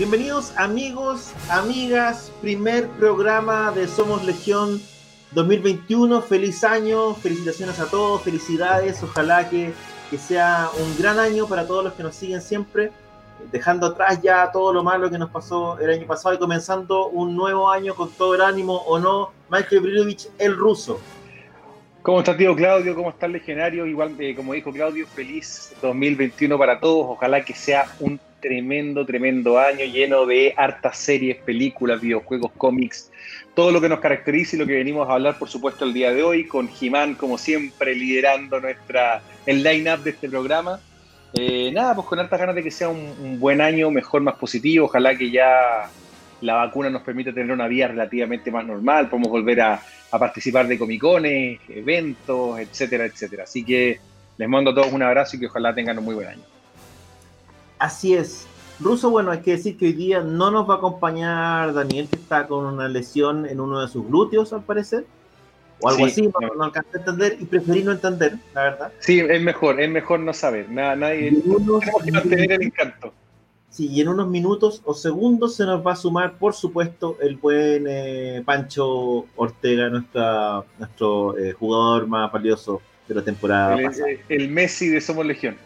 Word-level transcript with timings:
Bienvenidos 0.00 0.54
amigos, 0.56 1.34
amigas, 1.50 2.32
primer 2.40 2.88
programa 2.88 3.70
de 3.70 3.86
Somos 3.86 4.24
Legión 4.24 4.80
2021. 5.32 6.22
Feliz 6.22 6.64
año, 6.64 7.14
felicitaciones 7.16 7.78
a 7.80 7.84
todos, 7.84 8.22
felicidades. 8.22 9.02
Ojalá 9.02 9.50
que, 9.50 9.74
que 10.10 10.16
sea 10.16 10.70
un 10.82 10.96
gran 10.96 11.18
año 11.18 11.46
para 11.46 11.66
todos 11.66 11.84
los 11.84 11.92
que 11.92 12.02
nos 12.02 12.14
siguen 12.14 12.40
siempre, 12.40 12.92
dejando 13.52 13.88
atrás 13.88 14.22
ya 14.22 14.50
todo 14.50 14.72
lo 14.72 14.82
malo 14.82 15.10
que 15.10 15.18
nos 15.18 15.28
pasó 15.28 15.78
el 15.78 15.90
año 15.90 16.06
pasado 16.06 16.34
y 16.34 16.38
comenzando 16.38 17.08
un 17.08 17.36
nuevo 17.36 17.70
año 17.70 17.94
con 17.94 18.10
todo 18.10 18.34
el 18.34 18.40
ánimo, 18.40 18.76
¿o 18.86 18.98
no? 18.98 19.32
Michael 19.50 19.82
Brilovich, 19.82 20.28
el 20.38 20.56
ruso. 20.56 20.98
¿Cómo 22.00 22.20
está 22.20 22.34
tío 22.34 22.56
Claudio? 22.56 22.94
¿Cómo 22.94 23.10
está 23.10 23.26
el 23.26 23.32
legionario? 23.32 23.84
Igual, 23.84 24.16
eh, 24.18 24.34
como 24.34 24.54
dijo 24.54 24.72
Claudio, 24.72 25.06
feliz 25.06 25.74
2021 25.82 26.56
para 26.56 26.80
todos. 26.80 27.04
Ojalá 27.06 27.44
que 27.44 27.52
sea 27.52 27.84
un 28.00 28.18
tremendo, 28.40 29.06
tremendo 29.06 29.58
año 29.58 29.84
lleno 29.84 30.26
de 30.26 30.54
hartas 30.56 30.98
series, 30.98 31.36
películas, 31.38 32.00
videojuegos, 32.00 32.50
cómics, 32.56 33.10
todo 33.54 33.70
lo 33.70 33.80
que 33.80 33.88
nos 33.88 34.00
caracteriza 34.00 34.56
y 34.56 34.58
lo 34.58 34.66
que 34.66 34.74
venimos 34.74 35.08
a 35.08 35.14
hablar, 35.14 35.38
por 35.38 35.48
supuesto, 35.48 35.84
el 35.84 35.92
día 35.92 36.12
de 36.12 36.22
hoy, 36.22 36.46
con 36.46 36.68
Jimán, 36.68 37.14
como 37.14 37.38
siempre, 37.38 37.94
liderando 37.94 38.60
nuestra, 38.60 39.22
el 39.46 39.62
line-up 39.62 40.02
de 40.02 40.10
este 40.10 40.28
programa. 40.28 40.80
Eh, 41.34 41.70
nada, 41.72 41.94
pues 41.94 42.06
con 42.06 42.18
hartas 42.18 42.40
ganas 42.40 42.54
de 42.54 42.62
que 42.62 42.70
sea 42.70 42.88
un, 42.88 43.38
buen 43.38 43.60
año, 43.60 43.90
mejor, 43.90 44.22
más 44.22 44.36
positivo. 44.36 44.86
Ojalá 44.86 45.16
que 45.16 45.30
ya 45.30 45.90
la 46.40 46.54
vacuna 46.54 46.90
nos 46.90 47.02
permita 47.02 47.32
tener 47.32 47.52
una 47.52 47.68
vida 47.68 47.88
relativamente 47.88 48.50
más 48.50 48.64
normal, 48.64 49.08
podemos 49.08 49.30
volver 49.30 49.60
a, 49.60 49.82
a 50.10 50.18
participar 50.18 50.66
de 50.66 50.78
comicones, 50.78 51.60
eventos, 51.68 52.58
etcétera, 52.58 53.04
etcétera. 53.04 53.44
Así 53.44 53.64
que 53.64 54.00
les 54.38 54.48
mando 54.48 54.70
a 54.70 54.74
todos 54.74 54.92
un 54.92 55.02
abrazo 55.02 55.36
y 55.36 55.40
que 55.40 55.46
ojalá 55.46 55.74
tengan 55.74 55.98
un 55.98 56.04
muy 56.04 56.14
buen 56.14 56.28
año. 56.28 56.59
Así 57.80 58.14
es. 58.14 58.46
Ruso, 58.78 59.10
bueno, 59.10 59.30
hay 59.30 59.40
que 59.40 59.52
decir 59.52 59.76
que 59.76 59.86
hoy 59.86 59.92
día 59.94 60.20
no 60.20 60.50
nos 60.50 60.68
va 60.68 60.74
a 60.74 60.76
acompañar 60.76 61.72
Daniel, 61.72 62.08
que 62.08 62.16
está 62.16 62.46
con 62.46 62.66
una 62.66 62.88
lesión 62.88 63.46
en 63.46 63.58
uno 63.58 63.80
de 63.80 63.88
sus 63.88 64.06
glúteos, 64.06 64.52
al 64.52 64.62
parecer. 64.62 65.06
O 65.80 65.88
algo 65.88 66.04
así, 66.04 66.22
no, 66.22 66.54
no 66.56 66.64
alcancé 66.64 66.90
a 66.94 66.98
entender 66.98 67.38
y 67.40 67.46
preferí 67.46 67.82
no 67.82 67.92
entender, 67.92 68.36
la 68.54 68.62
verdad. 68.64 68.92
Sí, 68.98 69.20
es 69.20 69.42
mejor, 69.42 69.80
es 69.80 69.90
mejor 69.90 70.20
no 70.20 70.34
saber. 70.34 70.70
Nada, 70.70 70.94
nadie. 70.94 71.30
Tenemos 71.30 71.82
que 72.04 72.12
mantener 72.12 72.52
el 72.52 72.62
encanto. 72.64 73.14
Sí, 73.70 73.86
y 73.86 74.02
en 74.02 74.08
unos 74.08 74.28
minutos 74.28 74.82
o 74.84 74.92
segundos 74.92 75.56
se 75.56 75.64
nos 75.64 75.86
va 75.86 75.92
a 75.92 75.96
sumar, 75.96 76.34
por 76.34 76.52
supuesto, 76.52 77.16
el 77.22 77.36
buen 77.36 77.86
eh, 77.88 78.42
Pancho 78.44 79.26
Ortega, 79.36 79.88
nuestra, 79.88 80.64
nuestro 80.78 81.38
eh, 81.38 81.52
jugador 81.52 82.06
más 82.06 82.30
valioso 82.30 82.82
de 83.08 83.14
la 83.14 83.22
temporada. 83.22 83.78
El, 83.78 83.86
pasada. 83.86 84.08
el 84.28 84.50
Messi 84.50 84.88
de 84.88 85.00
Somos 85.00 85.24
Legión. 85.24 85.56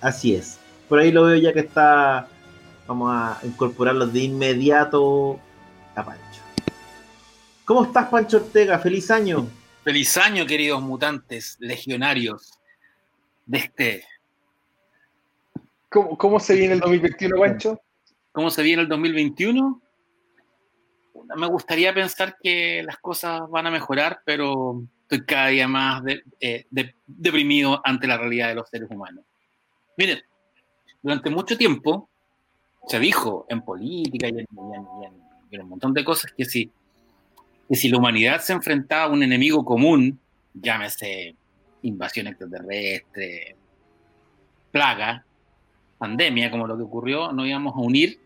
Así 0.00 0.34
es 0.34 0.61
por 0.88 0.98
ahí 0.98 1.10
lo 1.12 1.24
veo 1.24 1.36
ya 1.36 1.52
que 1.52 1.60
está. 1.60 2.28
Vamos 2.86 3.10
a 3.12 3.38
incorporarlo 3.44 4.06
de 4.06 4.20
inmediato 4.20 5.38
a 5.94 6.04
Pancho. 6.04 6.42
¿Cómo 7.64 7.84
estás, 7.84 8.08
Pancho 8.08 8.38
Ortega? 8.38 8.78
¡Feliz 8.78 9.10
año! 9.10 9.46
Feliz 9.84 10.16
año, 10.16 10.46
queridos 10.46 10.80
mutantes, 10.82 11.56
legionarios 11.58 12.58
de 13.46 13.58
este. 13.58 14.04
¿Cómo, 15.88 16.16
cómo 16.16 16.40
se 16.40 16.54
viene 16.54 16.74
el 16.74 16.80
2021, 16.80 17.36
Pancho? 17.38 17.80
¿Cómo 18.32 18.50
se 18.50 18.62
viene 18.62 18.82
el 18.82 18.88
2021? 18.88 19.82
Me 21.36 21.46
gustaría 21.46 21.92
pensar 21.92 22.36
que 22.42 22.82
las 22.84 22.98
cosas 22.98 23.42
van 23.50 23.66
a 23.66 23.70
mejorar, 23.70 24.20
pero 24.24 24.82
estoy 25.02 25.26
cada 25.26 25.48
día 25.48 25.68
más 25.68 26.02
de, 26.02 26.22
eh, 26.40 26.66
de, 26.70 26.94
deprimido 27.06 27.80
ante 27.84 28.06
la 28.06 28.16
realidad 28.16 28.48
de 28.48 28.54
los 28.54 28.68
seres 28.68 28.88
humanos. 28.90 29.24
Miren, 29.96 30.22
durante 31.02 31.30
mucho 31.30 31.56
tiempo 31.56 32.08
se 32.86 32.98
dijo 32.98 33.46
en 33.48 33.62
política 33.62 34.28
y 34.28 34.38
en, 34.38 34.46
un 35.60 35.68
montón 35.68 35.92
de 35.92 36.04
cosas 36.04 36.32
que 36.36 36.44
si, 36.44 36.70
que 37.68 37.76
si 37.76 37.88
la 37.88 37.98
humanidad 37.98 38.40
se 38.40 38.52
enfrentaba 38.52 39.04
a 39.04 39.08
un 39.08 39.22
enemigo 39.22 39.64
común, 39.64 40.18
llámese 40.54 41.36
invasión 41.82 42.28
extraterrestre, 42.28 43.56
plaga, 44.70 45.24
pandemia, 45.98 46.50
como 46.50 46.66
lo 46.66 46.76
que 46.76 46.82
ocurrió, 46.82 47.32
nos 47.32 47.46
íbamos 47.46 47.74
a 47.74 47.80
unir 47.80 48.18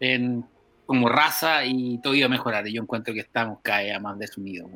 en, 0.00 0.44
como 0.84 1.08
raza 1.08 1.64
y 1.64 1.98
todo 1.98 2.14
iba 2.14 2.26
a 2.26 2.30
mejorar. 2.30 2.66
Y 2.66 2.74
yo 2.74 2.82
encuentro 2.82 3.14
que 3.14 3.20
estamos 3.20 3.60
cada 3.62 3.82
vez 3.82 4.00
más 4.00 4.18
desunidos. 4.18 4.68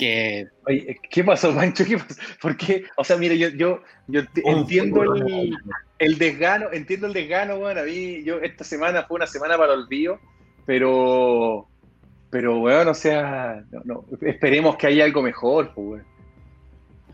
Que... 0.00 0.48
Oye, 0.66 0.98
¿qué 1.10 1.22
pasó, 1.22 1.52
Mancho? 1.52 1.84
¿Qué 1.84 1.98
pasó? 1.98 2.18
¿Por 2.40 2.56
qué? 2.56 2.84
O 2.96 3.04
sea, 3.04 3.18
mire, 3.18 3.36
yo, 3.36 3.50
yo, 3.50 3.82
yo 4.08 4.22
entiendo 4.46 5.02
el, 5.02 5.54
el, 5.98 6.16
desgano, 6.16 6.68
entiendo 6.72 7.06
el 7.06 7.12
desgano, 7.12 7.58
bueno, 7.58 7.82
a 7.82 7.84
mí, 7.84 8.24
yo, 8.24 8.40
esta 8.40 8.64
semana 8.64 9.02
fue 9.02 9.16
una 9.16 9.26
semana 9.26 9.58
para 9.58 9.74
el 9.74 9.80
olvido, 9.80 10.18
pero, 10.64 11.68
pero, 12.30 12.60
bueno, 12.60 12.92
o 12.92 12.94
sea, 12.94 13.62
no, 13.70 13.82
no, 13.84 14.04
esperemos 14.22 14.76
que 14.76 14.86
haya 14.86 15.04
algo 15.04 15.20
mejor, 15.20 15.74
pues. 15.74 16.02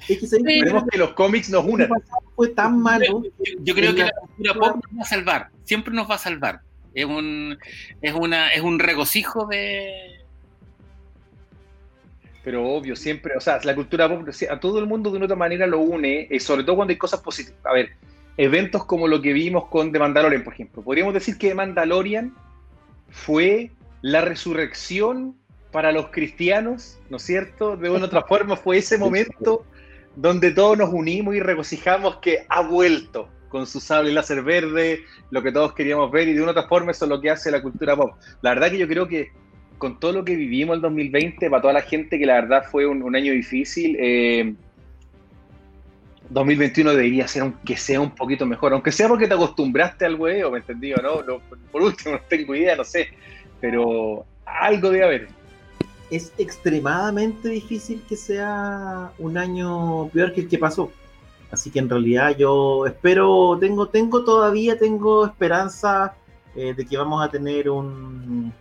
Es 0.08 0.20
que, 0.20 0.26
esperemos 0.26 0.84
que 0.88 0.98
los 0.98 1.12
cómics 1.14 1.50
nos 1.50 1.64
unan. 1.64 1.88
Fue 2.36 2.50
tan 2.50 2.80
malo. 2.80 3.24
Yo, 3.24 3.30
yo 3.62 3.74
creo 3.74 3.96
que 3.96 4.04
la 4.04 4.12
cultura 4.12 4.54
pop 4.54 4.76
nos 4.76 4.98
va 5.00 5.02
a 5.02 5.08
salvar, 5.08 5.48
siempre 5.64 5.92
nos 5.92 6.08
va 6.08 6.14
a 6.14 6.18
salvar. 6.18 6.60
Es 6.94 7.04
un, 7.04 7.58
es 8.00 8.14
una, 8.14 8.50
es 8.50 8.60
un 8.62 8.78
regocijo 8.78 9.44
de, 9.46 10.15
pero 12.46 12.64
obvio, 12.64 12.94
siempre, 12.94 13.36
o 13.36 13.40
sea, 13.40 13.58
la 13.64 13.74
cultura 13.74 14.08
pop 14.08 14.24
a 14.48 14.60
todo 14.60 14.78
el 14.78 14.86
mundo 14.86 15.10
de 15.10 15.16
una 15.16 15.24
otra 15.24 15.36
manera 15.36 15.66
lo 15.66 15.80
une, 15.80 16.28
y 16.30 16.38
sobre 16.38 16.62
todo 16.62 16.76
cuando 16.76 16.92
hay 16.92 16.96
cosas 16.96 17.20
positivas. 17.20 17.58
A 17.64 17.72
ver, 17.72 17.96
eventos 18.36 18.84
como 18.84 19.08
lo 19.08 19.20
que 19.20 19.32
vimos 19.32 19.64
con 19.66 19.90
The 19.90 19.98
Mandalorian, 19.98 20.44
por 20.44 20.52
ejemplo. 20.52 20.80
Podríamos 20.80 21.12
decir 21.12 21.38
que 21.38 21.48
The 21.48 21.56
Mandalorian 21.56 22.32
fue 23.08 23.72
la 24.00 24.20
resurrección 24.20 25.34
para 25.72 25.90
los 25.90 26.10
cristianos, 26.10 27.00
¿no 27.10 27.16
es 27.16 27.24
cierto? 27.24 27.76
De 27.76 27.90
una 27.90 28.04
otra 28.04 28.22
forma 28.22 28.54
fue 28.54 28.76
ese 28.76 28.96
momento 28.96 29.66
donde 30.14 30.52
todos 30.52 30.78
nos 30.78 30.90
unimos 30.90 31.34
y 31.34 31.40
regocijamos 31.40 32.18
que 32.18 32.46
ha 32.48 32.60
vuelto 32.60 33.28
con 33.48 33.66
su 33.66 33.80
sable 33.80 34.12
láser 34.12 34.44
verde, 34.44 35.00
lo 35.32 35.42
que 35.42 35.50
todos 35.50 35.72
queríamos 35.72 36.12
ver, 36.12 36.28
y 36.28 36.34
de 36.34 36.42
una 36.42 36.52
otra 36.52 36.68
forma 36.68 36.92
eso 36.92 37.06
es 37.06 37.08
lo 37.08 37.20
que 37.20 37.28
hace 37.28 37.50
la 37.50 37.60
cultura 37.60 37.96
pop. 37.96 38.12
La 38.40 38.50
verdad 38.50 38.70
que 38.70 38.78
yo 38.78 38.86
creo 38.86 39.08
que 39.08 39.32
con 39.78 40.00
todo 40.00 40.12
lo 40.12 40.24
que 40.24 40.36
vivimos 40.36 40.76
el 40.76 40.82
2020, 40.82 41.50
para 41.50 41.62
toda 41.62 41.74
la 41.74 41.82
gente 41.82 42.18
que 42.18 42.26
la 42.26 42.34
verdad 42.34 42.64
fue 42.70 42.86
un, 42.86 43.14
año 43.14 43.32
difícil, 43.32 43.96
eh, 43.98 44.54
2021 46.30 46.90
debería 46.90 47.28
ser 47.28 47.42
aunque 47.42 47.76
sea 47.76 48.00
un 48.00 48.10
poquito 48.10 48.46
mejor, 48.46 48.72
aunque 48.72 48.92
sea 48.92 49.08
porque 49.08 49.28
te 49.28 49.34
acostumbraste 49.34 50.04
al 50.04 50.16
huevo, 50.16 50.50
¿me 50.50 50.58
entendí 50.58 50.92
o 50.92 50.96
no? 50.96 51.22
no? 51.22 51.40
Por 51.70 51.82
último, 51.82 52.14
no 52.14 52.20
tengo 52.28 52.54
idea, 52.54 52.76
no 52.76 52.84
sé, 52.84 53.08
pero 53.60 54.24
algo 54.44 54.90
debe 54.90 55.04
haber. 55.04 55.28
Es 56.10 56.32
extremadamente 56.38 57.48
difícil 57.48 58.02
que 58.08 58.16
sea 58.16 59.10
un 59.18 59.36
año 59.36 60.08
peor 60.08 60.32
que 60.32 60.42
el 60.42 60.48
que 60.48 60.58
pasó. 60.58 60.90
Así 61.50 61.70
que 61.70 61.78
en 61.78 61.88
realidad 61.88 62.36
yo 62.36 62.86
espero, 62.86 63.56
tengo, 63.60 63.88
tengo 63.88 64.24
todavía, 64.24 64.78
tengo 64.78 65.26
esperanza 65.26 66.14
eh, 66.54 66.74
de 66.74 66.86
que 66.86 66.96
vamos 66.96 67.24
a 67.24 67.30
tener 67.30 67.70
un, 67.70 68.52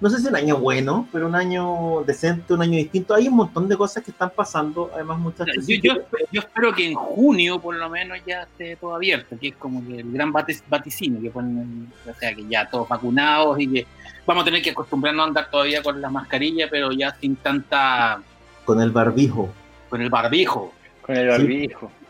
no 0.00 0.10
sé 0.10 0.18
si 0.18 0.26
un 0.26 0.36
año 0.36 0.58
bueno, 0.58 1.08
pero 1.12 1.26
un 1.26 1.34
año 1.34 2.02
decente, 2.04 2.52
un 2.52 2.62
año 2.62 2.76
distinto. 2.76 3.14
Hay 3.14 3.28
un 3.28 3.36
montón 3.36 3.68
de 3.68 3.76
cosas 3.76 4.02
que 4.02 4.10
están 4.10 4.30
pasando, 4.30 4.90
además 4.92 5.18
muchachos. 5.18 5.66
Yo, 5.66 5.76
yo, 5.82 5.94
yo 6.32 6.40
espero 6.40 6.74
que 6.74 6.88
en 6.88 6.94
junio 6.94 7.60
por 7.60 7.76
lo 7.76 7.88
menos 7.88 8.18
ya 8.26 8.42
esté 8.42 8.76
todo 8.76 8.96
abierto, 8.96 9.36
que 9.40 9.48
es 9.48 9.56
como 9.56 9.80
el 9.88 10.12
gran 10.12 10.32
vaticino, 10.32 11.20
que 11.20 11.30
ponen, 11.30 11.92
o 12.08 12.14
sea, 12.18 12.34
que 12.34 12.44
ya 12.46 12.68
todos 12.68 12.88
vacunados 12.88 13.58
y 13.60 13.68
que 13.68 13.86
vamos 14.26 14.42
a 14.42 14.44
tener 14.46 14.62
que 14.62 14.70
acostumbrarnos 14.70 15.24
a 15.24 15.28
andar 15.28 15.50
todavía 15.50 15.82
con 15.82 16.00
la 16.00 16.10
mascarilla, 16.10 16.68
pero 16.68 16.90
ya 16.92 17.14
sin 17.20 17.36
tanta... 17.36 18.20
Con 18.64 18.80
el 18.80 18.90
barbijo. 18.90 19.50
Con 19.88 20.02
el 20.02 20.10
barbijo. 20.10 20.72
Con 21.02 21.16
el 21.16 21.28
barbijo. 21.28 21.88
Sí. 21.88 22.04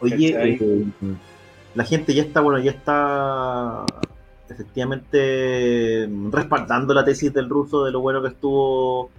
Oye, 0.00 0.36
eh, 0.38 0.84
la 1.74 1.84
gente 1.84 2.14
ya 2.14 2.22
está, 2.22 2.40
bueno, 2.40 2.58
ya 2.58 2.70
está 2.70 3.84
efectivamente 4.48 6.08
respaldando 6.30 6.94
la 6.94 7.04
tesis 7.04 7.32
del 7.32 7.48
ruso 7.48 7.84
de 7.84 7.92
lo 7.92 8.00
bueno 8.00 8.22
que 8.22 8.28
estuvo 8.28 9.10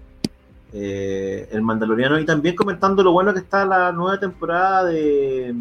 eh, 0.73 1.47
El 1.51 1.61
Mandaloriano 1.61 2.19
y 2.19 2.25
también 2.25 2.55
comentando 2.55 3.03
lo 3.03 3.11
bueno 3.11 3.33
que 3.33 3.39
está 3.39 3.65
la 3.65 3.91
nueva 3.91 4.19
temporada 4.19 4.85
de, 4.85 5.53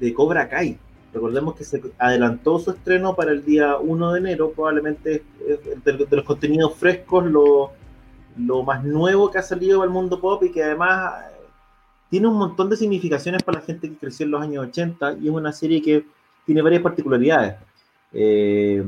de 0.00 0.14
Cobra 0.14 0.48
Kai. 0.48 0.78
Recordemos 1.12 1.54
que 1.54 1.64
se 1.64 1.80
adelantó 1.98 2.58
su 2.58 2.72
estreno 2.72 3.14
para 3.14 3.32
el 3.32 3.44
día 3.44 3.78
1 3.78 4.12
de 4.12 4.18
enero, 4.18 4.50
probablemente 4.50 5.22
de, 5.84 5.92
de 5.92 6.16
los 6.16 6.24
contenidos 6.24 6.74
frescos, 6.74 7.24
lo, 7.24 7.70
lo 8.38 8.62
más 8.62 8.84
nuevo 8.84 9.30
que 9.30 9.38
ha 9.38 9.42
salido 9.42 9.82
al 9.82 9.90
mundo 9.90 10.20
pop 10.20 10.42
y 10.44 10.52
que 10.52 10.62
además 10.62 11.14
tiene 12.10 12.28
un 12.28 12.36
montón 12.36 12.70
de 12.70 12.76
significaciones 12.76 13.42
para 13.42 13.60
la 13.60 13.64
gente 13.64 13.88
que 13.88 13.96
creció 13.96 14.24
en 14.26 14.32
los 14.32 14.42
años 14.42 14.66
80 14.66 15.18
y 15.20 15.28
es 15.28 15.34
una 15.34 15.52
serie 15.52 15.82
que 15.82 16.06
tiene 16.44 16.62
varias 16.62 16.82
particularidades. 16.82 17.56
Eh, 18.12 18.82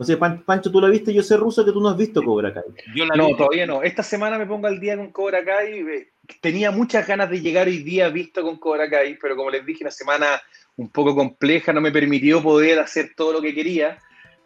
no 0.00 0.06
sé, 0.06 0.16
Pancho, 0.16 0.70
tú 0.70 0.80
la 0.80 0.88
viste, 0.88 1.12
yo 1.12 1.22
sé 1.22 1.36
ruso 1.36 1.64
que 1.64 1.72
tú 1.72 1.80
no 1.80 1.90
has 1.90 1.96
visto 1.96 2.22
Cobra 2.22 2.54
Kai. 2.54 2.62
Yo 2.94 3.04
la 3.04 3.16
no, 3.16 3.36
todavía 3.36 3.66
no. 3.66 3.82
Esta 3.82 4.02
semana 4.02 4.38
me 4.38 4.46
pongo 4.46 4.66
al 4.66 4.80
día 4.80 4.96
con 4.96 5.10
Cobra 5.10 5.44
Kai. 5.44 5.84
Tenía 6.40 6.70
muchas 6.70 7.06
ganas 7.06 7.28
de 7.28 7.40
llegar 7.40 7.66
hoy 7.66 7.82
día 7.82 8.08
visto 8.08 8.42
con 8.42 8.56
Cobra 8.56 8.88
Kai, 8.88 9.18
pero 9.20 9.36
como 9.36 9.50
les 9.50 9.66
dije, 9.66 9.84
una 9.84 9.90
semana 9.90 10.40
un 10.76 10.88
poco 10.88 11.14
compleja 11.14 11.72
no 11.72 11.82
me 11.82 11.92
permitió 11.92 12.42
poder 12.42 12.78
hacer 12.78 13.10
todo 13.14 13.34
lo 13.34 13.42
que 13.42 13.54
quería. 13.54 13.98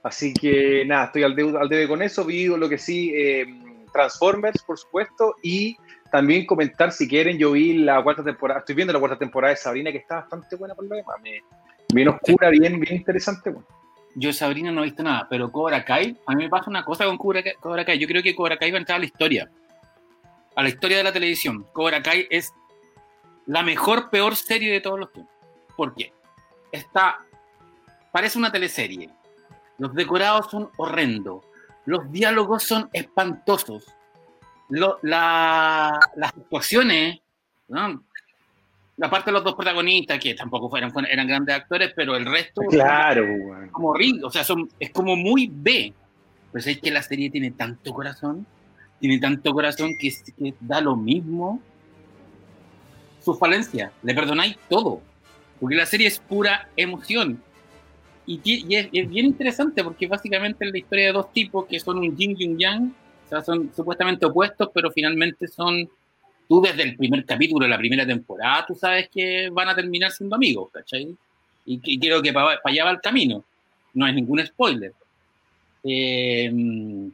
Así 0.03 0.35
que 0.35 0.85
nada, 0.85 1.07
estoy 1.07 1.23
al 1.23 1.37
debe, 1.37 1.57
al 1.57 1.69
debe 1.69 1.87
con 1.87 2.03
eso. 2.03 2.25
Vi 2.25 2.47
lo 2.47 2.69
que 2.69 2.79
sí, 2.79 3.13
eh, 3.15 3.47
Transformers, 3.93 4.61
por 4.65 4.77
supuesto, 4.77 5.37
y 5.41 5.77
también 6.11 6.47
comentar 6.47 6.91
si 6.91 7.09
quieren, 7.09 7.39
yo 7.39 7.53
vi 7.53 7.75
la 7.75 8.03
cuarta 8.03 8.25
temporada, 8.25 8.61
estoy 8.61 8.75
viendo 8.75 8.93
la 8.93 8.99
cuarta 8.99 9.19
temporada 9.19 9.53
de 9.53 9.57
Sabrina 9.57 9.93
que 9.93 9.99
está 9.99 10.17
bastante 10.17 10.57
buena 10.57 10.75
por 10.75 10.85
lo 10.85 10.97
demás, 10.97 11.17
bien 11.93 12.09
oscura, 12.09 12.51
bien, 12.51 12.79
bien 12.81 12.97
interesante. 12.97 13.55
Yo 14.15 14.33
Sabrina 14.33 14.71
no 14.71 14.83
he 14.83 14.85
visto 14.85 15.03
nada, 15.03 15.27
pero 15.29 15.51
Cobra 15.51 15.85
Kai, 15.85 16.17
a 16.27 16.35
mí 16.35 16.45
me 16.45 16.49
pasa 16.49 16.71
una 16.71 16.85
cosa 16.85 17.05
con 17.05 17.19
Cobra, 17.19 17.85
Kai, 17.85 17.99
yo 17.99 18.07
creo 18.07 18.23
que 18.23 18.35
Cobra 18.35 18.57
Kai 18.57 18.71
va 18.71 18.79
a 18.79 18.81
entrar 18.81 18.97
a 18.97 19.01
la 19.01 19.07
historia, 19.07 19.51
a 20.55 20.63
la 20.63 20.69
historia 20.69 20.99
de 20.99 21.05
la 21.05 21.13
televisión. 21.13 21.67
Cobra 21.73 22.03
Kai 22.03 22.27
es 22.31 22.53
la 23.47 23.63
mejor, 23.63 24.11
peor 24.11 24.37
serie 24.37 24.73
de 24.73 24.81
todos 24.81 25.01
los 25.01 25.13
tiempos. 25.13 25.35
¿Por 25.77 25.95
qué? 25.95 26.13
Está, 26.71 27.19
parece 28.13 28.39
una 28.39 28.53
teleserie, 28.53 29.11
los 29.79 29.95
decorados 29.95 30.51
son 30.51 30.71
horrendos, 30.77 31.45
los 31.85 32.11
diálogos 32.13 32.63
son 32.63 32.89
espantosos, 32.93 33.85
las 34.69 35.99
actuaciones, 36.23 37.21
¿no? 37.69 38.03
La 38.97 39.11
parte 39.11 39.31
de 39.31 39.33
los 39.33 39.45
dos 39.45 39.55
protagonistas, 39.55 40.19
que 40.21 40.35
tampoco 40.35 40.71
fueron, 40.71 40.93
eran 41.07 41.27
grandes 41.27 41.57
actores, 41.57 41.93
pero 41.97 42.17
el 42.17 42.27
resto. 42.27 42.63
Claro, 42.71 43.25
es 43.65 43.71
como 43.73 43.95
o 44.23 44.31
sea, 44.31 44.45
son, 44.45 44.69
es 44.79 44.91
como 44.91 45.17
muy 45.17 45.51
B. 45.53 45.93
Pues 46.53 46.67
es 46.69 46.81
que 46.81 46.91
la 46.93 47.03
serie 47.03 47.31
tiene 47.31 47.51
tanto 47.51 47.93
corazón, 47.93 48.47
tiene 49.01 49.19
tanto 49.19 49.53
corazón 49.53 49.91
que, 49.99 50.13
que 50.39 50.55
da 50.61 50.81
lo 50.81 50.95
mismo 50.95 51.61
su 53.21 53.35
falencia. 53.35 53.91
Le 54.05 54.15
perdonáis 54.15 54.57
todo, 54.69 55.01
porque 55.59 55.75
la 55.75 55.87
serie 55.87 56.07
es 56.07 56.21
pura 56.21 56.69
emoción. 56.77 57.43
Y, 58.27 58.41
y 58.45 58.77
es, 58.77 58.89
es, 58.93 59.09
bien 59.09 59.27
interesante 59.27 59.83
porque 59.83 60.07
básicamente 60.07 60.65
es 60.65 60.73
la 60.73 60.79
historia 60.79 61.07
de 61.07 61.13
dos 61.13 61.33
tipos 61.33 61.67
que 61.67 61.81
son 61.81 61.99
un 61.99 62.17
yin 62.17 62.37
y 62.39 62.47
un 62.47 62.59
yang, 62.59 62.95
o 63.27 63.29
sea, 63.29 63.43
son 63.43 63.71
supuestamente 63.75 64.25
opuestos, 64.25 64.71
pero 64.73 64.91
finalmente 64.93 65.49
son, 65.49 65.91
tú 66.49 66.61
desde 66.61 66.83
el 66.83 66.97
primer 66.97 67.25
capítulo 67.25 67.65
de 67.65 67.71
la 67.71 67.79
primera 67.79 68.07
temporada, 68.07 68.65
tú 68.67 68.75
sabes 68.75 69.09
que 69.09 69.49
van 69.51 69.69
a 69.69 69.75
terminar 69.75 70.11
siendo 70.11 70.37
amigos, 70.37 70.71
¿cachai? 70.73 71.15
Y, 71.67 71.99
creo 71.99 72.21
que 72.21 72.33
para, 72.33 72.61
allá 72.63 72.85
va 72.85 72.91
el 72.91 73.01
camino. 73.01 73.45
No 73.95 74.07
es 74.07 74.15
ningún 74.15 74.45
spoiler. 74.45 74.93
Em, 75.83 77.11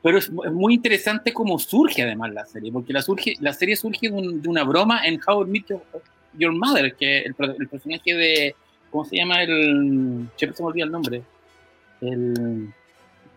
pero 0.00 0.18
es, 0.18 0.30
muy 0.30 0.74
interesante 0.74 1.32
cómo 1.32 1.58
surge 1.58 2.02
además 2.02 2.32
la 2.32 2.44
serie, 2.44 2.72
porque 2.72 2.92
la, 2.92 3.02
surge, 3.02 3.34
la 3.40 3.52
serie 3.52 3.76
surge 3.76 4.10
de, 4.10 4.48
una 4.48 4.64
broma 4.64 5.04
en 5.06 5.20
How 5.26 5.46
I 5.46 5.50
Met 5.50 5.80
Your, 6.34 6.52
Mother, 6.52 6.94
que 6.94 7.18
el, 7.18 7.34
el, 7.58 7.68
personaje 7.68 8.14
de, 8.14 8.54
¿cómo 8.90 9.04
se 9.04 9.16
llama 9.16 9.42
el? 9.42 10.28
Siempre 10.36 10.56
se 10.56 10.62
me 10.62 10.68
olvida 10.68 10.84
el 10.84 10.92
nombre. 10.92 11.22
El, 12.00 12.72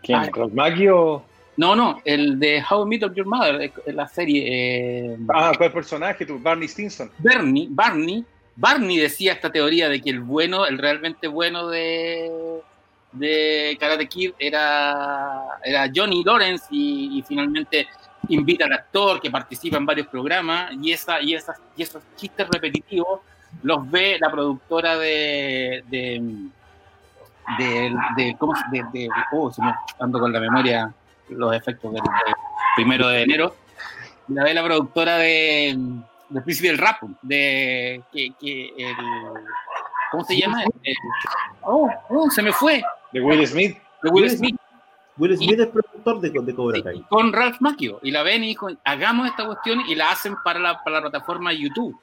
¿Quién? 0.02 0.32
¿Rosmagio? 0.32 1.24
No, 1.56 1.74
no, 1.74 2.00
el 2.04 2.38
de 2.38 2.62
How 2.68 2.84
I 2.84 2.88
Met 2.88 3.14
Your 3.14 3.26
Mother, 3.26 3.72
la 3.86 4.06
serie. 4.06 4.44
Eh, 4.46 5.16
ah, 5.34 5.52
¿cuál 5.56 5.72
personaje 5.72 6.26
tú? 6.26 6.38
Barney 6.38 6.68
Stinson. 6.68 7.10
Barney, 7.18 7.68
Barney, 7.70 8.24
Barney 8.56 8.98
decía 8.98 9.32
esta 9.32 9.50
teoría 9.50 9.88
de 9.88 10.00
que 10.00 10.10
el 10.10 10.20
bueno, 10.20 10.66
el 10.66 10.76
realmente 10.76 11.28
bueno 11.28 11.68
de, 11.68 12.60
de 13.12 13.76
Karate 13.80 14.06
Kid 14.06 14.32
era, 14.38 15.46
era 15.64 15.90
Johnny 15.94 16.22
Lawrence 16.24 16.66
y, 16.70 17.22
finalmente 17.26 17.86
invita 18.28 18.64
al 18.64 18.72
actor 18.72 19.20
que 19.20 19.30
participa 19.30 19.76
en 19.76 19.86
varios 19.86 20.08
programas 20.08 20.72
y, 20.82 20.92
esa, 20.92 21.20
y, 21.22 21.34
esas, 21.34 21.58
y 21.76 21.82
esos 21.82 22.02
chistes 22.16 22.46
repetitivos 22.50 23.20
los 23.62 23.88
ve 23.90 24.18
la 24.20 24.30
productora 24.30 24.98
de, 24.98 25.84
de, 25.88 26.22
de, 27.58 28.36
¿cómo 28.38 28.52
de, 28.72 28.84
de, 28.92 29.08
oh, 29.32 29.50
se 29.52 29.62
me 29.62 29.72
ando 30.00 30.18
con 30.18 30.32
la 30.32 30.40
memoria 30.40 30.92
los 31.28 31.54
efectos 31.54 31.92
del, 31.92 32.02
primero 32.76 33.08
de 33.08 33.22
enero. 33.22 33.54
La 34.28 34.44
ve 34.44 34.54
la 34.54 34.64
productora 34.64 35.18
de, 35.18 35.76
del 36.28 36.42
Príncipe 36.42 36.68
del 36.68 36.78
Rap, 36.78 37.02
de 37.22 38.02
que, 38.12 38.32
que 38.40 38.72
el, 38.76 38.96
¿cómo 40.10 40.24
se 40.24 40.36
llama? 40.36 40.64
oh, 41.62 41.88
oh, 42.10 42.30
se 42.30 42.42
me 42.42 42.52
fue. 42.52 42.82
De 43.12 43.20
Will 43.20 43.46
Smith. 43.46 43.76
De 44.02 44.10
Will 44.10 44.30
Smith. 44.30 44.56
Will 45.18 45.36
Smith 45.36 45.60
es 45.60 45.66
productor 45.68 46.20
de, 46.20 46.30
de 46.30 46.54
Cobra 46.54 46.82
Kai. 46.82 47.02
con 47.08 47.32
Ralph 47.32 47.56
Macchio. 47.60 48.00
Y 48.02 48.10
la 48.10 48.22
ven 48.22 48.44
y 48.44 48.48
dijo, 48.48 48.68
hagamos 48.84 49.28
esta 49.28 49.46
cuestión 49.46 49.80
y 49.88 49.94
la 49.94 50.10
hacen 50.10 50.36
para 50.44 50.58
la, 50.58 50.82
para 50.82 50.96
la 50.96 51.02
plataforma 51.02 51.52
YouTube. 51.52 51.98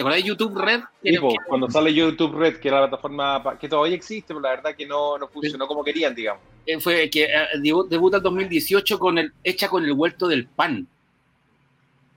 ¿Te 0.00 0.02
acuerdas 0.02 0.22
de 0.22 0.28
YouTube 0.28 0.56
Red? 0.56 0.80
Sí, 1.02 1.18
cuando 1.46 1.70
sale 1.70 1.92
YouTube 1.92 2.34
Red, 2.34 2.56
que 2.56 2.68
era 2.68 2.80
la 2.80 2.88
plataforma 2.88 3.58
que 3.60 3.68
todavía 3.68 3.94
existe, 3.94 4.28
pero 4.28 4.40
la 4.40 4.48
verdad 4.48 4.74
que 4.74 4.86
no, 4.86 5.18
no 5.18 5.28
funcionó 5.28 5.66
como 5.66 5.84
querían, 5.84 6.14
digamos. 6.14 6.40
Eh, 6.64 6.80
fue 6.80 7.10
que 7.10 7.24
eh, 7.24 7.28
debuta 7.60 8.16
en 8.16 8.22
2018 8.22 8.98
con 8.98 9.18
el, 9.18 9.34
hecha 9.44 9.68
con 9.68 9.84
el 9.84 9.92
vuelto 9.92 10.26
del 10.26 10.46
pan. 10.46 10.88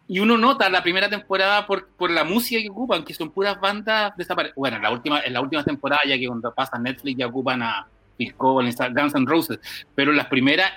Y 0.07 0.19
uno 0.19 0.37
nota 0.37 0.69
la 0.69 0.81
primera 0.81 1.09
temporada 1.09 1.67
por, 1.67 1.89
por 1.89 2.09
la 2.09 2.23
música 2.23 2.61
que 2.61 2.69
ocupan, 2.69 3.03
que 3.03 3.13
son 3.13 3.31
puras 3.31 3.59
bandas 3.59 4.15
desaparecidas. 4.15 4.55
Bueno, 4.55 4.77
en 4.77 4.83
la 4.83 4.91
última, 4.91 5.19
en 5.19 5.33
la 5.33 5.41
última 5.41 5.65
temporada, 5.65 6.03
ya 6.07 6.17
que 6.17 6.27
cuando 6.27 6.53
pasa 6.53 6.79
Netflix 6.79 7.17
ya 7.17 7.27
ocupan 7.27 7.63
a 7.63 7.85
Phil 8.15 8.33
Collins, 8.35 8.77
Guns 8.77 9.13
N' 9.13 9.25
Roses, 9.27 9.59
pero 9.93 10.13
las 10.13 10.27
primeras 10.27 10.71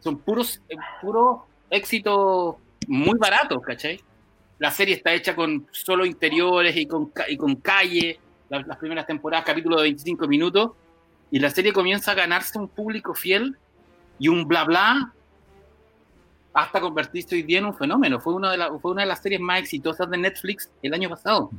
son 0.00 0.18
puros, 0.18 0.60
eh, 0.68 0.76
puros 1.00 1.38
éxitos 1.70 2.56
muy 2.86 3.16
baratos, 3.18 3.62
¿cachai? 3.62 3.98
La 4.60 4.70
serie 4.70 4.94
está 4.94 5.12
hecha 5.12 5.34
con 5.34 5.66
solo 5.72 6.06
interiores 6.06 6.76
y 6.76 6.86
con, 6.86 7.12
y 7.28 7.36
con 7.36 7.56
calle, 7.56 8.20
las, 8.48 8.64
las 8.64 8.78
primeras 8.78 9.06
temporadas, 9.06 9.44
capítulos 9.44 9.78
de 9.78 9.84
25 9.84 10.28
minutos, 10.28 10.70
y 11.32 11.40
la 11.40 11.50
serie 11.50 11.72
comienza 11.72 12.12
a 12.12 12.14
ganarse 12.14 12.56
un 12.58 12.68
público 12.68 13.12
fiel 13.14 13.56
y 14.20 14.28
un 14.28 14.46
bla 14.46 14.64
bla 14.64 15.12
hasta 16.52 16.80
convertirse 16.80 17.34
hoy 17.34 17.42
día 17.42 17.58
en 17.58 17.66
un 17.66 17.74
fenómeno. 17.74 18.20
Fue 18.20 18.34
una 18.34 18.50
de, 18.50 18.58
la, 18.58 18.78
fue 18.78 18.92
una 18.92 19.02
de 19.02 19.08
las 19.08 19.20
series 19.22 19.40
más 19.40 19.60
exitosas 19.60 20.08
de 20.10 20.18
Netflix 20.18 20.70
el 20.82 20.94
año 20.94 21.08
pasado. 21.08 21.50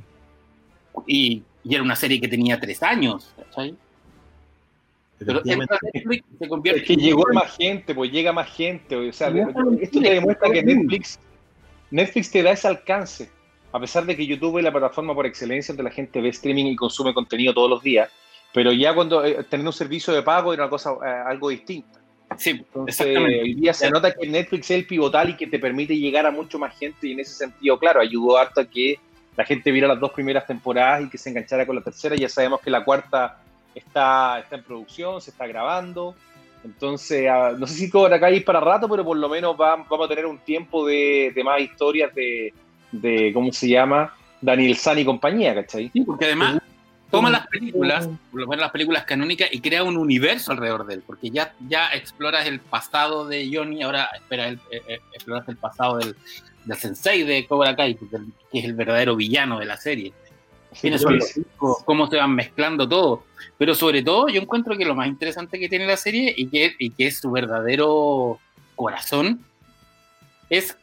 Y, 1.07 1.43
y 1.63 1.73
era 1.73 1.83
una 1.83 1.95
serie 1.95 2.19
que 2.19 2.27
tenía 2.27 2.59
tres 2.59 2.83
años, 2.83 3.33
¿cachai? 3.37 3.75
Pero 5.19 5.41
Netflix 5.43 6.25
se 6.39 6.47
convierte 6.47 6.81
es 6.81 6.87
que 6.87 6.95
llegó 6.95 7.23
más 7.31 7.55
gente, 7.55 7.93
pues 7.93 8.11
llega 8.11 8.33
más 8.33 8.49
gente. 8.49 8.95
O 8.95 9.13
sea, 9.13 9.29
esto 9.79 10.01
te 10.01 10.13
demuestra 10.13 10.49
que 10.49 10.63
Netflix, 10.63 11.19
Netflix 11.91 12.31
te 12.31 12.41
da 12.41 12.51
ese 12.51 12.67
alcance. 12.67 13.29
A 13.73 13.79
pesar 13.79 14.05
de 14.05 14.17
que 14.17 14.25
YouTube 14.25 14.57
es 14.57 14.63
la 14.63 14.71
plataforma 14.71 15.13
por 15.13 15.25
excelencia 15.25 15.73
donde 15.73 15.89
la 15.89 15.95
gente 15.95 16.19
ve 16.19 16.29
streaming 16.29 16.65
y 16.65 16.75
consume 16.75 17.13
contenido 17.13 17.53
todos 17.53 17.69
los 17.69 17.83
días, 17.83 18.09
pero 18.53 18.73
ya 18.73 18.93
cuando 18.93 19.23
eh, 19.23 19.43
tener 19.49 19.65
un 19.65 19.73
servicio 19.73 20.13
de 20.13 20.23
pago 20.23 20.53
era 20.53 20.63
una 20.63 20.69
cosa 20.69 20.91
eh, 20.91 21.23
algo 21.27 21.49
distinta. 21.49 21.99
Sí, 22.37 22.65
exactamente. 22.87 23.41
Hoy 23.41 23.53
día 23.55 23.73
se 23.73 23.89
nota 23.89 24.13
que 24.13 24.27
Netflix 24.27 24.71
es 24.71 24.77
el 24.77 24.87
pivotal 24.87 25.29
y 25.29 25.37
que 25.37 25.47
te 25.47 25.59
permite 25.59 25.97
llegar 25.97 26.25
a 26.25 26.31
mucho 26.31 26.57
más 26.59 26.77
gente 26.77 27.07
y 27.07 27.11
en 27.13 27.21
ese 27.21 27.33
sentido, 27.33 27.77
claro, 27.77 28.01
ayudó 28.01 28.37
harto 28.37 28.61
a 28.61 28.65
que 28.65 28.99
la 29.35 29.45
gente 29.45 29.71
viera 29.71 29.87
las 29.87 29.99
dos 29.99 30.11
primeras 30.11 30.45
temporadas 30.45 31.03
y 31.03 31.09
que 31.09 31.17
se 31.17 31.29
enganchara 31.29 31.65
con 31.65 31.75
la 31.75 31.81
tercera. 31.81 32.15
Ya 32.15 32.29
sabemos 32.29 32.61
que 32.61 32.69
la 32.69 32.83
cuarta 32.83 33.41
está, 33.75 34.39
está 34.39 34.55
en 34.55 34.63
producción, 34.63 35.21
se 35.21 35.31
está 35.31 35.47
grabando. 35.47 36.15
Entonces, 36.63 37.27
ah, 37.29 37.53
no 37.57 37.65
sé 37.65 37.73
si 37.75 37.89
Cobra 37.89 38.19
Kai 38.19 38.41
para 38.41 38.59
rato, 38.59 38.87
pero 38.87 39.03
por 39.03 39.17
lo 39.17 39.27
menos 39.27 39.57
vamos 39.57 39.87
a 39.89 40.07
tener 40.07 40.25
un 40.25 40.37
tiempo 40.39 40.85
de, 40.85 41.31
de 41.35 41.43
más 41.43 41.59
historias 41.59 42.13
de, 42.13 42.53
de, 42.91 43.31
¿cómo 43.33 43.51
se 43.51 43.67
llama? 43.67 44.13
Daniel 44.41 44.75
San 44.75 44.99
y 44.99 45.05
compañía, 45.05 45.55
¿cachai? 45.55 45.89
Sí, 45.91 46.01
porque 46.01 46.25
además 46.25 46.61
toma 47.09 47.29
las 47.29 47.47
películas, 47.47 48.07
por 48.31 48.41
lo 48.41 48.47
menos 48.47 48.61
las 48.61 48.71
películas 48.71 49.03
canónicas, 49.03 49.49
y 49.51 49.59
crea 49.59 49.83
un 49.83 49.97
universo 49.97 50.51
alrededor 50.51 50.85
de 50.85 50.95
él, 50.95 51.03
porque 51.05 51.29
ya, 51.29 51.53
ya 51.67 51.91
exploras 51.93 52.47
el 52.47 52.59
pasado 52.59 53.27
de 53.27 53.49
Johnny, 53.53 53.83
ahora 53.83 54.09
espera, 54.15 54.47
el, 54.47 54.55
eh, 54.71 54.81
eh, 54.87 54.99
exploras 55.13 55.47
el 55.49 55.57
pasado 55.57 55.97
del, 55.97 56.15
del, 56.65 56.77
sensei 56.77 57.23
de 57.23 57.45
Cobra 57.45 57.75
Kai, 57.75 57.95
que 57.95 58.59
es 58.59 58.65
el 58.65 58.73
verdadero 58.73 59.15
villano 59.15 59.59
de 59.59 59.65
la 59.65 59.77
serie. 59.77 60.13
Tienes 60.79 61.03
cómo 61.57 62.07
se 62.07 62.17
van 62.17 62.33
mezclando 62.33 62.87
todo. 62.87 63.25
Pero 63.57 63.75
sobre 63.75 64.03
todo, 64.03 64.29
yo 64.29 64.41
encuentro 64.41 64.77
que 64.77 64.85
lo 64.85 64.95
más 64.95 65.07
interesante 65.07 65.59
que 65.59 65.69
tiene 65.69 65.85
la 65.85 65.97
serie 65.97 66.33
y 66.35 66.47
que, 66.47 66.75
y 66.79 66.91
que 66.91 67.07
es 67.07 67.19
su 67.19 67.31
verdadero 67.31 68.39
corazón 68.75 69.43
es 70.49 70.77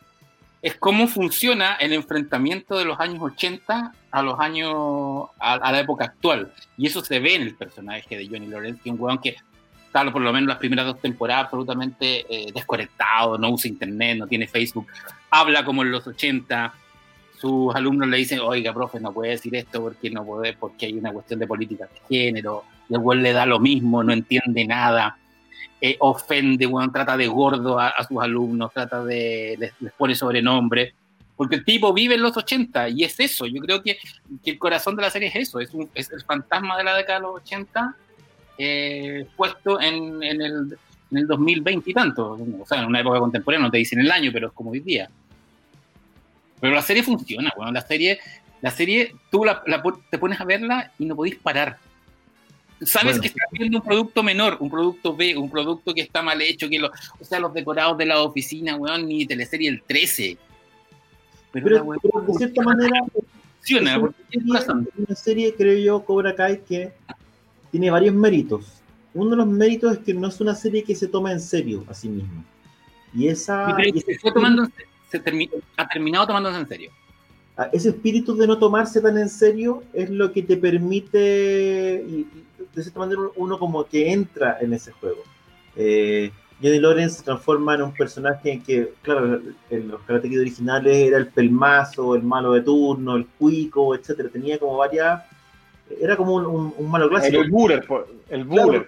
es 0.63 0.75
cómo 0.77 1.07
funciona 1.07 1.75
el 1.75 1.93
enfrentamiento 1.93 2.77
de 2.77 2.85
los 2.85 2.99
años 2.99 3.23
80 3.23 3.93
a 4.11 4.23
los 4.23 4.41
años, 4.41 5.29
a, 5.39 5.71
la 5.71 5.81
época 5.81 6.07
actual. 6.07 6.53
Y 6.77 6.87
eso 6.87 7.05
se 7.05 7.21
ve 7.21 7.37
en 7.37 7.43
el 7.43 7.55
personaje 7.55 8.17
de 8.17 8.27
Johnny 8.27 8.47
Lawrence, 8.47 8.81
que 8.83 8.91
un 8.91 9.01
weón 9.01 9.19
que 9.19 9.37
está 9.87 10.11
por 10.11 10.21
lo 10.21 10.33
menos 10.33 10.49
las 10.49 10.59
primeras 10.59 10.87
dos 10.87 11.01
temporadas 11.01 11.45
absolutamente 11.45 12.27
eh, 12.29 12.53
desconectado, 12.53 13.39
no 13.39 13.51
usa 13.51 13.71
internet, 13.71 14.19
no 14.19 14.27
tiene 14.27 14.47
Facebook, 14.47 14.87
habla 15.31 15.65
como 15.65 15.83
en 15.83 15.93
los 15.93 16.07
80. 16.07 16.75
Sus 17.41 17.75
alumnos 17.75 18.09
le 18.09 18.17
dicen, 18.17 18.41
oiga, 18.41 18.73
profe, 18.75 19.01
no 19.01 19.13
puede 19.13 19.33
decir 19.33 19.55
esto 19.55 19.81
porque 19.81 20.11
no 20.11 20.25
puede, 20.25 20.55
porque 20.55 20.87
hay 20.87 20.95
una 20.95 21.13
cuestión 21.13 21.39
de 21.39 21.47
política 21.47 21.87
de 21.87 22.17
género. 22.17 22.65
Y 22.89 22.95
el 22.95 23.23
le 23.23 23.33
da 23.33 23.47
lo 23.47 23.61
mismo, 23.61 24.03
no 24.03 24.13
entiende 24.13 24.67
nada 24.67 25.17
eh, 25.81 25.97
ofende, 26.01 26.69
trata 26.93 27.17
de 27.17 27.29
gordo 27.29 27.79
a, 27.79 27.93
sus 28.07 28.21
alumnos, 28.21 28.73
trata 28.73 29.05
de, 29.05 29.57
les, 29.81 29.93
pone 29.93 30.15
sobrenombre, 30.17 30.93
porque 31.37 31.55
el 31.55 31.65
tipo 31.65 31.93
vive 31.93 32.17
en 32.17 32.23
los 32.23 32.37
80 32.37 32.89
y 32.89 33.05
es 33.05 33.21
eso, 33.21 33.47
yo 33.47 33.61
creo 33.61 33.81
que, 33.81 33.97
que 34.43 34.51
el 34.51 34.59
corazón 34.59 34.97
de 34.97 35.03
la 35.03 35.11
serie 35.11 35.29
es 35.29 35.37
eso, 35.37 35.61
es, 35.61 35.71
es, 35.95 36.11
el 36.11 36.25
fantasma 36.25 36.77
de 36.79 36.83
la 36.83 36.97
década 36.97 37.21
de 37.21 37.23
los 37.27 37.37
80 37.37 37.97
eh, 38.59 39.27
puesto 39.37 39.81
en, 39.81 40.21
en, 40.21 40.43
el, 40.43 40.77
en, 41.13 41.19
el, 41.19 41.27
2020 41.29 41.89
y 41.89 41.95
tanto, 41.95 42.33
o 42.33 42.67
sea, 42.67 42.81
en 42.81 42.87
una 42.87 42.99
época 42.99 43.21
contemporánea, 43.21 43.67
no 43.67 43.71
te 43.71 43.79
dicen 43.79 44.01
el 44.01 44.11
año, 44.11 44.31
pero 44.33 44.49
es 44.49 44.53
como 44.55 44.71
hoy 44.73 44.81
día. 44.81 45.09
Pero 46.61 46.75
la 46.75 46.83
serie 46.83 47.03
funciona, 47.03 47.53
bueno, 47.57 47.73
la 47.73 47.87
serie, 47.87 48.19
la 48.61 48.71
serie 48.71 49.15
tú 49.31 49.45
la, 49.45 49.63
te 50.11 50.19
pones 50.19 50.41
a 50.41 50.45
verla 50.45 50.93
y 50.99 51.07
no 51.07 51.15
podés 51.15 51.37
parar 51.37 51.79
Sabes 52.83 53.21
que 53.21 53.29
estás 53.29 53.49
viendo 53.51 53.79
un 53.79 53.85
producto 53.85 54.23
menor, 54.23 54.57
un 54.61 54.71
producto 54.71 55.17
B, 55.17 55.37
un 55.37 55.51
producto 55.51 55.93
que 55.93 56.03
está 56.03 56.23
mal 56.23 56.41
hecho, 56.41 56.69
que 56.69 56.81
o 56.81 57.25
sea, 57.25 57.41
los 57.41 57.53
decorados 57.53 57.99
de 57.99 58.07
la 58.07 58.23
oficina, 58.23 58.77
weón, 58.77 59.07
ni 59.07 59.27
teleserie 59.27 59.69
el 59.69 59.83
13. 59.83 60.39
Pero, 61.51 61.83
de 61.83 62.35
cierta 62.35 62.63
manera, 62.63 63.01
funciona, 63.57 63.97
es 64.31 64.43
una, 64.45 64.61
serie, 64.61 64.87
una 64.97 65.17
serie, 65.17 65.55
creo 65.55 65.79
yo, 65.79 66.05
Cobra 66.05 66.37
Kai, 66.37 66.61
que 66.61 66.93
tiene 67.73 67.91
varios 67.91 68.15
méritos. 68.15 68.67
Uno 69.13 69.31
de 69.31 69.37
los 69.37 69.47
méritos 69.49 69.95
es 69.95 69.99
que 69.99 70.15
no 70.15 70.29
es 70.29 70.41
una 70.41 70.55
serie 70.55 70.85
que 70.85 70.95
se 70.95 71.09
toma 71.09 71.33
en 71.33 71.41
serio 71.41 71.85
a 71.89 71.95
sí 71.95 72.09
misma. 72.09 72.45
Y 73.13 73.27
esa. 73.27 73.75
se 73.77 74.31
tomando, 74.33 74.69
se 75.11 75.19
ha 75.77 75.89
terminado 75.89 76.27
tomándose 76.27 76.59
en 76.59 76.69
serio 76.69 76.91
ese 77.73 77.91
espíritu 77.91 78.37
de 78.37 78.47
no 78.47 78.59
tomarse 78.59 79.01
tan 79.01 79.19
en 79.19 79.29
serio 79.29 79.83
es 79.93 80.11
lo 80.11 80.33
que 80.33 80.43
te 80.43 80.57
permite, 80.57 82.05
y, 82.07 82.27
de 82.75 82.83
cierta 82.83 83.01
manera, 83.01 83.21
uno 83.37 83.59
como 83.59 83.85
que 83.85 84.13
entra 84.13 84.59
en 84.61 84.73
ese 84.73 84.93
juego. 84.93 85.23
Eh, 85.75 86.31
Johnny 86.63 86.79
Lawrence 86.79 87.19
se 87.19 87.25
transforma 87.25 87.75
en 87.75 87.83
un 87.83 87.93
personaje 87.93 88.53
en 88.53 88.63
que, 88.63 88.93
claro, 89.03 89.41
en 89.71 89.89
los 89.89 90.01
Karate 90.03 90.39
originales 90.39 90.97
era 90.97 91.19
el 91.19 91.29
pelmazo, 91.29 92.15
el 92.15 92.23
malo 92.23 92.53
de 92.53 92.63
turno, 92.63 93.17
el 93.17 93.27
cuico, 93.27 93.95
etcétera. 93.95 94.29
Tenía 94.29 94.59
como 94.59 94.77
varias. 94.77 95.23
Era 96.01 96.17
como 96.17 96.35
un, 96.35 96.91
malo 96.91 97.09
clásico. 97.09 97.41
El 97.41 97.51
buller, 97.51 97.87
el 98.29 98.45
buller. 98.45 98.87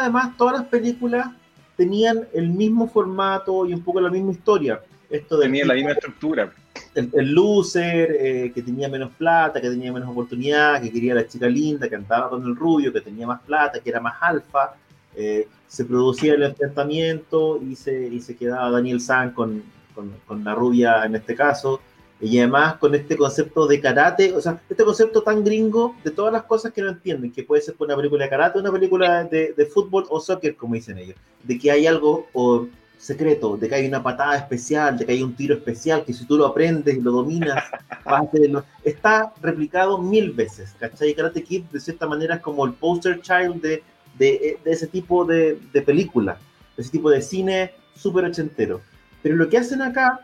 además, 0.00 0.36
todas 0.38 0.60
las 0.60 0.68
películas 0.68 1.28
tenían 1.76 2.26
el 2.32 2.48
mismo 2.48 2.88
formato 2.88 3.66
y 3.66 3.74
un 3.74 3.82
poco 3.82 4.00
la 4.00 4.10
misma 4.10 4.32
historia. 4.32 4.80
Esto 5.10 5.38
Tenía 5.38 5.64
la 5.64 5.74
misma 5.74 5.92
estructura 5.92 6.52
el, 6.96 7.32
loser, 7.32 8.16
eh, 8.18 8.52
que 8.54 8.62
tenía 8.62 8.88
menos 8.88 9.12
plata, 9.16 9.60
que 9.60 9.68
tenía 9.68 9.92
menos 9.92 10.08
oportunidad, 10.08 10.80
que 10.80 10.90
quería 10.90 11.14
la 11.14 11.26
chica 11.26 11.46
linda, 11.46 11.88
que 11.88 11.96
andaba 11.96 12.30
con 12.30 12.44
el 12.44 12.56
rubio, 12.56 12.92
que 12.92 13.00
tenía 13.00 13.26
más 13.26 13.42
plata, 13.42 13.80
que 13.80 13.90
era 13.90 14.00
más 14.00 14.16
alfa. 14.20 14.74
Eh, 15.14 15.48
se 15.66 15.84
producía 15.84 16.34
el 16.34 16.42
enfrentamiento 16.42 17.60
y 17.62 17.76
se, 17.76 18.08
y 18.08 18.20
se 18.20 18.36
quedaba 18.36 18.70
Daniel 18.70 19.00
San 19.00 19.32
con, 19.32 19.62
con, 19.94 20.44
la 20.44 20.54
rubia 20.54 21.04
en 21.04 21.16
este 21.16 21.34
caso. 21.34 21.80
Y 22.18 22.38
además 22.38 22.76
con 22.76 22.94
este 22.94 23.14
concepto 23.14 23.66
de 23.66 23.78
karate, 23.78 24.32
o 24.32 24.40
sea, 24.40 24.58
este 24.70 24.84
concepto 24.84 25.22
tan 25.22 25.44
gringo 25.44 25.94
de 26.02 26.10
todas 26.10 26.32
las 26.32 26.44
cosas 26.44 26.72
que 26.72 26.80
no 26.80 26.88
entienden, 26.88 27.30
que 27.30 27.42
puede 27.42 27.60
ser 27.60 27.74
una 27.78 27.94
película 27.94 28.24
de 28.24 28.30
karate, 28.30 28.58
una 28.58 28.72
película 28.72 29.24
de, 29.24 29.52
de 29.54 29.66
fútbol 29.66 30.06
o 30.08 30.18
soccer, 30.18 30.56
como 30.56 30.76
dicen 30.76 30.96
ellos, 30.96 31.16
de 31.42 31.58
que 31.58 31.70
hay 31.70 31.86
algo 31.86 32.26
o 32.32 32.68
secreto, 32.98 33.56
de 33.56 33.68
que 33.68 33.74
hay 33.74 33.86
una 33.86 34.02
patada 34.02 34.36
especial, 34.36 34.98
de 34.98 35.06
que 35.06 35.12
hay 35.12 35.22
un 35.22 35.34
tiro 35.34 35.54
especial, 35.54 36.04
que 36.04 36.12
si 36.12 36.24
tú 36.24 36.36
lo 36.36 36.46
aprendes 36.46 36.96
y 36.96 37.00
lo 37.00 37.12
dominas, 37.12 37.62
vas 38.04 38.14
a 38.14 38.18
hacerlo. 38.24 38.64
Está 38.84 39.32
replicado 39.40 39.98
mil 39.98 40.32
veces, 40.32 40.74
¿cachai? 40.78 41.14
Karate 41.14 41.42
Kid, 41.42 41.64
de 41.64 41.80
cierta 41.80 42.06
manera, 42.06 42.36
es 42.36 42.40
como 42.40 42.64
el 42.64 42.72
poster 42.74 43.20
child 43.20 43.60
de, 43.62 43.82
de, 44.18 44.58
ese 44.64 44.86
tipo 44.86 45.24
de, 45.24 45.58
de 45.72 45.82
película, 45.82 46.38
de 46.76 46.82
ese 46.82 46.90
tipo 46.90 47.10
de 47.10 47.22
cine 47.22 47.72
súper 47.94 48.24
ochentero. 48.24 48.80
Pero 49.22 49.36
lo 49.36 49.48
que 49.48 49.58
hacen 49.58 49.82
acá 49.82 50.20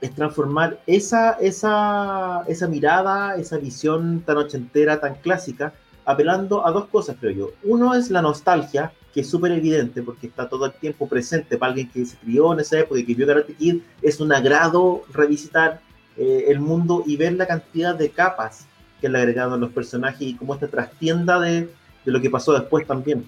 es 0.00 0.14
transformar 0.14 0.80
esa, 0.86 1.32
esa, 1.34 2.42
esa 2.48 2.66
mirada, 2.66 3.36
esa 3.36 3.56
visión 3.56 4.22
tan 4.26 4.36
ochentera, 4.36 5.00
tan 5.00 5.14
clásica, 5.14 5.72
apelando 6.04 6.66
a 6.66 6.72
dos 6.72 6.86
cosas, 6.86 7.16
creo 7.20 7.32
yo. 7.32 7.50
Uno 7.62 7.94
es 7.94 8.10
la 8.10 8.20
nostalgia, 8.20 8.92
que 9.12 9.20
es 9.20 9.28
súper 9.28 9.52
evidente 9.52 10.02
porque 10.02 10.26
está 10.26 10.48
todo 10.48 10.66
el 10.66 10.72
tiempo 10.72 11.06
presente 11.08 11.58
para 11.58 11.70
alguien 11.70 11.90
que 11.90 12.04
se 12.06 12.16
crió 12.16 12.52
en 12.52 12.60
esa 12.60 12.78
época 12.78 13.00
y 13.00 13.04
que 13.04 13.14
vio 13.14 13.26
Karate 13.26 13.54
Kid, 13.54 13.80
es 14.00 14.20
un 14.20 14.32
agrado 14.32 15.02
revisitar 15.12 15.80
eh, 16.16 16.46
el 16.48 16.60
mundo 16.60 17.02
y 17.06 17.16
ver 17.16 17.34
la 17.34 17.46
cantidad 17.46 17.94
de 17.94 18.10
capas 18.10 18.66
que 19.00 19.08
le 19.08 19.18
agregaron 19.18 19.60
los 19.60 19.72
personajes 19.72 20.22
y 20.22 20.34
cómo 20.34 20.54
esta 20.54 20.68
trastienda 20.68 21.38
de, 21.40 21.68
de 22.04 22.12
lo 22.12 22.20
que 22.20 22.30
pasó 22.30 22.52
después 22.52 22.86
también. 22.86 23.26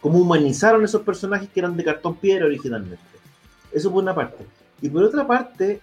Cómo 0.00 0.18
humanizaron 0.18 0.82
esos 0.82 1.02
personajes 1.02 1.48
que 1.48 1.60
eran 1.60 1.76
de 1.76 1.84
cartón 1.84 2.16
piedra 2.16 2.46
originalmente. 2.46 3.04
Eso 3.72 3.92
por 3.92 4.02
una 4.02 4.14
parte. 4.14 4.46
Y 4.80 4.88
por 4.88 5.04
otra 5.04 5.26
parte, 5.26 5.80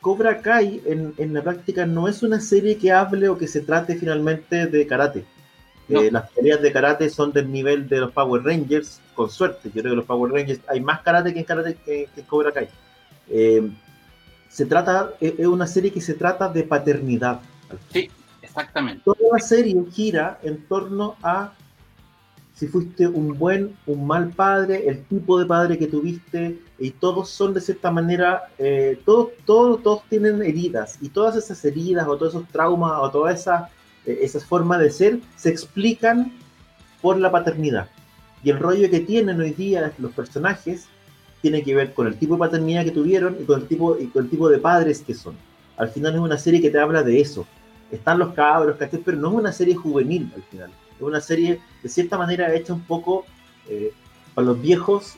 Cobra 0.00 0.40
Kai 0.40 0.82
en, 0.84 1.14
en 1.16 1.32
la 1.32 1.42
práctica 1.42 1.86
no 1.86 2.08
es 2.08 2.22
una 2.22 2.40
serie 2.40 2.76
que 2.76 2.90
hable 2.90 3.28
o 3.28 3.38
que 3.38 3.46
se 3.46 3.60
trate 3.60 3.94
finalmente 3.96 4.66
de 4.66 4.86
karate 4.86 5.24
eh, 5.90 6.10
las 6.10 6.30
peleas 6.30 6.60
de 6.62 6.72
karate 6.72 7.10
son 7.10 7.32
del 7.32 7.50
nivel 7.50 7.88
de 7.88 7.98
los 7.98 8.12
Power 8.12 8.42
Rangers, 8.42 9.00
con 9.14 9.30
suerte. 9.30 9.70
Yo 9.74 9.82
creo 9.82 9.92
que 9.92 9.96
los 9.96 10.04
Power 10.04 10.32
Rangers 10.32 10.60
hay 10.68 10.80
más 10.80 11.00
karate 11.02 11.32
que 11.32 11.40
en 11.40 11.44
karate 11.44 11.74
que, 11.74 12.08
en 12.16 12.24
Cobra 12.24 12.52
Kai. 12.52 12.68
Eh, 13.28 13.70
se 14.48 14.66
trata, 14.66 15.12
es 15.20 15.46
una 15.46 15.66
serie 15.66 15.92
que 15.92 16.00
se 16.00 16.14
trata 16.14 16.48
de 16.48 16.64
paternidad. 16.64 17.40
Sí, 17.92 18.10
exactamente. 18.42 19.02
Toda 19.04 19.18
la 19.32 19.38
serie 19.38 19.76
gira 19.92 20.38
en 20.42 20.66
torno 20.66 21.16
a 21.22 21.52
si 22.60 22.68
fuiste 22.68 23.08
un 23.08 23.38
buen, 23.38 23.74
un 23.86 24.06
mal 24.06 24.28
padre, 24.28 24.86
el 24.86 25.02
tipo 25.04 25.38
de 25.38 25.46
padre 25.46 25.78
que 25.78 25.86
tuviste, 25.86 26.60
y 26.78 26.90
todos 26.90 27.30
son 27.30 27.54
de 27.54 27.60
cierta 27.62 27.90
manera, 27.90 28.50
eh, 28.58 29.00
todos, 29.06 29.28
todos, 29.46 29.82
todos 29.82 30.02
tienen 30.10 30.42
heridas, 30.42 30.98
y 31.00 31.08
todas 31.08 31.36
esas 31.36 31.64
heridas, 31.64 32.06
o 32.06 32.18
todos 32.18 32.34
esos 32.34 32.46
traumas, 32.48 32.92
o 33.00 33.10
todas 33.10 33.40
esas 33.40 33.70
esas 34.22 34.44
formas 34.44 34.80
de 34.80 34.90
ser 34.90 35.20
se 35.36 35.50
explican 35.50 36.32
por 37.00 37.18
la 37.18 37.30
paternidad. 37.30 37.88
Y 38.42 38.50
el 38.50 38.58
rollo 38.58 38.90
que 38.90 39.00
tienen 39.00 39.40
hoy 39.40 39.50
día 39.50 39.92
los 39.98 40.12
personajes 40.12 40.86
tiene 41.42 41.62
que 41.62 41.74
ver 41.74 41.94
con 41.94 42.06
el 42.06 42.16
tipo 42.16 42.34
de 42.34 42.40
paternidad 42.40 42.84
que 42.84 42.90
tuvieron 42.90 43.36
y 43.40 43.44
con 43.44 43.60
el 43.60 43.66
tipo, 43.66 43.98
y 43.98 44.06
con 44.06 44.24
el 44.24 44.30
tipo 44.30 44.48
de 44.48 44.58
padres 44.58 45.00
que 45.00 45.14
son. 45.14 45.34
Al 45.76 45.88
final 45.90 46.14
es 46.14 46.20
una 46.20 46.38
serie 46.38 46.60
que 46.60 46.70
te 46.70 46.78
habla 46.78 47.02
de 47.02 47.20
eso. 47.20 47.46
Están 47.90 48.18
los 48.18 48.34
cabros, 48.34 48.76
Pero 48.78 49.16
no 49.16 49.28
es 49.28 49.34
una 49.34 49.52
serie 49.52 49.74
juvenil 49.74 50.30
al 50.34 50.42
final. 50.42 50.70
Es 50.96 51.02
una 51.02 51.20
serie 51.20 51.60
de 51.82 51.88
cierta 51.88 52.18
manera 52.18 52.54
hecha 52.54 52.72
un 52.72 52.82
poco 52.82 53.24
eh, 53.68 53.92
para 54.34 54.46
los 54.46 54.60
viejos 54.60 55.16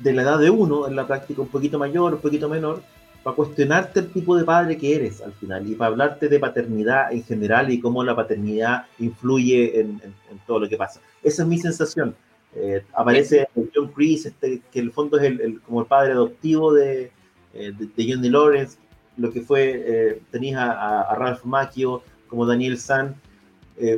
de 0.00 0.12
la 0.12 0.22
edad 0.22 0.38
de 0.38 0.50
uno, 0.50 0.88
en 0.88 0.96
la 0.96 1.06
práctica 1.06 1.42
un 1.42 1.48
poquito 1.48 1.78
mayor, 1.78 2.14
un 2.14 2.20
poquito 2.20 2.48
menor, 2.48 2.82
para 3.24 3.36
cuestionarte 3.36 4.00
el 4.00 4.12
tipo 4.12 4.36
de 4.36 4.44
padre 4.44 4.76
que 4.76 4.94
eres 4.94 5.22
al 5.22 5.32
final 5.32 5.66
y 5.66 5.74
para 5.74 5.90
hablarte 5.90 6.28
de 6.28 6.38
paternidad 6.38 7.10
en 7.10 7.24
general 7.24 7.72
y 7.72 7.80
cómo 7.80 8.04
la 8.04 8.14
paternidad 8.14 8.84
influye 8.98 9.80
en, 9.80 10.00
todo 10.46 10.60
lo 10.60 10.68
que 10.68 10.76
pasa. 10.76 11.00
Esa 11.22 11.42
es 11.42 11.48
mi 11.48 11.58
sensación. 11.58 12.14
Eh, 12.54 12.84
aparece 12.92 13.48
John 13.74 13.90
Chris, 13.92 14.26
este, 14.26 14.60
que 14.70 14.80
en 14.80 14.84
el 14.86 14.92
fondo 14.92 15.18
es 15.18 15.24
el, 15.24 15.60
como 15.62 15.80
el 15.80 15.86
padre 15.86 16.12
adoptivo 16.12 16.74
de, 16.74 17.10
eh, 17.54 17.72
de, 17.72 18.12
Johnny 18.12 18.28
Lawrence, 18.28 18.76
lo 19.16 19.32
que 19.32 19.40
fue, 19.40 19.82
eh, 19.86 20.22
tenías 20.30 20.60
a, 20.60 21.14
Ralph 21.16 21.44
Macchio 21.44 22.02
como 22.28 22.44
Daniel 22.44 22.76
San, 22.76 23.16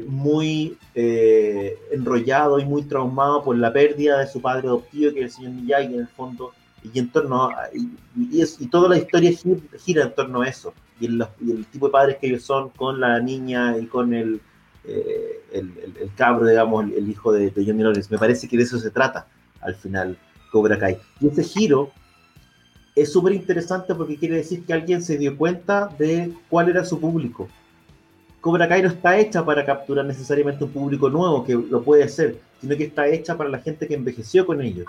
muy 0.06 0.78
enrollado 0.94 2.58
y 2.58 2.64
muy 2.64 2.82
traumado 2.84 3.42
por 3.44 3.58
la 3.58 3.70
pérdida 3.72 4.20
de 4.20 4.26
su 4.26 4.40
padre 4.40 4.68
adoptivo, 4.68 5.12
que 5.12 5.18
es 5.18 5.24
el 5.24 5.30
señor 5.32 5.52
Miyagi, 5.52 5.94
en 5.94 6.00
el 6.00 6.08
fondo 6.08 6.52
y 6.92 6.98
en 6.98 7.10
torno 7.10 7.50
y, 7.72 8.42
y, 8.42 8.66
toda 8.66 8.88
la 8.88 8.98
historia 8.98 9.32
gira, 9.78 10.04
en 10.04 10.14
torno 10.14 10.42
a 10.42 10.48
eso 10.48 10.72
y 11.00 11.06
el, 11.06 11.66
tipo 11.66 11.86
de 11.86 11.92
padres 11.92 12.16
que 12.20 12.28
ellos 12.28 12.42
son 12.42 12.70
con 12.70 13.00
la 13.00 13.20
niña 13.20 13.76
y 13.78 13.86
con 13.86 14.14
el, 14.14 14.40
eh, 14.84 15.42
el, 15.52 15.72
el, 16.00 16.10
cabro, 16.14 16.46
digamos, 16.46 16.84
el, 16.92 17.08
hijo 17.08 17.32
de, 17.32 17.50
de, 17.50 17.64
Johnny 17.64 17.82
Lawrence. 17.82 18.08
Me 18.10 18.18
parece 18.18 18.48
que 18.48 18.56
de 18.56 18.62
eso 18.62 18.78
se 18.78 18.90
trata 18.90 19.26
al 19.60 19.74
final 19.74 20.16
Cobra 20.50 20.78
Kai. 20.78 20.96
Y 21.20 21.28
ese 21.28 21.44
giro 21.44 21.90
es 22.94 23.12
súper 23.12 23.34
interesante 23.34 23.94
porque 23.94 24.16
quiere 24.16 24.36
decir 24.36 24.64
que 24.64 24.72
alguien 24.72 25.02
se 25.02 25.18
dio 25.18 25.36
cuenta 25.36 25.88
de 25.98 26.32
cuál 26.48 26.70
era 26.70 26.84
su 26.84 26.98
público. 26.98 27.48
Cobra 28.40 28.68
Kai 28.68 28.82
no 28.82 28.88
está 28.88 29.18
hecha 29.18 29.44
para 29.44 29.66
capturar 29.66 30.06
necesariamente 30.06 30.64
un 30.64 30.70
público 30.70 31.10
nuevo, 31.10 31.44
que 31.44 31.54
lo 31.54 31.82
puede 31.82 32.08
ser, 32.08 32.38
sino 32.60 32.76
que 32.76 32.84
está 32.84 33.06
hecha 33.06 33.36
para 33.36 33.50
la 33.50 33.58
gente 33.58 33.86
que 33.86 33.94
envejeció 33.94 34.46
con 34.46 34.62
ellos 34.62 34.86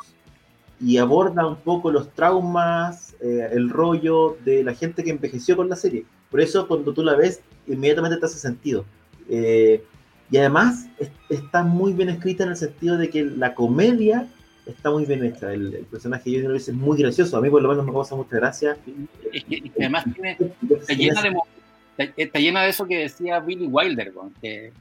y 0.79 0.97
aborda 0.97 1.45
un 1.45 1.57
poco 1.57 1.91
los 1.91 2.13
traumas 2.13 3.15
eh, 3.21 3.49
el 3.51 3.69
rollo 3.69 4.37
de 4.45 4.63
la 4.63 4.73
gente 4.73 5.03
que 5.03 5.09
envejeció 5.09 5.57
con 5.57 5.69
la 5.69 5.75
serie. 5.75 6.05
Por 6.29 6.41
eso 6.41 6.67
cuando 6.67 6.93
tú 6.93 7.03
la 7.03 7.15
ves, 7.15 7.41
inmediatamente 7.67 8.17
te 8.17 8.25
hace 8.25 8.39
sentido. 8.39 8.85
Eh, 9.29 9.83
y 10.29 10.37
además 10.37 10.87
está 11.29 11.63
muy 11.63 11.93
bien 11.93 12.09
escrita 12.09 12.43
en 12.43 12.49
el 12.49 12.57
sentido 12.57 12.97
de 12.97 13.09
que 13.09 13.23
la 13.23 13.55
comedia 13.55 14.27
está 14.65 14.91
muy 14.91 15.05
bien 15.05 15.23
hecha. 15.23 15.53
El, 15.53 15.85
personaje 15.89 16.29
de 16.29 16.43
Johnny 16.43 16.57
es 16.57 16.71
muy 16.73 16.97
gracioso. 16.97 17.37
A 17.37 17.41
mí 17.41 17.49
por 17.49 17.61
lo 17.61 17.69
menos 17.69 17.85
me 17.85 17.91
causa 17.91 18.15
mucha 18.15 18.35
gracia. 18.35 18.77
Y, 18.85 19.71
además 19.79 20.05
tiene, 20.13 20.37
está, 20.69 20.93
llena 20.93 21.21
de, 21.21 22.13
está, 22.17 22.39
llena 22.39 22.63
de, 22.63 22.69
eso 22.69 22.85
que 22.85 22.97
decía 22.97 23.39
Billy 23.39 23.67
Wilder, 23.67 24.13
que, 24.41 24.71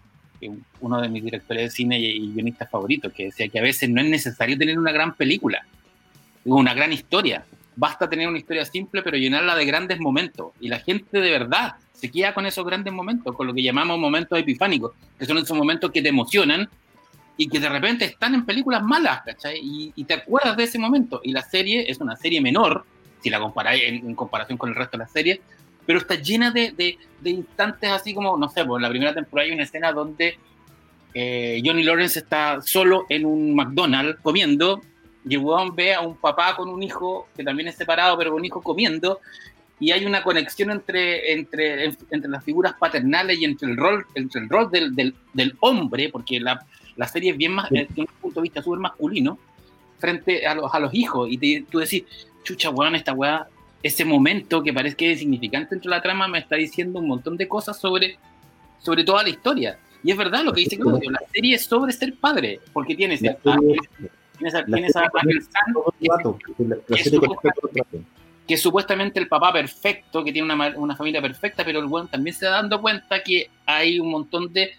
uno 0.81 1.01
de 1.01 1.09
mis 1.09 1.25
directores 1.25 1.63
de 1.63 1.71
cine 1.71 1.99
y 1.99 2.33
guionistas 2.33 2.69
favoritos, 2.69 3.13
que 3.13 3.27
decía 3.27 3.49
que 3.49 3.59
a 3.59 3.63
veces 3.63 3.89
no 3.89 4.03
es 4.03 4.09
necesario 4.09 4.59
tener 4.59 4.79
una 4.79 4.93
gran 4.93 5.15
película, 5.15 5.65
una 6.55 6.75
gran 6.75 6.93
historia. 6.93 7.45
Basta 7.75 8.09
tener 8.09 8.29
una 8.29 8.39
historia 8.39 8.65
simple, 8.65 9.03
pero 9.03 9.17
llenarla 9.17 9.55
de 9.55 9.65
grandes 9.67 10.01
momentos. 10.01 10.53
Y 10.61 10.69
la 10.69 10.79
gente 10.79 11.21
de 11.21 11.31
verdad 11.31 11.75
se 11.93 12.11
queda 12.11 12.35
con 12.35 12.47
esos 12.47 12.65
grandes 12.65 12.93
momentos, 12.93 13.35
con 13.35 13.47
lo 13.47 13.55
que 13.55 13.63
llamamos 13.63 13.99
momentos 13.99 14.39
epifánicos, 14.39 14.93
que 15.19 15.27
son 15.27 15.39
esos 15.39 15.57
momentos 15.57 15.91
que 15.91 16.03
te 16.03 16.09
emocionan 16.09 16.69
y 17.37 17.49
que 17.49 17.61
de 17.61 17.69
repente 17.69 18.05
están 18.05 18.35
en 18.35 18.47
películas 18.47 18.83
malas, 18.83 19.23
¿cachai? 19.25 19.61
Y, 19.63 20.05
te 20.05 20.15
acuerdas 20.15 20.57
de 20.57 20.65
ese 20.65 20.79
momento. 20.79 21.21
Y 21.23 21.33
la 21.33 21.43
serie 21.43 21.91
es 21.91 22.01
una 22.01 22.17
serie 22.17 22.41
menor, 22.41 22.85
si 23.23 23.29
la 23.29 23.41
comparáis 23.41 23.83
en, 23.85 24.15
comparación 24.15 24.57
con 24.57 24.71
el 24.71 24.75
resto 24.75 24.97
de 24.97 25.05
las 25.05 25.13
series, 25.13 25.41
pero 25.85 25.99
está 25.99 26.15
llena 26.15 26.51
de, 26.51 26.73
de, 26.73 27.31
instantes 27.31 27.91
así 27.91 28.15
como, 28.15 28.37
no 28.37 28.49
sé, 28.49 28.65
pues 28.65 28.79
en 28.79 28.83
la 28.83 28.89
primera 28.89 29.15
temporada 29.15 29.47
hay 29.47 29.55
una 29.55 29.65
escena 29.65 29.93
donde 29.93 30.39
eh, 31.15 31.63
Johnny 31.65 31.83
Lawrence 31.83 32.19
está 32.19 32.61
solo 32.63 33.07
en 33.09 33.25
un 33.25 33.55
McDonald's 33.55 34.19
comiendo 34.23 34.83
y 35.29 35.35
el 35.35 35.73
ve 35.73 35.95
a 35.95 36.01
un 36.01 36.17
papá 36.17 36.55
con 36.57 36.69
un 36.69 36.83
hijo 36.83 37.29
que 37.37 37.43
también 37.43 37.69
es 37.69 37.77
separado, 37.77 38.17
pero 38.17 38.31
con 38.31 38.41
un 38.41 38.45
hijo 38.45 38.63
comiendo, 38.63 39.21
y 39.79 39.91
hay 39.91 40.07
una 40.07 40.23
conexión 40.23 40.71
entre, 40.71 41.33
entre, 41.33 41.85
entre 42.11 42.31
las 42.31 42.45
figuras 42.45 42.75
paternales 42.79 43.39
y 43.39 43.45
entre 43.45 43.71
el 43.71 43.77
rol, 43.77 44.07
entre 44.15 44.41
el 44.41 44.49
rol 44.49 44.71
del, 44.71 44.95
del, 44.95 45.15
del 45.35 45.57
hombre, 45.61 46.09
porque 46.09 46.41
la, 46.41 46.65
la, 46.97 47.09
serie 47.09 47.33
es 47.33 47.37
bien 47.37 47.53
más, 47.53 47.69
tiene 47.69 47.89
un 47.97 48.07
punto 48.21 48.41
de 48.41 48.45
vista 48.45 48.63
súper 48.63 48.79
masculino, 48.79 49.39
frente 49.99 50.47
a 50.47 50.55
los, 50.55 50.73
a 50.73 50.79
los 50.79 50.95
hijos, 50.95 51.29
y 51.31 51.63
tú 51.63 51.81
decís, 51.81 52.05
chucha, 52.45 52.71
weón, 52.71 52.95
esta 52.95 53.13
weá, 53.13 53.49
ese 53.83 54.05
momento 54.05 54.63
que 54.63 54.73
parece 54.73 54.97
que 54.97 55.13
es 55.13 55.19
significante 55.19 55.75
dentro 55.75 55.91
de 55.91 55.97
la 55.97 56.03
trama 56.03 56.29
me 56.29 56.39
está 56.39 56.57
diciendo 56.57 56.99
un 57.01 57.09
montón 57.09 57.37
de 57.37 57.47
cosas 57.47 57.79
sobre, 57.79 58.19
sobre 58.79 59.05
toda 59.05 59.23
la 59.23 59.29
historia. 59.29 59.79
Y 60.03 60.11
es 60.11 60.17
verdad 60.17 60.45
lo 60.45 60.53
que 60.53 60.61
dice 60.61 60.79
Claudio, 60.79 61.11
la 61.11 61.21
serie 61.33 61.57
es 61.57 61.65
sobre 61.65 61.93
ser 61.93 62.15
padre, 62.15 62.61
porque 62.73 62.95
tienes, 62.95 63.21
tienes, 64.37 64.55
a, 64.55 64.65
tienes 64.65 64.95
a, 64.97 65.11
que 68.47 68.55
es 68.55 68.63
supuestamente 68.63 69.19
el 69.19 69.29
papá 69.29 69.53
perfecto, 69.53 70.23
que 70.23 70.33
tiene 70.33 70.53
una, 70.53 70.75
una 70.77 70.97
familia 70.97 71.21
perfecta, 71.21 71.65
pero 71.65 71.81
el 71.81 71.87
buen 71.87 72.09
también 72.09 72.35
se 72.35 72.47
da 72.47 72.53
dando 72.53 72.81
cuenta 72.81 73.23
que 73.23 73.51
hay 73.67 73.99
un 73.99 74.11
montón 74.11 74.53
de, 74.53 74.73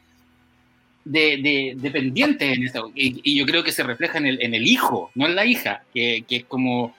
de, 1.04 1.76
dependientes 1.78 2.58
en 2.58 2.64
eso. 2.64 2.92
Y, 2.96 3.38
yo 3.38 3.46
creo 3.46 3.64
que 3.64 3.72
se 3.72 3.84
refleja 3.84 4.18
en 4.18 4.28
el, 4.28 4.42
en 4.42 4.54
el 4.54 4.66
hijo, 4.66 5.12
no 5.16 5.26
en 5.26 5.36
la 5.36 5.46
hija, 5.46 5.84
que, 5.94 6.24
que 6.28 6.38
es 6.38 6.46
como 6.46 6.96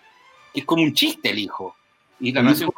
que 0.52 0.60
es 0.60 0.66
como 0.66 0.82
un 0.82 0.92
chiste 0.92 1.30
el 1.30 1.38
hijo. 1.38 1.74
Y 2.20 2.32
la 2.32 2.42
relación 2.42 2.70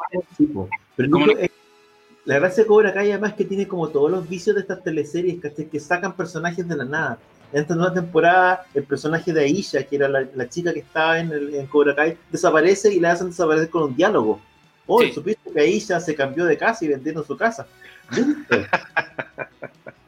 la 2.23 2.37
gracia 2.37 2.63
de 2.63 2.67
Cobra 2.67 2.93
Kai 2.93 3.11
además 3.11 3.33
que 3.33 3.45
tiene 3.45 3.67
como 3.67 3.89
todos 3.89 4.11
los 4.11 4.29
vicios 4.29 4.55
de 4.55 4.61
estas 4.61 4.83
teleseries 4.83 5.39
que 5.41 5.79
sacan 5.79 6.15
personajes 6.15 6.67
de 6.67 6.77
la 6.77 6.85
nada 6.85 7.19
en 7.53 7.61
esta 7.61 7.75
nueva 7.75 7.93
temporada 7.93 8.65
el 8.73 8.83
personaje 8.83 9.33
de 9.33 9.41
Aisha, 9.43 9.83
que 9.83 9.95
era 9.95 10.07
la, 10.07 10.49
chica 10.49 10.73
que 10.73 10.79
estaba 10.79 11.19
en, 11.19 11.31
el, 11.31 11.55
en 11.55 11.67
Cobra 11.67 11.95
Kai, 11.95 12.17
desaparece 12.31 12.93
y 12.93 12.99
la 12.99 13.11
hacen 13.11 13.29
desaparecer 13.29 13.69
con 13.69 13.83
un 13.83 13.95
diálogo. 13.95 14.41
Oh, 14.87 15.01
supiste 15.13 15.51
que 15.51 15.59
Aisha 15.59 15.99
se 15.99 16.15
cambió 16.15 16.45
de 16.45 16.57
casa 16.57 16.83
y 16.83 16.89
vendieron 16.89 17.25
su 17.25 17.37
casa. 17.37 17.67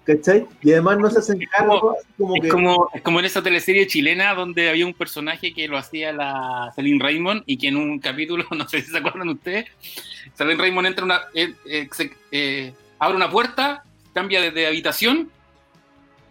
¿Cachai? 0.06 0.46
Y 0.62 0.74
además 0.74 0.98
no 1.00 1.10
se 1.10 1.20
hacen 1.20 1.40
cargo. 1.50 1.96
Como, 2.18 2.36
es, 2.36 2.52
como, 2.52 2.90
es 2.94 3.02
como 3.02 3.20
en 3.20 3.26
esa 3.26 3.42
teleserie 3.42 3.88
chilena 3.88 4.34
donde 4.34 4.70
había 4.70 4.86
un 4.86 4.94
personaje 4.94 5.54
que 5.54 5.70
lo 5.70 5.78
hacía 5.78 6.12
la 6.12 6.74
Celine 6.76 7.02
Raymond 7.02 7.44
y 7.46 7.58
que 7.58 7.70
en 7.70 7.78
un 7.78 8.00
capítulo, 8.00 8.46
no 8.52 8.68
sé 8.68 8.82
si 8.82 8.92
se 8.92 8.98
acuerdan 8.98 9.30
ustedes, 9.30 9.68
Celine 10.36 10.62
Raymond 10.62 10.88
entra 10.88 11.06
una, 11.06 11.22
eh, 11.34 11.54
eh, 11.66 11.88
eh, 12.32 12.74
abre 13.00 13.16
una 13.16 13.30
puerta, 13.30 13.86
cambia 14.14 14.52
de 14.52 14.68
habitación 14.68 15.32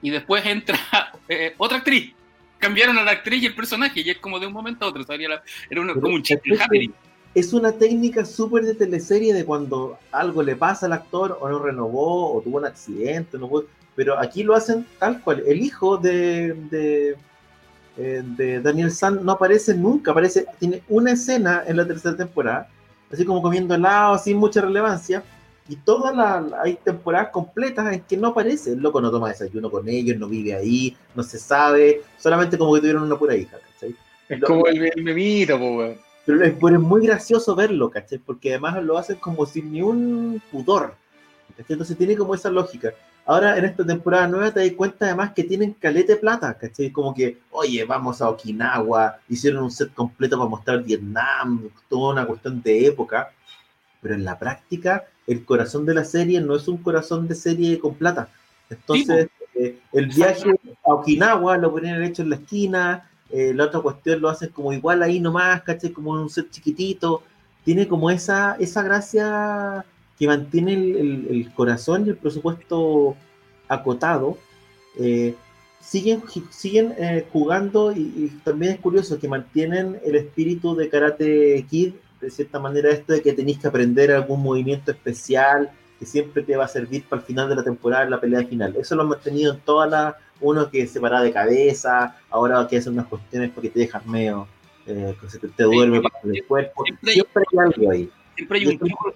y 0.02 0.10
después 0.10 0.44
entra 0.44 0.78
eh, 1.28 1.54
otra 1.56 1.78
actriz. 1.78 2.12
Cambiaron 2.58 2.98
a 2.98 3.02
la 3.02 3.12
actriz 3.12 3.42
y 3.42 3.46
el 3.46 3.54
personaje, 3.54 4.02
y 4.02 4.10
es 4.10 4.18
como 4.18 4.38
de 4.38 4.46
un 4.46 4.52
momento 4.52 4.84
a 4.84 4.88
otro. 4.88 5.04
Era 5.08 5.42
como 5.94 6.14
un 6.14 6.22
chiste 6.22 6.52
Es 7.34 7.52
una 7.52 7.72
técnica 7.72 8.24
súper 8.24 8.64
de 8.64 8.74
teleserie 8.74 9.32
de 9.32 9.44
cuando 9.44 9.98
algo 10.12 10.42
le 10.42 10.54
pasa 10.54 10.86
al 10.86 10.92
actor 10.92 11.38
o 11.40 11.48
no 11.48 11.58
renovó 11.58 12.36
o 12.36 12.40
tuvo 12.42 12.58
un 12.58 12.66
accidente, 12.66 13.38
no 13.38 13.50
pero 13.94 14.18
aquí 14.18 14.42
lo 14.42 14.54
hacen 14.54 14.86
tal 14.98 15.20
cual. 15.20 15.42
El 15.46 15.60
hijo 15.60 15.96
de, 15.96 16.54
de, 16.70 17.16
eh, 17.96 18.22
de 18.24 18.60
Daniel 18.60 18.90
San 18.90 19.24
no 19.24 19.32
aparece 19.32 19.74
nunca, 19.74 20.12
aparece, 20.12 20.46
tiene 20.58 20.82
una 20.88 21.12
escena 21.12 21.64
en 21.66 21.76
la 21.76 21.86
tercera 21.86 22.16
temporada, 22.16 22.68
así 23.12 23.24
como 23.24 23.42
comiendo 23.42 23.74
helado, 23.74 24.18
sin 24.18 24.38
mucha 24.38 24.60
relevancia, 24.60 25.22
y 25.68 25.77
todas 25.77 26.14
las 26.14 26.53
hay 26.61 26.75
temporadas 26.77 27.29
completas 27.31 27.92
en 27.92 28.01
que 28.01 28.16
no 28.16 28.29
aparece. 28.29 28.72
El 28.72 28.81
loco 28.81 29.01
no 29.01 29.11
toma 29.11 29.29
desayuno 29.29 29.70
con 29.70 29.88
ellos, 29.88 30.18
no 30.18 30.29
vive 30.29 30.55
ahí, 30.55 30.96
no 31.14 31.22
se 31.22 31.38
sabe, 31.38 32.03
solamente 32.18 32.59
como 32.59 32.75
que 32.75 32.81
tuvieron 32.81 33.05
una 33.05 33.16
pura 33.16 33.37
hija, 33.37 33.59
¿cachai? 33.59 33.94
Es 34.29 34.40
como 34.42 34.66
el, 34.66 34.90
el 34.94 35.03
memito, 35.03 35.59
po, 35.59 35.79
pero 36.25 36.44
es, 36.44 36.55
pero 36.61 36.77
es, 36.77 36.83
muy 36.83 37.07
gracioso 37.07 37.55
verlo, 37.55 37.90
¿cachai? 37.90 38.18
Porque 38.18 38.51
además 38.51 38.83
lo 38.83 38.98
hacen 38.98 39.16
como 39.16 39.46
sin 39.46 39.72
ni 39.72 39.83
un 39.83 40.42
pudor. 40.51 40.94
¿cachai? 41.57 41.75
Entonces 41.75 41.96
tiene 41.96 42.16
como 42.16 42.35
esa 42.35 42.51
lógica. 42.51 42.92
Ahora 43.25 43.57
en 43.57 43.64
esta 43.64 43.87
temporada 43.87 44.27
nueva 44.27 44.53
te 44.53 44.61
das 44.61 44.72
cuenta 44.72 45.07
además 45.07 45.33
que 45.33 45.44
tienen 45.44 45.75
calete 45.75 46.16
plata, 46.16 46.55
¿cachai? 46.55 46.90
Como 46.90 47.14
que, 47.14 47.38
oye, 47.53 47.85
vamos 47.85 48.20
a 48.20 48.29
Okinawa, 48.29 49.20
hicieron 49.29 49.62
un 49.62 49.70
set 49.70 49.94
completo 49.94 50.37
para 50.37 50.51
mostrar 50.51 50.83
Vietnam, 50.83 51.68
toda 51.88 52.14
una 52.14 52.27
cuestión 52.27 52.61
de 52.62 52.87
época, 52.87 53.33
pero 54.01 54.14
en 54.14 54.25
la 54.25 54.37
práctica 54.37 55.05
el 55.26 55.44
corazón 55.44 55.87
de 55.87 55.94
la 55.94 56.04
serie 56.04 56.40
no 56.40 56.56
es 56.56 56.68
un 56.68 56.78
corazón 56.78 57.28
de 57.28 57.35
serie 57.35 57.78
con 57.78 57.94
plata. 57.94 58.28
Entonces, 58.68 59.28
eh, 59.54 59.78
el 59.92 60.06
viaje 60.06 60.50
a 60.85 60.94
Okinawa 60.94 61.56
lo 61.58 61.70
ponen 61.70 62.02
hecho 62.02 62.22
en 62.22 62.30
la 62.30 62.37
esquina, 62.37 63.11
eh, 63.30 63.52
la 63.54 63.64
otra 63.64 63.80
cuestión 63.80 64.20
lo 64.20 64.28
hacen 64.28 64.50
como 64.50 64.72
igual 64.72 65.02
ahí 65.02 65.20
nomás, 65.20 65.62
¿cachai? 65.62 65.90
Como 65.90 66.12
un 66.12 66.30
set 66.30 66.50
chiquitito. 66.50 67.22
Tiene 67.64 67.87
como 67.87 68.11
esa, 68.11 68.56
esa 68.58 68.82
gracia 68.82 69.85
que 70.18 70.26
mantiene 70.26 70.74
el, 70.74 71.50
corazón 71.54 72.06
y 72.06 72.11
el 72.11 72.16
presupuesto 72.16 73.16
acotado. 73.68 74.37
Eh, 74.98 75.35
siguen 75.80 76.22
siguen 76.50 76.94
jugando 77.32 77.92
y, 77.92 78.00
y, 78.00 78.40
también 78.44 78.72
es 78.72 78.80
curioso 78.80 79.18
que 79.18 79.28
mantienen 79.28 80.00
el 80.04 80.16
espíritu 80.16 80.74
de 80.74 80.88
Karate 80.88 81.64
Kid 81.70 81.94
de 82.22 82.30
cierta 82.30 82.58
manera 82.58 82.90
esto 82.90 83.12
de 83.12 83.20
que 83.20 83.32
tenéis 83.32 83.58
que 83.58 83.68
aprender 83.68 84.12
algún 84.12 84.42
movimiento 84.42 84.92
especial 84.92 85.70
que 85.98 86.06
siempre 86.06 86.42
te 86.42 86.56
va 86.56 86.64
a 86.64 86.68
servir 86.68 87.04
para 87.04 87.20
el 87.20 87.26
final 87.26 87.48
de 87.48 87.56
la 87.56 87.64
temporada, 87.64 88.04
la 88.08 88.20
pelea 88.20 88.46
final. 88.46 88.74
Eso 88.76 88.94
lo 88.96 89.02
hemos 89.02 89.20
tenido 89.20 89.52
en 89.52 89.61
todas 89.61 89.90
las, 89.90 90.14
uno 90.40 90.70
que 90.70 90.87
se 90.87 91.00
para 91.00 91.20
de 91.20 91.32
cabeza, 91.32 92.16
ahora 92.30 92.66
que 92.68 92.78
hacen 92.78 92.94
unas 92.94 93.06
cuestiones 93.06 93.50
porque 93.50 93.70
te 93.70 93.80
dejas 93.80 94.06
medio, 94.06 94.46
eh, 94.87 95.14
que 95.20 95.30
se 95.30 95.38
te, 95.38 95.62
duerme 95.62 96.00
para 96.00 96.14
el 96.24 96.44
cuerpo. 96.46 96.85
Siempre 97.04 97.12
hay, 97.52 97.58
algo 97.58 97.90
ahí. 97.90 98.11
Siempre 98.37 98.58
hay 98.58 98.66
un 98.66 98.78
truco, 98.78 99.14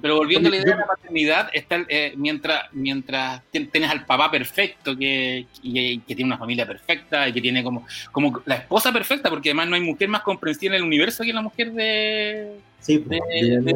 pero 0.00 0.16
volviendo 0.16 0.48
a 0.48 0.50
la 0.50 0.58
idea 0.58 0.74
de 0.74 0.80
la 0.80 0.86
paternidad, 0.86 1.50
está, 1.52 1.84
eh, 1.88 2.14
mientras, 2.16 2.72
mientras 2.72 3.42
tienes 3.50 3.90
al 3.90 4.06
papá 4.06 4.30
perfecto, 4.30 4.96
que, 4.96 5.46
que, 5.60 6.00
tiene 6.06 6.24
una 6.24 6.38
familia 6.38 6.66
perfecta 6.66 7.28
y 7.28 7.32
que 7.32 7.40
tiene 7.40 7.64
como, 7.64 7.86
como 8.12 8.42
la 8.46 8.56
esposa 8.56 8.92
perfecta, 8.92 9.28
porque 9.28 9.50
además 9.50 9.68
no 9.68 9.74
hay 9.74 9.80
mujer 9.80 10.08
más 10.08 10.22
comprensiva 10.22 10.76
en 10.76 10.82
el 10.82 10.86
universo 10.86 11.24
que 11.24 11.32
la 11.32 11.42
mujer 11.42 11.72
de, 11.72 12.58
sí, 12.80 12.98
pues, 12.98 13.20
de, 13.28 13.74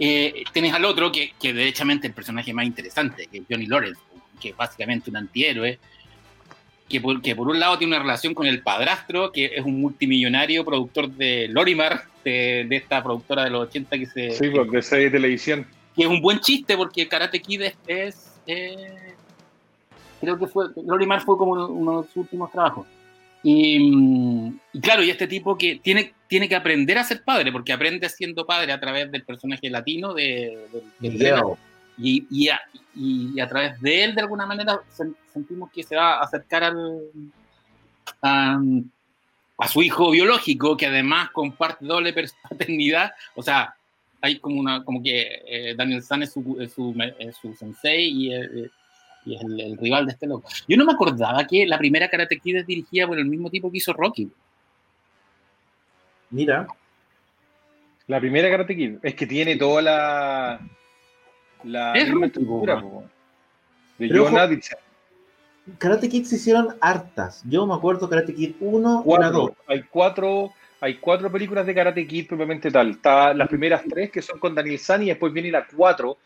eh, 0.00 0.44
tienes 0.52 0.74
al 0.74 0.84
otro, 0.84 1.10
que, 1.10 1.32
que 1.40 1.52
derechamente 1.54 2.06
el 2.06 2.12
personaje 2.12 2.52
más 2.52 2.66
interesante, 2.66 3.26
que 3.26 3.38
es 3.38 3.44
Johnny 3.48 3.66
Lawrence, 3.66 4.00
que 4.38 4.50
es 4.50 4.56
básicamente 4.56 5.08
un 5.08 5.16
antihéroe, 5.16 5.78
que 6.88 7.00
por, 7.00 7.20
que 7.20 7.36
por 7.36 7.48
un 7.48 7.60
lado 7.60 7.78
tiene 7.78 7.94
una 7.94 8.02
relación 8.02 8.34
con 8.34 8.46
el 8.46 8.62
padrastro, 8.62 9.30
que 9.32 9.46
es 9.56 9.64
un 9.64 9.80
multimillonario 9.80 10.64
productor 10.64 11.10
de 11.10 11.48
Lorimar, 11.48 12.04
de, 12.24 12.66
esta 12.70 13.02
productora 13.02 13.44
de 13.44 13.50
los 13.50 13.68
80 13.68 13.98
que 13.98 14.06
se... 14.06 14.30
Sí, 14.32 14.50
porque 14.50 14.76
de 14.78 14.82
serie 14.82 15.04
de 15.06 15.10
televisión. 15.12 15.66
Que 15.94 16.02
es 16.02 16.08
un 16.08 16.20
buen 16.20 16.40
chiste 16.40 16.76
porque 16.76 17.08
Karate 17.08 17.40
Kid 17.40 17.62
es... 17.86 18.40
Eh, 18.46 19.14
creo 20.20 20.38
que 20.38 20.46
fue... 20.46 20.66
Lorimar 20.84 21.22
fue 21.22 21.36
como 21.36 21.52
uno 21.52 22.02
de 22.02 22.08
sus 22.08 22.16
últimos 22.18 22.50
trabajos. 22.50 22.86
Y, 23.42 24.52
claro, 24.82 25.02
y 25.02 25.10
este 25.10 25.26
tipo 25.28 25.56
que 25.56 25.80
tiene, 25.82 26.12
tiene 26.26 26.48
que 26.48 26.56
aprender 26.56 26.98
a 26.98 27.04
ser 27.04 27.22
padre, 27.22 27.52
porque 27.52 27.72
aprende 27.72 28.08
siendo 28.08 28.44
padre 28.44 28.72
a 28.72 28.80
través 28.80 29.10
del 29.12 29.22
personaje 29.22 29.70
latino 29.70 30.12
de, 30.12 30.58
de, 30.98 31.42
y, 31.98 32.26
y, 32.30 32.48
a, 32.48 32.60
y, 32.94 33.40
a, 33.40 33.48
través 33.48 33.80
de 33.80 34.04
él, 34.04 34.14
de 34.14 34.22
alguna 34.22 34.46
manera, 34.46 34.80
sentimos 35.32 35.70
que 35.72 35.82
se 35.82 35.96
va 35.96 36.14
a 36.14 36.22
acercar 36.22 36.64
al, 36.64 37.00
a 38.22 39.68
su 39.68 39.82
hijo 39.82 40.10
biológico, 40.10 40.76
que 40.76 40.86
además 40.86 41.30
comparte 41.30 41.84
doble 41.84 42.14
paternidad, 42.48 43.12
o 43.34 43.42
sea, 43.42 43.74
hay 44.20 44.38
como 44.38 44.60
una, 44.60 44.84
como 44.84 45.02
que 45.02 45.42
eh, 45.46 45.74
Daniel 45.76 46.02
San 46.02 46.22
es 46.22 46.32
su, 46.32 46.42
su, 46.74 46.94
su 47.40 47.54
sensei 47.54 48.08
y, 48.08 48.34
eh, 48.34 48.70
y 49.24 49.36
es 49.36 49.42
el, 49.42 49.60
el, 49.60 49.76
rival 49.76 50.06
de 50.06 50.12
este 50.12 50.26
loco. 50.26 50.48
Yo 50.66 50.76
no 50.76 50.84
me 50.84 50.92
acordaba 50.92 51.46
que 51.46 51.66
la 51.66 51.78
primera 51.78 52.08
Karate 52.08 52.38
Kid 52.38 52.56
es 52.56 52.66
dirigida 52.66 53.06
por 53.06 53.18
el 53.18 53.26
mismo 53.26 53.50
tipo 53.50 53.70
que 53.70 53.78
hizo 53.78 53.92
Rocky. 53.92 54.30
Mira. 56.30 56.66
La 58.06 58.20
primera 58.20 58.50
Karate 58.50 58.74
Kid 58.74 58.96
es 59.02 59.14
que 59.14 59.26
tiene 59.26 59.56
toda 59.56 59.82
la. 59.82 60.60
La 61.64 61.92
Es 61.94 62.04
misma 62.04 62.26
Rocky, 62.26 62.26
estructura. 62.26 62.82
De 63.98 64.08
Pero 64.08 64.24
John 64.24 64.34
ojo-. 64.34 64.78
Karate 65.78 66.08
Kid 66.08 66.24
se 66.24 66.36
hicieron 66.36 66.76
hartas. 66.80 67.42
Yo 67.44 67.66
me 67.66 67.74
acuerdo 67.74 68.08
Karate 68.08 68.34
Kid 68.34 68.54
1 68.60 69.04
y 69.06 69.20
la 69.20 69.30
2. 69.30 69.50
Cuatro. 69.50 69.56
Hay 69.66 69.82
cuatro. 69.90 70.52
Hay 70.80 70.94
cuatro 70.94 71.30
películas 71.30 71.66
de 71.66 71.74
Karate 71.74 72.06
Kid 72.06 72.28
propiamente 72.28 72.70
tal. 72.70 72.90
Está 72.90 73.34
las 73.34 73.48
primeras 73.48 73.82
tres 73.88 74.10
que 74.10 74.22
son 74.22 74.38
con 74.38 74.54
Daniel 74.54 74.78
San 74.78 75.02
y 75.02 75.06
después 75.06 75.32
viene 75.32 75.50
la 75.50 75.66
cuatro 75.66 76.18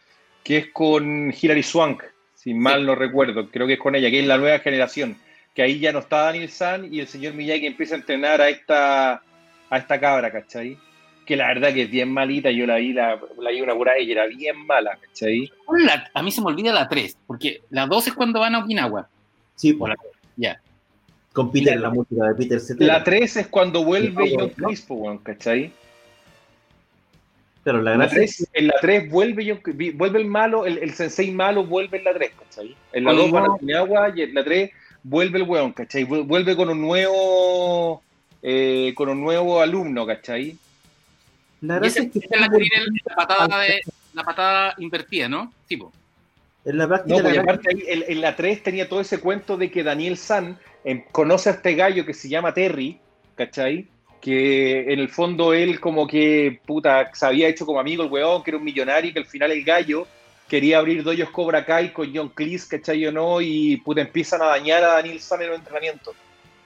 que 0.45 0.59
es 0.59 0.67
con 0.73 1.33
Hilary 1.33 1.63
Swank, 1.63 2.03
si 2.35 2.53
mal 2.53 2.85
no 2.85 2.95
recuerdo. 2.95 3.49
Creo 3.51 3.67
que 3.67 3.75
es 3.75 3.79
con 3.79 3.95
ella, 3.95 4.11
que 4.11 4.21
es 4.21 4.27
la 4.27 4.39
nueva 4.39 4.59
generación. 4.59 5.17
Que 5.55 5.63
ahí 5.63 5.79
ya 5.79 5.93
no 5.93 6.01
está 6.01 6.25
Daniel 6.25 6.51
San 6.51 6.93
y 6.93 7.01
el 7.01 7.07
señor 7.07 7.35
Miyagi 7.35 7.67
empieza 7.67 7.95
a 7.95 7.99
entrenar 7.99 8.41
a 8.41 8.49
esta, 8.49 9.23
a 9.71 9.79
esta 9.79 10.01
cabra, 10.01 10.31
¿cachai? 10.31 10.77
Que 11.27 11.37
la 11.37 11.47
verdad 11.49 11.73
que 11.73 11.83
es 11.83 11.91
bien 11.91 12.11
malita. 12.13 12.51
Yo 12.51 12.67
la 12.67 12.77
vi, 12.77 12.93
la, 12.93 13.21
la 13.41 13.51
vi 13.51 13.61
una 13.61 13.75
curada 13.75 13.99
y 14.01 14.11
era 14.11 14.27
bien 14.27 14.67
mala, 14.67 14.99
¿cachai? 15.01 15.51
La- 15.85 16.11
a 16.13 16.23
mí 16.23 16.33
se 16.33 16.41
me 16.41 16.49
olvida 16.49 16.73
la 16.73 16.89
3, 16.89 17.17
porque 17.27 17.63
la 17.71 17.87
2 17.87 18.09
es 18.09 18.13
cuando 18.15 18.41
van 18.41 18.55
a 18.57 18.59
Okinawa. 18.65 19.09
Sí, 19.55 19.73
pues, 19.75 19.91
la- 19.91 19.97
ya. 20.37 20.61
con 21.33 21.51
Peter, 21.53 21.79
la 21.81 21.91
música 21.91 22.25
de 22.29 22.35
Peter 22.35 22.61
Cetera. 22.61 22.93
La 22.99 23.05
3 23.05 23.37
es 23.37 23.47
cuando 23.47 23.85
vuelve 23.85 24.35
John 24.37 24.53
¿no? 24.57 24.67
Crispo, 24.67 24.95
weón, 24.95 25.19
¿cachai? 25.19 25.73
Pero 27.65 27.81
la 27.81 27.93
La 27.93 27.97
gracia 27.99 28.23
es 28.23 28.37
3, 28.37 28.49
en 28.55 28.67
la 28.67 28.75
3 28.81 29.11
vuelve, 29.11 29.49
John- 29.49 29.77
vi- 29.77 29.91
vuelve 29.91 30.19
el 30.19 30.27
malo, 30.27 30.67
el, 30.67 30.79
el 30.79 30.93
sensei 30.95 31.31
malo 31.31 31.65
vuelve 31.65 31.99
en 31.99 32.05
la 32.05 32.15
3, 32.15 32.33
¿cachai? 32.39 32.77
En 32.93 33.05
la 33.05 33.11
Con 33.11 33.17
2 33.19 33.27
un 33.27 33.33
van 33.33 33.45
a 33.45 33.53
Okinawa 33.55 34.13
y 34.17 34.23
en 34.23 34.35
la 34.35 34.43
3 34.45 34.71
vuelve 35.05 35.39
el 35.39 35.45
weón, 35.45 35.73
¿cachai? 35.73 36.05
Vu- 36.05 36.25
Vuelve 36.27 36.57
con 36.57 36.69
un 36.69 36.81
nuevo 36.81 38.03
eh, 38.43 38.93
con 38.97 39.09
un 39.09 39.21
nuevo 39.21 39.61
alumno, 39.63 40.05
¿cachai? 40.05 40.57
La 41.63 41.77
Y 41.77 41.79
gracia 41.81 42.01
esa- 42.03 42.07
es 42.07 42.13
que 42.13 42.19
es 42.19 42.41
la 42.41 42.49
que 42.49 42.57
tiene 42.59 42.87
la 43.07 43.15
patada, 43.17 43.59
de, 43.61 43.81
la 44.13 44.23
patada 44.25 44.75
invertida, 44.79 45.29
¿no? 45.29 45.53
Tipo. 45.67 45.91
en 46.65 46.79
la 46.79 46.87
práctica 46.87 47.23
No, 47.23 47.29
la 47.29 47.41
aparte 47.41 47.69
ahí, 47.75 47.85
en, 47.89 48.05
en 48.07 48.21
la 48.21 48.37
3 48.37 48.63
tenía 48.63 48.89
todo 48.89 49.01
ese 49.01 49.19
cuento 49.19 49.57
de 49.57 49.71
que 49.71 49.83
Daniel 49.83 50.17
San 50.17 50.59
eh, 50.85 51.05
conoce 51.11 51.49
a 51.49 51.53
este 51.53 51.75
gallo 51.75 52.05
que 52.07 52.15
se 52.15 52.29
llama 52.29 52.53
Terry, 52.55 52.99
¿cachai? 53.35 53.87
Que 54.21 54.93
en 54.93 55.01
el 55.01 55.09
fondo 55.09 55.53
él 55.55 55.81
como 55.81 56.07
que, 56.07 56.61
puta, 56.65 57.11
se 57.15 57.27
había 57.27 57.49
hecho 57.49 57.67
como 57.67 57.81
amigo 57.81 58.05
el 58.05 58.11
weón, 58.11 58.43
que 58.45 58.51
era 58.53 58.59
un 58.59 58.65
millonario 58.65 59.11
y 59.11 59.13
que 59.13 59.19
al 59.21 59.27
final 59.27 59.51
el 59.51 59.65
gallo 59.65 60.07
quería 60.49 60.79
abrir 60.79 61.03
doyos 61.03 61.31
Cobra 61.31 61.65
Kai 61.65 61.93
con 61.93 62.15
John 62.15 62.29
Cleese, 62.29 62.69
¿cachai 62.69 63.07
o 63.07 63.13
no? 63.13 63.41
Y 63.41 63.79
puta, 63.79 64.01
empiezan 64.03 64.43
a 64.43 64.47
dañar 64.47 64.85
a 64.85 64.95
Daniel 64.95 65.19
San 65.19 65.43
en 65.43 65.49
los 65.49 65.59
entrenamientos, 65.59 66.15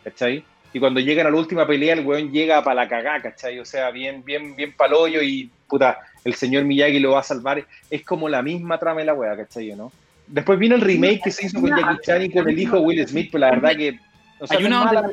¿cachai? 0.05 0.45
Y 0.77 0.79
cuando 0.79 1.01
llegan 1.01 1.27
a 1.27 1.31
la 1.31 1.37
última 1.39 1.67
pelea, 1.67 1.95
el 1.95 2.05
weón 2.05 2.31
llega 2.31 2.63
para 2.63 2.83
la 2.83 2.87
cagá, 2.87 3.23
¿cachai? 3.23 3.59
O 3.59 3.65
sea, 3.65 3.91
bien, 3.91 4.23
bien, 4.23 4.55
bien 4.55 4.75
paloyo 4.77 5.23
y, 5.23 5.51
puta, 5.67 6.01
el 6.23 6.35
señor 6.35 6.65
Miyagi 6.67 6.99
lo 6.99 7.13
va 7.13 7.21
a 7.21 7.23
salvar. 7.23 7.67
Es 7.89 8.05
como 8.05 8.29
la 8.29 8.43
misma 8.43 8.79
trama 8.79 9.01
de 9.01 9.07
la 9.07 9.15
weá, 9.15 9.35
¿cachai 9.39 9.75
no? 9.75 9.91
Después 10.27 10.59
vino 10.59 10.75
el 10.75 10.83
remake 10.83 11.23
que 11.25 11.31
se 11.31 11.47
hizo 11.47 11.63
con 11.63 11.71
Jackie 11.71 11.97
Chan 12.03 12.23
y 12.25 12.31
con 12.31 12.47
el 12.47 12.59
hijo 12.59 12.79
Will 12.81 13.09
Smith, 13.09 13.31
pero 13.33 13.41
la 13.47 13.51
verdad 13.53 13.75
que... 13.75 13.99
O 14.39 14.47
sea, 14.47 14.59
Hay 14.59 14.65
una 14.67 14.81
donde, 14.81 14.95
mala, 14.95 15.11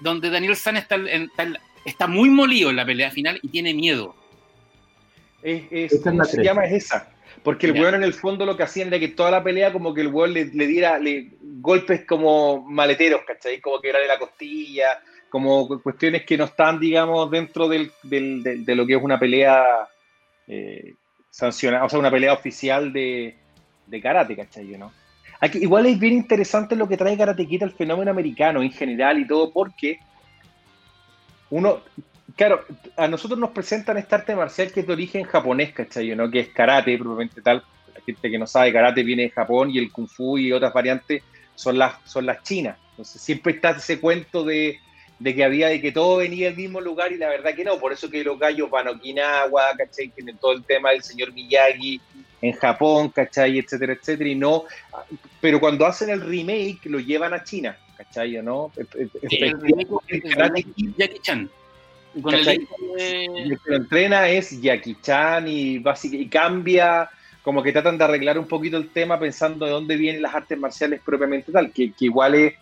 donde 0.00 0.30
Daniel 0.30 0.56
San 0.56 0.78
está, 0.78 0.94
en- 0.94 1.28
está 1.84 2.06
muy 2.06 2.30
molido 2.30 2.70
en 2.70 2.76
la 2.76 2.86
pelea 2.86 3.10
final 3.10 3.38
y 3.42 3.48
tiene 3.48 3.74
miedo. 3.74 4.16
Es, 5.42 5.62
es- 5.70 6.00
¿cómo 6.02 6.20
la 6.20 6.24
se 6.24 6.42
llama? 6.42 6.64
Es 6.64 6.84
esa. 6.84 7.06
Porque 7.42 7.66
el 7.66 7.72
weón 7.80 7.94
en 7.94 8.02
el 8.02 8.12
fondo 8.14 8.44
lo 8.44 8.56
que 8.56 8.64
hacían 8.64 8.88
era 8.88 8.98
que 8.98 9.08
toda 9.08 9.30
la 9.30 9.42
pelea 9.44 9.72
como 9.72 9.94
que 9.94 10.00
el 10.00 10.08
weón 10.08 10.32
le, 10.32 10.46
le 10.46 10.66
diera 10.66 10.98
le- 10.98 11.30
golpes 11.40 12.04
como 12.06 12.62
maleteros, 12.62 13.22
¿cachai? 13.26 13.60
Como 13.60 13.80
que 13.80 13.88
era 13.90 13.98
de 14.00 14.08
la 14.08 14.18
costilla, 14.18 14.98
como 15.28 15.66
cu- 15.68 15.82
cuestiones 15.82 16.24
que 16.24 16.36
no 16.36 16.44
están, 16.44 16.78
digamos, 16.80 17.30
dentro 17.30 17.68
del, 17.68 17.92
de 18.02 18.74
lo 18.74 18.86
que 18.86 18.94
es 18.94 19.02
una 19.02 19.18
pelea 19.18 19.64
eh, 20.48 20.94
sancionada, 21.30 21.84
o 21.84 21.88
sea, 21.88 21.98
una 21.98 22.10
pelea 22.10 22.32
oficial 22.32 22.92
de, 22.92 23.36
de 23.86 24.00
karate, 24.00 24.36
¿cachai? 24.36 24.66
¿no? 24.78 24.92
Aquí, 25.40 25.58
igual 25.58 25.86
es 25.86 25.98
bien 25.98 26.14
interesante 26.14 26.74
lo 26.76 26.88
que 26.88 26.96
trae 26.96 27.16
Karate 27.18 27.46
Kid 27.46 27.62
al 27.62 27.72
fenómeno 27.72 28.10
americano 28.10 28.62
en 28.62 28.70
general 28.72 29.18
y 29.18 29.26
todo, 29.26 29.52
porque 29.52 29.98
uno, 31.50 31.80
claro, 32.34 32.64
a 32.96 33.06
nosotros 33.08 33.38
nos 33.38 33.50
presentan 33.50 33.98
esta 33.98 34.16
arte 34.16 34.34
marcial 34.34 34.72
que 34.72 34.80
es 34.80 34.86
de 34.86 34.92
origen 34.92 35.24
japonés, 35.24 35.72
¿cachai? 35.72 36.14
¿no? 36.16 36.30
Que 36.30 36.40
es 36.40 36.48
karate, 36.48 36.98
propiamente 36.98 37.40
tal. 37.42 37.62
La 37.94 38.00
gente 38.00 38.30
que 38.30 38.38
no 38.38 38.46
sabe, 38.46 38.72
karate 38.72 39.02
viene 39.02 39.24
de 39.24 39.30
Japón 39.30 39.70
y 39.70 39.78
el 39.78 39.92
kung 39.92 40.08
fu 40.08 40.38
y 40.38 40.52
otras 40.52 40.72
variantes 40.72 41.22
son 41.54 41.78
las, 41.78 41.94
son 42.04 42.26
las 42.26 42.42
chinas. 42.42 42.76
Entonces 42.90 43.20
siempre 43.20 43.52
está 43.52 43.70
ese 43.70 44.00
cuento 44.00 44.44
de, 44.44 44.78
de 45.18 45.34
que 45.34 45.44
había 45.44 45.68
de 45.68 45.80
que 45.80 45.92
todo 45.92 46.18
venía 46.18 46.46
del 46.48 46.56
mismo 46.56 46.80
lugar 46.80 47.12
y 47.12 47.18
la 47.18 47.28
verdad 47.28 47.54
que 47.54 47.64
no. 47.64 47.78
Por 47.78 47.92
eso 47.92 48.10
que 48.10 48.24
los 48.24 48.38
gallos 48.38 48.70
van 48.70 48.88
a 48.88 48.92
Okinawa, 48.92 49.76
¿cachai? 49.76 50.08
Tienen 50.08 50.36
todo 50.38 50.52
el 50.52 50.64
tema 50.64 50.90
del 50.90 51.02
señor 51.02 51.32
Miyagi 51.32 52.00
en 52.42 52.52
Japón, 52.52 53.10
¿cachai? 53.10 53.58
Etcétera, 53.58 53.94
etcétera. 53.94 54.30
Y 54.30 54.34
no, 54.34 54.64
pero 55.40 55.60
cuando 55.60 55.86
hacen 55.86 56.10
el 56.10 56.20
remake 56.20 56.80
lo 56.84 57.00
llevan 57.00 57.34
a 57.34 57.42
China, 57.42 57.76
¿cachai? 57.96 58.36
¿O 58.38 58.42
no? 58.42 58.72
Sí, 59.28 59.36
el 59.38 59.58
Kid 60.74 60.92
Jackie 60.96 61.18
Chan. 61.20 61.50
Con 62.22 62.34
de- 62.44 62.58
que 63.64 63.70
lo 63.70 63.76
entrena 63.76 64.28
es 64.28 64.60
Jackie 64.60 64.96
Chan 65.02 65.46
y, 65.48 65.82
y 66.04 66.28
cambia, 66.28 67.10
como 67.42 67.62
que 67.62 67.72
tratan 67.72 67.98
de 67.98 68.04
arreglar 68.04 68.38
un 68.38 68.46
poquito 68.46 68.76
el 68.76 68.88
tema 68.90 69.18
pensando 69.18 69.66
de 69.66 69.72
dónde 69.72 69.96
vienen 69.96 70.22
las 70.22 70.34
artes 70.34 70.58
marciales 70.58 71.00
propiamente 71.04 71.52
tal, 71.52 71.70
que, 71.72 71.92
que 71.92 72.06
igual 72.06 72.34
es, 72.34 72.54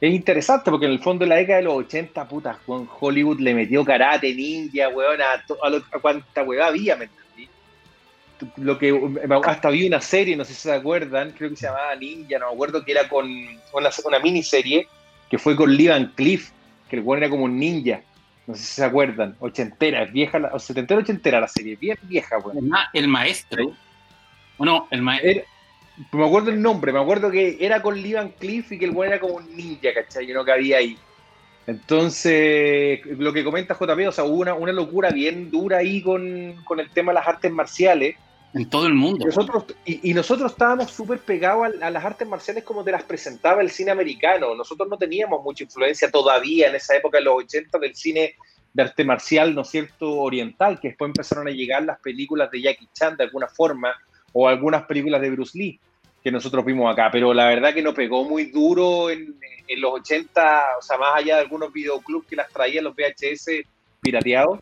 es 0.00 0.12
interesante 0.14 0.70
porque 0.70 0.86
en 0.86 0.92
el 0.92 0.98
fondo 0.98 1.24
en 1.24 1.30
la 1.30 1.36
década 1.36 1.58
de 1.58 1.64
los 1.64 1.74
80, 1.74 2.28
puta, 2.28 2.58
Juan 2.66 2.88
Hollywood 3.00 3.40
le 3.40 3.54
metió 3.54 3.84
karate, 3.84 4.34
ninja, 4.34 4.88
weón, 4.88 5.20
a, 5.22 5.44
a, 5.62 5.70
lo- 5.70 5.84
a 5.92 5.98
cuánta 6.00 6.42
weá 6.42 6.66
había, 6.66 6.96
¿me 6.96 7.04
entendí? 7.04 7.48
Lo 8.58 8.76
que, 8.78 8.92
hasta 9.44 9.70
vi 9.70 9.86
una 9.86 10.00
serie, 10.00 10.36
no 10.36 10.44
sé 10.44 10.52
si 10.52 10.60
se 10.62 10.72
acuerdan, 10.72 11.30
creo 11.30 11.48
que 11.48 11.56
se 11.56 11.66
llamaba 11.66 11.94
Ninja, 11.96 12.38
no 12.38 12.48
me 12.48 12.52
acuerdo, 12.54 12.84
que 12.84 12.92
era 12.92 13.08
con 13.08 13.26
una, 13.72 13.90
una 14.04 14.18
miniserie 14.18 14.86
que 15.30 15.38
fue 15.38 15.56
con 15.56 15.74
Lee 15.74 15.88
Van 15.88 16.12
Cliff, 16.14 16.50
que 16.90 16.96
el 16.96 17.02
weón 17.02 17.22
era 17.22 17.30
como 17.30 17.44
un 17.44 17.58
ninja. 17.58 18.00
No 18.46 18.54
sé 18.54 18.62
si 18.62 18.74
se 18.74 18.84
acuerdan, 18.84 19.34
ochentera, 19.40 20.02
es 20.04 20.12
vieja, 20.12 20.38
la- 20.38 20.48
o 20.54 20.58
setentera, 20.58 21.00
ochentera 21.00 21.40
la 21.40 21.48
serie, 21.48 21.76
bien 21.76 21.98
vieja, 22.02 22.38
weón. 22.38 22.58
el 22.58 22.64
ma- 22.64 22.88
el 22.92 23.08
maestro. 23.08 23.72
O 24.58 24.64
no, 24.64 24.86
el 24.90 25.02
maestro. 25.02 25.42
Me 26.12 26.26
acuerdo 26.26 26.50
el 26.50 26.60
nombre, 26.62 26.92
me 26.92 27.00
acuerdo 27.00 27.30
que 27.30 27.56
era 27.58 27.80
con 27.82 28.00
Lee 28.00 28.12
Van 28.14 28.28
Cliff 28.30 28.70
y 28.72 28.78
que 28.78 28.84
el 28.84 28.90
weón 28.92 29.12
era 29.12 29.20
como 29.20 29.34
un 29.36 29.56
ninja, 29.56 29.92
¿cachai? 29.94 30.26
Que 30.26 30.34
no 30.34 30.44
cabía 30.44 30.76
ahí. 30.78 30.96
Entonces, 31.66 33.00
lo 33.18 33.32
que 33.32 33.42
comenta 33.42 33.74
JP, 33.74 34.08
o 34.08 34.12
sea, 34.12 34.24
hubo 34.24 34.40
una, 34.42 34.54
una 34.54 34.72
locura 34.72 35.10
bien 35.10 35.50
dura 35.50 35.78
ahí 35.78 36.02
con, 36.02 36.54
con 36.64 36.78
el 36.80 36.90
tema 36.90 37.10
de 37.12 37.14
las 37.18 37.26
artes 37.26 37.50
marciales. 37.50 38.16
En 38.54 38.70
todo 38.70 38.86
el 38.86 38.94
mundo. 38.94 39.26
Nosotros, 39.26 39.64
y, 39.84 40.14
nosotros 40.14 40.52
estábamos 40.52 40.90
súper 40.90 41.18
pegados 41.18 41.68
a, 41.80 41.90
las 41.90 42.04
artes 42.04 42.26
marciales 42.26 42.64
como 42.64 42.82
te 42.84 42.92
las 42.92 43.02
presentaba 43.02 43.60
el 43.60 43.70
cine 43.70 43.90
americano. 43.90 44.54
Nosotros 44.54 44.88
no 44.88 44.96
teníamos 44.96 45.42
mucha 45.42 45.64
influencia 45.64 46.10
todavía 46.10 46.68
en 46.68 46.74
esa 46.74 46.96
época, 46.96 47.18
en 47.18 47.24
los 47.24 47.36
80, 47.36 47.78
del 47.78 47.94
cine 47.94 48.34
de 48.72 48.82
arte 48.82 49.04
marcial, 49.04 49.54
¿no 49.54 49.62
es 49.62 49.68
cierto?, 49.68 50.10
oriental, 50.18 50.80
que 50.80 50.88
después 50.88 51.08
empezaron 51.08 51.48
a 51.48 51.50
llegar 51.50 51.82
las 51.82 51.98
películas 52.00 52.50
de 52.50 52.62
Jackie 52.62 52.88
Chan 52.92 53.16
de 53.16 53.24
alguna 53.24 53.48
forma, 53.48 53.94
o 54.32 54.48
algunas 54.48 54.84
películas 54.84 55.20
de 55.20 55.30
Bruce 55.30 55.58
Lee, 55.58 55.80
que 56.22 56.30
nosotros 56.30 56.64
vimos 56.64 56.90
acá. 56.92 57.10
Pero 57.10 57.32
la 57.34 57.48
verdad 57.48 57.74
que 57.74 57.82
no 57.82 57.94
pegó 57.94 58.24
muy 58.24 58.46
duro 58.46 59.10
en, 59.10 59.34
en 59.66 59.80
los 59.80 59.92
80, 59.92 60.64
o 60.78 60.82
sea, 60.82 60.98
más 60.98 61.16
allá 61.16 61.36
de 61.36 61.42
algunos 61.42 61.72
videoclubs 61.72 62.26
que 62.26 62.36
las 62.36 62.50
traían 62.50 62.84
los 62.84 62.94
VHS 62.94 63.66
pirateados 64.00 64.60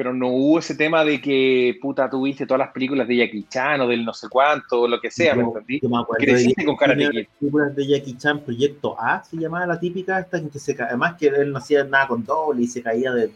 pero 0.00 0.14
no 0.14 0.28
hubo 0.28 0.60
ese 0.60 0.74
tema 0.76 1.04
de 1.04 1.20
que, 1.20 1.76
puta, 1.78 2.08
tuviste 2.08 2.46
todas 2.46 2.60
las 2.60 2.72
películas 2.72 3.06
de 3.06 3.16
Jackie 3.18 3.44
Chan 3.50 3.82
o 3.82 3.86
del 3.86 4.02
no 4.02 4.14
sé 4.14 4.30
cuánto, 4.30 4.80
o 4.80 4.88
lo 4.88 4.98
que 4.98 5.10
sea, 5.10 5.34
¿me 5.34 5.42
Yo- 5.42 5.48
entendí? 5.48 5.78
yo 5.82 5.90
me 5.90 5.98
acuerdo 5.98 6.24
de 6.24 6.32
Creciste 6.32 6.64
con 6.64 6.74
Karate 6.76 7.00
Kid. 7.10 7.18
las 7.18 7.26
películas 7.38 7.76
de 7.76 7.86
Jackie 7.86 8.16
Chan, 8.16 8.40
Proyecto 8.40 8.96
A, 8.98 9.22
se 9.22 9.36
llamaba 9.36 9.66
la 9.66 9.78
típica 9.78 10.18
esta 10.18 10.38
en 10.38 10.48
que 10.48 10.58
se 10.58 10.74
además 10.82 11.16
que 11.18 11.26
él 11.26 11.52
no 11.52 11.58
hacía 11.58 11.84
nada 11.84 12.06
con 12.08 12.24
doble 12.24 12.62
y 12.62 12.66
se 12.66 12.80
caía 12.82 13.12
de 13.12 13.30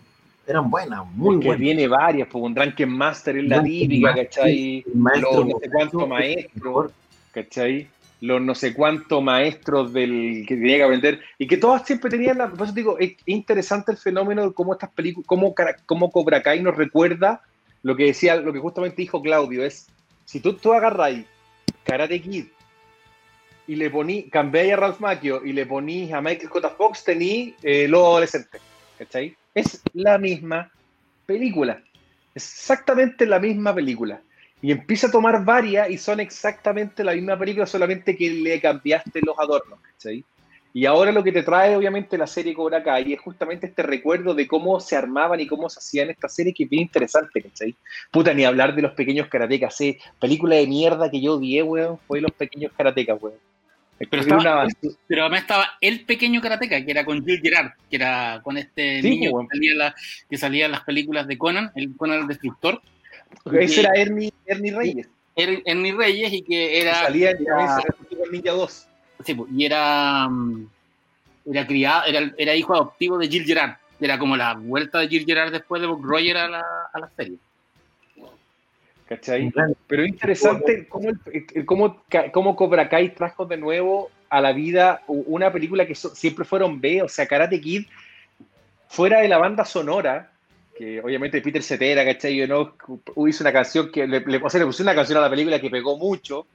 eran 0.47 0.71
buenas, 0.71 1.05
muy 1.15 1.39
que 1.39 1.49
buenas. 1.49 1.61
viene 1.61 1.87
varias, 1.87 2.29
pues 2.33 2.43
un 2.43 2.55
Drunken 2.55 2.89
Master 2.89 3.37
es 3.37 3.45
la 3.45 3.63
típica, 3.63 4.15
¿cachai? 4.15 4.85
maestro 4.95 5.45
no 5.45 5.59
sé 5.59 6.07
maestros, 6.07 6.55
mejor. 6.65 6.93
¿cachai? 7.33 7.89
Los 8.25 8.41
no 8.41 8.55
sé 8.55 8.73
cuántos 8.73 9.23
maestros 9.23 9.93
del 9.93 10.45
que 10.49 10.57
tenía 10.57 10.79
que 10.79 10.83
aprender, 10.85 11.21
y 11.39 11.47
que 11.47 11.59
todas 11.59 11.87
siempre 11.87 12.11
tenían 12.11 12.39
la. 12.39 12.49
Por 12.49 12.67
eso 12.67 12.75
digo, 12.75 12.99
es 12.99 13.17
interesante 13.27 13.93
el 13.93 13.99
fenómeno 13.99 14.49
de 14.49 14.55
cómo 14.55 14.73
estas 14.73 14.91
películas, 14.91 15.27
cómo, 15.27 15.55
cómo 15.85 16.11
Cobra 16.11 16.43
Kai 16.43 16.63
nos 16.63 16.77
recuerda 16.77 17.43
lo 17.83 17.95
que 17.97 18.07
decía, 18.07 18.37
lo 18.37 18.53
que 18.53 18.61
justamente 18.61 19.03
dijo 19.03 19.21
Claudio, 19.21 19.65
es 19.65 19.89
si 20.25 20.41
tú, 20.41 20.55
tú 20.55 20.73
agarráis 20.73 21.27
Karate 21.85 22.21
Kid 22.21 22.47
y 23.67 23.77
le 23.77 23.91
poní, 23.91 24.25
cambiáis 24.25 24.73
a 24.73 24.77
Ralph 24.77 25.01
Macchio 25.01 25.45
y 25.45 25.53
le 25.53 25.67
ponís 25.67 26.13
a 26.13 26.21
Michael 26.21 26.49
J. 26.49 26.71
Fox, 26.71 27.05
tení 27.05 27.55
eh, 27.63 27.87
los 27.89 28.03
adolescentes. 28.03 28.61
¿cachai? 28.99 29.37
Es 29.55 29.81
la 29.93 30.19
misma 30.19 30.71
película. 31.27 31.83
Exactamente 32.35 33.27
la 33.27 33.39
misma 33.39 33.75
película. 33.75 34.21
Y 34.65 34.73
empieza 34.73 35.09
a 35.09 35.11
tomar 35.11 35.45
varias 35.45 35.91
y 35.91 35.99
son 35.99 36.21
exactamente 36.21 37.05
la 37.05 37.13
misma 37.13 37.39
película, 37.39 37.67
solamente 37.67 38.17
que 38.17 38.31
le 38.31 38.59
cambiaste 38.63 39.21
los 39.21 39.39
adornos, 39.39 39.79
¿cachai? 39.79 40.25
Y 40.73 40.87
ahora 40.87 41.13
lo 41.13 41.23
que 41.23 41.33
te 41.33 41.43
trae, 41.43 41.77
obviamente, 41.77 42.17
la 42.17 42.27
serie 42.27 42.55
Cobra 42.55 42.83
Kai 42.83 43.13
es 43.13 43.21
justamente 43.21 43.67
este 43.67 43.83
recuerdo 43.83 44.35
de 44.35 44.49
cómo 44.49 44.81
se 44.81 44.97
armaban 44.97 45.39
y 45.39 45.47
cómo 45.47 45.69
se 45.69 45.81
hacían 45.81 46.09
esta 46.09 46.31
serie, 46.31 46.55
que 46.55 46.65
es 46.65 46.71
bien 46.71 46.85
interesante, 46.85 47.43
¿cachai? 47.43 47.77
Puta, 48.11 48.33
ni 48.33 48.47
hablar 48.47 48.75
de 48.75 48.81
los 48.81 48.93
pequeños 48.93 49.29
karatecas, 49.29 49.79
¿eh? 49.83 49.99
Película 50.19 50.57
de 50.57 50.67
mierda 50.67 51.11
que 51.11 51.21
yo 51.21 51.35
odié, 51.35 51.63
weón, 51.63 51.99
fue 51.99 52.23
Los 52.23 52.33
Pequeños 52.33 52.73
Karatecas, 52.75 53.19
weón. 53.21 53.37
Pero, 53.99 54.23
estaba, 54.23 54.67
pero 55.07 55.23
además 55.25 55.41
estaba 55.43 55.67
el 55.79 56.07
pequeño 56.07 56.41
karateka, 56.41 56.83
que 56.83 56.91
era 56.91 57.05
con 57.05 57.23
Jill 57.23 57.41
Gerard, 57.43 57.73
que 57.91 57.97
era 57.97 58.41
con 58.43 58.57
este 58.57 59.03
niño 59.03 59.31
que, 59.31 59.47
salía 59.55 59.95
que, 60.31 60.39
salía 60.39 60.65
en 60.65 60.73
las 60.73 60.85
películas 60.85 61.27
de 61.27 61.37
Conan, 61.37 61.71
el 61.75 61.95
Conan 61.95 62.23
el 62.23 62.29
Destructor. 62.29 62.81
Ese 63.53 63.81
era 63.81 63.91
Ernie, 63.95 64.33
Ernie 64.47 64.73
Reyes. 64.73 65.09
Ernie 65.37 65.93
Reyes 65.93 66.33
y 66.33 66.43
que 66.43 66.81
era... 66.81 66.93
Que 66.93 67.07
salía 67.07 67.31
en 67.31 67.43
era, 67.43 67.79
Ninja 68.31 68.53
2. 68.53 68.89
Sí, 69.25 69.37
y 69.57 69.65
era, 69.65 70.29
mm, 70.29 70.69
era 71.53 71.67
criado, 71.67 72.05
era, 72.07 72.33
era 72.37 72.55
hijo 72.55 72.75
adoptivo 72.75 73.19
de 73.19 73.29
Jill 73.29 73.45
Gerard. 73.45 73.77
Era 74.01 74.19
como 74.19 74.37
la 74.37 74.55
vuelta 74.55 74.99
de 75.01 75.09
Jill 75.09 75.25
Gerard 75.25 75.53
después 75.53 75.81
de 75.81 75.89
Bob 75.89 76.05
Roger 76.05 76.37
a 76.37 76.49
la, 76.49 76.65
a 76.93 76.99
la 76.99 77.09
serie. 77.17 77.39
¿Cachai? 79.09 79.53
Pero 79.87 80.03
es 80.03 80.09
interesante 80.09 80.89
cómo, 80.89 81.11
el, 81.11 81.67
cómo, 81.67 82.03
cómo, 82.33 82.57
Cobra 82.57 82.89
Kai 82.89 83.15
trajo 83.15 83.45
de 83.45 83.59
nuevo 83.59 84.11
a 84.31 84.41
la 84.41 84.53
vida 84.53 85.03
una 85.07 85.53
película 85.53 85.87
que 85.87 85.95
siempre 85.95 86.45
fueron 86.45 86.81
B, 86.81 87.03
o 87.03 87.09
sea, 87.09 87.27
Karate 87.27 87.61
Kid, 87.61 87.87
fuera 88.89 89.21
de 89.21 89.29
la 89.29 89.39
banda 89.39 89.65
sonora, 89.65 90.33
que 90.77 91.01
obviamente 91.01 91.41
Peter 91.41 91.63
Cetera, 91.63 92.05
¿cachai? 92.05 92.37
Yo 92.37 92.47
no 92.47 92.75
hizo 93.27 93.45
una 93.45 93.53
canción 93.53 93.91
que 93.91 94.07
le, 94.07 94.21
le, 94.21 94.37
o 94.39 94.59
le 94.59 94.67
puse 94.67 94.83
una 94.83 94.95
canción 94.95 95.19
a 95.19 95.23
la 95.23 95.31
película 95.31 95.61
que 95.61 95.71
pegó 95.71 95.97
mucho, 95.97 96.47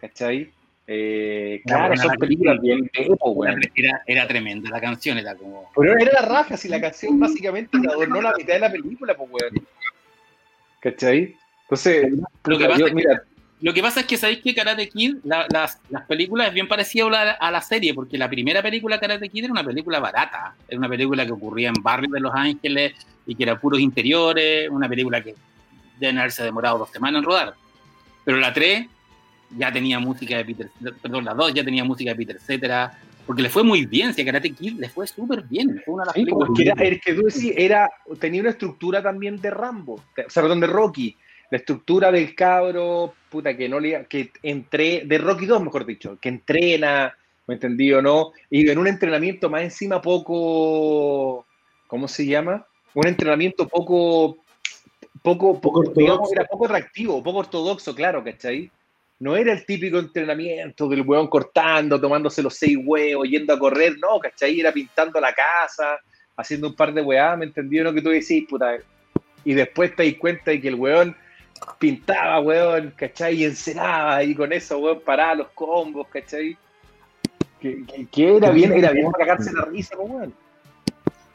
¿cachai? 0.00 0.50
Eh, 0.88 1.62
claro, 1.66 1.96
son 1.96 2.16
películas 2.16 2.60
bien 2.60 2.88
era, 3.74 4.02
era, 4.06 4.28
tremenda 4.28 4.70
la 4.70 4.80
canción, 4.80 5.18
era 5.18 5.34
como. 5.34 5.68
Pero 5.74 5.98
era 5.98 6.12
la 6.20 6.28
raja, 6.28 6.56
si 6.56 6.68
la 6.68 6.80
canción 6.80 7.18
básicamente 7.18 7.76
adornó 7.76 8.22
la 8.22 8.32
mitad 8.36 8.54
de 8.54 8.60
la 8.60 8.70
película, 8.70 9.14
pues 9.16 9.28
weón. 9.32 9.66
¿Cachai? 10.78 11.34
Entonces, 11.62 12.12
lo 12.44 12.58
que, 12.58 12.68
pasa 12.68 12.86
es 12.86 12.94
que, 12.94 13.04
lo 13.60 13.74
que 13.74 13.82
pasa 13.82 14.00
es 14.00 14.06
que 14.06 14.16
sabéis 14.16 14.38
que 14.38 14.54
Karate 14.54 14.88
Kid, 14.88 15.16
las, 15.24 15.80
las, 15.90 16.06
películas 16.06 16.48
es 16.48 16.54
bien 16.54 16.68
parecida 16.68 17.32
a 17.32 17.50
la, 17.50 17.60
serie, 17.60 17.92
porque 17.92 18.16
la 18.16 18.30
primera 18.30 18.62
película 18.62 19.00
Karate 19.00 19.28
Kid 19.28 19.44
era 19.44 19.52
una 19.52 19.64
película 19.64 19.98
barata, 19.98 20.54
era 20.68 20.78
una 20.78 20.88
película 20.88 21.26
que 21.26 21.32
ocurría 21.32 21.70
en 21.70 21.82
barrios 21.82 22.12
de 22.12 22.20
Los 22.20 22.32
Ángeles 22.32 22.94
y 23.26 23.34
que 23.34 23.42
era 23.42 23.60
puros 23.60 23.80
interiores, 23.80 24.68
una 24.70 24.88
película 24.88 25.22
que 25.22 25.34
deben 25.98 26.18
haberse 26.18 26.44
demorado 26.44 26.78
dos 26.78 26.90
semanas 26.90 27.20
en 27.20 27.24
rodar. 27.24 27.54
Pero 28.24 28.38
la 28.38 28.52
3 28.52 28.86
ya 29.56 29.72
tenía 29.72 29.98
música 29.98 30.36
de 30.36 30.44
Peter, 30.44 30.70
perdón, 31.02 31.24
la 31.24 31.34
2 31.34 31.54
ya 31.54 31.64
tenía 31.64 31.84
música 31.84 32.10
de 32.10 32.16
Peter, 32.16 32.36
etcétera, 32.36 32.98
porque 33.26 33.42
le 33.42 33.50
fue 33.50 33.64
muy 33.64 33.86
bien, 33.86 34.14
si 34.14 34.22
a 34.22 34.24
Karate 34.24 34.52
Kid 34.52 34.78
le 34.78 34.88
fue 34.88 35.06
súper 35.06 35.42
bien, 35.42 35.82
fue 35.84 35.94
una 35.94 36.04
de 36.04 36.06
las 36.06 36.14
sí, 36.14 36.24
porque 36.26 36.62
era, 36.62 36.74
el 36.84 37.00
que 37.00 37.14
tú 37.14 37.22
decís, 37.22 37.52
era, 37.56 37.90
tenía 38.20 38.40
una 38.40 38.50
estructura 38.50 39.02
también 39.02 39.40
de 39.40 39.50
Rambo, 39.50 39.94
o 39.94 40.30
sea, 40.30 40.42
perdón, 40.42 40.60
de 40.60 40.68
Rocky, 40.68 41.16
la 41.50 41.58
estructura 41.58 42.10
del 42.10 42.34
cabro, 42.34 43.14
puta, 43.28 43.56
que 43.56 43.68
no 43.68 43.80
le, 43.80 44.06
que 44.06 44.32
entre, 44.42 45.04
de 45.04 45.18
Rocky 45.18 45.46
2, 45.46 45.62
mejor 45.62 45.86
dicho, 45.86 46.18
que 46.20 46.28
entrena, 46.28 47.16
¿me 47.46 47.54
entendí 47.54 47.92
o 47.92 48.02
no? 48.02 48.32
Y 48.50 48.68
en 48.68 48.78
un 48.78 48.86
entrenamiento 48.86 49.48
más 49.48 49.62
encima 49.62 50.02
poco, 50.02 51.46
¿cómo 51.86 52.08
se 52.08 52.26
llama? 52.26 52.66
Un 52.96 53.06
entrenamiento 53.06 53.68
poco, 53.68 54.38
poco, 55.22 55.60
poco, 55.60 55.82
digamos, 55.94 56.32
era 56.32 56.46
poco 56.46 56.66
reactivo, 56.66 57.22
poco 57.22 57.40
ortodoxo, 57.40 57.94
claro, 57.94 58.24
¿cachai? 58.24 58.70
No 59.18 59.36
era 59.36 59.52
el 59.52 59.66
típico 59.66 59.98
entrenamiento 59.98 60.88
del 60.88 61.02
hueón 61.02 61.26
cortando, 61.26 62.00
tomándose 62.00 62.42
los 62.42 62.54
seis 62.54 62.78
huevos, 62.82 63.28
yendo 63.28 63.52
a 63.52 63.58
correr, 63.58 63.98
no, 63.98 64.18
¿cachai? 64.18 64.58
Era 64.60 64.72
pintando 64.72 65.20
la 65.20 65.34
casa, 65.34 65.98
haciendo 66.38 66.68
un 66.68 66.74
par 66.74 66.94
de 66.94 67.02
weá, 67.02 67.36
¿me 67.36 67.44
entendí 67.44 67.80
o 67.80 67.84
no? 67.84 67.92
Que 67.92 68.00
tú 68.00 68.08
decís, 68.08 68.46
puta, 68.48 68.78
y 69.44 69.52
después 69.52 69.94
te 69.94 70.10
das 70.10 70.18
cuenta 70.18 70.52
de 70.52 70.62
que 70.62 70.68
el 70.68 70.76
weón 70.76 71.14
pintaba, 71.78 72.40
weón, 72.40 72.94
¿cachai? 72.96 73.42
Y 73.42 73.44
enceraba 73.44 74.24
y 74.24 74.34
con 74.34 74.54
eso, 74.54 74.78
weón, 74.78 75.02
paraba 75.04 75.34
los 75.34 75.48
combos, 75.48 76.08
¿cachai? 76.08 76.56
Que, 77.60 77.84
que, 78.10 78.36
era 78.38 78.48
bien, 78.52 78.72
era 78.72 78.90
bien 78.92 79.12
para 79.12 79.36
la 79.36 79.64
risa, 79.66 79.98
weón. 79.98 80.32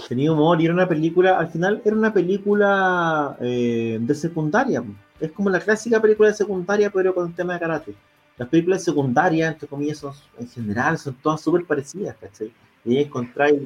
Tenía 0.08 0.32
humor 0.32 0.62
y 0.62 0.66
era 0.66 0.74
una 0.74 0.88
película, 0.88 1.38
al 1.38 1.50
final 1.50 1.82
era 1.84 1.96
una 1.96 2.14
película 2.14 3.38
eh, 3.40 3.98
de 4.00 4.16
secundaria. 4.16 4.84
Es 5.20 5.32
como 5.32 5.50
la 5.50 5.60
clásica 5.60 6.02
película 6.02 6.30
de 6.30 6.36
secundaria, 6.36 6.90
pero 6.90 7.14
con 7.14 7.26
un 7.26 7.34
tema 7.34 7.54
de 7.54 7.60
karate. 7.60 7.94
Las 8.38 8.50
películas 8.50 8.84
secundarias, 8.84 9.54
entre 9.54 9.68
comillas, 9.68 10.00
son, 10.00 10.14
en 10.40 10.48
general 10.48 10.98
son 10.98 11.14
todas 11.16 11.42
súper 11.42 11.66
parecidas, 11.66 12.16
¿cachai? 12.20 12.52
Y 12.84 12.98
encontráis 12.98 13.62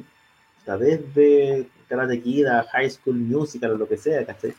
a 0.60 0.64
través 0.64 1.14
de 1.14 1.66
Karate 1.88 2.20
Kid, 2.20 2.46
High 2.72 2.90
School 2.90 3.16
Musical 3.16 3.72
o 3.72 3.78
lo 3.78 3.88
que 3.88 3.96
sea, 3.96 4.24
¿cachai? 4.26 4.54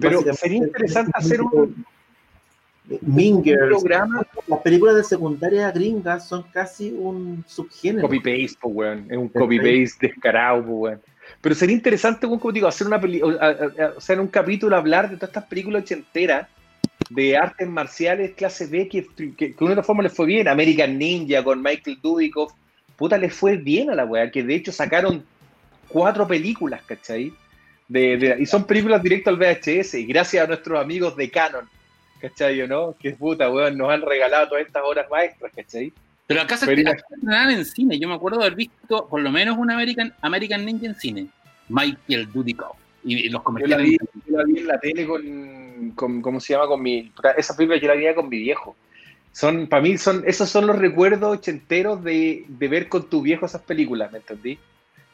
Pero 0.00 0.22
sería 0.34 0.58
interesante 0.58 1.12
hacer 1.14 1.40
un, 1.42 1.84
Mingers, 3.00 3.66
programa. 3.66 4.26
Las 4.46 4.60
películas 4.60 4.96
de 4.96 5.04
secundaria 5.04 5.70
gringas 5.72 6.28
son 6.28 6.44
casi 6.52 6.92
un 6.92 7.44
subgénero. 7.46 8.06
Copy-paste, 8.06 8.58
weón. 8.62 9.06
Es 9.10 9.16
un 9.16 9.28
copy-paste 9.28 10.06
descarado, 10.08 10.62
weón. 10.62 11.00
Pero 11.46 11.54
sería 11.54 11.76
interesante, 11.76 12.26
como 12.26 12.50
digo, 12.50 12.66
hacer 12.66 12.88
una 12.88 12.96
o 12.96 14.00
sea, 14.00 14.14
en 14.14 14.20
un 14.20 14.26
capítulo 14.26 14.74
hablar 14.74 15.08
de 15.08 15.14
todas 15.14 15.28
estas 15.28 15.44
películas 15.44 15.84
ochenteras 15.84 16.48
de 17.08 17.36
artes 17.36 17.68
marciales 17.68 18.32
clase 18.32 18.66
B 18.66 18.88
que, 18.88 19.06
que, 19.36 19.54
de 19.56 19.64
una 19.64 19.84
forma 19.84 20.02
les 20.02 20.12
fue 20.12 20.26
bien. 20.26 20.48
American 20.48 20.98
Ninja 20.98 21.44
con 21.44 21.62
Michael 21.62 22.00
Dudikoff. 22.02 22.52
Puta, 22.96 23.16
les 23.16 23.32
fue 23.32 23.58
bien 23.58 23.90
a 23.90 23.94
la 23.94 24.04
weá, 24.06 24.28
que 24.28 24.42
de 24.42 24.56
hecho 24.56 24.72
sacaron 24.72 25.24
cuatro 25.86 26.26
películas, 26.26 26.82
¿cachai? 26.84 27.32
y 27.88 28.46
son 28.46 28.66
películas 28.66 29.00
directo 29.00 29.30
al 29.30 29.36
VHS, 29.36 29.94
y 29.94 30.04
gracias 30.04 30.44
a 30.44 30.48
nuestros 30.48 30.80
amigos 30.80 31.14
de 31.14 31.30
Canon, 31.30 31.68
¿cachai? 32.20 32.60
¿o 32.62 32.66
¿no? 32.66 32.96
Que 32.98 33.12
puta, 33.12 33.48
weón, 33.52 33.78
nos 33.78 33.88
han 33.92 34.02
regalado 34.02 34.48
todas 34.48 34.66
estas 34.66 34.82
horas 34.84 35.06
maestras, 35.08 35.52
¿cachai? 35.54 35.92
Pero 36.26 36.40
acá 36.40 36.56
se 36.56 36.72
estrenaban 36.72 37.50
en 37.50 37.64
cine. 37.64 38.00
Yo 38.00 38.08
me 38.08 38.14
acuerdo 38.14 38.40
de 38.40 38.46
haber 38.46 38.56
visto 38.56 39.06
por 39.06 39.20
lo 39.20 39.30
menos 39.30 39.56
un 39.56 39.70
American, 39.70 40.12
American 40.22 40.64
Ninja 40.64 40.86
en 40.86 40.96
cine. 40.96 41.28
Michael 41.68 42.32
Dudikoff. 42.32 42.76
Y, 43.04 43.28
los 43.28 43.42
comerciales. 43.42 43.98
Yo 44.26 44.36
la, 44.36 44.44
vi, 44.44 44.58
en 44.58 44.66
la 44.66 44.80
tele 44.80 45.06
con, 45.06 45.92
con, 45.94 46.20
¿cómo 46.22 46.40
se 46.40 46.54
llama? 46.54 46.66
Con 46.66 46.82
mi, 46.82 47.12
esa 47.36 47.56
película 47.56 47.80
yo 47.80 47.88
la 47.88 47.94
vi 47.94 48.14
con 48.14 48.28
mi 48.28 48.38
viejo. 48.38 48.76
Son, 49.32 49.68
para 49.68 49.82
mí, 49.82 49.96
son, 49.98 50.24
esos 50.26 50.48
son 50.48 50.66
los 50.66 50.76
recuerdos 50.76 51.38
ochenteros 51.38 52.02
de, 52.02 52.44
de 52.48 52.68
ver 52.68 52.88
con 52.88 53.08
tu 53.08 53.22
viejo 53.22 53.46
esas 53.46 53.62
películas, 53.62 54.10
¿me 54.10 54.18
entendí? 54.18 54.58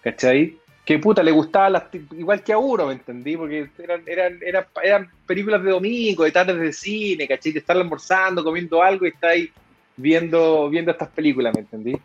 ¿Cachai? 0.02 0.56
que 0.84 0.98
puta 0.98 1.22
le 1.22 1.30
gustaba 1.30 1.70
las, 1.70 1.84
igual 1.92 2.42
que 2.42 2.52
a 2.52 2.58
uno, 2.58 2.86
¿me 2.86 2.94
entendí? 2.94 3.36
Porque 3.36 3.68
eran, 3.78 4.02
eran, 4.06 4.38
eran, 4.42 4.66
eran 4.82 5.10
películas 5.26 5.62
de 5.62 5.70
domingo, 5.70 6.24
de 6.24 6.32
tardes 6.32 6.58
de 6.58 6.72
cine, 6.72 7.28
¿cachai? 7.28 7.52
De 7.52 7.60
estar 7.60 7.76
almorzando, 7.76 8.42
comiendo 8.42 8.82
algo 8.82 9.06
y 9.06 9.10
estáis 9.10 9.50
viendo, 9.96 10.68
viendo 10.68 10.90
estas 10.90 11.08
películas, 11.10 11.54
¿me 11.54 11.60
entendí? 11.60 11.96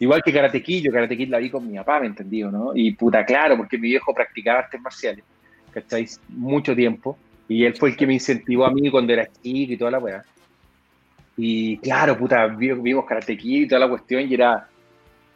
Igual 0.00 0.22
que 0.22 0.32
Karate 0.32 0.62
Kid, 0.62 0.84
yo 0.84 0.92
Karate 0.92 1.16
Kid 1.16 1.28
la 1.28 1.38
vi 1.38 1.50
con 1.50 1.68
mi 1.68 1.76
papá, 1.76 2.00
¿me 2.00 2.06
entendí? 2.06 2.42
¿no? 2.42 2.70
Y 2.74 2.92
puta, 2.92 3.24
claro, 3.24 3.56
porque 3.56 3.78
mi 3.78 3.88
viejo 3.88 4.14
practicaba 4.14 4.60
artes 4.60 4.80
marciales, 4.80 5.24
¿cachai? 5.72 6.06
Mucho 6.28 6.74
tiempo. 6.74 7.18
Y 7.48 7.64
él 7.64 7.74
fue 7.74 7.90
el 7.90 7.96
que 7.96 8.06
me 8.06 8.14
incentivó 8.14 8.66
a 8.66 8.70
mí 8.70 8.90
cuando 8.90 9.12
era 9.12 9.26
chico 9.26 9.72
y 9.72 9.76
toda 9.76 9.90
la 9.90 9.98
weá. 9.98 10.24
Y 11.36 11.78
claro, 11.78 12.16
puta, 12.16 12.46
vimos 12.46 13.04
Karate 13.06 13.36
Kid 13.36 13.62
y 13.62 13.68
toda 13.68 13.80
la 13.80 13.88
cuestión 13.88 14.28
y 14.28 14.34
era 14.34 14.68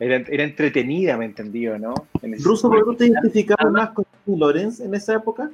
era, 0.02 0.16
era 0.16 0.42
entretenida, 0.42 1.16
me 1.16 1.26
entendido, 1.26 1.78
¿no? 1.78 1.94
¿Ruso, 2.42 2.68
¿por 2.68 2.96
te 2.96 3.06
identificabas 3.06 3.70
más 3.72 3.90
con 3.90 4.04
Lorenz 4.26 4.80
en 4.80 4.94
esa 4.94 5.14
época? 5.14 5.48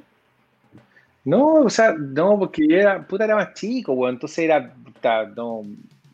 No, 1.23 1.53
o 1.65 1.69
sea, 1.69 1.93
no, 1.93 2.39
porque 2.39 2.65
era, 2.67 3.05
puta, 3.05 3.25
era 3.25 3.35
más 3.35 3.53
chico, 3.53 3.93
weón. 3.93 4.15
Entonces 4.15 4.39
era, 4.39 4.73
no, 5.35 5.63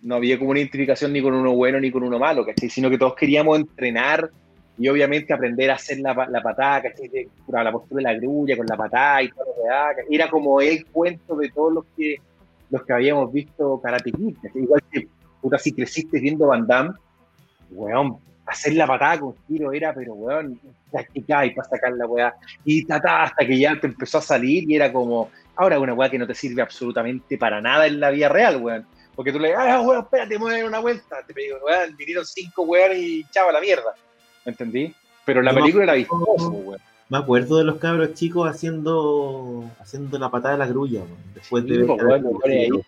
no 0.05 0.15
había 0.15 0.37
como 0.37 0.51
una 0.51 0.59
identificación 0.59 1.11
ni 1.11 1.21
con 1.21 1.33
uno 1.33 1.55
bueno 1.55 1.79
ni 1.79 1.89
con 1.89 2.03
uno 2.03 2.19
malo, 2.19 2.45
¿cachai? 2.45 2.69
Sino 2.69 2.91
que 2.91 2.97
todos 2.99 3.15
queríamos 3.15 3.57
entrenar 3.57 4.29
y 4.77 4.87
obviamente 4.87 5.33
aprender 5.33 5.71
a 5.71 5.75
hacer 5.75 5.99
la, 5.99 6.13
la 6.29 6.43
patada, 6.43 6.83
¿cachai? 6.83 7.27
La 7.47 7.71
postura 7.71 7.97
de 7.97 8.13
la 8.13 8.19
grulla 8.19 8.55
con 8.55 8.67
la 8.67 8.77
patada 8.77 9.23
y 9.23 9.29
todo 9.29 9.45
lo 9.45 10.07
que 10.07 10.15
Era 10.15 10.29
como 10.29 10.61
el 10.61 10.85
cuento 10.85 11.35
de 11.35 11.49
todos 11.49 11.73
los 11.73 11.85
que, 11.97 12.17
los 12.69 12.83
que 12.85 12.93
habíamos 12.93 13.33
visto 13.33 13.81
Karate 13.81 14.11
Kid, 14.11 14.35
Igual 14.53 14.83
que, 14.91 15.07
puta, 15.41 15.57
si 15.57 15.73
creciste 15.73 16.19
viendo 16.19 16.47
Van 16.47 16.67
Damme, 16.67 16.93
weón, 17.71 18.17
hacer 18.45 18.73
la 18.75 18.85
patada 18.85 19.21
con 19.21 19.33
giro 19.47 19.73
era, 19.73 19.91
pero 19.91 20.13
weón, 20.13 20.59
practicar 20.91 21.47
y 21.47 21.55
para 21.55 21.67
sacar 21.67 21.93
la 21.93 22.05
weá. 22.05 22.35
Y 22.63 22.85
tata 22.85 23.23
hasta 23.23 23.43
que 23.43 23.57
ya 23.57 23.79
te 23.79 23.87
empezó 23.87 24.19
a 24.19 24.21
salir 24.21 24.69
y 24.69 24.75
era 24.75 24.93
como, 24.93 25.31
ahora 25.55 25.79
una 25.79 25.95
weá 25.95 26.11
que 26.11 26.19
no 26.19 26.27
te 26.27 26.35
sirve 26.35 26.61
absolutamente 26.61 27.39
para 27.39 27.59
nada 27.59 27.87
en 27.87 27.99
la 27.99 28.11
vida 28.11 28.29
real, 28.29 28.61
weón. 28.61 28.85
Porque 29.15 29.31
tú 29.31 29.39
le 29.39 29.49
dices, 29.49 29.63
ah, 29.65 29.81
weón, 29.81 30.03
espérate, 30.03 30.37
mueve 30.37 30.63
una 30.65 30.79
vuelta. 30.79 31.17
Te 31.25 31.33
digo, 31.39 31.57
weón, 31.65 31.95
vinieron 31.95 32.25
cinco 32.25 32.63
weón 32.63 32.91
y 32.95 33.23
chava 33.31 33.51
la 33.51 33.61
mierda. 33.61 33.93
¿Me 34.45 34.51
entendí? 34.51 34.93
Pero 35.25 35.41
la 35.41 35.53
película 35.53 35.83
era 35.85 35.93
vistoso, 35.93 36.49
weón. 36.49 36.79
Me 37.07 37.17
acuerdo 37.19 37.57
de 37.57 37.63
los 37.63 37.77
cabros 37.77 38.13
chicos 38.15 38.49
haciendo 38.49 39.69
haciendo 39.79 40.17
la 40.17 40.29
patada 40.31 40.53
de 40.55 40.59
la 40.59 40.67
grulla, 40.67 41.01
weón, 41.01 41.17
después 41.35 41.63
de 41.65 41.77
ver 41.77 41.85
pues, 41.87 42.01
por 42.01 42.11
ahí. 42.13 42.21
capítulo, 42.67 42.81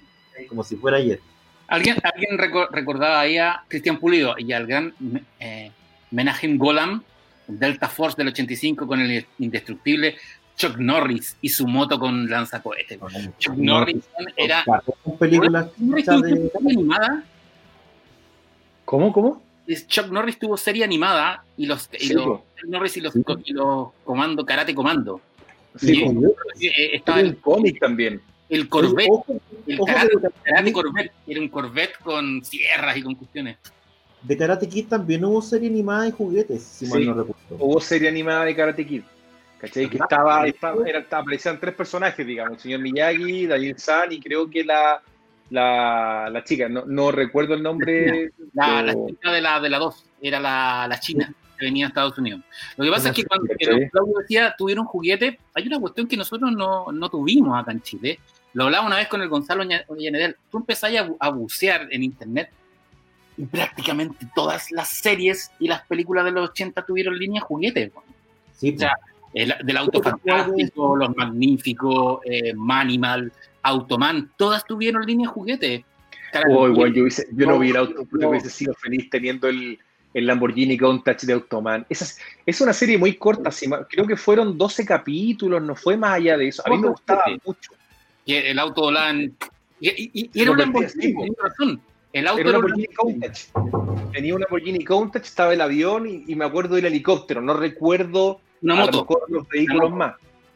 como 0.50 0.64
si 0.64 0.76
fuera 0.76 0.98
ayer. 0.98 1.20
¿Alguien, 1.68 1.98
alguien 2.04 2.38
reco- 2.38 2.70
recordaba 2.72 3.20
ahí 3.20 3.38
a 3.38 3.64
Cristian 3.68 4.00
Pulido 4.00 4.36
y 4.38 4.54
al 4.54 4.66
gran 4.68 4.94
eh, 5.40 5.72
Menahem 6.12 6.58
Golan, 6.58 7.04
Delta 7.48 7.90
Force 7.90 8.16
del 8.18 8.30
85 8.30 8.88
con 8.88 9.02
el 9.02 9.26
indestructible 9.40 10.16
Chuck 10.58 10.78
Norris 10.78 11.38
y 11.42 11.50
su 11.50 11.68
moto 11.68 11.98
con 12.00 12.28
lanzacohetes. 12.30 13.00
Chuck 13.38 13.56
Norris 13.56 14.04
era. 14.36 14.66
Películas 15.20 15.68
Norris 15.78 16.04
hechas 16.08 16.22
tuvo 16.22 16.28
de- 16.28 16.52
animada. 16.72 17.24
¿Cómo, 18.86 19.14
cómo? 19.14 19.44
Chuck 19.88 20.08
Norris 20.08 20.40
tuvo 20.40 20.58
serie 20.58 20.84
animada 20.84 21.44
y 21.58 21.66
los, 21.66 21.90
y 21.94 22.08
Sí, 22.08 22.14
los-. 22.14 22.40
Chuck 22.56 22.70
Norris 22.70 22.98
y 22.98 23.02
los, 23.02 23.14
Sí. 23.14 23.22
y 23.46 23.54
los 23.54 23.90
comando, 24.04 24.46
karate 24.46 24.74
comando. 24.74 25.22
Sí, 25.76 26.02
Y- 26.04 26.06
po. 26.12 26.28
Eh, 26.60 26.96
estaba 26.96 27.20
el, 27.20 27.28
un 27.30 27.36
cómic 27.36 27.80
también. 27.80 28.22
el 28.50 28.68
Corvette, 28.70 29.10
Ojo, 29.12 29.36
el 29.68 29.76
ojo 29.80 29.86
karate, 29.86 30.64
de 30.64 30.72
Corvette, 30.74 31.12
era 31.28 31.42
un 31.42 31.50
Corvette 31.50 31.98
con 32.02 32.44
sierras 32.44 32.96
y 32.98 33.04
con 33.04 33.14
cuestiones. 33.16 33.58
de 34.24 34.36
Karate 34.36 34.68
Kid 34.68 34.88
también 34.88 35.24
hubo 35.26 35.42
serie 35.42 35.70
animada 35.70 36.08
y 36.08 36.12
juguetes, 36.12 36.64
si 36.64 36.88
mal 36.88 37.00
Sí. 37.00 37.06
no 37.06 37.14
recuerdo. 37.14 37.38
Hubo 37.64 37.80
serie 37.80 38.10
animada 38.10 38.46
de 38.46 38.56
Karate 38.56 38.86
Kid. 38.88 39.04
¿Cachai? 39.60 39.90
Que 39.90 39.98
estaba, 39.98 40.46
estaba- 40.48 40.88
era- 40.88 41.00
estaba- 41.00 41.22
aparecían 41.24 41.60
tres 41.60 41.74
personajes, 41.76 42.26
digamos, 42.26 42.54
el 42.58 42.60
señor 42.60 42.80
Miyagi, 42.82 43.48
Daniel 43.48 43.78
San 43.80 44.12
y 44.12 44.20
creo 44.20 44.50
que 44.50 44.64
la, 44.64 45.02
la, 45.50 46.30
la 46.32 46.44
chica, 46.44 46.70
no, 46.70 46.84
no 46.86 47.12
recuerdo 47.12 47.54
el 47.56 47.64
nombre. 47.64 48.32
La, 48.54 48.94
chica 49.08 49.32
de 49.32 49.42
la, 49.42 49.60
de 49.60 49.70
la 49.70 49.80
2 49.80 50.06
era 50.22 50.40
la, 50.40 50.86
la 50.88 51.00
china 51.00 51.34
que 51.58 51.66
venía 51.66 51.86
a 51.86 51.90
Estados 51.90 52.18
Unidos. 52.20 52.42
Lo 52.76 52.86
que 52.86 52.92
pasa 52.92 53.10
es 53.10 53.16
que 53.16 53.24
cuando 53.26 53.48
Sí. 53.58 53.66
don 53.66 53.90
Claudio 53.90 54.14
decía 54.20 54.56
tuvieron 54.58 54.86
juguete, 54.86 55.40
hay 55.56 55.66
una 55.68 55.80
cuestión 55.80 56.08
que 56.08 56.18
nosotros 56.18 56.52
no, 56.52 56.92
no 56.92 57.10
tuvimos 57.10 57.60
acá 57.60 57.72
en 57.72 57.82
Chile. 57.82 58.20
Lo 58.54 58.66
hablaba 58.66 58.86
una 58.86 58.98
vez 58.98 59.08
con 59.08 59.22
el 59.22 59.28
Gonzalo 59.30 59.64
Ollanedel. 59.88 60.36
Tú 60.52 60.58
empezás 60.60 60.92
a, 60.96 61.08
bu- 61.08 61.18
a 61.20 61.30
bucear 61.30 61.88
en 61.92 62.04
internet 62.04 62.52
y 63.38 63.46
prácticamente 63.46 64.28
todas 64.36 64.72
las 64.72 64.90
series 64.90 65.52
y 65.60 65.68
las 65.68 65.82
películas 65.88 66.26
de 66.26 66.32
los 66.32 66.50
80 66.52 66.86
tuvieron 66.86 67.18
línea 67.18 67.42
juguete. 67.42 67.92
Sí, 68.56 68.74
O 68.76 68.80
sea, 68.80 68.94
el- 69.44 69.56
del 69.66 69.78
auto 69.78 70.02
fantástico, 70.02 70.96
los 70.96 71.16
magníficos, 71.16 72.20
eh, 72.26 72.54
Manimal, 72.54 73.32
Automan, 73.64 74.32
todas 74.38 74.66
tuvieron 74.66 75.06
línea 75.06 75.28
juguete. 75.28 75.86
Oh, 76.50 76.68
igual 76.68 76.94
yo, 76.94 77.06
yo 77.34 77.48
no, 77.48 77.58
vi 77.60 77.70
el 77.70 77.78
auto, 77.78 78.06
no. 78.12 78.30
hubiese 78.30 78.50
sido 78.50 78.74
feliz 78.76 79.10
teniendo 79.10 79.48
el, 79.48 79.80
el 80.14 80.26
Lamborghini 80.28 80.78
Countach 80.78 81.22
de 81.24 81.34
Automan. 81.34 81.86
Esa 81.90 82.06
es, 82.06 82.20
es 82.46 82.62
una 82.62 82.74
serie 82.74 82.98
muy 82.98 83.14
corta, 83.16 83.50
creo 83.90 84.06
que 84.06 84.16
fueron 84.18 84.58
12 84.58 84.86
capítulos, 84.86 85.62
no 85.62 85.76
fue 85.76 85.98
más 85.98 86.12
allá 86.16 86.38
de 86.38 86.50
eso. 86.50 86.64
A 86.66 86.70
mí 86.70 86.78
me 86.78 86.90
gustaba 86.90 87.24
mucho. 87.46 87.72
el 88.26 88.60
auto 88.60 88.82
volaba 88.82 89.10
en- 89.12 89.36
y, 89.80 90.12
y- 90.22 90.42
era 90.42 90.52
un 90.52 90.58
Lamborghini, 90.58 91.14
tenía 91.14 91.34
razón. 91.42 91.80
El 92.14 92.28
auto 92.28 92.40
Era 92.40 92.50
un 92.50 92.54
Lamborghini 92.56 92.88
Countach. 92.88 93.40
Tenía 94.12 94.34
un 94.36 94.42
Lamborghini 94.42 94.84
Countach, 94.84 95.24
estaba 95.24 95.54
el 95.54 95.62
avión 95.62 96.08
y 96.28 96.36
me 96.36 96.46
acuerdo 96.46 96.76
del 96.76 96.86
helicóptero. 96.86 97.42
No 97.42 97.54
recuerdo 97.54 98.42
una 98.62 98.74
a 98.74 98.78
lo 98.78 98.86
moto. 98.86 98.98
mejor 99.02 99.32
los 99.32 99.48
vehículos 99.48 99.92
más. 99.92 100.16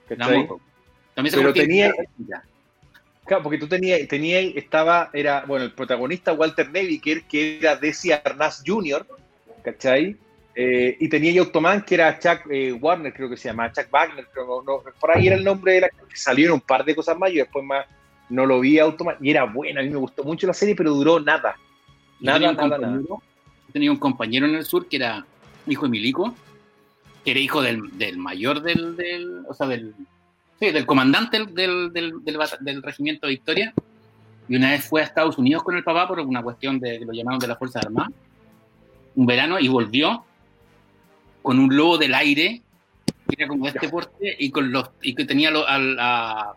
¿cachai? 0.09 0.37
moto. 0.39 0.59
También 1.13 1.31
se 1.31 1.37
Pero 1.39 1.53
tenía- 1.53 1.93
Claro, 3.25 3.43
porque 3.43 3.57
tú 3.59 3.67
tenías, 3.67 4.05
tenías, 4.07 4.55
estaba, 4.55 5.09
era, 5.13 5.45
bueno, 5.45 5.63
el 5.65 5.71
protagonista 5.71 6.33
Walter 6.33 6.65
Navy, 6.67 6.99
que, 6.99 7.11
er- 7.17 7.57
era 7.61 7.75
Desi 7.75 8.11
Arnaz 8.11 8.63
Jr., 8.65 9.05
¿cachai? 9.63 10.17
Eh, 10.55 10.97
y 10.99 11.07
tenía 11.07 11.39
Automan, 11.39 11.83
que 11.83 11.95
era 11.95 12.19
Chuck 12.19 12.41
eh, 12.51 12.73
Warner, 12.73 13.13
creo 13.13 13.29
que 13.29 13.37
se 13.37 13.47
llama, 13.47 13.71
Chuck 13.71 13.85
Wagner, 13.89 14.27
creo, 14.33 14.45
no, 14.47 14.61
no, 14.63 14.83
por 14.99 15.11
ahí 15.11 15.27
era 15.27 15.37
el 15.37 15.43
nombre 15.45 15.73
de 15.73 15.81
la 15.81 15.89
que 15.89 16.15
salieron 16.15 16.55
un 16.55 16.61
par 16.61 16.83
de 16.83 16.93
cosas 16.95 17.17
más, 17.17 17.31
y 17.31 17.35
después 17.35 17.63
más 17.63 17.85
no 18.27 18.45
lo 18.45 18.59
vi 18.59 18.79
Automan, 18.79 19.15
y 19.21 19.29
era 19.29 19.45
buena, 19.45 19.79
a 19.79 19.83
mí 19.83 19.89
me 19.89 19.97
gustó 19.97 20.23
mucho 20.25 20.47
la 20.47 20.53
serie, 20.53 20.75
pero 20.75 20.91
duró 20.93 21.19
nada. 21.19 21.55
Nada, 22.19 22.39
tenía 22.39 22.53
nada, 22.53 23.01
yo 23.07 23.21
tenía 23.71 23.91
un 23.91 23.97
compañero 23.97 24.45
en 24.45 24.55
el 24.55 24.65
sur 24.65 24.87
que 24.89 24.97
era 24.97 25.25
hijo 25.67 25.85
de 25.85 25.89
Milico, 25.91 26.35
que 27.23 27.31
era 27.31 27.39
hijo 27.39 27.61
del, 27.61 27.97
del 27.97 28.17
mayor 28.17 28.61
del, 28.61 28.95
del, 28.95 29.43
o 29.47 29.53
sea, 29.53 29.67
del, 29.67 29.93
sí, 30.59 30.71
del 30.71 30.85
comandante 30.85 31.45
del, 31.45 31.91
del, 31.93 32.81
regimiento 32.83 33.27
Victoria, 33.27 33.73
y 34.49 34.55
una 34.55 34.71
vez 34.71 34.83
fue 34.87 35.01
a 35.01 35.05
Estados 35.05 35.37
Unidos 35.37 35.63
con 35.63 35.75
el 35.77 35.83
papá 35.83 36.07
por 36.07 36.19
una 36.19 36.41
cuestión 36.41 36.79
de 36.79 36.99
que 36.99 37.05
lo 37.05 37.13
llamaron 37.13 37.39
de 37.39 37.47
las 37.47 37.57
Fuerzas 37.57 37.85
Armadas, 37.85 38.11
un 39.15 39.25
verano, 39.25 39.59
y 39.59 39.67
volvió 39.67 40.23
con 41.41 41.59
un 41.59 41.75
lobo 41.75 41.97
del 41.97 42.13
aire, 42.13 42.61
que 43.27 43.35
era 43.37 43.47
como 43.47 43.65
de 43.65 43.71
este 43.71 43.89
porte, 43.89 44.35
y, 44.39 44.49
con 44.51 44.71
los, 44.71 44.89
y 45.01 45.13
que 45.15 45.25
tenía 45.25 45.51
lo- 45.51 45.67
al, 45.67 45.97
a, 45.99 46.53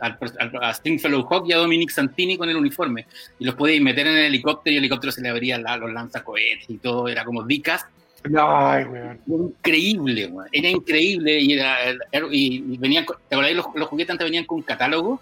al- 0.00 0.18
a 0.62 0.74
Stringfellow 0.74 1.26
Hawk 1.30 1.46
y 1.48 1.52
a 1.52 1.56
Dominic 1.58 1.90
Santini 1.90 2.36
con 2.36 2.48
el 2.48 2.56
uniforme 2.56 3.06
y 3.38 3.44
los 3.44 3.54
podíais 3.54 3.80
meter 3.80 4.06
en 4.06 4.16
el 4.16 4.24
helicóptero 4.26 4.74
y 4.74 4.76
el 4.78 4.82
helicóptero 4.84 5.12
se 5.12 5.20
le 5.22 5.28
abría 5.28 5.58
la- 5.58 5.76
los 5.76 5.92
lanzacohetes 5.92 6.68
y 6.68 6.78
todo, 6.78 7.08
era 7.08 7.24
como 7.24 7.42
dicas. 7.44 7.84
Ay, 8.24 8.84
weón. 8.84 9.18
Era 9.26 9.36
increíble, 9.44 10.26
weón. 10.26 10.48
era 10.52 10.68
increíble. 10.68 11.40
Y, 11.40 11.52
era, 11.54 11.82
era- 12.12 12.26
y, 12.30 12.74
y 12.74 12.78
venían, 12.78 13.04
con- 13.04 13.16
¿te 13.28 13.34
acordás? 13.34 13.54
Los, 13.54 13.66
los 13.74 13.88
juguetes 13.88 14.10
antes 14.10 14.24
venían 14.26 14.44
con 14.44 14.62
catálogo. 14.62 15.20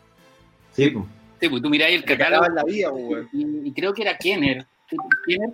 Sí, 0.73 0.91
pues. 0.91 1.05
Sí, 1.41 1.49
pues 1.49 1.63
tú 1.63 1.71
mirás 1.71 1.91
el 1.91 2.05
catálogo 2.05 2.49
la 2.49 2.65
vida, 2.65 2.91
weón. 2.91 3.29
y, 3.33 3.69
y 3.69 3.73
creo 3.73 3.93
que 3.95 4.03
era 4.03 4.17
Kenner. 4.19 4.67
Kenner. 5.27 5.51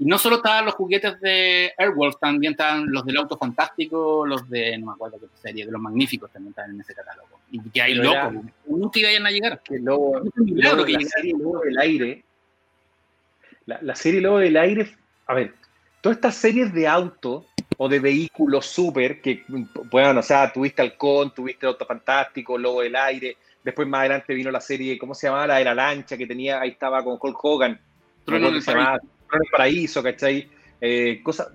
Y 0.00 0.04
no 0.04 0.16
solo 0.16 0.36
estaban 0.36 0.64
los 0.64 0.74
juguetes 0.74 1.20
de 1.20 1.72
Airwolf, 1.76 2.16
también 2.20 2.52
estaban 2.52 2.86
los 2.88 3.04
del 3.04 3.16
Auto 3.16 3.36
Fantástico, 3.36 4.24
los 4.24 4.48
de, 4.48 4.78
no 4.78 4.86
me 4.86 4.92
acuerdo 4.92 5.18
qué 5.18 5.26
serie, 5.42 5.66
de 5.66 5.72
los 5.72 5.80
Magníficos 5.80 6.30
también 6.30 6.50
estaban 6.50 6.70
en 6.72 6.80
ese 6.80 6.94
catálogo. 6.94 7.28
Y 7.50 7.60
que 7.70 7.82
hay 7.82 7.94
locos, 7.94 8.34
nunca 8.66 9.00
iban 9.00 9.26
a 9.26 9.30
llegar. 9.32 9.60
Que 9.62 9.78
Lobo, 9.80 10.22
que 10.22 10.92
la 10.92 11.00
serie 11.00 11.34
Lobo 11.36 11.60
del 11.60 11.78
Aire, 11.78 12.24
la, 13.66 13.78
la 13.82 13.94
serie 13.96 14.20
Lobo 14.20 14.38
del 14.38 14.56
Aire, 14.56 14.96
a 15.26 15.34
ver, 15.34 15.54
todas 16.00 16.16
estas 16.18 16.34
series 16.36 16.72
de 16.72 16.86
auto 16.86 17.46
o 17.76 17.88
de 17.88 18.00
vehículos 18.00 18.66
super, 18.66 19.20
que, 19.20 19.44
bueno, 19.90 20.20
o 20.20 20.22
sea, 20.22 20.52
tuviste 20.52 20.82
Halcón, 20.82 21.32
tuviste 21.32 21.66
Auto 21.66 21.86
Fantástico, 21.86 22.58
Lobo 22.58 22.82
del 22.82 22.96
Aire, 22.96 23.36
después 23.62 23.86
más 23.86 24.00
adelante 24.00 24.34
vino 24.34 24.50
la 24.50 24.60
serie, 24.60 24.98
¿cómo 24.98 25.14
se 25.14 25.26
llamaba? 25.26 25.46
La 25.46 25.56
de 25.58 25.64
la 25.64 25.74
lancha, 25.74 26.16
que 26.16 26.26
tenía, 26.26 26.60
ahí 26.60 26.70
estaba 26.70 27.04
con 27.04 27.18
Hulk 27.20 27.44
Hogan, 27.44 27.80
Trueno 28.24 28.48
en 28.48 28.54
el 28.54 28.62
se 28.62 28.72
llamaba 28.72 28.98
Trueno 28.98 29.12
en 29.32 29.40
el 29.46 29.50
Paraíso, 29.50 30.02
¿cachai? 30.02 30.48
Eh, 30.80 31.20
cosas, 31.22 31.48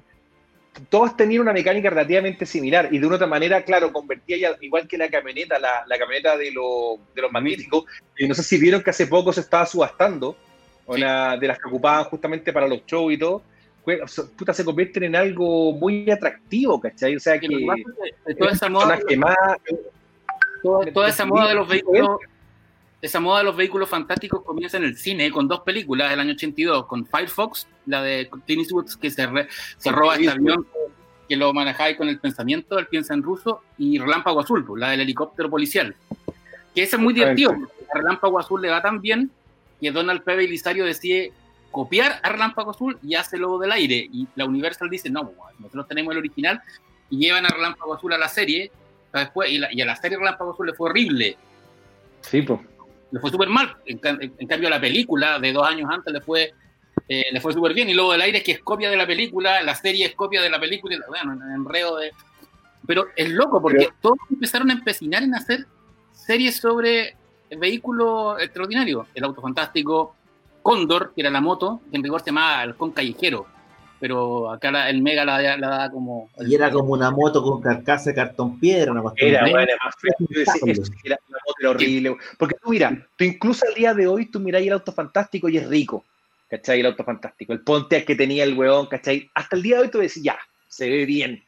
todas 0.89 1.15
tenían 1.17 1.41
una 1.41 1.53
mecánica 1.53 1.89
relativamente 1.89 2.45
similar 2.45 2.89
y 2.91 2.99
de 2.99 3.06
una 3.08 3.15
otra 3.15 3.27
manera, 3.27 3.63
claro, 3.63 3.91
convertía 3.91 4.38
ya, 4.38 4.56
igual 4.62 4.88
que 4.88 4.97
la 4.97 5.10
camioneta, 5.10 5.60
la, 5.60 5.84
la 5.88 5.97
camioneta 5.97 6.38
de, 6.38 6.51
lo- 6.51 6.99
de 7.13 7.21
los 7.21 7.32
magníficos, 7.32 7.86
y 8.17 8.27
no 8.27 8.34
sé 8.34 8.43
si 8.43 8.58
vieron 8.58 8.82
que 8.82 8.89
hace 8.91 9.08
poco 9.08 9.34
se 9.34 9.41
estaba 9.41 9.65
subastando, 9.65 10.38
una 10.86 11.38
de 11.38 11.47
las 11.47 11.58
que 11.60 11.67
ocupaban 11.67 12.03
justamente 12.06 12.51
para 12.51 12.67
los 12.67 12.86
shows 12.86 13.13
y 13.13 13.17
todo, 13.17 13.41
fue- 13.84 14.02
o 14.02 14.08
sea, 14.08 14.26
puta, 14.38 14.54
se 14.54 14.63
convierten 14.63 15.04
en 15.04 15.15
algo 15.15 15.74
muy 15.74 16.10
atractivo, 16.10 16.80
¿cachai? 16.80 17.15
O 17.15 17.19
sea 17.19 17.39
que 17.39 17.48
toda 18.38 18.52
esa 18.52 18.69
moda, 18.69 19.00
más 19.17 19.36
toda, 20.62 20.91
toda 20.91 21.10
esa 21.10 21.26
moda 21.26 21.50
de 21.50 21.56
los 21.56 21.67
vehículos, 21.67 22.17
esa 23.02 23.19
moda 23.19 23.39
de 23.39 23.43
los 23.46 23.56
vehículos 23.58 23.89
fantásticos 23.89 24.43
comienza 24.43 24.78
en 24.78 24.86
el 24.86 24.98
cine 24.98 25.30
con 25.32 25.48
dos 25.48 25.60
películas 25.62 26.10
del 26.10 26.19
año 26.22 26.32
82, 26.34 26.86
con 26.86 27.06
Firefox, 27.06 27.67
la 27.86 28.02
de 28.02 28.30
Clint 28.46 28.62
Eastwood 28.62 28.88
que 29.00 29.12
se, 29.12 29.28
re- 29.28 29.48
se 29.78 29.91
roba 29.91 30.15
este 30.15 30.30
avión 30.30 30.65
que 31.28 31.36
lo 31.36 31.54
manejáis 31.54 31.98
con 31.98 32.08
el 32.10 32.19
pensamiento, 32.19 32.78
él 32.80 32.88
piensa 32.88 33.13
en 33.13 33.24
ruso, 33.24 33.62
y 33.78 33.98
Relámpago 33.98 34.39
Azul, 34.41 34.65
pues, 34.65 34.80
la 34.80 34.89
del 34.91 35.02
helicóptero 35.02 35.50
policial. 35.50 35.96
Que 36.76 36.84
ese 36.84 36.96
es 36.98 37.02
muy 37.02 37.13
divertido, 37.13 37.52
porque 37.56 37.74
a 37.93 37.98
Relámpago 37.98 38.39
Azul 38.39 38.62
le 38.62 38.69
va 38.69 38.82
tan 38.82 39.00
bien 39.02 39.32
que 39.80 39.91
Donald 39.91 40.24
P. 40.24 40.36
Belisario 40.36 40.86
decide 40.86 41.32
copiar 41.73 42.21
a 42.23 42.29
Relámpago 42.29 42.71
Azul 42.71 42.97
y 43.03 43.15
hace 43.15 43.38
Lobo 43.38 43.59
del 43.59 43.73
Aire. 43.73 44.07
Y 44.13 44.25
la 44.36 44.45
Universal 44.45 44.89
dice, 44.89 45.09
no, 45.09 45.33
nosotros 45.59 45.88
tenemos 45.89 46.13
el 46.13 46.19
original, 46.19 46.61
y 47.09 47.17
llevan 47.17 47.45
a 47.45 47.49
Relámpago 47.49 47.93
Azul 47.95 48.13
a 48.13 48.17
la 48.17 48.30
serie, 48.30 48.71
después, 49.11 49.51
y, 49.51 49.57
la- 49.57 49.74
y 49.74 49.82
a 49.82 49.86
la 49.86 49.95
serie 49.97 50.17
Relámpago 50.17 50.53
Azul 50.53 50.67
le 50.67 50.74
fue 50.74 50.89
horrible, 50.89 51.36
Sí, 52.21 52.41
pues. 52.43 52.59
le 53.11 53.19
fue 53.19 53.30
súper 53.32 53.49
mal. 53.49 53.76
En, 53.86 53.99
en 54.39 54.47
cambio, 54.47 54.67
a 54.69 54.71
la 54.71 54.80
película 54.80 55.39
de 55.39 55.51
dos 55.51 55.67
años 55.67 55.89
antes 55.91 56.13
le 56.13 56.21
fue, 56.21 56.53
eh, 57.09 57.26
le 57.32 57.41
fue 57.41 57.51
súper 57.53 57.74
bien. 57.74 57.89
Y 57.89 57.93
luego 57.93 58.13
del 58.13 58.21
aire 58.21 58.38
es 58.38 58.43
que 58.43 58.53
es 58.53 58.59
copia 58.59 58.89
de 58.89 58.95
la 58.97 59.05
película, 59.05 59.61
la 59.61 59.76
serie 59.76 60.05
es 60.05 60.15
copia 60.15 60.41
de 60.41 60.49
la 60.49 60.59
película, 60.59 60.95
y 60.95 60.99
bueno, 61.09 61.34
en 61.34 61.51
enredo 61.51 61.97
de. 61.97 62.11
Pero 62.88 63.07
es 63.15 63.30
loco 63.30 63.61
porque 63.61 63.78
Pero- 63.86 63.95
todos 64.01 64.17
empezaron 64.32 64.69
a 64.69 64.74
empecinar 64.74 65.24
en 65.24 65.36
hacer 65.36 65.65
series 66.13 66.57
sobre 66.57 67.15
vehículos 67.57 68.41
extraordinarios. 68.41 69.07
El 69.13 69.24
auto 69.26 69.41
fantástico, 69.41 70.15
Cóndor, 70.64 71.14
que 71.14 71.22
era 71.22 71.30
la 71.30 71.41
moto, 71.41 71.82
que 71.91 71.97
en 71.97 72.03
rigor 72.03 72.22
se 72.22 72.28
llamaba 72.28 72.61
Halcón 72.61 72.91
Callejero. 72.91 73.45
Pero 73.99 74.51
acá 74.51 74.70
la- 74.72 74.89
el 74.89 75.01
Mega 75.01 75.24
la, 75.24 75.57
la 75.57 75.68
da 75.70 75.91
como. 75.91 76.30
Y 76.45 76.55
era 76.55 76.70
como 76.72 76.91
una 76.93 77.09
moto 77.11 77.41
con 77.41 77.61
carcasa 77.61 78.09
de 78.09 78.16
cartón 78.16 78.59
piedra, 78.59 78.91
una 78.91 79.01
cuestión. 79.01 79.30
Era, 79.30 79.41
bueno, 79.43 79.59
era 79.59 79.78
más 79.86 79.95
feo. 79.97 80.14
Era- 81.03 81.18
la 81.30 81.38
moto 81.45 81.55
era 81.61 81.70
horrible. 81.70 82.18
Porque 82.38 82.55
tú 82.61 82.70
mira, 82.72 83.07
tú 83.16 83.24
incluso 83.24 83.66
al 83.68 83.74
día 83.76 83.93
de 83.93 84.07
hoy 84.07 84.26
tú 84.26 84.39
miráis 84.41 84.68
el 84.68 84.74
auto 84.74 84.91
fantástico 84.91 85.47
y 85.47 85.57
es 85.57 85.68
rico. 85.68 86.03
¿Cachai? 86.49 86.82
El 86.82 86.88
auto 86.88 87.03
fantástico. 87.03 87.53
El 87.53 87.61
Pontiac 87.61 88.03
que 88.05 88.16
tenía 88.16 88.43
el 88.43 88.57
weón, 88.57 88.88
¿cachai? 88.88 89.30
Hasta 89.34 89.55
el 89.55 89.61
día 89.64 89.78
de 89.78 89.84
hoy 89.84 89.89
tú 89.89 89.99
decís, 89.99 90.22
ya, 90.22 90.38
se 90.68 90.89
ve 90.89 91.05
bien. 91.05 91.41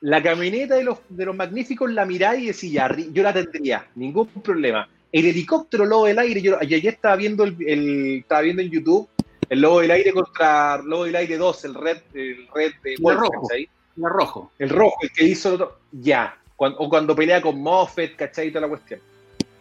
La 0.00 0.22
camioneta 0.22 0.76
de 0.76 0.84
los, 0.84 0.98
de 1.10 1.26
los 1.26 1.36
magníficos 1.36 1.90
la 1.92 2.06
miráis 2.06 2.42
y 2.42 2.46
decís, 2.48 2.72
ya, 2.72 2.88
yo 3.12 3.22
la 3.22 3.32
tendría, 3.34 3.86
ningún 3.96 4.26
problema. 4.28 4.88
El 5.10 5.26
helicóptero 5.26 5.86
Lobo 5.86 6.06
del 6.06 6.18
Aire, 6.18 6.42
yo 6.42 6.58
ayer 6.60 6.86
estaba 6.86 7.16
viendo, 7.16 7.44
el, 7.44 8.20
estaba 8.20 8.42
viendo 8.42 8.62
en 8.62 8.70
YouTube 8.70 9.08
el 9.48 9.60
Lobo 9.60 9.80
del 9.80 9.90
Aire 9.90 10.12
contra 10.12 10.78
Lobo 10.82 11.04
del 11.04 11.16
Aire 11.16 11.36
2, 11.36 11.64
el 11.64 11.74
Red, 11.74 11.98
el 12.14 12.48
Red 12.54 12.72
de 12.82 12.94
el 12.94 13.16
rojo, 13.16 13.48
el 13.52 13.68
rojo. 13.96 14.52
El 14.58 14.68
rojo, 14.68 14.96
el 15.02 15.12
que 15.12 15.24
hizo 15.24 15.78
ya. 15.92 16.36
o 16.56 16.88
cuando 16.88 17.16
pelea 17.16 17.40
con 17.40 17.60
Moffett, 17.60 18.16
¿cachai? 18.16 18.50
Toda 18.50 18.62
la 18.62 18.68
cuestión. 18.68 19.00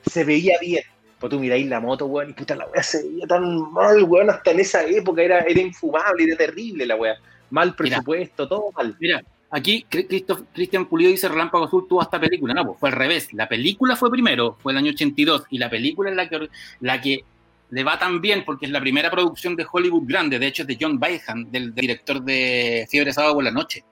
Se 0.05 0.23
veía 0.23 0.57
bien. 0.59 0.83
Pues 1.19 1.31
tú 1.31 1.39
miráis 1.39 1.65
la 1.67 1.79
moto, 1.79 2.05
weón, 2.05 2.29
y 2.29 2.33
puta 2.33 2.55
la 2.55 2.67
weá 2.67 2.83
se 2.83 3.01
veía 3.01 3.25
tan 3.25 3.71
mal, 3.71 4.03
weón, 4.03 4.29
hasta 4.29 4.51
en 4.51 4.59
esa 4.59 4.85
época 4.85 5.23
era, 5.23 5.39
era 5.39 5.61
infumable, 5.61 6.25
era 6.25 6.37
terrible 6.37 6.85
la 6.85 6.95
weá. 6.95 7.15
Mal 7.49 7.75
presupuesto, 7.75 8.47
todo 8.47 8.71
mal. 8.73 8.95
Mira, 8.99 9.23
aquí 9.49 9.85
Cristian 9.89 10.85
Pulido 10.85 11.11
dice 11.11 11.29
Relámpago 11.29 11.65
Azul 11.65 11.85
tuvo 11.87 12.01
esta 12.01 12.19
película. 12.19 12.53
No, 12.53 12.65
pues 12.65 12.79
fue 12.79 12.89
al 12.89 12.95
revés. 12.95 13.33
La 13.33 13.47
película 13.47 13.95
fue 13.95 14.11
primero, 14.11 14.57
fue 14.61 14.71
el 14.71 14.77
año 14.77 14.91
82, 14.91 15.43
y 15.49 15.57
la 15.57 15.69
película 15.69 16.09
es 16.09 16.15
la 16.15 16.29
que, 16.29 16.49
la 16.81 17.01
que 17.01 17.23
le 17.69 17.83
va 17.83 17.99
tan 17.99 18.21
bien 18.21 18.43
porque 18.45 18.65
es 18.65 18.71
la 18.71 18.79
primera 18.79 19.11
producción 19.11 19.55
de 19.55 19.65
Hollywood 19.69 20.07
grande, 20.07 20.39
de 20.39 20.47
hecho 20.47 20.63
es 20.63 20.67
de 20.67 20.77
John 20.79 20.99
Byham, 20.99 21.51
del, 21.51 21.73
director 21.73 22.21
de 22.21 22.87
Fiebre 22.89 23.13
Sábado 23.13 23.35
por 23.35 23.43
la 23.43 23.51
Noche. 23.51 23.83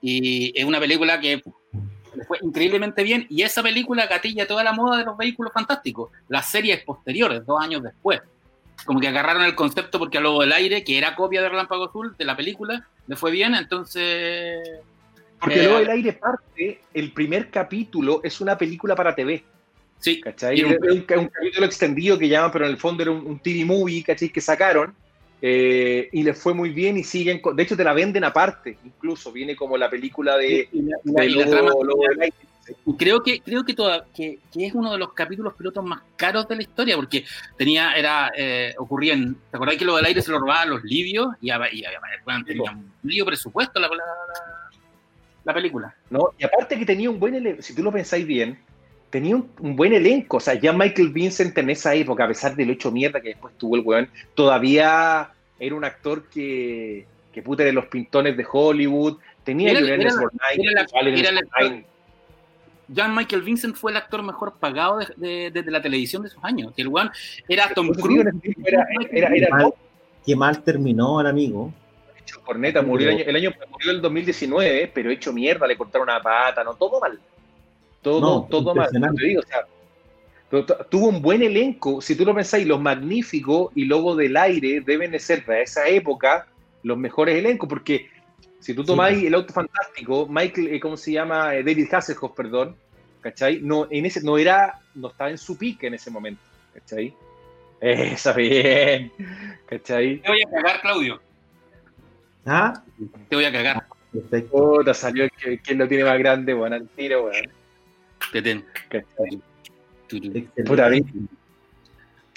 Y 0.00 0.52
es 0.58 0.64
una 0.64 0.78
película 0.78 1.20
que 1.20 1.42
fue 2.26 2.38
increíblemente 2.42 3.02
bien 3.02 3.26
y 3.28 3.42
esa 3.42 3.62
película 3.62 4.06
gatilla 4.06 4.46
toda 4.46 4.64
la 4.64 4.72
moda 4.72 4.98
de 4.98 5.04
los 5.04 5.16
vehículos 5.16 5.52
fantásticos. 5.52 6.10
Las 6.28 6.50
series 6.50 6.82
posteriores, 6.82 7.44
dos 7.46 7.60
años 7.60 7.82
después, 7.82 8.20
como 8.84 9.00
que 9.00 9.08
agarraron 9.08 9.42
el 9.42 9.54
concepto 9.54 9.98
porque 9.98 10.18
a 10.18 10.20
lo 10.20 10.40
del 10.40 10.52
aire, 10.52 10.84
que 10.84 10.98
era 10.98 11.14
copia 11.14 11.42
de 11.42 11.48
Relámpago 11.48 11.86
Azul 11.86 12.14
de 12.16 12.24
la 12.24 12.36
película, 12.36 12.88
le 13.08 13.16
fue 13.16 13.30
bien, 13.30 13.54
entonces... 13.54 14.60
Porque 15.40 15.62
luego 15.62 15.78
el 15.78 15.90
aire 15.90 16.12
parte, 16.14 16.80
el 16.92 17.12
primer 17.12 17.50
capítulo 17.50 18.20
es 18.24 18.40
una 18.40 18.58
película 18.58 18.94
para 18.96 19.14
TV. 19.14 19.44
Sí. 20.00 20.20
¿Cachai? 20.20 20.62
Un, 20.62 20.72
un, 20.72 21.02
capítulo 21.02 21.66
extendido 21.66 22.18
que 22.18 22.28
llaman, 22.28 22.50
pero 22.52 22.64
en 22.66 22.72
el 22.72 22.76
fondo 22.76 23.02
era 23.02 23.12
un, 23.12 23.38
TV 23.38 23.64
movie, 23.64 24.02
¿cachai? 24.02 24.30
Que 24.30 24.40
sacaron. 24.40 24.94
Eh, 25.40 26.08
y 26.12 26.24
les 26.24 26.36
fue 26.36 26.54
muy 26.54 26.70
bien 26.70 26.96
y 26.98 27.04
siguen. 27.04 27.40
de 27.54 27.62
hecho, 27.62 27.76
te 27.76 27.84
la 27.84 27.92
venden 27.92 28.24
aparte, 28.24 28.78
incluso. 28.84 29.30
Viene 29.32 29.54
como 29.54 29.76
la 29.76 29.88
película 29.88 30.36
de. 30.36 30.68
Creo 32.96 33.22
que 33.22 33.40
creo 33.40 33.64
que, 33.64 33.74
toda, 33.74 34.06
que, 34.14 34.38
que, 34.52 34.66
es 34.66 34.74
uno 34.74 34.92
de 34.92 34.98
los 34.98 35.12
capítulos 35.12 35.54
pilotos 35.54 35.84
más 35.84 36.02
caros 36.16 36.48
de 36.48 36.56
la 36.56 36.62
historia 36.62 36.96
porque 36.96 37.24
tenía 37.56 37.94
era 37.94 38.30
eh, 38.36 38.74
ocurría 38.78 39.14
en 39.14 39.34
¿te 39.34 39.56
acordás 39.56 39.76
que 39.76 39.84
lo 39.84 39.96
del 39.96 40.04
aire 40.04 40.22
se 40.22 40.30
lo 40.30 40.38
robaban 40.38 40.70
los 40.70 40.84
libios 40.84 41.28
y, 41.40 41.50
y, 41.50 41.84
tenía 42.44 42.72
un 42.72 42.92
lío 43.02 43.24
presupuesto 43.24 43.80
la, 43.80 43.88
la, 43.88 44.04
la, 45.44 45.54
película 45.54 45.94
no 46.10 46.32
y 46.38 46.44
aparte 46.44 46.78
que 46.78 46.86
tenía 46.86 47.10
un 47.10 47.18
buen 47.18 47.62
si 47.62 47.74
tú 47.74 47.82
lo 47.82 47.92
pensáis 47.92 48.26
bien 48.26 48.58
tenía 49.10 49.36
un, 49.36 49.76
buen 49.76 49.92
elenco. 49.92 50.38
O 50.38 50.40
sea, 50.40 50.54
ya 50.54 50.72
Michael 50.72 51.10
Vincent 51.10 51.56
en 51.58 51.70
esa 51.70 51.94
época, 51.94 52.24
a 52.24 52.28
pesar 52.28 52.56
del 52.56 52.70
hecho 52.70 52.90
mierda 52.90 53.20
que 53.20 53.28
después 53.28 53.54
tuvo 53.56 53.76
el 53.76 53.82
weón, 53.82 54.08
todavía 54.34 55.30
era 55.58 55.74
un 55.74 55.84
actor 55.84 56.24
que, 56.28 57.06
que 57.32 57.42
puta 57.42 57.64
de 57.64 57.72
los 57.72 57.86
pintones 57.86 58.36
de 58.36 58.46
Hollywood. 58.50 59.18
Tenía 59.44 59.70
era, 59.70 59.80
era, 59.80 59.94
era, 59.94 61.82
John 62.94 63.14
Michael 63.14 63.42
Vincent 63.42 63.76
fue 63.76 63.90
el 63.90 63.96
actor 63.98 64.22
mejor 64.22 64.54
pagado 64.58 65.00
de, 65.16 65.50
de, 65.50 65.70
la 65.70 65.82
televisión 65.82 66.22
de 66.22 66.28
esos 66.28 66.42
años. 66.42 66.72
El 66.76 66.88
weón 66.88 67.10
era 67.48 67.72
Tom 67.74 67.88
Cruise. 67.88 68.26
Era, 68.64 68.86
mal, 69.50 69.74
qué, 70.24 70.36
mal, 70.36 70.62
terminó 70.62 71.20
el 71.20 71.26
amigo. 71.26 71.72
Hecho 72.18 72.40
corneta, 72.42 72.82
murió 72.82 73.10
el 73.10 73.16
año, 73.16 73.24
el 73.26 73.36
año 73.36 73.50
murió 73.70 73.90
el 73.90 74.00
2019, 74.00 74.90
pero 74.94 75.10
hecho 75.10 75.32
mierda, 75.32 75.66
le 75.66 75.76
cortaron 75.76 76.08
una 76.08 76.20
pata, 76.20 76.64
no, 76.64 76.74
todo 76.74 77.00
mal. 77.00 77.18
Todo, 78.00 78.46
todo 78.48 78.74
mal. 78.74 78.88
tuvo 80.88 81.08
un 81.08 81.20
buen 81.20 81.42
elenco. 81.42 82.00
Si 82.00 82.16
tú 82.16 82.24
lo 82.24 82.34
pensáis, 82.34 82.66
los 82.66 82.80
magníficos 82.80 83.70
y 83.74 83.84
Lobo 83.84 84.16
del 84.16 84.36
Aire 84.36 84.80
deben 84.80 85.10
de 85.10 85.18
ser 85.18 85.44
de 85.44 85.62
esa 85.62 85.86
época 85.88 86.46
los 86.82 86.96
mejores 86.96 87.36
elencos, 87.36 87.68
porque 87.68 88.08
si 88.60 88.74
tú 88.74 88.84
tomáis 88.84 89.22
el 89.22 89.34
auto 89.34 89.52
fantástico, 89.52 90.26
Michael, 90.28 90.68
eh, 90.68 90.80
¿cómo 90.80 90.96
se 90.96 91.12
llama? 91.12 91.54
Eh, 91.54 91.62
David 91.62 91.92
Hasselhoff, 91.92 92.34
perdón, 92.34 92.76
¿cachai? 93.20 93.60
No, 93.60 93.86
en 93.90 94.06
ese, 94.06 94.22
no 94.22 94.36
era, 94.36 94.80
no 94.94 95.08
estaba 95.08 95.30
en 95.30 95.38
su 95.38 95.56
pique 95.56 95.86
en 95.86 95.94
ese 95.94 96.10
momento, 96.10 96.42
¿cachai? 96.74 97.14
Esa 97.80 98.32
bien, 98.32 99.12
¿cachai? 99.66 100.18
Te 100.20 100.28
voy 100.28 100.42
a 100.42 100.50
cagar, 100.50 100.80
Claudio. 100.80 101.20
¿Ah? 102.44 102.82
Te 103.28 103.36
voy 103.36 103.44
a 103.44 103.52
cagar. 103.52 103.86
Perfecto. 104.12 104.80
te 104.84 104.94
salió 104.94 105.28
quien 105.62 105.78
lo 105.78 105.86
tiene 105.86 106.04
más 106.04 106.18
grande, 106.18 106.54
bueno, 106.54 106.76
al 106.76 106.88
tiro, 106.88 107.22
bueno. 107.22 107.50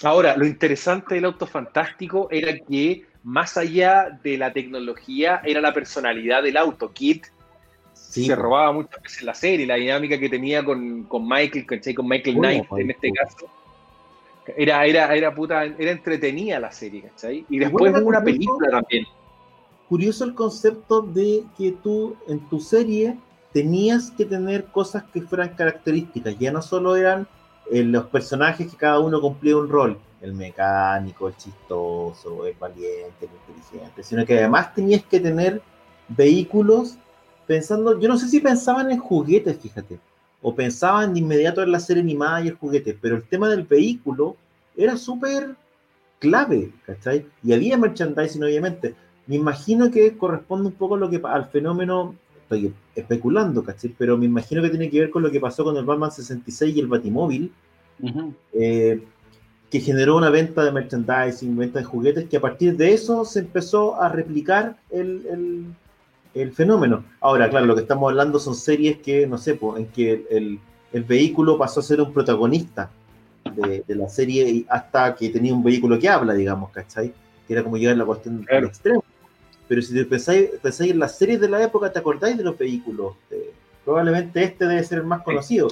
Ahora, 0.04 0.36
lo 0.36 0.46
interesante 0.46 1.16
del 1.16 1.26
auto 1.26 1.48
fantástico 1.48 2.28
era 2.32 2.58
que 2.58 3.06
más 3.24 3.58
allá 3.58 4.20
de 4.24 4.38
la 4.38 4.52
tecnología, 4.52 5.42
era 5.44 5.62
la 5.62 5.74
personalidad 5.74 6.44
del 6.44 6.58
auto. 6.58 6.92
Kit 6.92 7.28
se 7.94 8.36
robaba 8.36 8.74
muchas 8.74 9.02
veces 9.02 9.24
la 9.24 9.34
serie, 9.34 9.66
la 9.66 9.76
dinámica 9.76 10.18
que 10.20 10.28
tenía 10.28 10.64
con, 10.64 11.08
Michael, 11.10 11.66
con 11.96 12.08
Michael 12.08 12.36
Knight 12.38 12.66
en 12.78 12.92
este 12.92 13.12
caso. 13.12 13.48
Era, 14.58 14.86
era, 14.86 15.16
era, 15.16 15.34
puta, 15.34 15.64
era 15.64 15.92
entretenida 15.92 16.60
la 16.60 16.72
serie, 16.72 17.04
¿cachai? 17.04 17.46
Y 17.48 17.60
después 17.60 17.94
hubo 17.94 18.08
una 18.08 18.24
película 18.24 18.70
también. 18.70 19.06
Curioso 19.88 20.26
el 20.26 20.34
concepto 20.34 21.02
de 21.02 21.44
que 21.58 21.72
tú 21.72 22.16
en 22.28 22.40
tu 22.50 22.60
serie 22.60 23.18
tenías 23.54 24.12
que 24.12 24.26
tener 24.26 24.66
cosas 24.66 25.04
que 25.14 25.22
fueran 25.22 25.50
características, 25.56 26.38
ya 26.40 26.52
no 26.52 26.62
solo 26.62 26.96
eran 26.96 27.28
eh, 27.72 27.84
los 27.84 28.06
personajes 28.08 28.70
que 28.70 28.78
cada 28.78 29.00
uno 29.00 29.22
cumplía 29.22 29.56
un 29.56 29.70
rol, 29.70 29.98
el 30.22 30.34
mecánico, 30.34 31.30
el 31.30 31.38
chistoso, 31.38 32.46
el 32.46 32.54
valiente, 32.60 33.26
el 33.26 33.30
inteligente, 33.32 34.04
sino 34.04 34.26
que 34.26 34.40
además 34.40 34.74
tenías 34.76 35.04
que 35.04 35.20
tener 35.20 35.62
vehículos 36.10 36.98
pensando, 37.48 38.00
yo 38.00 38.08
no 38.08 38.18
sé 38.18 38.28
si 38.28 38.40
pensaban 38.40 38.92
en 38.92 39.00
juguetes, 39.00 39.58
fíjate, 39.58 40.00
o 40.42 40.54
pensaban 40.54 41.14
de 41.14 41.20
inmediato 41.20 41.64
en 41.64 41.72
la 41.72 41.80
serie 41.80 42.04
animada 42.04 42.42
y 42.42 42.50
el 42.50 42.56
juguete, 42.56 42.98
pero 43.00 43.16
el 43.16 43.24
tema 43.24 43.50
del 43.50 43.64
vehículo 43.64 44.36
era 44.76 44.98
súper 44.98 45.56
clave, 46.20 46.72
¿cachai? 46.86 47.26
Y 47.44 47.54
había 47.54 47.78
merchandising, 47.78 48.44
obviamente. 48.44 48.96
Me 49.28 49.36
imagino 49.36 49.92
que 49.92 50.18
corresponde 50.18 50.68
un 50.68 50.74
poco 50.74 50.98
lo 50.98 51.10
que, 51.10 51.22
al 51.24 51.48
fenómeno 51.48 52.16
estoy 52.56 52.74
especulando, 52.96 53.64
¿cachai? 53.64 53.94
Pero 53.98 54.18
me 54.18 54.26
imagino 54.26 54.62
que 54.62 54.70
tiene 54.70 54.90
que 54.90 55.00
ver 55.00 55.10
con 55.10 55.24
lo 55.24 55.32
que 55.32 55.40
pasó 55.40 55.64
con 55.64 55.78
el 55.78 55.86
Batman 55.86 56.12
66 56.12 56.76
y 56.76 56.80
el 56.80 56.88
Batimóvil, 56.88 57.52
eh, 58.54 59.02
que 59.70 59.80
generó 59.80 60.18
una 60.18 60.30
venta 60.30 60.64
de 60.64 60.72
merchandising, 60.72 61.56
venta 61.56 61.80
de 61.80 61.86
juguetes, 61.86 62.28
que 62.28 62.38
a 62.38 62.42
partir 62.42 62.76
de 62.76 62.94
eso 62.94 63.24
se 63.24 63.40
empezó 63.40 64.02
a 64.02 64.10
replicar 64.10 64.78
el, 64.90 65.74
el, 66.34 66.52
fenómeno. 66.52 67.06
Ahora, 67.22 67.50
claro, 67.50 67.66
lo 67.66 67.76
que 67.76 67.82
estamos 67.82 68.10
hablando 68.10 68.40
son 68.40 68.56
series 68.56 68.98
que, 68.98 69.28
no 69.28 69.38
sé, 69.38 69.58
en 69.78 69.86
que 69.88 70.26
el, 70.30 70.60
vehículo 71.08 71.58
pasó 71.58 71.80
a 71.80 71.84
ser 71.84 72.02
un 72.02 72.12
protagonista 72.12 72.90
de, 73.56 73.84
la 73.96 74.10
serie 74.10 74.66
hasta 74.68 75.16
que 75.16 75.30
tenía 75.30 75.54
un 75.54 75.64
vehículo 75.64 75.98
que 75.98 76.10
habla, 76.10 76.34
digamos, 76.34 76.70
¿cachai? 76.72 77.14
Que 77.48 77.54
era 77.54 77.64
como 77.64 77.78
llegar 77.78 77.96
a 77.96 78.00
la 78.00 78.06
cuestión 78.06 78.44
del 78.44 78.66
extremo 78.66 79.04
pero 79.72 79.82
si 79.82 80.04
pensáis, 80.04 80.50
pensáis 80.62 80.92
en 80.92 81.00
las 81.00 81.18
series 81.18 81.40
de 81.40 81.48
la 81.48 81.64
época, 81.64 81.90
¿te 81.90 82.00
acordáis 82.00 82.36
de 82.36 82.44
los 82.44 82.58
vehículos? 82.58 83.14
probablemente 83.86 84.44
este 84.44 84.66
debe 84.66 84.84
ser 84.84 84.98
el 84.98 85.06
más 85.06 85.22
conocido. 85.22 85.70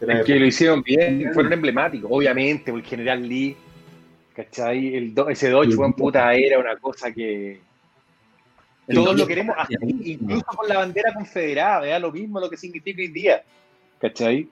El 0.00 0.24
que 0.24 0.36
lo 0.36 0.46
hicieron 0.46 0.82
bien, 0.82 1.30
fueron 1.34 1.52
emblemáticos, 1.52 2.10
obviamente, 2.10 2.70
el 2.70 2.82
General 2.82 3.20
Lee, 3.20 3.54
¿cachai? 4.34 4.96
El 4.96 5.14
ese 5.28 5.50
Dodge 5.50 5.74
fue 5.74 5.84
en 5.84 5.92
puta 5.92 6.32
era 6.32 6.58
una 6.58 6.76
cosa 6.76 7.12
que 7.12 7.60
todos 8.90 9.14
lo 9.14 9.26
queremos, 9.26 9.54
incluso 10.02 10.46
con 10.46 10.66
la 10.66 10.78
bandera 10.78 11.12
confederada, 11.12 11.80
vea 11.80 11.98
lo 11.98 12.10
mismo 12.10 12.40
lo 12.40 12.48
que 12.48 12.56
significa 12.56 13.02
hoy 13.02 13.08
día, 13.08 13.42
¿cachai? 14.00 14.48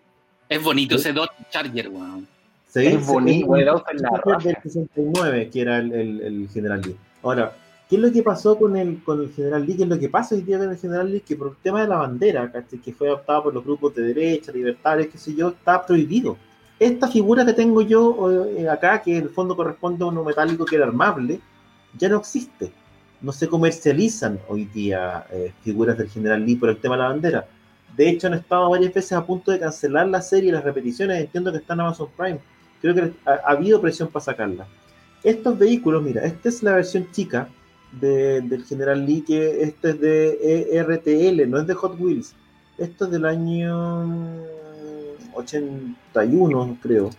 Es 0.50 0.62
bonito 0.62 0.96
ese 0.96 1.14
Dodge 1.14 1.32
Charger, 1.48 1.88
weón. 1.88 2.28
es 2.74 3.06
bonito, 3.06 3.56
el 3.56 3.68
auto 3.68 3.86
en 3.90 4.02
la 4.02 4.38
del 4.38 4.56
69, 4.62 5.48
que 5.50 5.60
era 5.62 5.78
el, 5.78 5.92
el, 5.94 6.20
el 6.20 6.48
General 6.52 6.82
Lee. 6.82 6.94
Ahora, 7.22 7.56
¿Qué 7.88 7.94
es 7.94 8.02
lo 8.02 8.10
que 8.10 8.22
pasó 8.22 8.58
con 8.58 8.76
el, 8.76 9.02
con 9.04 9.20
el 9.20 9.32
General 9.32 9.64
Lee? 9.64 9.76
¿Qué 9.76 9.84
es 9.84 9.88
lo 9.88 9.98
que 9.98 10.08
pasa 10.08 10.34
hoy 10.34 10.42
día 10.42 10.58
con 10.58 10.70
el 10.70 10.76
General 10.76 11.08
Lee? 11.08 11.20
Que 11.20 11.36
por 11.36 11.48
el 11.48 11.56
tema 11.62 11.82
de 11.82 11.88
la 11.88 11.98
bandera, 11.98 12.50
que 12.50 12.92
fue 12.92 13.06
adoptado 13.06 13.44
por 13.44 13.54
los 13.54 13.64
grupos 13.64 13.94
de 13.94 14.02
derecha, 14.02 14.50
libertarios, 14.50 15.06
qué 15.06 15.18
sé 15.18 15.34
yo, 15.34 15.50
está 15.50 15.86
prohibido. 15.86 16.36
Esta 16.80 17.06
figura 17.08 17.46
que 17.46 17.52
tengo 17.52 17.82
yo 17.82 18.30
eh, 18.56 18.68
acá, 18.68 19.00
que 19.00 19.16
en 19.16 19.22
el 19.24 19.30
fondo 19.30 19.54
corresponde 19.54 20.04
a 20.04 20.08
uno 20.08 20.24
metálico 20.24 20.64
que 20.64 20.76
era 20.76 20.86
armable, 20.86 21.40
ya 21.96 22.08
no 22.08 22.18
existe. 22.18 22.72
No 23.20 23.30
se 23.30 23.48
comercializan 23.48 24.40
hoy 24.48 24.64
día 24.64 25.24
eh, 25.30 25.52
figuras 25.62 25.96
del 25.96 26.10
General 26.10 26.44
Lee 26.44 26.56
por 26.56 26.70
el 26.70 26.78
tema 26.78 26.96
de 26.96 27.02
la 27.02 27.08
bandera. 27.08 27.46
De 27.96 28.10
hecho, 28.10 28.26
han 28.26 28.34
estado 28.34 28.68
varias 28.68 28.92
veces 28.92 29.12
a 29.12 29.24
punto 29.24 29.52
de 29.52 29.60
cancelar 29.60 30.08
la 30.08 30.20
serie 30.20 30.48
y 30.48 30.52
las 30.52 30.64
repeticiones. 30.64 31.20
Entiendo 31.20 31.52
que 31.52 31.58
está 31.58 31.74
en 31.74 31.80
Amazon 31.80 32.08
Prime. 32.16 32.40
Creo 32.80 32.94
que 32.94 33.12
ha 33.24 33.52
habido 33.52 33.80
presión 33.80 34.08
para 34.08 34.24
sacarla. 34.24 34.66
Estos 35.22 35.56
vehículos, 35.56 36.02
mira, 36.02 36.24
esta 36.24 36.48
es 36.48 36.62
la 36.62 36.74
versión 36.74 37.10
chica, 37.12 37.48
del 38.00 38.64
General 38.64 39.04
Lee, 39.04 39.22
que 39.22 39.62
este 39.62 39.90
es 39.90 40.00
de 40.00 40.82
RTL, 40.82 41.50
no 41.50 41.58
es 41.58 41.66
de 41.66 41.74
Hot 41.74 41.98
Wheels. 41.98 42.34
Esto 42.78 43.06
es 43.06 43.10
del 43.10 43.24
año 43.24 44.16
81, 45.34 46.78
creo. 46.82 47.10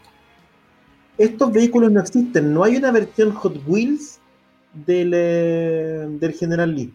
Estos 1.17 1.51
vehículos 1.51 1.91
no 1.91 1.99
existen, 1.99 2.53
no 2.53 2.63
hay 2.63 2.77
una 2.77 2.91
versión 2.91 3.31
Hot 3.33 3.57
Wheels 3.65 4.19
del, 4.73 5.11
eh, 5.15 6.05
del 6.09 6.33
General 6.33 6.73
Lee. 6.73 6.93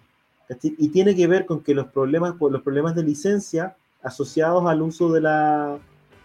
Y 0.63 0.89
tiene 0.89 1.15
que 1.17 1.27
ver 1.27 1.47
con 1.47 1.63
que 1.63 1.75
los 1.75 1.87
problemas, 1.87 2.35
por 2.35 2.53
los 2.53 2.63
problemas 2.63 2.95
de 2.95 3.03
licencia 3.03 3.75
asociados 4.03 4.67
al 4.67 4.83
uso 4.83 5.11
de 5.13 5.21
la, 5.23 5.79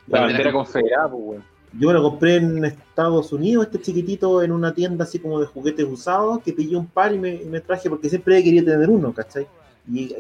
la 0.08 0.22
bandera 0.22 0.52
confederada, 0.52 1.10
pues, 1.10 1.42
Yo 1.78 1.88
me 1.88 1.94
lo 1.94 2.02
compré 2.02 2.38
en 2.38 2.66
Estados 2.66 3.32
Unidos, 3.32 3.66
este 3.66 3.82
chiquitito, 3.82 4.42
en 4.42 4.52
una 4.52 4.74
tienda 4.74 5.04
así 5.04 5.20
como 5.20 5.40
de 5.40 5.46
juguetes 5.46 5.86
usados, 5.86 6.42
que 6.44 6.54
pillé 6.54 6.76
un 6.76 6.88
par 6.88 7.14
y 7.14 7.20
me, 7.20 7.62
traje 7.62 7.90
porque 7.90 8.10
siempre 8.10 8.44
quería 8.44 8.66
tener 8.66 8.90
uno, 8.90 9.14
¿cachai? 9.14 9.48
Y, 9.92 10.14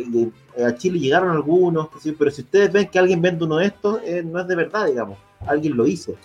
a 0.63 0.75
Chile 0.75 0.99
llegaron 0.99 1.31
algunos, 1.31 1.89
pero 2.17 2.31
si 2.31 2.41
ustedes 2.41 2.71
ven 2.71 2.87
que 2.87 2.99
alguien 2.99 3.21
vende 3.21 3.43
uno 3.43 3.57
de 3.57 3.65
estos, 3.67 4.01
eh, 4.03 4.23
no 4.23 4.39
es 4.39 4.47
de 4.47 4.55
verdad, 4.55 4.85
digamos. 4.85 5.17
Alguien 5.45 5.75
lo 5.75 5.87
hizo, 5.87 6.15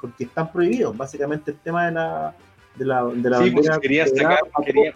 porque 0.00 0.24
están 0.24 0.52
prohibidos. 0.52 0.96
Básicamente 0.96 1.52
el 1.52 1.58
tema 1.58 1.86
de 1.86 1.92
la, 1.92 2.36
de 2.76 2.84
la, 2.84 3.04
de 3.04 3.30
la 3.30 3.38
sí, 3.42 3.50
pues, 3.50 3.78
quería 3.78 4.06
sacar, 4.06 4.40
quería, 4.64 4.94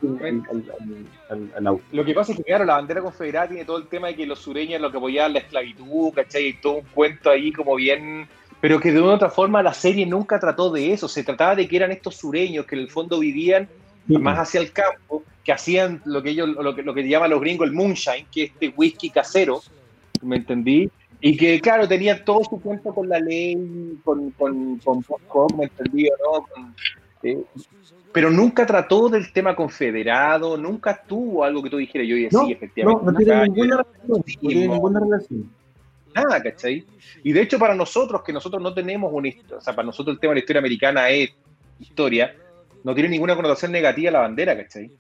Lo 1.93 2.05
que 2.05 2.15
pasa 2.15 2.33
es 2.33 2.39
que, 2.39 2.45
claro, 2.45 2.65
la 2.65 2.75
bandera 2.75 3.01
confederada 3.01 3.49
tiene 3.49 3.65
todo 3.65 3.79
el 3.79 3.89
tema 3.89 4.09
de 4.09 4.17
que 4.17 4.27
los 4.27 4.39
sureños 4.39 4.81
lo 4.81 4.91
que 4.91 4.99
apoyaban 4.99 5.33
la 5.33 5.41
esclavitud, 5.41 6.13
¿cachai? 6.15 6.49
Y 6.49 6.61
todo 6.61 6.75
un 6.75 6.87
cuento 6.95 7.31
ahí 7.31 7.53
como 7.53 7.75
bien. 7.77 8.29
Pero 8.67 8.81
que 8.81 8.91
de 8.91 9.01
una 9.01 9.13
u 9.13 9.15
otra 9.15 9.31
forma 9.31 9.63
la 9.63 9.73
serie 9.73 10.05
nunca 10.07 10.41
trató 10.41 10.73
de 10.73 10.93
eso. 10.93 11.07
Se 11.07 11.23
trataba 11.23 11.55
de 11.55 11.69
que 11.69 11.77
eran 11.77 11.93
estos 11.93 12.17
sureños 12.17 12.67
que 12.67 12.75
en 12.75 12.81
el 12.81 12.91
fondo 12.91 13.21
vivían 13.21 13.69
más 14.09 14.41
hacia 14.41 14.59
el 14.59 14.73
campo, 14.73 15.23
que 15.45 15.53
hacían 15.53 16.03
lo 16.05 16.21
que 16.21 16.31
ellos, 16.31 16.49
lo 16.49 16.75
que, 16.75 16.83
lo 16.83 16.93
que 16.93 17.09
llaman 17.09 17.31
los 17.31 17.41
gringos 17.41 17.69
el 17.69 17.73
moonshine, 17.73 18.27
que 18.29 18.43
es 18.43 18.51
este 18.51 18.75
whisky 18.77 19.11
casero, 19.11 19.61
¿me 20.21 20.39
entendí? 20.39 20.91
Y 21.21 21.37
que, 21.37 21.61
claro, 21.61 21.87
tenían 21.87 22.25
todo 22.25 22.43
su 22.43 22.61
cuento 22.61 22.93
con 22.93 23.09
la 23.09 23.21
ley, 23.21 23.57
con, 24.03 24.33
con, 24.33 24.79
con, 24.79 25.01
con 25.29 25.47
¿me 25.57 25.67
entendí? 25.67 26.09
¿no? 26.25 26.45
Eh, 27.23 27.41
pero 28.11 28.33
nunca 28.33 28.67
trató 28.67 29.09
del 29.09 29.33
tema 29.33 29.55
confederado, 29.55 30.57
nunca 30.57 31.05
tuvo 31.07 31.45
algo 31.45 31.63
que 31.63 31.71
tú 31.71 31.77
dijeras, 31.77 32.09
yo 32.09 32.17
y 32.17 32.29
sí, 32.31 32.51
efectivamente. 32.51 33.05
No, 33.05 33.13
no 33.13 33.17
tiene 33.17 33.43
ninguna 33.45 33.77
relación, 33.77 34.09
no 34.09 34.49
tiene 34.49 34.67
ninguna 34.67 34.99
relación. 34.99 35.51
Nada, 36.17 36.43
¿cachai? 36.43 36.85
Y 37.23 37.33
de 37.33 37.43
hecho 37.43 37.59
para 37.59 37.75
nosotros, 37.75 38.23
que 38.23 38.33
nosotros 38.33 38.63
no 38.63 38.73
tenemos 38.73 39.13
un, 39.13 39.27
o 39.27 39.61
sea, 39.61 39.75
para 39.75 39.87
nosotros 39.87 40.15
el 40.15 40.21
tema 40.21 40.31
de 40.31 40.37
la 40.37 40.41
historia 40.41 40.61
americana 40.61 41.11
es 41.11 41.31
historia, 41.79 42.35
no 42.83 42.95
tiene 42.95 43.11
ninguna 43.11 43.35
connotación 43.35 43.73
negativa 43.73 44.11
la 44.11 44.21
bandera, 44.21 44.57
¿cachai? 44.57 44.91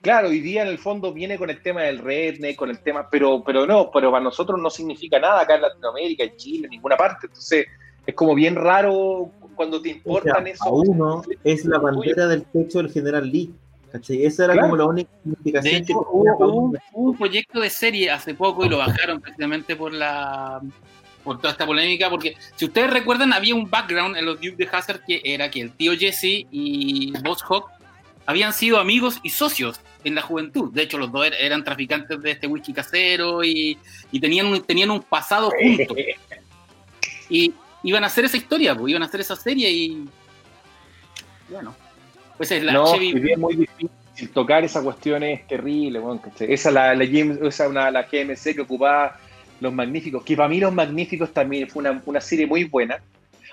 Claro, 0.00 0.28
hoy 0.28 0.40
día 0.40 0.62
en 0.62 0.68
el 0.68 0.78
fondo 0.78 1.12
viene 1.12 1.38
con 1.38 1.50
el 1.50 1.62
tema 1.62 1.82
del 1.82 1.98
redneck, 1.98 2.56
con 2.56 2.70
el 2.70 2.80
tema, 2.80 3.08
pero, 3.10 3.42
pero 3.44 3.66
no, 3.66 3.90
pero 3.90 4.10
para 4.10 4.24
nosotros 4.24 4.60
no 4.60 4.70
significa 4.70 5.18
nada 5.18 5.42
acá 5.42 5.56
en 5.56 5.62
Latinoamérica, 5.62 6.24
en 6.24 6.36
Chile, 6.36 6.64
en 6.64 6.70
ninguna 6.70 6.96
parte. 6.96 7.26
Entonces, 7.26 7.66
es 8.06 8.14
como 8.14 8.34
bien 8.34 8.56
raro 8.56 9.30
cuando 9.54 9.80
te 9.80 9.90
importan 9.90 10.46
eso. 10.46 10.70
uno 10.70 11.22
es 11.44 11.64
la 11.64 11.78
bandera 11.78 12.26
del 12.26 12.44
techo 12.44 12.78
del 12.78 12.90
general 12.90 13.30
Lee. 13.30 13.54
Esa 14.08 14.44
era 14.44 14.60
como 14.60 14.76
la 14.76 14.84
única 14.84 15.10
significación 15.22 15.84
que 15.84 15.92
hubo, 15.92 16.72
un 16.92 17.16
proyecto 17.16 17.60
de 17.60 17.70
serie 17.70 18.10
hace 18.10 18.34
poco 18.34 18.64
y 18.64 18.68
lo 18.68 18.78
bajaron 18.78 19.20
precisamente 19.20 19.76
por 19.76 19.92
la 19.92 20.60
por 21.22 21.38
toda 21.38 21.50
esta 21.50 21.66
polémica, 21.66 22.08
porque 22.08 22.36
si 22.54 22.66
ustedes 22.66 22.88
recuerdan, 22.88 23.32
había 23.32 23.52
un 23.52 23.68
background 23.68 24.16
en 24.16 24.24
los 24.24 24.36
Duke 24.36 24.54
de 24.56 24.68
Hazard 24.70 25.00
que 25.04 25.20
era 25.24 25.50
que 25.50 25.60
el 25.60 25.72
tío 25.72 25.92
Jesse 25.98 26.46
y 26.52 27.12
Boss 27.20 27.42
Hawk 27.42 27.68
habían 28.26 28.52
sido 28.52 28.78
amigos 28.78 29.18
y 29.24 29.30
socios 29.30 29.80
en 30.04 30.14
la 30.14 30.22
juventud. 30.22 30.72
De 30.72 30.82
hecho, 30.82 30.98
los 30.98 31.10
dos 31.10 31.26
er-, 31.26 31.34
eran 31.40 31.64
traficantes 31.64 32.20
de 32.20 32.30
este 32.30 32.46
whisky 32.46 32.72
casero 32.72 33.42
y, 33.42 33.76
y 34.12 34.20
tenían, 34.20 34.62
tenían 34.62 34.90
un 34.90 35.02
pasado 35.02 35.50
juntos. 35.50 35.96
Y, 37.28 37.52
iban 37.82 38.04
a 38.04 38.08
hacer 38.08 38.24
esa 38.24 38.36
historia, 38.36 38.74
pues, 38.76 38.90
iban 38.90 39.02
a 39.02 39.06
hacer 39.06 39.20
esa 39.20 39.36
serie 39.36 39.70
y. 39.70 40.08
Bueno, 41.48 41.74
pues 42.36 42.50
es 42.50 42.62
la 42.62 42.72
no, 42.72 42.94
Es 42.94 43.38
muy 43.38 43.56
difícil 43.56 44.30
tocar 44.32 44.64
esa 44.64 44.82
cuestión 44.82 45.22
es 45.22 45.46
terrible, 45.46 45.98
bueno, 45.98 46.20
esa 46.40 46.70
la, 46.70 46.94
la, 46.94 47.04
esa 47.04 47.68
una, 47.68 47.90
la 47.90 48.02
GMC 48.02 48.54
que 48.54 48.62
ocupaba 48.62 49.18
Los 49.60 49.72
Magníficos, 49.72 50.24
que 50.24 50.36
para 50.36 50.48
mí 50.48 50.58
Los 50.58 50.72
Magníficos 50.72 51.32
también 51.32 51.68
fue 51.68 51.80
una, 51.80 52.02
una 52.06 52.20
serie 52.20 52.46
muy 52.46 52.64
buena. 52.64 52.98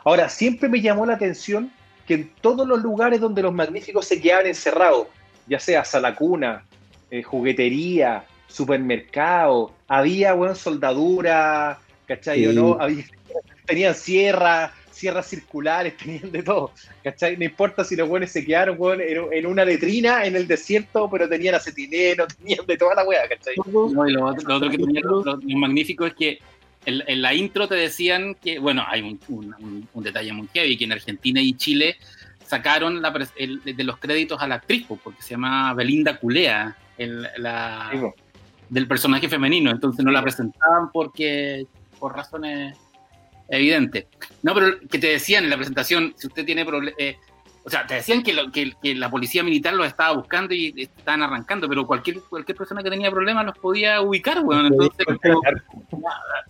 Ahora, 0.06 0.30
siempre 0.30 0.70
me 0.70 0.82
llamó 0.82 1.06
la 1.06 1.14
atención 1.14 1.72
que 2.08 2.14
en 2.16 2.32
todos 2.42 2.68
los 2.68 2.82
lugares 2.82 3.20
donde 3.20 3.42
Los 3.42 3.54
Magníficos 3.54 4.06
se 4.08 4.22
quedaban 4.22 4.48
encerrados, 4.48 5.08
ya 5.48 5.60
sea 5.60 5.84
salacuna, 5.84 6.64
eh, 7.12 7.24
juguetería, 7.24 8.26
supermercado, 8.48 9.72
había, 9.88 10.34
bueno, 10.34 10.56
soldadura, 10.56 11.80
¿cachai? 12.06 12.48
¿O 12.48 12.54
no? 12.54 12.78
Había, 12.80 13.04
tenían 13.66 13.96
sierras, 13.96 14.72
sierras 14.94 15.28
circulares, 15.28 15.98
tenían 15.98 16.32
de 16.32 16.44
todo, 16.44 16.72
¿cachai? 17.04 17.38
No 17.38 17.46
importa 17.46 17.84
si 17.84 17.96
los 17.96 18.08
buenos 18.08 18.30
se 18.30 18.46
quedaron 18.46 18.78
en 19.02 19.46
una 19.46 19.66
letrina 19.66 20.26
en 20.26 20.36
el 20.36 20.48
desierto, 20.48 21.10
pero 21.10 21.28
tenían 21.28 21.56
acetileno, 21.56 22.26
tenían 22.40 22.66
de 22.66 22.78
toda 22.78 22.96
la 22.96 23.04
weá, 23.04 23.28
¿cachai? 23.28 23.56
No, 23.66 24.08
y 24.08 24.14
lo, 24.14 24.26
otro 24.26 24.70
que 24.70 24.78
tenían 24.78 25.04
lo, 25.04 25.38
magnífico 25.58 26.06
es 26.06 26.14
que 26.14 26.40
en, 26.86 27.22
la 27.22 27.34
intro 27.34 27.68
te 27.68 27.76
decían 27.76 28.36
que, 28.36 28.60
bueno, 28.60 28.84
hay 28.88 29.18
un, 29.28 29.88
detalle 29.96 30.34
muy 30.34 30.48
heavy, 30.54 30.78
que 30.78 30.84
en 30.84 30.92
Argentina 30.92 31.42
y 31.42 31.54
Chile 31.54 31.98
sacaron 32.46 33.02
la, 33.02 33.12
de 33.12 33.84
los 33.84 33.98
créditos 33.98 34.42
a 34.42 34.48
la 34.48 34.56
actriz, 34.56 34.86
porque 34.88 35.22
se 35.22 35.32
llama 35.32 35.74
Belinda 35.74 36.18
Culea, 36.20 36.76
el, 36.98 37.28
la, 37.38 37.92
del 38.70 38.88
personaje 38.88 39.30
femenino, 39.30 39.72
entonces 39.72 40.04
no 40.04 40.12
la 40.12 40.22
presentaban 40.22 40.92
porque 40.92 41.66
por 42.00 42.16
razones 42.16 42.78
evidente. 43.50 44.08
No, 44.42 44.54
pero 44.54 44.80
que 44.90 45.00
te 45.00 45.08
decían 45.08 45.44
en 45.44 45.50
la 45.50 45.58
presentación, 45.58 46.14
si 46.18 46.28
usted 46.28 46.46
tiene 46.46 46.66
problemas, 46.66 47.00
eh, 47.00 47.18
o 47.66 47.70
sea, 47.70 47.88
te 47.88 47.96
decían 47.96 48.24
que, 48.24 48.36
que, 48.82 48.96
la 48.96 49.10
policía 49.10 49.42
militar 49.42 49.74
los 49.74 49.88
estaba 49.88 50.14
buscando 50.16 50.54
y 50.54 50.74
estaban 50.76 51.24
arrancando, 51.24 51.70
pero 51.70 51.88
cualquier, 51.88 52.20
cualquier 52.22 52.58
persona 52.58 52.84
que 52.84 52.90
tenía 52.90 53.10
problemas 53.10 53.46
los 53.46 53.58
podía 53.58 54.02
ubicar, 54.02 54.44
weón. 54.44 54.66
Entonces, 54.66 55.06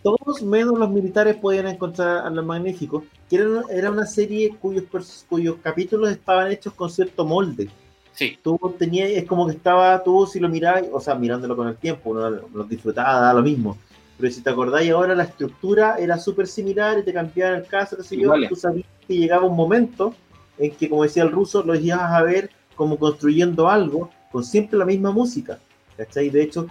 todos 0.02 0.42
menos 0.42 0.80
los 0.80 0.90
militares 0.90 1.36
podían 1.36 1.68
encontrar 1.68 2.26
a 2.26 2.30
los 2.32 2.44
magníficos, 2.44 3.04
que 3.30 3.36
era, 3.70 3.92
una 3.92 4.08
serie 4.08 4.56
cuyos, 4.60 4.86
cuyos 5.30 5.58
capítulos 5.62 6.10
estaban 6.10 6.52
hechos 6.52 6.74
con 6.74 6.90
cierto 6.90 7.26
molde. 7.26 7.70
Sí. 8.14 8.38
Tú 8.42 8.58
tenías, 8.78 9.10
es 9.10 9.26
como 9.26 9.46
que 9.48 9.54
estaba, 9.54 10.04
tú 10.04 10.26
si 10.26 10.40
lo 10.40 10.50
mirabas, 10.50 10.84
o 10.92 11.00
sea, 11.00 11.14
mirándolo 11.14 11.56
con 11.56 11.68
el 11.68 11.78
tiempo, 11.78 12.10
uno 12.10 12.30
lo 12.30 12.64
disfrutaba, 12.64 13.20
da 13.20 13.34
lo 13.34 13.44
mismo 13.44 13.78
pero 14.18 14.32
si 14.32 14.42
te 14.42 14.50
acordáis 14.50 14.92
ahora, 14.92 15.16
la 15.16 15.24
estructura 15.24 15.98
era 15.98 16.18
súper 16.18 16.48
similar 16.48 17.00
y 17.00 17.04
te 17.04 17.14
cambiaban 17.14 17.60
el 17.60 17.68
caso, 17.68 17.98
qué 17.98 18.04
sé 18.04 18.18
yo, 18.18 18.34
tú 18.48 18.56
sabías 18.56 18.86
que 19.08 19.16
llegaba 19.16 19.46
un 19.46 19.56
momento 19.56 20.16
en 20.58 20.72
que, 20.72 20.90
como 20.90 21.04
decía 21.04 21.24
el 21.24 21.32
ruso, 21.32 21.64
lo 21.64 21.76
ibas 21.76 22.12
a 22.12 22.22
ver 22.24 22.50
como 22.76 22.98
construyendo 22.98 23.70
algo 23.70 24.10
con 24.32 24.44
siempre 24.44 24.78
la 24.78 24.86
misma 24.86 25.12
música. 25.12 25.60
¿Cachai? 25.98 26.30
De 26.30 26.42
hecho, 26.42 26.68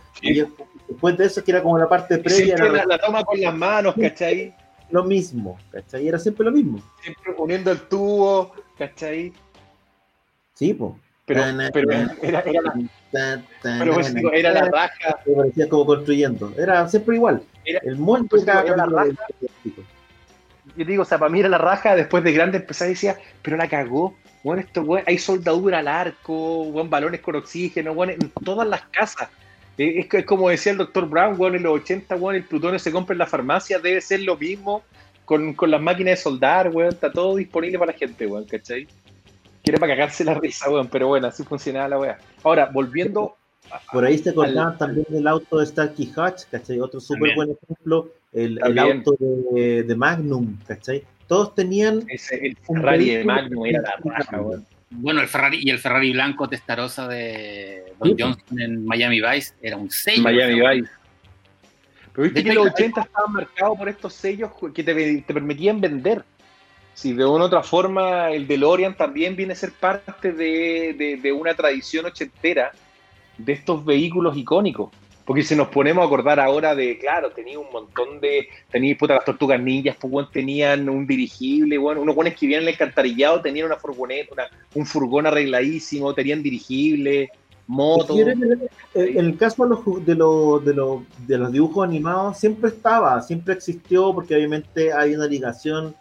después 0.89 1.17
de 1.17 1.27
eso, 1.27 1.45
que 1.45 1.53
era 1.53 1.63
como 1.63 1.79
la 1.79 1.89
parte 1.89 2.19
previa. 2.19 2.57
la, 2.57 2.85
la, 2.85 2.99
toma 2.99 3.23
con 3.23 3.41
las 3.41 3.55
manos, 3.55 3.95
¿cachai? 4.01 4.53
Lo 4.91 5.05
mismo, 5.05 5.59
¿cachai? 5.71 6.09
Era 6.09 6.19
siempre 6.19 6.45
lo 6.45 6.51
mismo. 6.51 6.83
Siempre 7.03 7.33
poniendo 7.35 7.71
el 7.71 7.81
tubo, 7.83 8.53
¿cachai? 8.77 9.33
Sí, 10.55 10.75
pues. 10.75 10.93
Pero, 11.25 11.43
pero 11.73 11.91
era, 11.93 12.41
era, 12.41 12.63
la, 12.63 12.75
pero 13.13 13.95
pues, 13.95 14.15
era 14.33 14.53
la 14.53 14.69
raja. 14.69 15.19
Parecía 15.37 15.69
como 15.69 15.87
construyendo. 15.87 16.53
Era 16.57 16.89
siempre 16.89 17.17
igual. 17.17 17.43
el 17.65 17.97
molde 17.97 18.29
pues, 18.29 18.43
era 18.43 18.77
la 18.77 18.87
raja. 18.87 19.27
Yo 20.77 20.85
digo, 20.87 21.03
o 21.03 21.05
sea, 21.05 21.19
para 21.19 21.31
mí 21.31 21.41
era 21.41 21.49
la 21.49 21.59
raja. 21.59 21.95
Después 21.95 22.25
de 22.25 22.33
grande 22.33 22.59
empezar 22.59 22.89
y 22.89 22.93
decía, 22.93 23.19
pero 23.43 23.57
la 23.57 23.69
cagó. 23.69 24.17
Bueno, 24.43 24.63
esto, 24.63 24.83
bueno, 24.83 25.05
hay 25.07 25.19
soldadura 25.19 25.79
al 25.79 25.89
arco, 25.89 26.65
buen 26.65 26.91
balones 26.91 27.21
con 27.21 27.37
oxígeno, 27.37 27.95
bueno, 27.95 28.13
en 28.13 28.31
todas 28.45 28.67
las 28.67 28.83
casas. 28.87 29.29
Es, 29.79 30.07
es, 30.13 30.25
como 30.25 30.49
decía 30.49 30.73
el 30.73 30.79
doctor 30.79 31.09
Brown, 31.09 31.37
bueno, 31.37 31.57
en 31.57 31.63
los 31.63 31.81
80, 31.81 32.17
bueno, 32.17 32.39
el 32.39 32.45
plutonio 32.45 32.79
se 32.81 32.91
compra 32.91 33.15
en 33.15 33.19
la 33.19 33.27
farmacia, 33.27 33.79
debe 33.79 34.01
ser 34.01 34.21
lo 34.23 34.37
mismo 34.37 34.83
con, 35.25 35.55
con 35.55 35.71
las 35.71 35.81
máquinas 35.81 36.19
de 36.19 36.23
soldar, 36.25 36.71
bueno, 36.71 36.91
está 36.91 37.13
todo 37.13 37.37
disponible 37.37 37.79
para 37.79 37.93
la 37.93 37.99
gente, 37.99 38.27
bueno, 38.27 38.45
¿cachai? 38.51 38.89
Quiere 39.63 39.79
para 39.79 39.95
cagarse 39.95 40.25
la 40.25 40.35
risa, 40.35 40.71
weón, 40.71 40.89
pero 40.89 41.09
bueno, 41.09 41.29
así 41.29 41.45
funcionaba 41.45 41.89
la 41.89 41.99
weá. 41.99 42.19
Ahora, 42.43 42.71
volviendo. 42.73 43.37
Por 43.91 44.05
ahí 44.05 44.19
se 44.19 44.31
acordaban 44.31 44.77
también 44.77 45.07
del 45.09 45.27
auto 45.27 45.59
de 45.59 45.67
Starkey 45.67 46.13
Hatch, 46.15 46.43
¿cachai? 46.51 46.79
Otro 46.81 47.01
súper 47.01 47.35
buen 47.35 47.53
ejemplo, 47.53 48.11
el, 48.33 48.61
el 48.63 48.79
auto 48.79 49.17
de, 49.19 49.85
de, 49.85 49.97
Magnum, 49.97 50.59
¿cachai? 50.67 51.05
Todos 51.27 51.55
tenían. 51.55 52.05
Ese, 52.09 52.45
el 52.45 52.57
Ferrari 52.57 53.11
de 53.11 53.25
Magnum 53.25 53.65
era 53.65 53.81
la 53.81 53.97
raja, 54.05 54.41
weón. 54.43 54.67
Bueno, 54.91 55.23
el 55.23 55.29
Ferrari 55.29 55.61
y 55.63 55.71
el 55.71 55.79
Ferrari 55.79 56.13
blanco 56.13 56.49
testarosa 56.49 57.09
de 57.09 57.95
Don 57.99 58.15
Johnson 58.19 58.61
en 58.61 58.85
Miami 58.85 59.23
Vice 59.23 59.55
era 59.63 59.77
un 59.77 59.91
sello. 59.91 60.23
Miami 60.23 60.61
Vice. 60.61 60.91
Pero 62.13 62.25
viste 62.25 62.45
que 62.45 62.53
los 62.53 62.67
80 62.67 63.01
estaban 63.01 63.33
marcados 63.33 63.79
por 63.79 63.89
estos 63.89 64.13
sellos 64.13 64.51
que 64.75 64.83
te, 64.83 65.23
te 65.23 65.33
permitían 65.33 65.81
vender 65.81 66.23
si 66.95 67.13
de 67.13 67.25
una 67.25 67.45
u 67.45 67.47
otra 67.47 67.63
forma 67.63 68.31
el 68.31 68.47
DeLorean 68.47 68.97
también 68.97 69.37
viene 69.37 69.55
a 69.55 69.57
ser 69.57 69.73
parte 69.73 70.33
de, 70.33 71.33
una 71.33 71.55
tradición 71.55 72.07
ochentera 72.07 72.73
de 73.39 73.53
estos 73.53 73.85
vehículos 73.85 74.37
icónicos. 74.37 74.91
Porque 75.25 75.45
si 75.45 75.55
nos 75.55 75.69
ponemos 75.69 76.03
a 76.03 76.07
acordar 76.07 76.41
ahora 76.41 76.75
de, 76.75 76.99
claro, 76.99 77.31
tenía 77.31 77.59
un 77.59 77.71
montón 77.73 78.21
de, 78.21 78.49
tenía 78.71 78.99
puta 78.99 79.15
las 79.15 79.25
tortugas 79.25 79.61
ninjas, 79.61 79.97
pues 80.01 80.31
tenían 80.33 80.89
un 80.89 81.07
dirigible, 81.07 81.79
bueno, 81.79 82.03
unos 82.03 82.17
buenos 82.17 82.35
que 82.35 82.47
vivían 82.47 82.65
en 82.65 82.69
el 82.69 83.43
tenían 83.43 83.67
una 83.67 83.77
furgoneta, 83.77 84.51
un 84.75 84.85
furgón 84.85 85.27
arregladísimo, 85.27 86.13
tenían 86.13 86.43
dirigible, 86.43 87.31
moto. 87.67 88.17
En 88.95 89.25
el 89.27 89.37
caso 89.39 89.65
de 89.65 89.69
los, 89.71 90.05
de, 90.05 90.15
los, 90.15 90.65
de, 90.65 90.75
los, 90.75 91.01
de 91.27 91.39
los 91.39 91.53
dibujos 91.53 91.89
animados 91.89 92.39
siempre 92.39 92.71
estaba, 92.71 93.21
siempre 93.23 93.55
existió, 93.55 94.13
porque 94.13 94.35
obviamente 94.35 94.93
hay 94.93 95.15
una 95.15 95.27
ligación, 95.27 95.95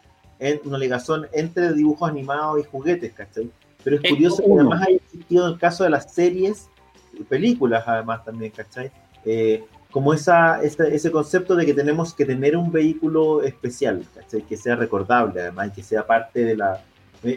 una 0.66 0.78
ligación 0.78 1.28
entre 1.34 1.74
dibujos 1.74 2.10
animados 2.10 2.60
y 2.60 2.64
juguetes, 2.64 3.14
¿cachai? 3.14 3.50
Pero 3.84 3.98
es 3.98 4.10
curioso 4.10 4.44
que 4.44 4.52
además 4.52 4.88
haya 4.88 4.98
existido 4.98 5.48
en 5.48 5.54
el 5.54 5.60
caso 5.60 5.84
de 5.84 5.90
las 5.90 6.14
series 6.14 6.70
y 7.14 7.24
películas, 7.24 7.84
además 7.86 8.24
también, 8.24 8.52
¿cachai? 8.52 8.92
Eh, 9.26 9.64
como 9.92 10.14
esa, 10.14 10.62
ese 10.64 11.12
concepto 11.12 11.56
de 11.56 11.66
que 11.66 11.74
tenemos 11.74 12.14
que 12.14 12.26
tener 12.26 12.56
un 12.56 12.72
vehículo 12.72 13.44
especial, 13.44 14.06
que 14.48 14.58
sea 14.58 14.76
recordable 14.76 15.42
además, 15.42 15.72
que 15.76 15.84
sea 15.84 16.08
parte 16.08 16.46
de 16.46 16.56
la... 16.56 16.82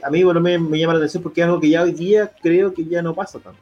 A 0.02 0.10
mí 0.10 0.22
bueno, 0.22 0.40
me, 0.40 0.58
llama 0.78 0.94
la 0.94 1.00
atención 1.00 1.22
porque 1.22 1.40
es 1.40 1.46
algo 1.46 1.60
que 1.60 1.68
ya 1.68 1.82
hoy 1.82 1.92
día 1.92 2.30
creo 2.40 2.72
que 2.72 2.84
ya 2.84 3.02
no 3.02 3.14
pasa 3.14 3.38
tanto. 3.38 3.60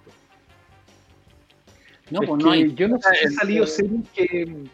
No, 2.10 2.20
pues 2.20 2.44
no 2.44 2.50
hay... 2.50 2.72
Yo 2.74 2.88
no 2.88 2.98
sé 2.98 3.08
si 3.14 3.26
ha 3.26 3.30
salido 3.40 3.66
series 3.66 4.08
que, 4.14 4.66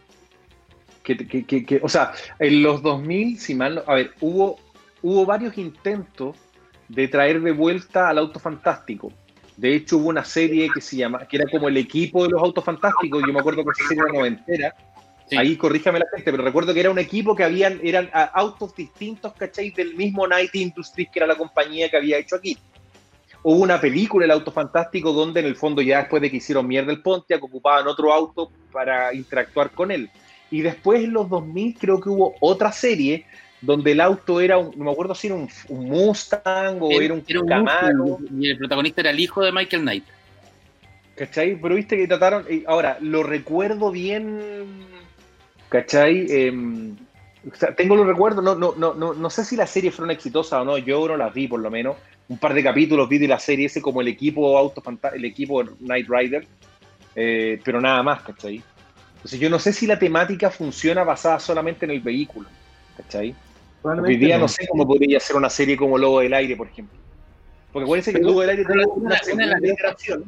que, 1.17 1.65
que, 1.65 1.81
o 1.83 1.89
sea, 1.89 2.13
en 2.39 2.63
los 2.63 2.83
2000, 2.83 3.39
si 3.39 3.55
mal, 3.55 3.83
a 3.87 3.95
ver, 3.95 4.13
hubo, 4.21 4.59
hubo 5.03 5.25
varios 5.25 5.57
intentos 5.57 6.37
de 6.89 7.09
traer 7.09 7.41
de 7.41 7.53
vuelta 7.53 8.09
al 8.09 8.19
auto 8.19 8.39
fantástico. 8.39 9.13
De 9.57 9.75
hecho, 9.75 9.99
hubo 9.99 10.09
una 10.09 10.25
serie 10.25 10.69
que 10.73 10.81
se 10.81 10.97
llama, 10.97 11.27
que 11.27 11.37
era 11.37 11.51
como 11.51 11.69
el 11.69 11.77
equipo 11.77 12.25
de 12.25 12.31
los 12.31 12.41
autos 12.41 12.65
fantásticos. 12.65 13.23
Yo 13.27 13.33
me 13.33 13.41
acuerdo 13.41 13.65
que 13.65 13.71
esa 13.71 13.89
serie 13.89 14.05
era 14.05 14.13
noventera. 14.13 14.75
Ahí 15.37 15.57
corríjame 15.57 15.99
la 15.99 16.07
gente, 16.15 16.31
pero 16.31 16.45
recuerdo 16.45 16.73
que 16.73 16.81
era 16.81 16.91
un 16.91 16.99
equipo 16.99 17.35
que 17.35 17.45
habían, 17.45 17.81
eran 17.83 18.09
autos 18.33 18.75
distintos, 18.75 19.33
¿cachai? 19.35 19.71
Del 19.71 19.95
mismo 19.95 20.27
Night 20.27 20.55
Industries, 20.55 21.11
que 21.13 21.19
era 21.19 21.27
la 21.27 21.35
compañía 21.35 21.91
que 21.91 21.97
había 21.97 22.19
hecho 22.19 22.37
aquí. 22.37 22.57
Hubo 23.43 23.63
una 23.63 23.81
película, 23.81 24.25
El 24.25 24.31
Auto 24.31 24.51
Fantástico, 24.51 25.13
donde 25.13 25.41
en 25.41 25.47
el 25.47 25.57
fondo 25.57 25.81
ya 25.83 25.99
después 25.99 26.23
de 26.23 26.31
que 26.31 26.39
hicieron 26.39 26.67
mierda 26.67 26.93
el 26.93 27.03
Pontiac, 27.03 27.43
ocupaban 27.43 27.87
otro 27.87 28.13
auto 28.13 28.51
para 28.73 29.15
interactuar 29.15 29.71
con 29.71 29.91
él. 29.91 30.11
Y 30.51 30.63
después 30.63 31.05
en 31.05 31.13
los 31.13 31.29
2000 31.29 31.77
creo 31.79 32.01
que 32.01 32.09
hubo 32.09 32.35
otra 32.41 32.73
serie 32.73 33.27
donde 33.61 33.93
el 33.93 34.01
auto 34.01 34.41
era, 34.41 34.59
un, 34.59 34.73
no 34.77 34.85
me 34.85 34.93
acuerdo 34.93 35.15
si 35.15 35.27
era 35.27 35.37
un, 35.37 35.49
Mustang 35.69 36.79
o 36.81 36.91
era, 37.01 37.15
un, 37.15 37.21
Camaro. 37.21 38.19
y 38.39 38.51
el 38.51 38.59
protagonista 38.59 39.01
era 39.01 39.11
el 39.11 39.21
hijo 39.21 39.43
de 39.43 39.53
Michael 39.53 39.83
Knight. 39.83 40.05
¿Cachai? 41.17 41.57
Pero 41.61 41.75
viste 41.75 41.97
que 41.97 42.07
trataron, 42.07 42.47
ahora, 42.67 42.97
lo 43.01 43.25
recuerdo 43.25 43.91
bien, 43.91 44.87
¿cachai? 45.69 46.27
Em, 46.31 46.97
tengo 47.77 47.97
los 47.97 48.07
recuerdos, 48.07 48.45
no, 48.45 48.55
no, 48.55 48.75
no, 48.77 48.95
no, 48.95 49.15
no 49.15 49.31
sé 49.31 49.45
si 49.45 49.57
la 49.57 49.67
serie 49.67 49.91
fueron 49.91 50.13
exitosa 50.13 50.63
o 50.63 50.65
no, 50.65 50.79
yo 50.79 51.09
no 51.09 51.17
las 51.17 51.35
vi 51.35 51.49
por 51.49 51.59
lo 51.59 51.71
menos, 51.71 51.97
un 52.29 52.39
par 52.39 52.55
de 52.55 52.63
capítulos 52.63 53.09
vi 53.09 53.19
de 53.19 53.27
la 53.27 53.41
serie 53.41 53.67
ese 53.67 53.83
como 53.83 54.01
el 54.01 54.09
equipo 54.09 54.57
auto 54.57 54.83
el 55.13 55.25
equipo 55.25 55.65
Knight 55.65 56.09
Rider, 56.09 56.47
eh, 57.17 57.61
pero 57.65 57.81
nada 57.81 58.03
más, 58.05 58.23
¿cachai? 58.23 58.63
Entonces 59.19 59.41
yo 59.41 59.51
no 59.51 59.59
sé 59.59 59.73
si 59.73 59.87
la 59.87 59.99
temática 59.99 60.49
funciona 60.49 61.03
basada 61.03 61.41
solamente 61.41 61.85
en 61.85 61.91
el 61.91 62.01
vehículo, 62.01 62.49
¿cachai? 62.97 63.35
Hoy 63.83 64.17
día 64.17 64.39
no. 64.39 64.47
sé 64.47 64.67
cómo 64.69 64.87
podría 64.87 65.19
ser 65.19 65.35
una 65.37 65.51
serie 65.51 65.77
como 65.77 65.99
Lobo 65.99 66.21
del 66.21 66.35
Aire, 66.35 66.57
por 66.57 66.69
ejemplo. 66.69 66.97
Porque 67.73 67.85
acuérdense 67.85 68.13
que 68.13 68.21
Lobo 68.21 68.41
del 68.43 68.51
Aire 68.51 68.65
tiene 68.65 68.85
una, 68.87 69.21
una, 69.33 69.45
de 69.45 69.47
las 69.47 70.19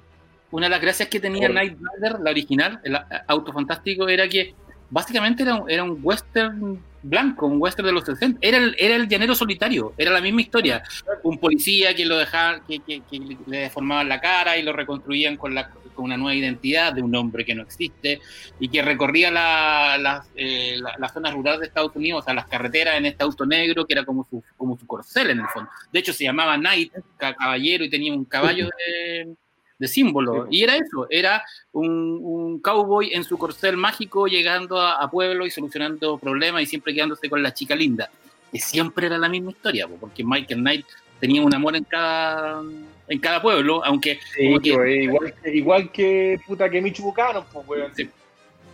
una 0.50 0.66
de 0.66 0.70
las 0.70 0.80
gracias 0.80 1.08
que 1.08 1.20
tenía 1.20 1.48
Night 1.48 1.78
Rider, 1.78 2.18
la 2.20 2.30
original, 2.30 2.80
el 2.82 2.98
auto 3.28 3.52
fantástico, 3.52 4.08
era 4.08 4.28
que 4.28 4.54
básicamente 4.90 5.44
era 5.44 5.54
un, 5.54 5.70
era 5.70 5.84
un 5.84 6.00
western 6.02 6.82
blanco, 7.02 7.46
un 7.46 7.62
western 7.62 7.86
de 7.86 7.92
los 7.92 8.04
60. 8.04 8.40
Era 8.42 8.58
el, 8.58 8.74
era 8.76 8.96
el 8.96 9.08
llanero 9.08 9.36
solitario, 9.36 9.94
era 9.96 10.10
la 10.10 10.20
misma 10.20 10.40
historia. 10.40 10.82
Un 11.22 11.38
policía 11.38 11.94
que 11.94 12.04
lo 12.04 12.18
dejaba, 12.18 12.60
que, 12.66 12.80
que, 12.80 13.02
que 13.08 13.36
le 13.46 13.58
deformaban 13.58 14.08
la 14.08 14.20
cara 14.20 14.56
y 14.56 14.62
lo 14.62 14.72
reconstruían 14.72 15.36
con 15.36 15.54
la, 15.54 15.70
una 15.96 16.16
nueva 16.16 16.34
identidad 16.34 16.92
de 16.92 17.02
un 17.02 17.14
hombre 17.14 17.44
que 17.44 17.54
no 17.54 17.62
existe 17.62 18.20
y 18.58 18.68
que 18.68 18.82
recorría 18.82 19.30
la, 19.30 20.24
eh, 20.34 20.78
las 20.98 21.12
zonas 21.12 21.34
rurales 21.34 21.60
de 21.60 21.66
Estados 21.66 21.94
Unidos, 21.94 22.22
o 22.22 22.24
sea, 22.24 22.34
las 22.34 22.46
carreteras 22.46 22.96
en 22.96 23.06
este 23.06 23.24
auto 23.24 23.46
negro 23.46 23.86
que 23.86 23.94
era 23.94 24.04
como 24.04 24.24
su, 24.24 24.42
como 24.56 24.78
su 24.78 24.86
corcel 24.86 25.30
en 25.30 25.40
el 25.40 25.48
fondo. 25.48 25.70
De 25.92 25.98
hecho, 25.98 26.12
se 26.12 26.24
llamaba 26.24 26.56
Knight, 26.56 26.92
caballero, 27.16 27.84
y 27.84 27.90
tenía 27.90 28.12
un 28.12 28.24
caballo 28.24 28.66
de, 28.66 29.34
de 29.80 29.88
símbolo. 29.88 30.46
Y 30.50 30.62
era 30.62 30.76
eso, 30.76 31.06
era 31.08 31.42
un, 31.72 32.60
cowboy 32.62 33.12
en 33.12 33.24
su 33.24 33.38
corcel 33.38 33.76
mágico 33.78 34.26
llegando 34.26 34.78
a, 34.80 35.10
pueblo 35.10 35.46
y 35.46 35.50
solucionando 35.50 36.18
problemas 36.18 36.62
y 36.62 36.66
siempre 36.66 36.94
quedándose 36.94 37.28
con 37.28 37.42
la 37.42 37.52
chica 37.54 37.74
linda. 37.74 38.10
Que 38.52 38.58
siempre 38.58 39.06
era 39.06 39.16
la 39.16 39.28
misma 39.28 39.52
historia, 39.52 39.88
porque 39.88 40.22
Michael 40.22 40.60
Knight 40.60 40.86
tenía 41.18 41.42
un 41.42 41.54
amor 41.54 41.76
en 41.76 41.84
cada 41.84 42.62
en 43.10 43.18
cada 43.18 43.42
pueblo, 43.42 43.84
aunque... 43.84 44.20
Pues, 44.36 44.64
igual, 44.64 45.34
igual, 45.44 45.92
que 45.92 46.40
puta 46.46 46.70
que 46.70 46.80
Michu 46.80 47.02
Bucano, 47.02 47.44
pues, 47.44 47.90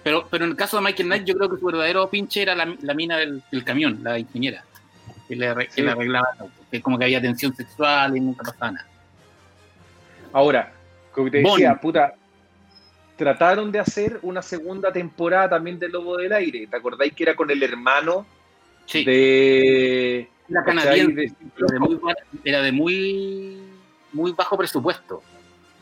Pero, 0.05 0.29
pero 0.31 0.45
en 0.45 0.51
el 0.51 0.57
caso 0.57 0.77
de 0.77 0.83
Michael 0.83 1.09
Knight, 1.09 1.25
yo 1.25 1.35
creo 1.35 1.49
que 1.49 1.59
su 1.59 1.65
verdadero 1.65 2.09
pinche 2.11 2.43
era 2.43 2.55
la, 2.55 2.95
mina 2.95 3.17
del, 3.17 3.43
camión, 3.65 4.01
la 4.03 4.19
ingeniera, 4.19 4.63
que 5.27 5.37
le, 5.37 5.49
arreglaba 5.49 6.29
que 6.71 6.83
como 6.83 6.99
que 6.99 7.07
había 7.07 7.21
tensión 7.21 7.57
sexual 7.57 8.15
y 8.15 8.21
nunca 8.21 8.45
pasaba 8.45 8.73
nada. 8.73 8.89
Ahora, 10.35 10.71
como 11.13 11.31
te 11.31 11.39
decía, 11.39 11.75
puta, 11.81 12.15
trataron 13.17 13.73
de 13.73 13.79
hacer 13.79 14.19
una 14.21 14.43
segunda 14.43 14.93
temporada 14.93 15.49
también 15.49 15.79
de 15.79 15.89
Lobo 15.89 16.19
del 16.19 16.35
Aire. 16.35 16.67
¿Te 16.67 16.77
acordáis 16.77 17.15
que 17.15 17.23
era 17.23 17.35
con 17.35 17.51
el 17.51 17.63
hermano 17.63 18.27
de... 18.93 20.29
La 20.49 20.63
canadiense. 20.63 21.33
era 22.45 22.61
de 22.61 22.71
muy 22.71 23.76
muy 24.13 24.33
bajo 24.33 24.57
presupuesto. 24.57 25.23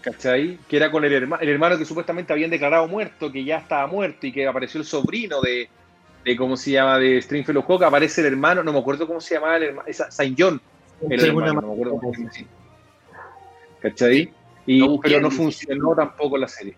¿Cachai? 0.01 0.59
Que 0.68 0.77
era 0.77 0.91
con 0.91 1.05
el, 1.05 1.12
el 1.12 1.49
hermano 1.49 1.79
que 1.79 1.87
supuestamente 1.87 2.33
habían 2.33 2.51
declarado 2.51 2.87
muerto, 2.87 3.33
que 3.33 3.43
ya 3.43 3.59
estaba 3.59 3.87
muerto 3.87 4.27
y 4.27 4.33
que 4.33 4.47
apareció 4.47 4.81
el 4.81 4.87
sobrino 4.87 5.41
de, 5.41 5.68
de 6.25 6.37
¿cómo 6.37 6.57
se 6.57 6.72
llama? 6.72 6.99
De 6.99 7.20
Stringfellow 7.22 7.64
Hawk, 7.66 7.85
aparece 7.85 8.20
el 8.20 8.29
hermano, 8.29 8.62
no 8.62 8.72
me 8.72 8.79
acuerdo 8.79 9.07
cómo 9.07 9.20
se 9.20 9.35
llamaba 9.35 9.57
el 9.57 9.62
hermano, 9.62 9.89
Saint 9.93 10.39
John, 10.39 10.61
el 11.09 11.25
hermano, 11.25 11.55
no 11.55 11.62
me 11.68 11.72
acuerdo 11.72 11.99
cómo 11.99 12.12
se 12.12 12.20
llama. 12.20 12.51
¿Cachai? 13.81 14.33
Y, 14.66 14.99
pero 14.99 15.20
no 15.20 15.31
funcionó 15.31 15.95
tampoco 15.95 16.37
la 16.39 16.49
serie. 16.49 16.77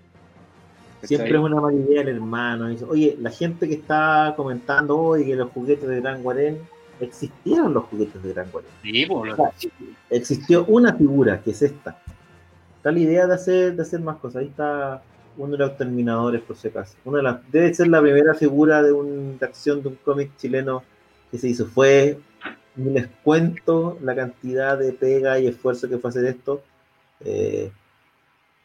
Siempre 1.03 1.31
es 1.31 1.37
una 1.37 1.61
mala 1.61 1.77
idea 1.77 2.03
el 2.03 2.09
hermano. 2.09 2.75
Oye, 2.89 3.17
la 3.21 3.31
gente 3.31 3.69
que 3.69 3.75
está 3.75 4.35
comentando 4.37 4.99
hoy 4.99 5.27
que 5.27 5.37
los 5.37 5.51
juguetes 5.51 5.89
de 5.89 6.01
Gran 6.01 6.23
Guarén 6.23 6.61
existieron 7.01 7.75
los 7.75 7.85
juguetes 7.85 8.23
de 8.23 8.33
Gran 8.33 8.51
Guardia. 8.51 8.71
Sí, 8.83 9.07
pues, 9.07 9.37
existió 10.11 10.65
una 10.67 10.95
figura, 10.95 11.41
que 11.43 11.51
es 11.51 11.63
esta. 11.63 11.99
Está 12.77 12.93
la 12.93 12.99
idea 12.99 13.27
de 13.27 13.35
hacer, 13.35 13.77
de 13.77 13.83
hacer 13.83 14.01
más 14.01 14.17
cosas. 14.17 14.43
Ahí 14.43 14.49
está 14.49 15.03
uno 15.37 15.53
de 15.53 15.59
los 15.59 15.77
terminadores, 15.77 16.41
por 16.43 16.57
si 16.57 16.69
acaso. 16.69 16.97
Una 17.05 17.19
de 17.19 17.23
las, 17.25 17.53
debe 17.53 17.75
ser 17.75 17.89
la 17.89 18.01
primera 18.01 18.35
figura 18.35 18.83
de, 18.83 18.93
un, 18.93 19.39
de 19.39 19.47
acción 19.47 19.83
de 19.83 19.89
un 19.89 19.97
cómic 19.97 20.37
chileno 20.37 20.83
que 21.31 21.39
se 21.39 21.49
hizo. 21.49 21.67
Fue, 21.67 22.19
les 22.77 23.09
cuento 23.23 23.99
la 24.03 24.15
cantidad 24.15 24.79
de 24.79 24.93
pega 24.93 25.39
y 25.39 25.47
esfuerzo 25.47 25.89
que 25.89 25.99
fue 25.99 26.11
hacer 26.11 26.25
esto. 26.27 26.63
Eh, 27.21 27.71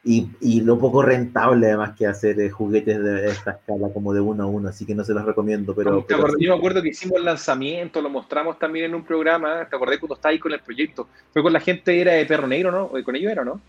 y, 0.04 0.30
y, 0.42 0.62
lo 0.62 0.80
poco 0.80 1.04
rentable 1.04 1.68
además 1.68 1.96
que 1.96 2.08
hacer 2.08 2.40
eh, 2.40 2.50
juguetes 2.50 3.04
de 3.04 3.28
esta 3.28 3.52
escala 3.52 3.94
como 3.94 4.14
de 4.14 4.20
uno 4.20 4.44
a 4.44 4.46
uno, 4.48 4.70
así 4.70 4.84
que 4.84 4.96
no 4.96 5.04
se 5.04 5.14
los 5.14 5.24
recomiendo. 5.24 5.76
Pero, 5.76 6.06
yo 6.08 6.50
me 6.50 6.56
acuerdo 6.56 6.82
que 6.82 6.90
hicimos 6.90 7.20
el 7.20 7.26
lanzamiento, 7.26 8.02
lo 8.02 8.10
mostramos 8.10 8.58
también 8.58 8.86
en 8.86 8.96
un 8.96 9.04
programa, 9.04 9.68
¿te 9.70 9.76
acordás 9.76 10.00
cuando 10.00 10.16
estabas 10.16 10.34
ahí 10.34 10.40
con 10.40 10.54
el 10.54 10.60
proyecto? 10.60 11.08
Fue 11.32 11.44
con 11.44 11.54
la 11.54 11.60
gente, 11.60 12.02
era 12.02 12.14
de 12.14 12.26
Perro 12.26 12.48
Negro, 12.48 12.72
¿no? 12.72 13.04
¿Con 13.04 13.16
ellos 13.16 13.32
era, 13.32 13.46
no? 13.46 13.62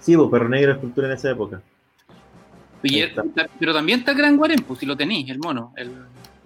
Sí, 0.00 0.16
pues 0.16 0.30
Perro 0.30 0.48
Negro 0.48 0.72
es 0.72 0.78
cultura 0.78 1.06
en 1.06 1.12
esa 1.12 1.30
época. 1.30 1.60
pero 3.60 3.74
también 3.74 3.98
está 3.98 4.12
el 4.12 4.18
Gran 4.18 4.38
Guarén, 4.38 4.62
pues 4.62 4.80
si 4.80 4.86
lo 4.86 4.96
tenéis, 4.96 5.28
el 5.28 5.38
mono, 5.38 5.74
el, 5.76 5.90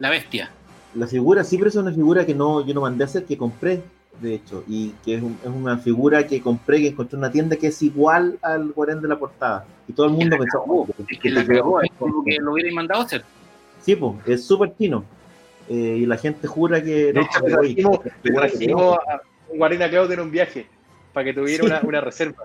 la 0.01 0.11
bestia. 0.11 0.51
La 0.97 1.07
figura, 1.07 1.45
sí, 1.45 1.57
pero 1.59 1.69
es 1.69 1.77
una 1.77 1.93
figura 1.93 2.27
que 2.27 2.35
no, 2.35 2.67
yo 2.67 2.75
no 2.75 2.81
mandé 2.81 3.05
a 3.05 3.07
hacer, 3.07 3.25
que 3.25 3.39
compré 3.39 3.85
de 4.21 4.35
hecho, 4.35 4.65
y 4.69 4.91
que 5.05 5.15
es, 5.15 5.23
una 5.45 5.79
figura 5.79 6.27
que 6.27 6.41
compré, 6.41 6.79
que 6.79 6.89
encontré 6.89 7.17
en 7.17 7.21
una 7.21 7.33
tienda 7.33 7.57
que 7.57 7.69
es 7.69 7.83
igual 7.83 8.39
al 8.43 8.73
guarén 8.73 9.01
de 9.01 9.09
la 9.09 9.19
portada. 9.19 9.65
Y 9.89 9.93
todo 9.93 10.07
el 10.07 10.13
mundo 10.13 10.37
pensó, 10.39 10.63
oh, 10.67 10.87
es 11.09 11.19
que 11.19 11.31
la 11.31 11.45
cagó, 11.45 11.81
es 11.81 11.91
como 11.99 12.23
que 12.25 12.37
lo 12.39 12.53
hubiera 12.53 12.73
mandado 12.73 13.01
a 13.01 13.05
hacer. 13.05 13.25
Sí, 13.81 13.97
pues, 13.97 14.15
es 14.27 14.45
súper 14.45 14.77
chino. 14.77 15.05
Eh, 15.69 15.99
y 16.01 16.07
la 16.07 16.17
gente 16.17 16.47
jura 16.47 16.83
que. 16.83 17.13
De 17.13 17.21
hecho, 17.21 17.47
le 18.23 18.33
trajimos 18.33 18.99
a 18.99 19.21
un 19.49 19.59
guarén 19.59 19.83
a 19.83 19.89
Claudio 19.89 20.15
en 20.15 20.21
un 20.21 20.31
viaje 20.31 20.67
para 21.13 21.25
que 21.25 21.33
tuviera 21.33 21.65
una, 21.65 21.81
una, 21.83 22.01
reserva. 22.01 22.45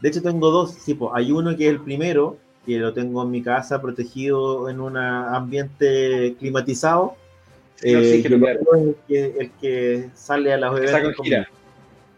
De 0.00 0.08
hecho, 0.08 0.22
tengo 0.22 0.50
dos. 0.50 0.72
Sí, 0.72 0.94
pues, 0.94 1.12
hay 1.14 1.30
uno 1.32 1.56
que 1.56 1.66
es 1.66 1.70
el 1.70 1.80
primero, 1.80 2.38
que 2.64 2.78
lo 2.78 2.92
tengo 2.92 3.22
en 3.22 3.30
mi 3.30 3.42
casa 3.42 3.80
protegido 3.80 4.68
en 4.68 4.80
un 4.80 4.96
ambiente 4.96 6.34
climatizado 6.38 7.16
eh, 7.82 8.22
el, 8.24 8.96
que, 9.06 9.24
el, 9.38 9.50
que, 9.60 10.08
sale 10.14 10.52
a 10.52 10.56
las 10.56 10.78
eventos. 10.78 11.26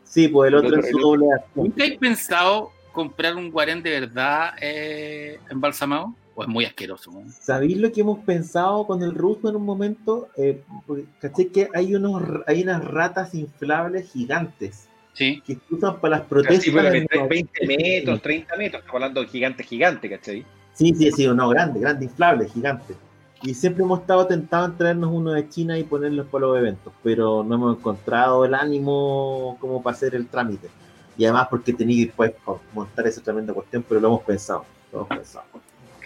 Sí, 0.04 0.28
pues 0.28 0.48
el 0.48 0.54
otro, 0.54 0.80
es 0.80 0.88
su 0.90 0.98
doble 0.98 1.26
¿Nunca 1.54 1.84
has 1.84 1.90
pensado 1.98 2.72
comprar 2.92 3.36
un 3.36 3.50
guarén 3.50 3.82
de 3.82 4.00
verdad 4.00 4.54
eh, 4.60 5.38
embalsamado? 5.50 6.14
¿O 6.34 6.42
es 6.42 6.48
muy 6.48 6.64
asqueroso? 6.64 7.10
¿no? 7.10 7.24
¿Sabéis 7.30 7.76
lo 7.76 7.92
que 7.92 8.00
hemos 8.00 8.20
pensado 8.20 8.86
con 8.86 9.02
el 9.02 9.14
ruso 9.14 9.48
en 9.48 9.56
un 9.56 9.64
momento? 9.64 10.28
Eh, 10.36 10.62
porque, 10.86 11.04
¿Caché 11.20 11.48
que 11.48 11.68
hay, 11.74 11.94
unos, 11.94 12.22
hay 12.46 12.62
unas 12.62 12.84
ratas 12.84 13.34
inflables 13.34 14.10
gigantes 14.12 14.86
Sí. 15.14 15.42
que 15.44 15.54
se 15.54 15.60
usan 15.74 16.00
para 16.00 16.18
las 16.18 16.26
protestas? 16.26 16.62
Sí, 16.62 16.70
pero 16.70 16.92
que 16.92 16.98
en 16.98 17.06
trae 17.08 17.20
los- 17.20 17.28
20 17.28 17.66
metros, 17.66 18.22
30 18.22 18.56
metros, 18.56 18.80
estamos 18.80 18.94
hablando 18.94 19.20
de 19.20 19.26
gigante, 19.26 19.64
gigante, 19.64 20.08
¿cachai? 20.08 20.44
Sí, 20.74 20.94
sí, 20.94 21.10
sí, 21.10 21.26
no, 21.26 21.48
grande, 21.48 21.80
grande, 21.80 22.04
inflable, 22.04 22.48
gigante. 22.48 22.94
Y 23.42 23.54
siempre 23.54 23.84
hemos 23.84 24.00
estado 24.00 24.26
tentados 24.26 24.70
en 24.70 24.76
traernos 24.78 25.10
uno 25.12 25.32
de 25.32 25.48
China 25.48 25.78
y 25.78 25.84
ponerlos 25.84 26.26
para 26.26 26.46
los 26.46 26.58
eventos, 26.58 26.92
pero 27.04 27.44
no 27.44 27.54
hemos 27.54 27.78
encontrado 27.78 28.44
el 28.44 28.54
ánimo 28.54 29.56
como 29.60 29.80
para 29.82 29.94
hacer 29.96 30.14
el 30.16 30.26
trámite. 30.26 30.68
Y 31.16 31.24
además 31.24 31.46
porque 31.48 31.72
tenía 31.72 32.06
que 32.06 32.12
pues, 32.16 32.32
montar 32.74 33.06
esa 33.06 33.22
tremenda 33.22 33.52
cuestión, 33.52 33.84
pero 33.88 34.00
lo 34.00 34.08
hemos 34.08 34.22
pensado, 34.22 34.64
lo 34.92 34.98
hemos 35.00 35.08
pensado. 35.08 35.44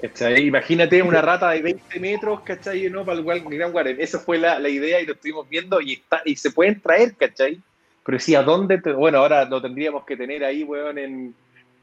¿Cachai? 0.00 0.46
Imagínate 0.46 1.00
una 1.02 1.22
rata 1.22 1.50
de 1.50 1.62
20 1.62 2.00
metros, 2.00 2.40
¿cachai? 2.40 2.90
¿no? 2.90 3.04
Para 3.04 3.18
el 3.18 3.24
Gran 3.44 3.72
Guarén. 3.72 4.00
Esa 4.00 4.18
fue 4.18 4.36
la, 4.36 4.58
la 4.58 4.68
idea 4.68 5.00
y 5.00 5.06
lo 5.06 5.12
estuvimos 5.12 5.48
viendo 5.48 5.80
y, 5.80 5.92
está, 5.94 6.20
y 6.24 6.34
se 6.36 6.50
pueden 6.50 6.80
traer, 6.80 7.14
¿cachai? 7.16 7.60
Pero 8.04 8.18
sí, 8.18 8.34
¿a 8.34 8.42
dónde? 8.42 8.78
te- 8.78 8.92
bueno, 8.92 9.18
ahora 9.18 9.44
lo 9.44 9.62
tendríamos 9.62 10.04
que 10.04 10.16
tener 10.16 10.44
ahí, 10.44 10.64
weón, 10.64 10.98
en... 10.98 11.34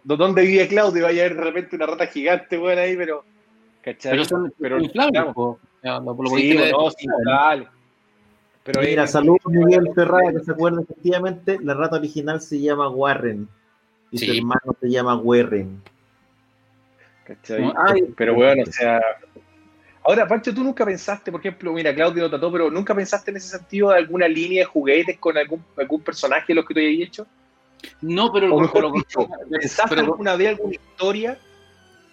¿dó- 0.04 0.18
¿Dónde 0.18 0.42
vive 0.42 0.68
Claudio? 0.68 1.04
Vaya 1.06 1.24
a 1.24 1.26
haber 1.28 1.38
de 1.38 1.44
repente 1.44 1.76
una 1.78 1.86
rata 1.86 2.08
gigante, 2.08 2.58
weón, 2.60 2.78
ahí, 2.78 2.96
pero... 2.98 3.24
¿Cachai? 3.84 4.12
Pero 4.12 4.26
son 4.26 4.54
Pero- 4.60 4.80
inflables. 4.80 5.34
po. 5.34 5.60
Lo- 5.82 6.14
Sí, 6.38 6.54
no, 6.72 6.90
sí. 6.92 7.08
Pero 8.64 8.82
Mira, 8.82 9.08
saludos 9.08 9.40
Miguel 9.46 9.90
Ferrara, 9.96 10.32
que 10.34 10.44
se 10.44 10.52
acuerda 10.52 10.82
efectivamente, 10.82 11.58
la 11.64 11.74
rata 11.74 11.96
original 11.96 12.42
se 12.42 12.60
llama 12.60 12.90
Warren. 12.90 13.48
Y 14.12 14.18
su 14.18 14.26
Sí. 14.26 14.38
hermano 14.38 14.76
se 14.80 14.90
llama 14.90 15.16
Warren. 15.16 15.82
¿cachai? 17.24 17.72
Ay, 17.88 18.14
pero 18.18 18.34
bueno, 18.36 18.64
o 18.68 18.72
sea. 18.72 19.02
Ahora, 20.04 20.28
Pancho, 20.28 20.54
tú 20.54 20.64
nunca 20.64 20.84
pensaste, 20.86 21.32
por 21.32 21.40
ejemplo, 21.40 21.72
mira, 21.74 21.94
Claudio 21.94 22.24
lo 22.24 22.30
trató, 22.30 22.52
pero 22.52 22.72
nunca 22.72 22.96
pensaste 22.96 23.30
en 23.32 23.38
ese 23.38 23.58
sentido 23.58 23.90
de 23.90 23.98
alguna 23.98 24.28
línea 24.28 24.62
de 24.62 24.66
juguetes 24.66 25.18
con 25.20 25.38
algún, 25.38 25.64
algún 25.78 26.02
personaje 26.02 26.46
de 26.48 26.56
los 26.56 26.66
que 26.66 26.74
tú 26.74 26.80
hayas 26.80 27.08
hecho? 27.08 27.28
No, 28.02 28.32
pero, 28.32 28.54
O 28.56 28.60
mejor 28.60 28.82
pero- 28.82 28.92
dicho, 28.94 29.28
¿pensaste 29.50 29.96
pero- 29.96 30.02
alguna 30.12 30.36
vez 30.36 30.50
alguna 30.50 30.74
historia 30.74 31.38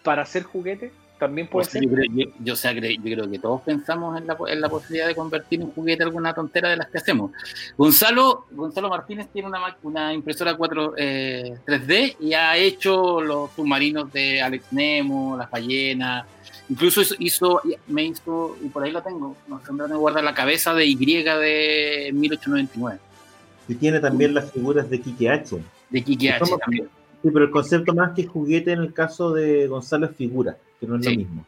para 0.02 0.22
hacer 0.22 0.42
juguetes? 0.42 0.92
También 1.18 1.48
puede 1.48 1.64
Pues 1.64 1.72
ser. 1.72 1.82
yo, 1.82 1.90
creo, 1.90 2.04
yo, 2.14 2.24
yo, 2.44 2.52
o 2.52 2.56
sea, 2.56 2.72
cre- 2.74 2.96
yo 2.96 3.02
creo 3.02 3.30
que 3.30 3.38
todos 3.38 3.62
pensamos 3.62 4.20
en 4.20 4.26
la, 4.26 4.36
en 4.48 4.60
la 4.60 4.68
posibilidad 4.68 5.06
de 5.06 5.14
convertir 5.14 5.62
en 5.62 5.70
juguete 5.70 6.02
alguna 6.02 6.34
tontera 6.34 6.68
de 6.68 6.76
las 6.76 6.88
que 6.88 6.98
hacemos. 6.98 7.30
Gonzalo, 7.76 8.44
Gonzalo 8.50 8.88
Martínez 8.90 9.28
tiene 9.32 9.48
una, 9.48 9.58
ma- 9.58 9.76
una 9.82 10.12
impresora 10.12 10.54
4 10.54 10.94
eh, 10.98 11.56
3D 11.66 12.16
y 12.20 12.34
ha 12.34 12.56
hecho 12.58 13.20
los 13.22 13.50
submarinos 13.52 14.12
de 14.12 14.42
Alex 14.42 14.66
Nemo, 14.72 15.36
las 15.38 15.50
ballenas. 15.50 16.26
Incluso 16.68 17.00
hizo, 17.00 17.14
hizo- 17.18 17.60
me 17.86 18.04
hizo, 18.04 18.56
y 18.62 18.68
por 18.68 18.82
ahí 18.84 18.90
lo 18.90 19.02
tengo, 19.02 19.36
no 19.48 19.58
sé 19.60 19.66
dónde 19.68 19.82
lo 19.84 19.88
tengo 19.88 20.00
guardar 20.00 20.22
la 20.24 20.34
cabeza 20.34 20.74
de 20.74 20.84
Y 20.84 20.96
de 20.96 22.10
1899, 22.12 22.98
Y 23.68 23.74
tiene 23.76 24.00
también 24.00 24.34
las 24.34 24.52
figuras 24.52 24.90
de 24.90 25.00
Kike 25.00 25.30
H. 25.30 25.56
de 25.90 26.04
Kiki 26.04 26.28
H. 26.28 26.44
También. 26.60 26.88
Sí, 27.22 27.30
pero 27.32 27.46
el 27.46 27.50
concepto 27.50 27.94
más 27.94 28.12
que 28.14 28.26
juguete 28.26 28.72
en 28.72 28.80
el 28.80 28.92
caso 28.92 29.32
de 29.32 29.66
Gonzalo 29.66 30.06
es 30.06 30.16
figura, 30.16 30.56
que 30.80 30.86
no 30.86 30.96
es 30.96 31.04
Sí. 31.04 31.12
lo 31.12 31.18
mismo. 31.18 31.44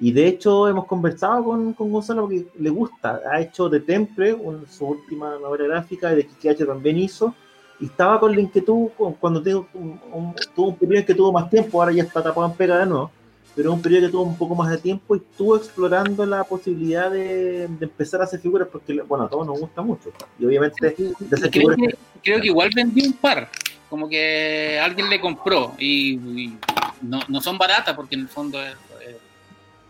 Y 0.00 0.10
de 0.10 0.26
hecho 0.26 0.66
hemos 0.68 0.86
conversado 0.86 1.44
con, 1.44 1.72
con 1.74 1.92
Gonzalo 1.92 2.22
porque 2.22 2.46
le 2.58 2.70
gusta. 2.70 3.20
Ha 3.30 3.40
hecho 3.40 3.68
de 3.68 3.80
Temple, 3.80 4.34
un- 4.34 4.66
su 4.68 4.84
última 4.86 5.36
novela 5.38 5.66
gráfica, 5.68 6.12
y 6.12 6.16
de 6.16 6.26
Kiki 6.26 6.48
H 6.48 6.64
también 6.66 6.98
hizo. 6.98 7.34
Y 7.78 7.86
estaba 7.86 8.18
con 8.18 8.34
la 8.34 8.40
inquietud 8.40 8.88
cu- 8.96 9.14
cuando 9.20 9.40
tengo 9.42 9.66
un, 9.74 10.00
un- 10.12 10.34
tuvo 10.56 10.68
un 10.68 10.76
periodo 10.76 10.98
en 11.00 11.06
que 11.06 11.14
tuvo 11.14 11.32
más 11.32 11.48
tiempo, 11.50 11.80
ahora 11.80 11.92
ya 11.92 12.02
está 12.02 12.22
tapado 12.22 12.46
en 12.48 12.54
pega 12.54 12.78
de 12.78 12.86
nuevo, 12.86 13.10
pero 13.54 13.72
un 13.72 13.80
periodo 13.82 14.06
que 14.06 14.12
tuvo 14.12 14.22
un 14.22 14.36
poco 14.36 14.54
más 14.56 14.70
de 14.70 14.78
tiempo 14.78 15.14
y 15.14 15.18
estuvo 15.18 15.56
explorando 15.56 16.24
la 16.26 16.42
posibilidad 16.44 17.10
de, 17.10 17.68
de 17.68 17.84
empezar 17.84 18.20
a 18.20 18.24
hacer 18.24 18.40
figuras 18.40 18.66
porque, 18.72 19.02
bueno, 19.02 19.24
a 19.24 19.28
todos 19.28 19.46
nos 19.46 19.60
gusta 19.60 19.82
mucho. 19.82 20.10
Y 20.38 20.46
obviamente 20.46 20.96
de 20.96 21.36
hacer 21.36 21.50
creo, 21.50 21.68
que, 21.76 21.94
creo 22.22 22.40
que 22.40 22.46
igual 22.48 22.70
vendió 22.74 23.04
un 23.06 23.12
par, 23.14 23.48
como 23.90 24.08
que 24.08 24.80
alguien 24.82 25.08
le 25.10 25.20
compró 25.20 25.72
y, 25.78 26.14
y 26.14 26.58
no, 27.02 27.20
no 27.28 27.40
son 27.40 27.58
baratas 27.58 27.94
porque 27.94 28.14
en 28.14 28.22
el 28.22 28.28
fondo 28.28 28.60
es, 28.62 28.74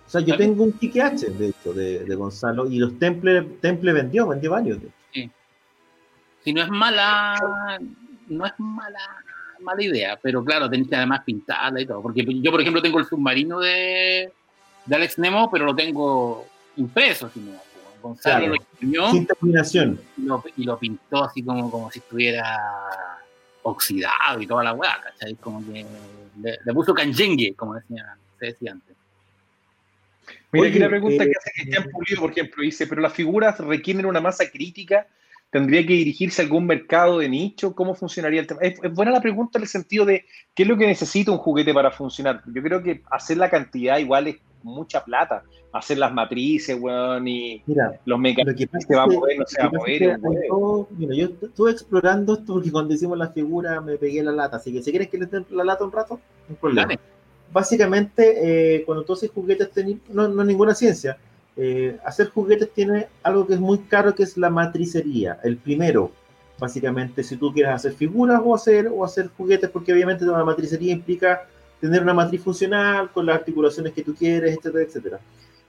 O 0.07 0.11
sea, 0.11 0.21
yo 0.21 0.37
tengo 0.37 0.65
un 0.65 0.73
Kike 0.73 1.01
H, 1.03 1.31
de 1.31 1.49
hecho, 1.49 1.73
de, 1.73 2.01
de 2.05 2.15
Gonzalo, 2.15 2.67
y 2.67 2.79
los 2.79 2.99
Temple, 2.99 3.43
Temple 3.61 3.93
vendió, 3.93 4.27
vendió 4.29 4.51
varios. 4.51 4.79
hecho. 5.13 5.31
si 6.45 6.53
no 6.53 6.63
es 6.63 6.69
mala, 6.69 7.79
no 8.29 8.47
es 8.47 8.53
mala 8.59 8.99
mala 9.61 9.81
idea, 9.85 10.19
pero 10.21 10.45
claro, 10.45 10.69
tenés 10.69 10.89
que 10.89 10.97
además 10.97 11.23
pintarla 11.25 11.81
y 11.81 11.87
todo, 11.87 12.03
porque 12.03 12.25
yo 12.27 12.51
por 12.51 12.61
ejemplo 12.61 12.83
tengo 12.83 12.99
el 12.99 13.07
submarino 13.07 13.61
de, 13.61 14.33
de 14.87 14.97
Alex 14.97 15.19
Nemo, 15.21 15.49
pero 15.53 15.65
lo 15.67 15.75
tengo 15.77 16.47
impreso, 16.77 17.31
si 17.33 17.39
no, 17.39 17.53
Gonzalo 18.03 18.39
Claro. 18.39 18.49
lo 18.49 18.57
imprimió 18.57 19.11
Sin 19.13 19.25
terminación. 19.25 20.01
y 20.17 20.23
lo, 20.23 20.43
y 20.57 20.65
lo 20.65 20.77
pintó 20.79 21.23
así 21.23 21.45
como, 21.45 21.71
como 21.71 21.93
si 21.93 22.01
estuviera 22.01 22.59
oxidado 23.63 24.41
y 24.41 24.49
toda 24.49 24.65
la 24.65 24.73
weá, 24.73 25.01
¿cachai? 25.01 25.37
Como 25.37 25.65
que 25.65 25.87
le, 26.43 26.59
le 26.65 26.73
puso 26.73 26.95
canjengue, 26.95 27.55
como 27.55 27.75
decía, 27.75 28.17
se 28.39 28.47
decía 28.47 28.73
antes. 28.73 28.97
Mira, 30.53 30.69
aquí 30.69 30.79
la 30.79 30.89
pregunta 30.89 31.25
eh, 31.25 31.29
que 31.29 31.33
hace 31.39 31.51
Cristian 31.55 31.91
Pulido, 31.91 32.21
por 32.21 32.31
ejemplo, 32.31 32.63
dice, 32.63 32.87
pero 32.87 33.01
las 33.01 33.13
figuras 33.13 33.59
requieren 33.59 34.05
una 34.05 34.21
masa 34.21 34.51
crítica, 34.51 35.07
¿tendría 35.51 35.81
que 35.87 35.95
dirigirse 35.95 36.43
a 36.43 36.45
algún 36.45 36.67
mercado 36.67 37.19
de 37.19 37.29
nicho? 37.29 37.75
¿Cómo 37.75 37.95
funcionaría 37.95 38.41
el 38.41 38.47
tema? 38.47 38.61
Es, 38.61 38.79
es 38.83 38.93
buena 38.93 39.13
la 39.13 39.21
pregunta 39.21 39.59
en 39.59 39.63
el 39.63 39.69
sentido 39.69 40.05
de 40.05 40.27
qué 40.55 40.65
es 40.65 40.69
lo 40.69 40.77
que 40.77 40.87
necesita 40.87 41.31
un 41.31 41.39
juguete 41.39 41.73
para 41.73 41.91
funcionar. 41.91 42.43
Yo 42.47 42.63
creo 42.63 42.83
que 42.83 43.03
hacer 43.11 43.39
la 43.39 43.49
cantidad 43.49 43.99
igual 43.99 44.29
es 44.29 44.37
mucha 44.63 45.05
plata. 45.05 45.43
Hacer 45.73 45.99
las 45.99 46.13
matrices, 46.13 46.77
weón, 46.79 47.27
y 47.29 47.63
Mira, 47.67 47.89
los 47.91 47.99
lo 48.05 48.19
mecanismos 48.19 48.57
que 48.59 48.67
pasa 48.67 48.87
se 48.87 48.95
va 48.97 49.03
a 49.05 49.07
mover, 49.07 49.39
no 49.39 49.47
se 49.47 49.59
va 49.63 49.69
a 49.69 49.71
mover. 49.71 50.19
todo- 50.49 50.89
mira, 50.91 51.15
yo 51.15 51.29
estuve 51.41 51.71
explorando 51.71 52.35
esto 52.35 52.53
porque 52.55 52.71
cuando 52.71 52.93
hicimos 52.95 53.17
la 53.17 53.29
figura 53.29 53.81
me 53.81 53.97
pegué 53.97 54.23
la 54.23 54.33
lata, 54.33 54.59
así 54.59 54.73
que 54.73 54.83
si 54.83 54.91
quieres 54.91 55.09
que 55.09 55.19
les 55.19 55.31
dé 55.31 55.45
la 55.51 55.65
lata 55.65 55.85
un 55.85 55.93
rato, 55.93 56.15
no 56.49 56.55
hay 56.55 56.57
problema. 56.57 56.89
Dale. 56.89 57.01
Básicamente, 57.53 58.77
eh, 58.77 58.85
cuando 58.85 59.05
tú 59.05 59.13
haces 59.13 59.31
juguetes, 59.31 59.71
no, 60.11 60.29
no 60.29 60.43
es 60.43 60.47
ninguna 60.49 60.75
ciencia, 60.75 61.17
eh, 61.57 61.99
hacer 62.05 62.29
juguetes 62.31 62.73
tiene 62.73 63.09
algo 63.23 63.47
que 63.47 63.55
es 63.55 63.61
muy 63.61 63.79
caro, 63.79 64.15
que 64.15 64.23
es 64.23 64.37
la 64.37 64.51
matricería, 64.51 65.39
el 65.43 65.57
primero. 65.59 66.11
Básicamente, 66.59 67.23
si 67.25 67.37
tú 67.37 67.53
quieres 67.53 67.75
hacer 67.75 67.93
figuras 67.93 68.41
o 68.45 68.55
hacer, 68.55 68.89
o 68.95 69.05
hacer 69.05 69.29
juguetes, 69.37 69.69
porque 69.71 69.93
obviamente 69.93 70.25
la 70.25 70.45
matricería 70.45 70.93
implica 70.93 71.47
tener 71.83 72.01
una 72.01 72.15
matriz 72.15 72.41
funcional 72.41 73.11
con 73.11 73.27
las 73.27 73.37
articulaciones 73.37 73.93
que 73.93 74.05
tú 74.05 74.15
quieres, 74.15 74.57
etcétera, 74.57 74.85
etcétera. 74.85 75.21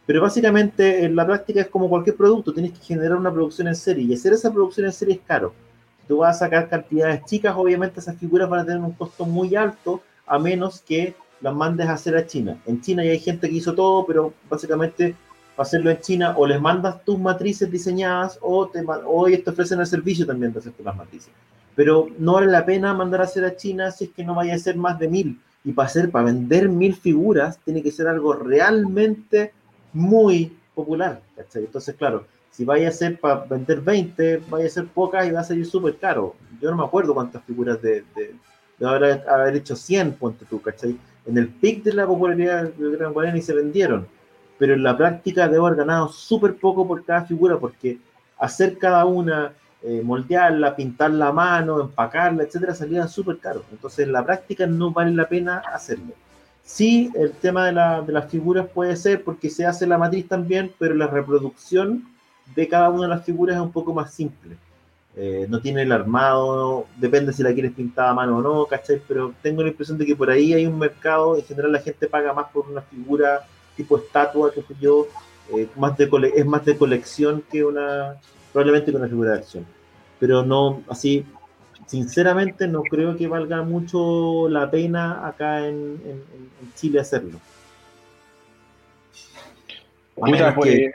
Pero 0.05 0.21
básicamente 0.21 1.05
en 1.05 1.15
la 1.15 1.25
práctica 1.25 1.61
es 1.61 1.67
como 1.67 1.89
cualquier 1.89 2.15
producto, 2.15 2.53
tienes 2.53 2.73
que 2.73 2.85
generar 2.85 3.17
una 3.17 3.33
producción 3.33 3.67
en 3.67 3.75
serie 3.75 4.03
y 4.03 4.13
hacer 4.13 4.33
esa 4.33 4.53
producción 4.53 4.85
en 4.85 4.93
serie 4.93 5.15
es 5.15 5.21
caro. 5.21 5.53
Si 6.01 6.07
tú 6.07 6.17
vas 6.17 6.35
a 6.35 6.39
sacar 6.39 6.69
cantidades 6.69 7.25
chicas, 7.25 7.55
obviamente 7.57 7.99
esas 7.99 8.15
figuras 8.17 8.47
van 8.47 8.59
a 8.59 8.65
tener 8.65 8.79
un 8.79 8.91
costo 8.91 9.25
muy 9.25 9.55
alto 9.55 10.03
a 10.27 10.37
menos 10.37 10.81
que 10.81 11.15
las 11.41 11.55
mandes 11.55 11.87
a 11.87 11.93
hacer 11.93 12.15
a 12.15 12.27
China. 12.27 12.61
En 12.67 12.79
China 12.79 13.03
ya 13.03 13.11
hay 13.11 13.19
gente 13.19 13.49
que 13.49 13.55
hizo 13.55 13.73
todo, 13.73 14.05
pero 14.05 14.33
básicamente 14.47 15.15
para 15.55 15.65
hacerlo 15.65 15.89
en 15.89 15.99
China 15.99 16.35
o 16.37 16.45
les 16.45 16.61
mandas 16.61 17.03
tus 17.03 17.17
matrices 17.17 17.71
diseñadas 17.71 18.37
o, 18.41 18.67
te, 18.67 18.83
o 18.85 19.27
ellos 19.27 19.43
te 19.43 19.49
ofrecen 19.49 19.79
el 19.79 19.87
servicio 19.87 20.27
también 20.27 20.53
de 20.53 20.59
hacerte 20.59 20.83
las 20.83 20.95
matrices. 20.95 21.31
Pero 21.75 22.07
no 22.19 22.33
vale 22.33 22.51
la 22.51 22.65
pena 22.65 22.93
mandar 22.93 23.21
a 23.21 23.23
hacer 23.23 23.45
a 23.45 23.55
China 23.55 23.89
si 23.89 24.05
es 24.05 24.11
que 24.11 24.23
no 24.23 24.35
vaya 24.35 24.53
a 24.53 24.59
ser 24.59 24.75
más 24.75 24.99
de 24.99 25.07
mil. 25.07 25.39
Y 25.63 25.71
para 25.73 25.87
hacer, 25.87 26.11
para 26.11 26.25
vender 26.25 26.69
mil 26.69 26.95
figuras, 26.95 27.57
tiene 27.63 27.81
que 27.81 27.91
ser 27.91 28.07
algo 28.07 28.33
realmente 28.33 29.53
muy 29.93 30.55
popular. 30.75 31.21
¿cachai? 31.35 31.65
Entonces, 31.65 31.95
claro, 31.95 32.25
si 32.51 32.65
vaya 32.65 32.89
a 32.89 32.91
ser 32.91 33.19
para 33.19 33.45
vender 33.45 33.81
20, 33.81 34.43
vaya 34.49 34.67
a 34.67 34.69
ser 34.69 34.87
pocas 34.87 35.25
y 35.27 35.31
va 35.31 35.39
a 35.39 35.43
salir 35.43 35.65
súper 35.65 35.97
caro. 35.97 36.35
Yo 36.61 36.69
no 36.69 36.77
me 36.77 36.83
acuerdo 36.83 37.13
cuántas 37.13 37.43
figuras 37.43 37.81
de, 37.81 38.03
de, 38.15 38.35
de 38.77 38.87
haber, 38.87 39.27
haber 39.27 39.55
hecho 39.55 39.75
100, 39.75 40.13
ponte 40.13 40.45
tú, 40.45 40.61
¿cachai? 40.61 40.97
En 41.25 41.37
el 41.37 41.47
pic 41.47 41.83
de 41.83 41.93
la 41.93 42.05
popularidad 42.05 42.63
del 42.63 42.97
Gran 42.97 43.13
Guarani 43.13 43.41
se 43.41 43.53
vendieron, 43.53 44.07
pero 44.59 44.73
en 44.73 44.83
la 44.83 44.95
práctica 44.97 45.47
debo 45.47 45.67
haber 45.67 45.79
ganado 45.79 46.09
súper 46.09 46.55
poco 46.55 46.87
por 46.87 47.03
cada 47.05 47.23
figura 47.23 47.57
porque 47.57 47.97
hacer 48.37 48.77
cada 48.77 49.05
una, 49.05 49.53
eh, 49.83 50.01
moldearla, 50.03 50.75
pintarla 50.75 51.27
a 51.27 51.31
mano, 51.33 51.81
empacarla, 51.81 52.43
etcétera, 52.43 52.73
salía 52.73 53.07
súper 53.07 53.37
caro. 53.37 53.63
Entonces, 53.71 54.05
en 54.05 54.13
la 54.13 54.25
práctica 54.25 54.65
no 54.65 54.91
vale 54.91 55.11
la 55.13 55.27
pena 55.27 55.57
hacerlo. 55.73 56.13
Sí, 56.63 57.11
el 57.15 57.31
tema 57.33 57.65
de, 57.65 57.73
la- 57.73 58.01
de 58.01 58.13
las 58.13 58.29
figuras 58.31 58.67
puede 58.73 58.95
ser 58.95 59.23
porque 59.23 59.49
se 59.49 59.65
hace 59.65 59.85
la 59.85 59.97
matriz 59.97 60.27
también, 60.27 60.71
pero 60.79 60.95
la 60.95 61.07
reproducción 61.07 62.03
de 62.55 62.67
cada 62.67 62.89
una 62.89 63.03
de 63.03 63.09
las 63.09 63.25
figuras 63.25 63.55
es 63.57 63.61
un 63.61 63.71
poco 63.71 63.93
más 63.93 64.13
simple. 64.13 64.55
Eh, 65.15 65.45
no 65.49 65.59
tiene 65.61 65.83
el 65.83 65.91
armado, 65.91 66.87
depende 66.97 67.33
si 67.33 67.43
la 67.43 67.53
quieres 67.53 67.73
pintada 67.73 68.09
a 68.11 68.13
mano 68.15 68.37
o 68.37 68.41
no, 68.41 68.65
¿cachai? 68.65 68.99
Pero 69.07 69.33
tengo 69.43 69.61
la 69.61 69.67
impresión 69.69 69.97
de 69.97 70.05
que 70.05 70.15
por 70.15 70.29
ahí 70.29 70.53
hay 70.53 70.65
un 70.65 70.79
mercado, 70.79 71.35
en 71.37 71.43
general 71.43 71.71
la 71.73 71.79
gente 71.81 72.07
paga 72.07 72.33
más 72.33 72.47
por 72.51 72.67
una 72.67 72.81
figura 72.81 73.45
tipo 73.75 73.97
estatua, 73.97 74.51
que 74.51 74.63
yo, 74.79 75.07
eh, 75.55 75.67
más 75.75 75.95
de 75.97 76.09
cole- 76.09 76.31
es 76.35 76.45
más 76.45 76.63
de 76.65 76.77
colección 76.77 77.43
que 77.51 77.63
una, 77.63 78.15
probablemente 78.53 78.91
que 78.91 78.97
una 78.97 79.07
figura 79.07 79.31
de 79.31 79.37
acción. 79.39 79.65
Pero 80.19 80.45
no, 80.45 80.83
así, 80.87 81.25
sinceramente 81.87 82.67
no 82.67 82.83
creo 82.83 83.17
que 83.17 83.27
valga 83.27 83.63
mucho 83.63 84.47
la 84.47 84.69
pena 84.69 85.27
acá 85.27 85.67
en, 85.67 85.99
Chile 86.75 86.99
hacerlo. 86.99 87.39
Pues, 90.15 90.41
hay 90.41 90.93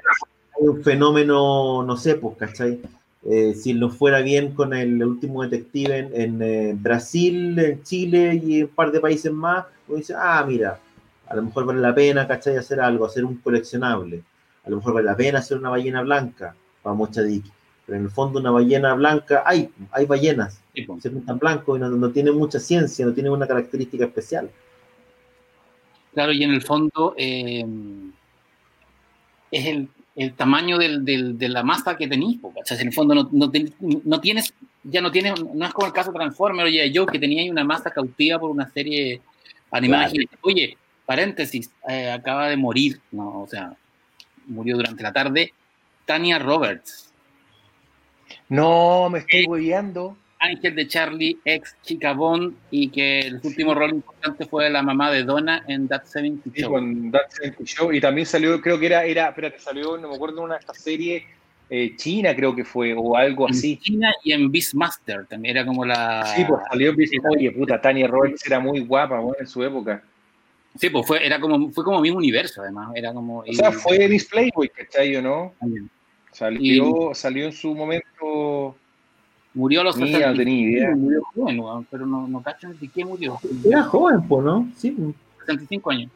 un 0.60 0.82
fenómeno, 0.82 1.82
no 1.82 1.96
sé, 1.96 2.14
pues, 2.14 2.36
¿cachai? 2.36 2.80
Eh, 3.24 3.52
si 3.54 3.74
no 3.74 3.90
fuera 3.90 4.20
bien 4.20 4.54
con 4.54 4.72
el 4.72 5.02
último 5.02 5.42
detective 5.42 6.08
en, 6.14 6.40
eh, 6.40 6.74
Brasil, 6.78 7.58
en 7.58 7.82
Chile 7.82 8.40
y 8.42 8.62
un 8.62 8.68
par 8.68 8.92
de 8.92 9.00
países 9.00 9.32
más, 9.32 9.66
uno 9.88 9.98
dice, 9.98 10.14
ah, 10.16 10.44
mira, 10.46 10.78
a 11.26 11.34
lo 11.34 11.42
mejor 11.42 11.66
vale 11.66 11.80
la 11.80 11.94
pena, 11.94 12.26
¿cachai? 12.26 12.56
Hacer 12.56 12.80
algo, 12.80 13.04
hacer 13.04 13.24
un 13.24 13.36
coleccionable. 13.36 14.22
A 14.64 14.70
lo 14.70 14.76
mejor 14.76 14.94
vale 14.94 15.06
la 15.06 15.16
pena 15.16 15.40
hacer 15.40 15.58
una 15.58 15.70
ballena 15.70 16.02
blanca 16.02 16.54
para 16.82 16.94
Mochadiki. 16.94 17.50
Pero 17.86 17.98
en 17.98 18.04
el 18.04 18.10
fondo 18.10 18.38
una 18.38 18.50
ballena 18.50 18.94
blanca, 18.94 19.42
hay, 19.46 19.70
hay 19.92 20.04
ballenas, 20.04 20.60
se 20.74 21.10
pintan 21.10 21.38
blanco 21.38 21.76
y 21.76 21.80
no, 21.80 21.88
no 21.88 22.10
tiene 22.10 22.30
mucha 22.32 22.60
ciencia, 22.60 23.06
no 23.06 23.14
tiene 23.14 23.30
una 23.30 23.46
característica 23.46 24.04
especial. 24.04 24.50
Claro, 26.12 26.32
y 26.32 26.42
en 26.42 26.50
el 26.50 26.62
fondo 26.62 27.14
eh, 27.16 27.64
es 29.50 29.66
el, 29.66 29.88
el 30.16 30.34
tamaño 30.34 30.76
del, 30.76 31.04
del, 31.04 31.38
de 31.38 31.48
la 31.48 31.62
masa 31.62 31.96
que 31.96 32.08
tenéis, 32.08 32.38
o 32.42 32.52
sea, 32.64 32.78
en 32.80 32.88
el 32.88 32.92
fondo 32.92 33.14
no, 33.14 33.28
no, 33.32 33.50
no, 34.04 34.20
tienes, 34.20 34.52
ya 34.82 35.00
no 35.00 35.10
tienes, 35.10 35.42
no 35.42 35.64
es 35.64 35.72
como 35.72 35.86
el 35.86 35.92
caso 35.92 36.12
Transformer 36.12 36.66
o 36.66 36.68
yo 36.68 37.06
que 37.06 37.18
tenía 37.18 37.50
una 37.50 37.64
masa 37.64 37.90
cautiva 37.90 38.38
por 38.38 38.50
una 38.50 38.68
serie 38.70 39.20
animada. 39.70 40.10
Oye, 40.42 40.76
paréntesis, 41.06 41.70
eh, 41.88 42.10
acaba 42.10 42.48
de 42.48 42.56
morir, 42.56 43.00
no, 43.12 43.42
o 43.42 43.46
sea, 43.46 43.74
murió 44.46 44.76
durante 44.76 45.02
la 45.02 45.12
tarde, 45.12 45.52
Tania 46.08 46.38
Roberts. 46.38 47.12
No, 48.48 49.10
me 49.10 49.18
estoy 49.18 49.44
hueveando. 49.44 50.16
Ángel 50.38 50.74
de 50.74 50.88
Charlie, 50.88 51.38
ex 51.44 51.76
Chica 51.82 52.14
Bond, 52.14 52.54
y 52.70 52.88
que 52.88 53.20
el 53.20 53.40
último 53.44 53.74
rol 53.74 53.90
importante 53.90 54.46
fue 54.46 54.70
la 54.70 54.82
mamá 54.82 55.10
de 55.10 55.24
Donna 55.24 55.62
en 55.68 55.86
That 55.86 56.04
70 56.04 56.50
Show. 56.54 56.70
con 56.72 57.10
That 57.10 57.28
70 57.28 57.64
Show, 57.64 57.92
y 57.92 58.00
también 58.00 58.26
salió, 58.26 58.58
creo 58.62 58.78
que 58.80 58.86
era, 58.86 59.04
era 59.04 59.28
espérate, 59.28 59.58
salió, 59.58 59.98
no 59.98 60.08
me 60.08 60.14
acuerdo, 60.14 60.40
una 60.40 60.54
de 60.54 60.60
estas 60.60 60.80
series 60.80 61.24
eh, 61.68 61.94
china, 61.96 62.34
creo 62.34 62.56
que 62.56 62.64
fue, 62.64 62.94
o 62.96 63.14
algo 63.14 63.46
así. 63.46 63.72
En 63.72 63.78
China 63.80 64.12
y 64.24 64.32
en 64.32 64.50
Beastmaster 64.50 65.26
también 65.26 65.58
era 65.58 65.66
como 65.66 65.84
la. 65.84 66.24
Sí, 66.34 66.42
pues 66.48 66.62
salió 66.70 66.96
Beastmaster. 66.96 67.36
Oye, 67.36 67.50
puta, 67.50 67.78
Tania 67.78 68.06
Roberts 68.06 68.46
era 68.46 68.60
muy 68.60 68.80
guapa, 68.80 69.18
bueno, 69.18 69.36
en 69.38 69.46
su 69.46 69.62
época. 69.62 70.02
Sí, 70.78 70.90
pues 70.90 71.06
fue, 71.06 71.26
era 71.26 71.40
como, 71.40 71.70
fue 71.72 71.84
como 71.84 72.00
mismo 72.00 72.18
universo, 72.18 72.62
además. 72.62 72.92
Era 72.94 73.12
como, 73.12 73.40
o 73.40 73.52
sea, 73.52 73.72
fue 73.72 74.08
Display, 74.08 74.50
¿cachai? 74.74 75.16
¿o 75.16 75.22
no? 75.22 75.54
Salió, 76.32 77.10
salió 77.14 77.46
en 77.46 77.52
su 77.52 77.74
momento 77.74 78.76
Murió 79.58 79.80
a 79.80 79.84
los 79.84 79.96
60. 79.96 80.30
No 80.30 80.36
tenía 80.36 80.70
idea. 80.70 80.94
Murió 80.94 81.22
joven, 81.34 81.86
pero 81.90 82.06
no, 82.06 82.28
no 82.28 82.42
cachan 82.42 82.78
de 82.78 82.88
qué 82.88 83.04
murió. 83.04 83.38
Era 83.64 83.82
joven, 83.82 84.22
pues, 84.28 84.44
¿no? 84.44 84.68
Sí. 84.76 84.96
65 85.46 85.90
años. 85.90 86.10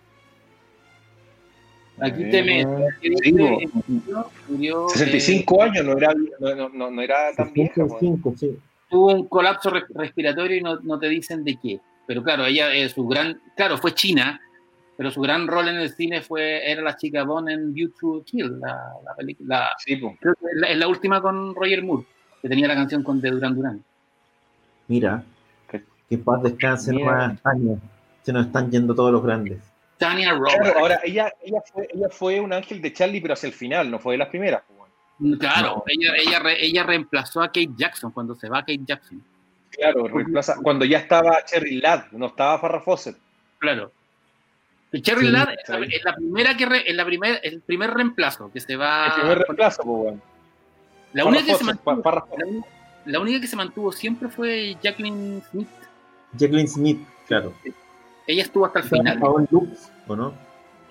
Aquí 2.00 2.30
te 2.30 2.42
me. 2.42 2.64
Sí, 3.00 3.34
murió, 4.48 4.88
65 4.88 5.54
eh, 5.54 5.62
años, 5.62 5.84
no 5.84 5.98
era, 5.98 6.14
no, 6.40 6.68
no, 6.68 6.90
no 6.90 7.02
era 7.02 7.34
tan 7.36 7.52
vieja. 7.52 7.84
sí. 8.36 8.58
Tuvo 8.88 9.12
un 9.12 9.26
colapso 9.26 9.72
respiratorio 9.94 10.58
y 10.58 10.60
no, 10.60 10.78
no, 10.80 10.98
te 10.98 11.08
dicen 11.08 11.42
de 11.42 11.56
qué. 11.56 11.80
Pero 12.06 12.22
claro, 12.22 12.46
ella, 12.46 12.74
eh, 12.74 12.88
su 12.88 13.06
gran. 13.06 13.40
Claro, 13.56 13.76
fue 13.78 13.92
China, 13.92 14.40
pero 15.03 15.11
su 15.11 15.20
gran 15.20 15.48
rol 15.48 15.66
en 15.66 15.78
el 15.78 15.90
cine 15.90 16.22
fue 16.22 16.70
era 16.70 16.80
la 16.80 16.96
chica 16.96 17.24
Bond 17.24 17.48
en 17.48 17.74
View 17.74 17.90
to 18.00 18.22
Kill, 18.24 18.61
la, 18.61 18.92
la 19.05 19.16
película. 19.16 19.72
Sí, 19.78 19.96
pues. 19.96 20.14
es 20.68 20.76
la 20.76 20.86
última 20.86 21.20
con 21.20 21.57
Roger 21.57 21.82
Moore 21.82 22.07
que 22.40 22.48
tenía 22.48 22.68
la 22.68 22.76
canción 22.76 23.03
con 23.03 23.20
de 23.20 23.32
Duran 23.32 23.57
Duran. 23.57 23.84
Mira, 24.86 25.24
que 25.68 26.18
paz 26.18 26.44
descanse 26.44 26.92
más 26.92 27.36
años. 27.44 27.80
Se 28.22 28.32
nos 28.32 28.46
están 28.46 28.70
yendo 28.70 28.94
todos 28.94 29.11
los 29.11 29.24
grandes. 29.24 29.59
Tania 29.98 30.34
Roberts. 30.34 30.72
ahora, 30.76 31.00
ella, 31.03 31.32
ella, 31.42 31.61
fue, 31.72 31.88
ella 31.92 32.09
fue 32.09 32.38
un 32.38 32.53
ángel 32.53 32.80
de 32.80 32.92
Charlie, 32.92 33.20
pero 33.20 33.34
hacia 33.34 33.48
el 33.48 33.55
final, 33.55 33.90
no 33.90 33.98
fue 33.98 34.14
de 34.14 34.18
las 34.18 34.28
primeras. 34.28 34.62
Mm, 35.18 35.34
claro, 35.34 35.82
ella, 35.88 36.14
ella, 36.16 36.42
ella 36.61 36.82
reemplazó 36.84 37.42
a 37.42 37.48
Kate 37.48 37.70
Jackson 37.74 38.12
cuando 38.12 38.36
se 38.36 38.48
va 38.48 38.61
Kate 38.61 38.82
Jackson. 38.86 39.20
Claro, 39.70 40.07
reemplaza, 40.07 40.59
cuando 40.62 40.84
ya 40.84 40.98
estaba 40.98 41.44
Cherry 41.44 41.80
Ladd, 41.80 42.12
no 42.12 42.26
estaba 42.26 42.61
Farrah 42.61 42.82
Fawcett. 42.82 43.16
Claro. 43.59 43.90
Cherry 45.01 45.28
Ladd 45.28 45.55
es 45.55 45.68
la, 46.05 46.14
primera 46.14 46.57
que 46.57 46.64
es 46.86 46.95
la 46.95 47.05
primer, 47.05 47.40
el 47.43 47.61
primer 47.61 47.90
reemplazo 47.90 48.51
que 48.53 48.61
se 48.61 48.76
va. 48.76 49.07
El 49.07 49.12
primer 49.20 49.38
reemplazo, 49.38 49.82
pues 49.82 49.97
bueno. 49.97 50.20
La 51.14 51.24
única, 51.24 51.45
que 51.45 51.55
se 51.55 51.64
mantuvo, 51.64 52.03
la, 53.05 53.20
única 53.20 53.40
que 53.40 53.47
se 53.47 53.57
mantuvo 53.57 53.93
siempre 53.93 54.28
fue 54.28 54.76
Jacqueline 54.82 55.43
Smith. 55.51 55.68
Jacqueline 56.32 56.68
Smith, 56.68 57.01
claro. 57.26 57.53
Ella 58.26 58.43
estuvo 58.43 58.64
hasta 58.64 58.80
el 58.80 58.84
final. 58.86 59.18
¿o 59.22 60.16
no? 60.16 60.34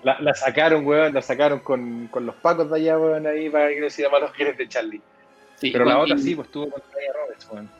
La, 0.04 0.20
la, 0.20 0.34
sacaron, 0.34 0.84
weón, 0.84 1.14
la 1.14 1.22
sacaron 1.22 1.60
con, 1.60 2.08
con, 2.08 2.26
los 2.26 2.34
pacos 2.36 2.68
de 2.70 2.76
allá, 2.76 2.98
weón, 2.98 3.26
ahí 3.26 3.48
para 3.50 3.68
que 3.68 3.80
no 3.80 3.90
se 3.90 4.02
llama 4.02 4.18
los 4.18 4.32
de 4.32 4.68
Charlie. 4.68 5.00
Sí, 5.56 5.70
Pero 5.70 5.84
la 5.84 5.98
otra 5.98 6.18
sí, 6.18 6.34
pues 6.34 6.48
estuvo 6.48 6.70
con 6.70 6.82
Tania 6.82 7.12
Roberts, 7.14 7.48
weón. 7.52 7.70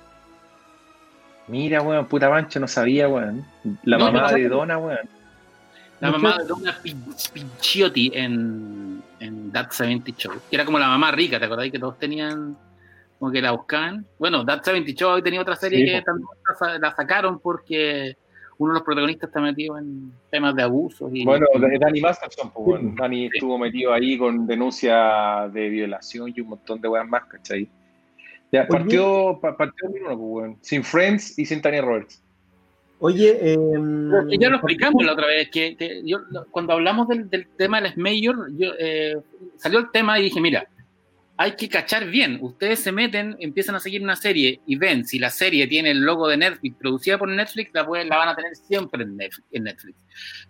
Mira, 1.49 1.83
weón, 1.83 2.07
puta 2.07 2.31
mancha, 2.31 2.61
no 2.61 2.69
sabía, 2.69 3.09
weón. 3.09 3.45
La 3.83 3.99
mamá 3.99 4.33
de 4.33 4.49
Donna, 4.49 4.79
weón. 4.79 5.09
La 6.03 6.11
mamá 6.11 6.37
de 6.39 6.45
Donna 6.45 6.77
Pinchiotti 6.83 8.11
en 8.15 9.03
en 9.23 9.53
That 9.53 9.71
70 9.71 10.13
Show, 10.17 10.33
que 10.51 10.57
era 10.57 10.65
como 10.65 10.79
la 10.79 10.89
mamá 10.89 11.13
rica, 11.13 11.39
¿te 11.39 11.47
acordáis 11.47 11.71
que 11.71 11.79
todos 11.79 11.99
tenían, 11.99 12.57
como 13.19 13.31
que 13.31 13.41
la 13.41 13.53
buscaban? 13.53 14.05
Bueno, 14.19 14.45
That 14.45 14.65
70 14.65 14.93
Show 14.93 15.11
hoy 15.13 15.23
tenía 15.23 15.41
otra 15.41 15.57
serie 15.57 15.85
que 15.85 16.03
también 16.03 16.27
la, 16.81 16.95
sacaron 16.95 17.39
porque 17.39 18.17
uno 18.59 18.73
de 18.73 18.79
los 18.81 18.85
protagonistas 18.85 19.29
está 19.29 19.41
metido 19.41 19.79
en 19.79 20.13
temas 20.31 20.55
de 20.57 20.63
abusos. 20.63 21.11
Y, 21.15 21.25
bueno, 21.25 21.47
Danny 21.81 22.01
Masterson, 22.01 22.51
pues, 22.51 22.65
bueno, 22.65 22.95
Danny 22.99 23.27
estuvo 23.33 23.57
metido 23.59 23.93
ahí 23.93 24.19
con 24.19 24.47
denuncia 24.47 25.49
de 25.53 25.69
violación 25.69 26.33
y 26.35 26.41
un 26.41 26.49
montón 26.49 26.81
de 26.81 26.89
weas 26.89 27.07
más, 27.07 27.25
¿cachai? 27.25 27.69
Ya, 28.51 28.67
partió, 28.67 29.39
partió 29.41 29.89
uno, 29.89 30.09
pues, 30.09 30.19
bueno, 30.19 30.59
sin 30.61 30.85
Friends 30.85 31.39
y 31.39 31.47
sin 31.47 31.63
Tanya 31.63 31.81
Roberts. 31.81 32.22
Oye, 33.05 33.37
eh, 33.37 33.59
ya 34.39 34.49
lo 34.49 34.59
explicamos 34.59 35.05
la 35.05 35.15
otra 35.15 35.27
vez, 35.27 35.51
que, 35.51 36.03
yo, 36.05 36.21
cuando 36.53 36.75
hablamos 36.75 37.09
del, 37.09 37.49
tema 37.57 37.81
del 37.81 37.97
Mayor, 37.97 38.49
yo, 38.57 38.75
eh, 38.79 39.17
salió 39.57 39.81
el 39.81 39.91
tema 39.91 40.21
y 40.21 40.23
dije, 40.23 40.41
mira, 40.41 40.69
hay 41.37 41.57
que 41.57 41.69
cachar 41.69 42.07
bien, 42.07 42.39
ustedes 42.41 42.79
se 42.79 42.93
meten, 42.93 43.35
empiezan 43.41 43.75
a 43.75 43.81
seguir 43.81 44.05
una 44.05 44.15
serie 44.15 44.61
y 44.67 44.77
ven 44.77 45.05
si 45.05 45.19
la 45.19 45.31
serie 45.31 45.67
tiene 45.67 45.91
el 45.91 45.99
logo 45.99 46.29
de 46.29 46.37
Netflix, 46.37 46.77
producida 46.77 47.19
por 47.19 47.29
Netflix, 47.29 47.73
la, 47.75 47.83
la 47.83 48.17
van 48.17 48.29
a 48.29 48.37
tener 48.37 48.55
siempre 48.55 49.03
en 49.03 49.17
Netflix, 49.65 49.97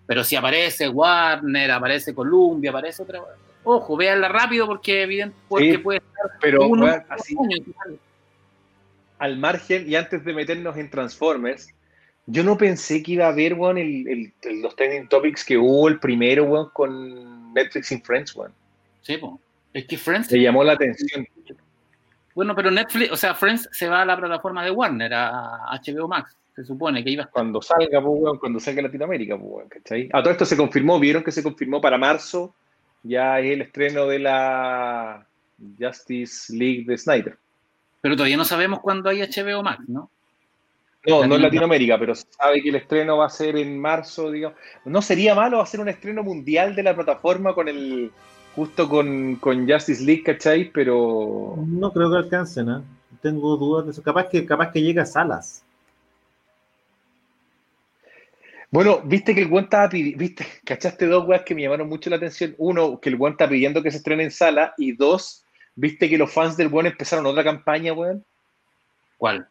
Pero 0.07 0.23
si 0.23 0.37
aparece 0.37 0.91
Warner, 0.91 1.71
aparece 1.71 2.15
Columbia, 2.15 2.69
aparece 2.69 3.03
otra... 3.03 3.23
Ojo, 3.65 3.97
véanla 3.97 4.29
rápido 4.29 4.67
porque 4.67 5.05
evidentemente 5.05 5.79
puede 5.79 6.01
estar 6.01 6.39
pero, 6.39 6.71
así, 7.09 7.35
al 9.19 9.39
margen 9.39 9.89
y 9.89 9.95
antes 9.95 10.23
de 10.23 10.35
meternos 10.35 10.77
en 10.77 10.91
Transformers, 10.91 11.73
yo 12.27 12.45
no 12.45 12.57
pensé 12.57 13.03
que 13.03 13.13
iba 13.13 13.27
a 13.27 13.31
haber, 13.31 13.55
weón, 13.55 13.79
el, 13.79 14.33
los 14.63 14.77
trending 14.77 15.09
topics 15.09 15.45
que 15.45 15.59
hubo 15.59 15.89
el 15.89 15.99
primero, 15.99 16.45
weón, 16.45 16.71
con 16.73 17.53
Netflix 17.53 17.93
y 17.93 18.01
Friends, 18.01 18.35
weón. 18.37 18.53
Sí, 19.03 19.17
pues. 19.17 19.33
Es 19.73 19.87
que 19.87 19.97
Friends. 19.97 20.31
Me 20.31 20.41
llamó 20.41 20.63
la 20.63 20.75
atención. 20.75 21.27
Bueno, 22.35 22.55
pero 22.55 22.71
Netflix, 22.71 23.11
o 23.11 23.17
sea, 23.17 23.35
Friends 23.35 23.69
se 23.73 23.89
va 23.89 24.03
a 24.03 24.05
la 24.05 24.17
plataforma 24.17 24.65
de 24.65 24.71
Warner, 24.71 25.13
a 25.15 25.81
HBO 25.85 26.09
Max. 26.09 26.37
Se 26.55 26.65
supone 26.65 27.03
que 27.03 27.11
iba 27.11 27.25
a 27.25 27.27
Cuando 27.27 27.63
salga, 27.63 28.01
pues, 28.01 28.21
weón, 28.21 28.39
cuando 28.39 28.61
salga 28.61 28.83
Latinoamérica, 28.83 29.39
pues, 29.39 29.51
weón, 29.51 29.69
¿cachai? 29.69 30.09
A 30.13 30.23
todo 30.23 30.33
esto 30.33 30.45
se 30.45 30.57
confirmó, 30.57 31.01
vieron 31.01 31.25
que 31.25 31.33
se 31.33 31.43
confirmó 31.43 31.81
para 31.81 31.97
marzo, 31.97 32.55
ya 33.03 33.41
es 33.41 33.53
el 33.53 33.63
estreno 33.63 34.07
de 34.07 34.19
la 34.19 35.27
Justice 35.79 36.55
League 36.55 36.85
de 36.87 36.99
Snyder. 36.99 37.39
Pero 38.03 38.17
todavía 38.17 38.37
no 38.37 38.45
sabemos 38.45 38.81
cuándo 38.81 39.09
hay 39.09 39.23
HBO 39.23 39.63
Max, 39.63 39.89
¿no? 39.89 40.11
No, 41.07 41.27
no 41.27 41.35
en 41.35 41.43
Latinoamérica, 41.43 41.99
pero 41.99 42.15
sabe 42.15 42.63
que 42.63 42.69
el 42.69 42.77
estreno 42.77 43.17
va 43.17 43.27
a 43.27 43.31
ser 43.31 43.57
en 43.57 43.79
marzo, 43.79 44.31
digamos. 44.31 44.57
No 44.85 45.03
sería 45.03 45.35
malo 45.35 45.61
hacer 45.61 45.81
un 45.81 45.89
estreno 45.89 46.23
mundial 46.23 46.77
de 46.77 46.83
la 46.85 46.95
plataforma 46.95 47.55
con 47.55 47.69
el 47.69 48.13
justo 48.55 48.89
con, 48.89 49.39
Justice 49.41 50.05
League, 50.05 50.23
¿cachai? 50.23 50.71
Pero. 50.71 51.57
No 51.67 51.93
creo 51.93 52.11
que 52.11 52.19
alcancen, 52.19 52.67
¿no? 52.67 52.85
Tengo 53.21 53.57
dudas 53.57 53.87
de 53.87 53.93
eso. 53.93 54.03
Capaz 54.03 54.29
que, 54.29 54.47
capaz 54.47 54.71
que 54.71 54.83
llegue 54.83 55.01
a 55.01 55.07
salas. 55.07 55.65
Bueno, 58.71 59.03
viste 59.05 59.35
que 59.35 59.43
el 59.43 59.49
Juan 59.49 59.65
estaba 59.65 59.89
pidiendo, 59.89 60.19
viste, 60.19 60.47
cachaste 60.65 61.07
dos 61.07 61.27
weas 61.27 61.43
que 61.43 61.55
me 61.55 61.63
llamaron 61.63 61.89
mucho 61.89 62.11
la 62.11 62.17
atención. 62.17 62.55
Uno, 62.59 63.01
que 63.01 63.09
el 63.09 63.17
Juan 63.17 63.33
está 63.33 63.49
pidiendo 63.49 63.83
que 63.83 63.91
se 63.91 63.99
estrene 63.99 64.23
en 64.23 64.31
sala. 64.31 64.73
Y 64.79 64.93
dos, 64.93 65.45
viste 65.75 66.09
que 66.09 66.19
los 66.19 66.33
fans 66.33 66.57
del 66.57 66.69
Juan 66.69 66.87
empezaron 66.87 67.27
otra 67.27 67.43
campaña, 67.43 67.93
weón. 67.93 68.25
¿Cuál? 69.19 69.49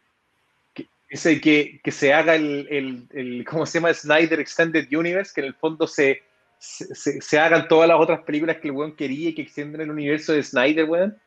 Dice 1.12 1.42
que, 1.42 1.78
que 1.84 1.90
se 1.90 2.14
haga 2.14 2.34
el, 2.34 2.66
el, 2.70 3.06
el, 3.12 3.44
¿cómo 3.44 3.66
se 3.66 3.78
llama? 3.78 3.92
Snyder 3.92 4.40
Extended 4.40 4.88
Universe, 4.90 5.30
que 5.34 5.42
en 5.42 5.48
el 5.48 5.54
fondo 5.54 5.86
se, 5.86 6.22
se, 6.58 7.20
se 7.20 7.38
hagan 7.38 7.68
todas 7.68 7.86
las 7.86 8.00
otras 8.00 8.22
películas 8.22 8.56
que 8.56 8.68
el 8.68 8.74
weón 8.74 8.96
quería 8.96 9.28
y 9.28 9.34
que 9.34 9.42
extienden 9.42 9.82
el 9.82 9.90
universo 9.90 10.32
de 10.32 10.42
Snyder, 10.42 10.88
weón. 10.88 11.18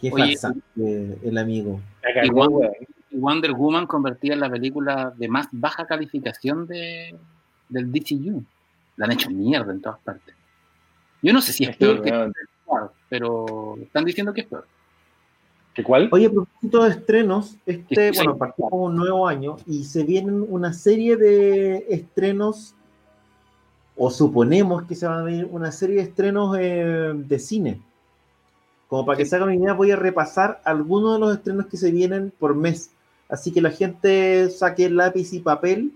Qué 0.00 0.10
falsa 0.10 0.54
el 0.74 1.36
amigo. 1.36 1.82
Igual, 2.22 2.70
Wonder 3.10 3.52
Woman 3.52 3.86
convertida 3.86 4.32
en 4.32 4.40
la 4.40 4.48
película 4.48 5.12
de 5.14 5.28
más 5.28 5.48
baja 5.52 5.86
calificación 5.86 6.66
de, 6.66 7.14
del 7.68 7.92
DCU. 7.92 8.42
La 8.96 9.04
han 9.04 9.12
hecho 9.12 9.28
mierda 9.28 9.70
en 9.70 9.82
todas 9.82 9.98
partes. 9.98 10.34
Yo 11.20 11.34
no 11.34 11.42
sé 11.42 11.52
si 11.52 11.64
es 11.64 11.76
peor 11.76 12.00
que 12.00 12.32
pero 13.10 13.76
están 13.82 14.06
diciendo 14.06 14.32
que 14.32 14.40
es 14.40 14.46
peor. 14.46 14.66
¿Qué 15.78 15.84
cuál? 15.84 16.08
Oye, 16.10 16.26
a 16.26 16.30
propósito 16.30 16.82
de 16.82 16.90
estrenos, 16.90 17.56
este, 17.64 18.10
bueno, 18.10 18.36
partimos 18.36 18.72
un 18.72 18.96
nuevo 18.96 19.28
año 19.28 19.58
y 19.64 19.84
se 19.84 20.02
vienen 20.02 20.44
una 20.48 20.72
serie 20.72 21.16
de 21.16 21.86
estrenos, 21.88 22.74
o 23.96 24.10
suponemos 24.10 24.82
que 24.88 24.96
se 24.96 25.06
van 25.06 25.20
a 25.20 25.22
venir 25.22 25.46
una 25.48 25.70
serie 25.70 25.98
de 25.98 26.02
estrenos 26.02 26.56
eh, 26.58 27.12
de 27.14 27.38
cine. 27.38 27.80
Como 28.88 29.06
para 29.06 29.18
que 29.18 29.24
se 29.24 29.36
hagan 29.36 29.50
una 29.50 29.56
idea, 29.56 29.72
voy 29.72 29.92
a 29.92 29.96
repasar 29.96 30.60
algunos 30.64 31.14
de 31.14 31.20
los 31.20 31.36
estrenos 31.36 31.66
que 31.66 31.76
se 31.76 31.92
vienen 31.92 32.32
por 32.36 32.56
mes. 32.56 32.90
Así 33.28 33.52
que 33.52 33.60
la 33.60 33.70
gente 33.70 34.50
saque 34.50 34.90
lápiz 34.90 35.32
y 35.32 35.38
papel 35.38 35.92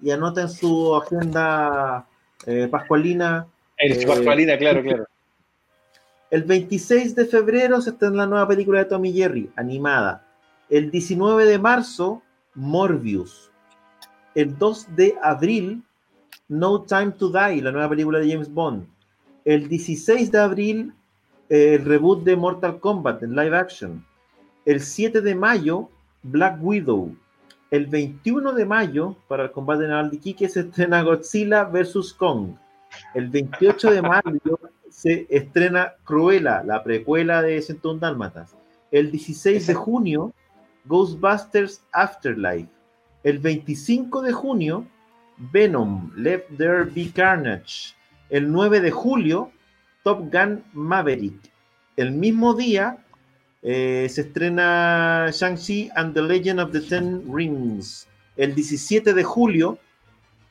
y 0.00 0.12
anoten 0.12 0.48
su 0.48 0.96
agenda 0.96 2.06
eh, 2.46 2.68
pascualina. 2.70 3.46
El 3.76 4.00
eh, 4.00 4.06
pascualina, 4.06 4.56
claro, 4.56 4.82
claro. 4.82 5.04
El 6.30 6.44
26 6.44 7.16
de 7.16 7.24
febrero 7.24 7.80
se 7.80 7.90
estrena 7.90 8.18
la 8.18 8.26
nueva 8.26 8.46
película 8.46 8.78
de 8.78 8.84
Tommy 8.84 9.12
Jerry, 9.12 9.50
animada. 9.56 10.24
El 10.68 10.92
19 10.92 11.44
de 11.44 11.58
marzo, 11.58 12.22
Morbius. 12.54 13.50
El 14.36 14.56
2 14.56 14.94
de 14.94 15.16
abril, 15.22 15.82
No 16.48 16.82
Time 16.82 17.10
to 17.12 17.30
Die, 17.30 17.60
la 17.60 17.72
nueva 17.72 17.88
película 17.88 18.20
de 18.20 18.30
James 18.30 18.48
Bond. 18.48 18.86
El 19.44 19.68
16 19.68 20.30
de 20.30 20.38
abril, 20.38 20.94
eh, 21.48 21.74
el 21.74 21.84
reboot 21.84 22.22
de 22.22 22.36
Mortal 22.36 22.78
Kombat 22.78 23.24
en 23.24 23.34
live 23.34 23.56
action. 23.56 24.06
El 24.64 24.80
7 24.80 25.22
de 25.22 25.34
mayo, 25.34 25.90
Black 26.22 26.58
Widow. 26.62 27.12
El 27.72 27.86
21 27.86 28.52
de 28.52 28.66
mayo, 28.66 29.16
para 29.26 29.44
el 29.44 29.50
combate 29.50 29.88
naval 29.88 30.12
de 30.12 30.18
Kike, 30.18 30.48
se 30.48 30.60
estrena 30.60 31.02
Godzilla 31.02 31.64
vs. 31.64 32.14
Kong. 32.14 32.50
El 33.14 33.28
28 33.28 33.90
de 33.90 34.02
mayo 34.02 34.58
se 35.00 35.26
estrena 35.30 35.94
Cruella, 36.04 36.62
la 36.62 36.84
precuela 36.84 37.40
de 37.40 37.62
101 37.62 38.00
Dálmatas. 38.00 38.54
El 38.90 39.10
16 39.10 39.68
de 39.68 39.72
junio, 39.72 40.34
Ghostbusters 40.84 41.82
Afterlife. 41.92 42.68
El 43.24 43.38
25 43.38 44.20
de 44.20 44.32
junio, 44.32 44.86
Venom, 45.38 46.12
Let 46.16 46.44
There 46.58 46.84
Be 46.84 47.10
Carnage. 47.14 47.94
El 48.28 48.52
9 48.52 48.80
de 48.80 48.90
julio, 48.90 49.50
Top 50.04 50.30
Gun 50.30 50.62
Maverick. 50.74 51.50
El 51.96 52.12
mismo 52.12 52.52
día 52.52 52.98
eh, 53.62 54.06
se 54.10 54.20
estrena 54.20 55.30
Shang-Chi 55.32 55.92
and 55.96 56.12
the 56.12 56.20
Legend 56.20 56.60
of 56.60 56.72
the 56.72 56.80
Ten 56.82 57.24
Rings. 57.26 58.06
El 58.36 58.54
17 58.54 59.14
de 59.14 59.24
julio, 59.24 59.78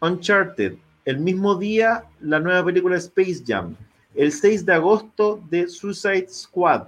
Uncharted. 0.02 0.74
El 1.06 1.20
mismo 1.20 1.54
día, 1.54 2.06
la 2.20 2.40
nueva 2.40 2.66
película 2.66 2.98
Space 2.98 3.44
Jam. 3.46 3.76
El 4.20 4.34
6 4.34 4.66
de 4.66 4.74
agosto, 4.74 5.42
de 5.50 5.70
Suicide 5.70 6.28
Squad. 6.28 6.88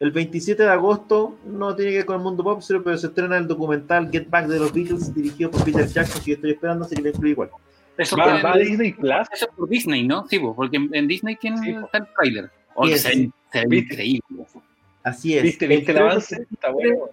El 0.00 0.12
27 0.12 0.62
de 0.62 0.70
agosto, 0.70 1.36
no 1.44 1.76
tiene 1.76 1.90
que 1.90 1.96
ver 1.98 2.06
con 2.06 2.16
el 2.16 2.22
mundo 2.22 2.42
pop, 2.42 2.62
pero 2.82 2.96
se 2.96 3.08
estrena 3.08 3.36
el 3.36 3.46
documental 3.46 4.10
Get 4.10 4.30
Back 4.30 4.46
de 4.46 4.60
los 4.60 4.72
Beatles, 4.72 5.14
dirigido 5.14 5.50
por 5.50 5.62
Peter 5.62 5.86
Jackson, 5.86 6.22
que 6.24 6.30
yo 6.30 6.34
estoy 6.36 6.52
esperando, 6.52 6.86
así 6.86 6.96
que 6.96 7.02
le 7.02 7.10
incluyo 7.10 7.32
igual. 7.32 7.50
Eso 7.98 8.16
va, 8.16 8.40
va 8.40 8.56
Disney 8.56 8.94
Plus. 8.94 9.26
Eso 9.30 9.46
por 9.54 9.68
Disney, 9.68 10.06
¿no? 10.06 10.26
Sí, 10.26 10.38
porque 10.38 10.78
en 10.90 11.06
Disney 11.06 11.36
tiene 11.36 11.58
sí, 11.58 11.68
está 11.68 11.98
el 11.98 12.06
trailer. 12.16 12.50
Oh, 12.74 12.88
se, 12.88 13.28
ve 13.68 13.76
increíble. 13.76 14.46
Así 15.02 15.36
es. 15.36 15.42
¿Viste, 15.42 15.66
viste 15.66 15.92
el, 15.92 15.98
avance? 15.98 16.46
Está 16.50 16.70
bueno. 16.70 17.10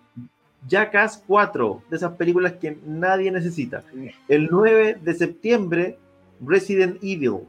Jackass 0.65 1.21
4, 1.27 1.83
de 1.89 1.97
esas 1.97 2.13
películas 2.13 2.53
que 2.53 2.77
nadie 2.85 3.29
necesita. 3.29 3.83
El 4.29 4.47
9 4.49 4.99
de 5.01 5.13
septiembre, 5.13 5.97
Resident 6.39 7.03
Evil. 7.03 7.41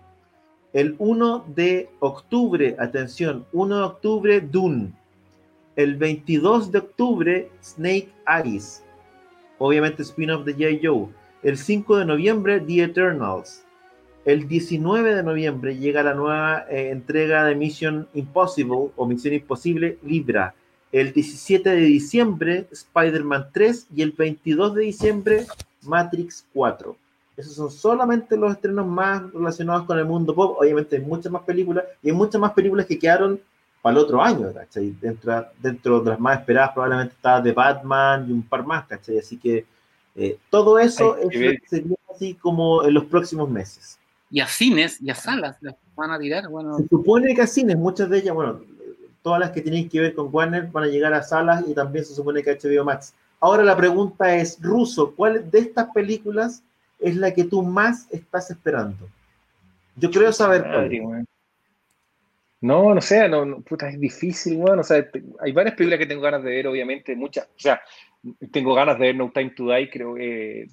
El 0.73 0.95
1 0.99 1.45
de 1.55 1.91
octubre, 2.01 2.77
atención, 2.79 3.45
1 3.53 3.77
de 3.77 3.85
octubre, 3.85 4.41
Dune. 4.41 4.93
El 5.77 5.97
22 5.97 6.73
de 6.73 6.79
octubre, 6.79 7.51
Snake 7.62 8.09
Eyes. 8.27 8.83
Obviamente, 9.59 10.03
spin-off 10.03 10.47
de 10.47 10.53
J. 10.55 10.81
Joe. 10.83 11.09
El 11.43 11.59
5 11.59 11.99
de 11.99 12.05
noviembre, 12.07 12.61
The 12.61 12.85
Eternals. 12.85 13.64
El 14.25 14.49
19 14.49 15.14
de 15.14 15.23
noviembre 15.23 15.77
llega 15.77 16.03
la 16.03 16.14
nueva 16.14 16.64
eh, 16.70 16.89
entrega 16.91 17.45
de 17.45 17.55
Mission 17.55 18.09
Impossible 18.14 18.93
o 18.97 19.07
Misión 19.07 19.35
Imposible 19.35 19.99
Libra. 20.03 20.55
El 20.91 21.12
17 21.12 21.68
de 21.68 21.83
diciembre, 21.83 22.66
Spider-Man 22.70 23.49
3. 23.53 23.89
Y 23.95 24.01
el 24.01 24.12
22 24.12 24.75
de 24.75 24.83
diciembre, 24.85 25.47
Matrix 25.83 26.47
4. 26.55 26.97
Esos 27.43 27.57
son 27.57 27.70
solamente 27.70 28.36
los 28.36 28.53
estrenos 28.53 28.86
más 28.86 29.32
relacionados 29.32 29.84
con 29.84 29.99
el 29.99 30.05
mundo 30.05 30.32
pop. 30.32 30.57
Obviamente 30.61 30.97
hay 30.97 31.03
muchas 31.03 31.32
más 31.32 31.43
películas 31.43 31.84
y 32.01 32.11
hay 32.11 32.14
muchas 32.14 32.40
más 32.40 32.53
películas 32.53 32.86
que 32.86 32.99
quedaron 32.99 33.40
para 33.82 33.97
el 33.97 34.05
otro 34.05 34.22
año, 34.22 34.53
¿cachai? 34.55 34.95
Dentro, 35.01 35.45
dentro 35.59 36.01
de 36.01 36.11
las 36.11 36.20
más 36.20 36.38
esperadas 36.38 36.70
probablemente 36.72 37.14
está 37.14 37.43
The 37.43 37.53
Batman 37.53 38.26
y 38.28 38.32
un 38.32 38.43
par 38.43 38.64
más, 38.64 38.86
¿cachai? 38.86 39.18
Así 39.18 39.38
que 39.38 39.66
eh, 40.14 40.38
todo 40.51 40.78
eso 40.78 41.16
es 41.16 41.32
sería 41.68 41.97
así 42.14 42.34
como 42.34 42.84
en 42.84 42.95
los 42.95 43.07
próximos 43.07 43.51
meses. 43.51 43.99
Y 44.30 44.38
a 44.38 44.47
cines 44.47 45.03
y 45.03 45.11
a 45.11 45.16
salas 45.16 45.57
las 45.61 45.74
van 45.97 46.12
a 46.12 46.18
tirar, 46.18 46.49
bueno. 46.49 46.78
Se 46.78 46.86
supone 46.86 47.34
que 47.34 47.43
a 47.43 47.47
cines, 47.49 47.76
muchas 47.76 48.09
de 48.09 48.18
ellas, 48.18 48.34
bueno, 48.34 48.61
todas 49.20 49.40
las 49.40 49.51
que 49.51 49.62
tienen 49.62 49.88
que 49.88 50.01
ver 50.01 50.14
con 50.14 50.28
Warner 50.32 50.68
van 50.68 50.84
a 50.84 50.86
llegar 50.86 51.12
a 51.12 51.22
salas 51.22 51.64
y 51.66 51.74
también 51.74 52.05
se 52.05 52.14
supone 52.14 52.43
que 52.43 52.57
HBO 52.57 52.84
Max. 52.84 53.14
Ahora 53.40 53.64
la 53.64 53.76
pregunta 53.76 54.36
es, 54.36 54.59
Ruso, 54.62 55.14
¿cuál 55.16 55.51
de 55.51 55.59
estas 55.59 55.88
películas 55.93 56.62
es 57.03 57.16
la 57.16 57.32
que 57.32 57.44
tú 57.44 57.62
más 57.62 58.09
estás 58.11 58.50
esperando? 58.50 59.09
Yo 59.96 60.11
creo 60.11 60.32
saber 60.32 60.62
cuál. 60.62 61.26
No, 62.61 62.94
no 62.94 63.00
sé, 63.00 63.28
no, 63.28 63.61
puta, 63.62 63.88
es 63.88 63.98
difícil, 63.98 64.59
bueno, 64.59 64.82
o 64.82 64.84
sea, 64.84 65.05
hay 65.40 65.50
varias 65.50 65.74
películas 65.74 65.98
que 65.98 66.07
tengo 66.07 66.22
ganas 66.22 66.44
de 66.44 66.50
ver, 66.50 66.68
obviamente, 66.68 67.16
muchas, 67.16 67.46
o 67.46 67.59
sea, 67.59 67.82
tengo 68.53 68.72
ganas 68.72 68.98
de 69.00 69.07
ver 69.07 69.16
No 69.16 69.32
Time 69.34 69.50
to 69.50 69.64
Die, 69.64 69.90
creo 69.90 70.14
que 70.14 70.68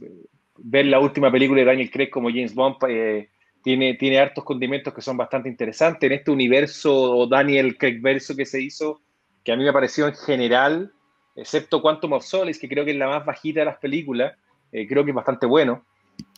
ver 0.64 0.86
la 0.86 1.00
última 1.00 1.32
película 1.32 1.62
de 1.62 1.66
Daniel 1.66 1.90
Craig 1.90 2.10
como 2.10 2.30
James 2.30 2.54
Bond 2.54 2.76
eh, 2.88 3.30
tiene, 3.64 3.96
tiene 3.96 4.20
hartos 4.20 4.44
condimentos 4.44 4.94
que 4.94 5.02
son 5.02 5.18
bastante 5.18 5.50
interesantes. 5.50 6.10
En 6.10 6.18
este 6.18 6.32
universo 6.32 7.28
Daniel 7.28 7.78
Craig 7.78 8.00
verso 8.02 8.36
que 8.36 8.46
se 8.46 8.62
hizo, 8.62 9.02
que 9.44 9.52
a 9.52 9.56
mí 9.56 9.64
me 9.64 9.74
pareció 9.74 10.08
en 10.08 10.16
general, 10.16 10.92
excepto 11.36 11.82
Quantum 11.82 12.14
of 12.14 12.24
Solace, 12.26 12.60
que 12.60 12.70
creo 12.70 12.86
que 12.86 12.92
es 12.92 12.98
la 12.98 13.08
más 13.08 13.26
bajita 13.26 13.62
de 13.62 13.66
las 13.66 13.78
películas, 13.78 14.36
eh, 14.72 14.88
creo 14.88 15.04
que 15.04 15.12
es 15.12 15.16
bastante 15.16 15.46
bueno. 15.46 15.86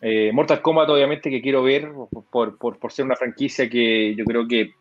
Eh, 0.01 0.31
Mortal 0.33 0.61
Kombat, 0.61 0.89
obviamente, 0.89 1.29
que 1.29 1.41
quiero 1.41 1.61
ver 1.61 1.91
por, 2.31 2.57
por, 2.57 2.79
por, 2.79 2.91
ser 2.91 3.05
una 3.05 3.15
franquicia 3.15 3.69
que 3.69 4.15
yo 4.15 4.25
creo 4.25 4.47
que, 4.47 4.71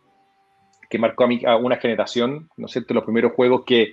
que 0.88 0.98
marcó 0.98 1.26
a, 1.46 1.56
una 1.56 1.76
generación, 1.76 2.48
¿no 2.56 2.66
es 2.66 2.72
cierto? 2.72 2.94
Los 2.94 3.04
primeros 3.04 3.32
juegos 3.32 3.64
que 3.66 3.92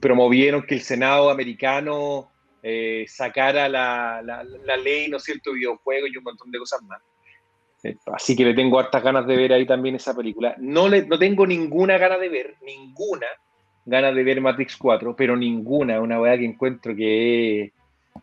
promovieron 0.00 0.62
que 0.62 0.76
el 0.76 0.80
Senado 0.80 1.30
americano 1.30 2.30
eh, 2.62 3.04
sacara 3.08 3.68
la, 3.68 4.22
la, 4.22 4.76
ley, 4.76 5.08
¿no 5.08 5.16
es 5.16 5.24
cierto?, 5.24 5.52
videojuegos 5.52 6.10
y 6.12 6.16
un 6.16 6.24
montón 6.24 6.50
de 6.50 6.58
cosas 6.58 6.80
más. 6.82 7.02
Eh, 7.82 7.96
así 8.06 8.36
que 8.36 8.44
le 8.44 8.54
tengo 8.54 8.78
hartas 8.78 9.02
ganas 9.02 9.26
de 9.26 9.36
ver 9.36 9.52
ahí 9.52 9.66
también 9.66 9.96
esa 9.96 10.16
película. 10.16 10.54
No, 10.58 10.88
le, 10.88 11.06
no 11.06 11.18
tengo 11.18 11.44
ninguna 11.44 11.98
gana 11.98 12.18
de 12.18 12.28
ver, 12.28 12.54
ninguna 12.62 13.26
gana 13.84 14.12
de 14.12 14.24
ver 14.24 14.40
Matrix 14.40 14.76
4, 14.76 15.14
pero 15.16 15.36
ninguna, 15.36 16.00
una 16.00 16.20
weá 16.20 16.38
que 16.38 16.44
encuentro 16.44 16.94
que 16.94 17.72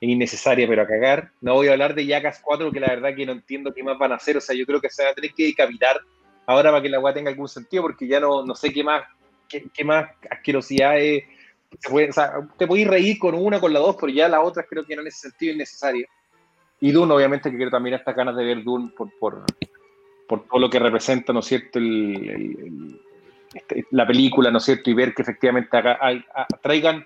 innecesaria, 0.02 0.68
pero 0.68 0.82
a 0.82 0.88
cagar. 0.88 1.32
No 1.42 1.56
voy 1.56 1.68
a 1.68 1.74
hablar 1.74 1.96
de 1.96 2.06
Jackass 2.06 2.42
4, 2.44 2.72
que 2.72 2.80
la 2.80 2.88
verdad 2.88 3.16
que 3.16 3.26
no 3.26 3.34
entiendo 3.34 3.74
qué 3.74 3.84
más 3.84 3.98
van 3.98 4.12
a 4.12 4.16
hacer. 4.16 4.38
O 4.38 4.42
sea, 4.42 4.56
yo 4.56 4.66
creo 4.66 4.82
que 4.82 4.90
se 4.90 5.04
va 5.04 5.10
a 5.10 5.14
tener 5.14 5.34
que 5.34 5.46
decapitar 5.46 6.00
ahora 6.46 6.72
para 6.72 6.82
que 6.82 6.90
la 6.90 7.00
weá 7.00 7.14
tenga 7.14 7.30
algún 7.30 7.48
sentido, 7.48 7.84
porque 7.84 8.08
ya 8.08 8.20
no, 8.20 8.46
no 8.46 8.56
sé 8.56 8.72
qué 8.72 8.84
más, 8.84 9.04
qué, 9.48 9.84
más 9.84 10.10
asquerosidades. 10.30 11.24
Se 11.80 11.90
puede, 11.90 12.10
o 12.10 12.14
sea, 12.14 12.34
te 12.58 12.68
podéis 12.68 12.88
reír 12.88 13.18
con 13.18 13.36
una, 13.36 13.60
con 13.60 13.74
la 13.74 13.80
dos, 13.80 13.96
pero 14.00 14.12
ya 14.12 14.28
las 14.28 14.42
otras 14.44 14.66
creo 14.70 14.86
que 14.86 14.96
no 14.96 15.02
en 15.02 15.08
ese 15.08 15.30
sentido 15.30 15.52
es 15.54 15.58
necesaria. 15.58 16.08
Y 16.80 16.92
Dune, 16.92 17.14
obviamente, 17.14 17.50
que 17.50 17.56
quiero 17.56 17.72
también 17.72 17.96
estas 17.96 18.16
ganas 18.16 18.36
de 18.36 18.44
ver 18.44 18.64
Dune 18.64 18.92
por, 18.96 19.10
por, 19.18 19.44
por 20.28 20.46
todo 20.46 20.60
lo 20.60 20.70
que 20.70 20.80
representa, 20.80 21.34
¿no 21.34 21.40
es 21.40 21.46
cierto?, 21.46 21.80
el, 21.80 23.00
este, 23.54 23.86
la 23.92 24.06
película, 24.06 24.52
¿no 24.52 24.58
es 24.58 24.66
cierto?, 24.66 24.90
y 24.90 24.94
ver 24.94 25.14
que 25.14 25.22
efectivamente 25.22 25.76
haga, 25.78 25.98
traigan 26.62 27.06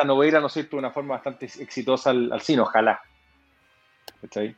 esta 0.00 0.06
novela, 0.06 0.40
¿no 0.40 0.46
es 0.46 0.52
cierto?, 0.54 0.76
de 0.76 0.80
una 0.80 0.90
forma 0.90 1.14
bastante 1.14 1.44
exitosa 1.44 2.10
al, 2.10 2.40
cine, 2.40 2.62
ojalá. 2.62 3.00
¿Está 4.22 4.40
ahí? 4.40 4.56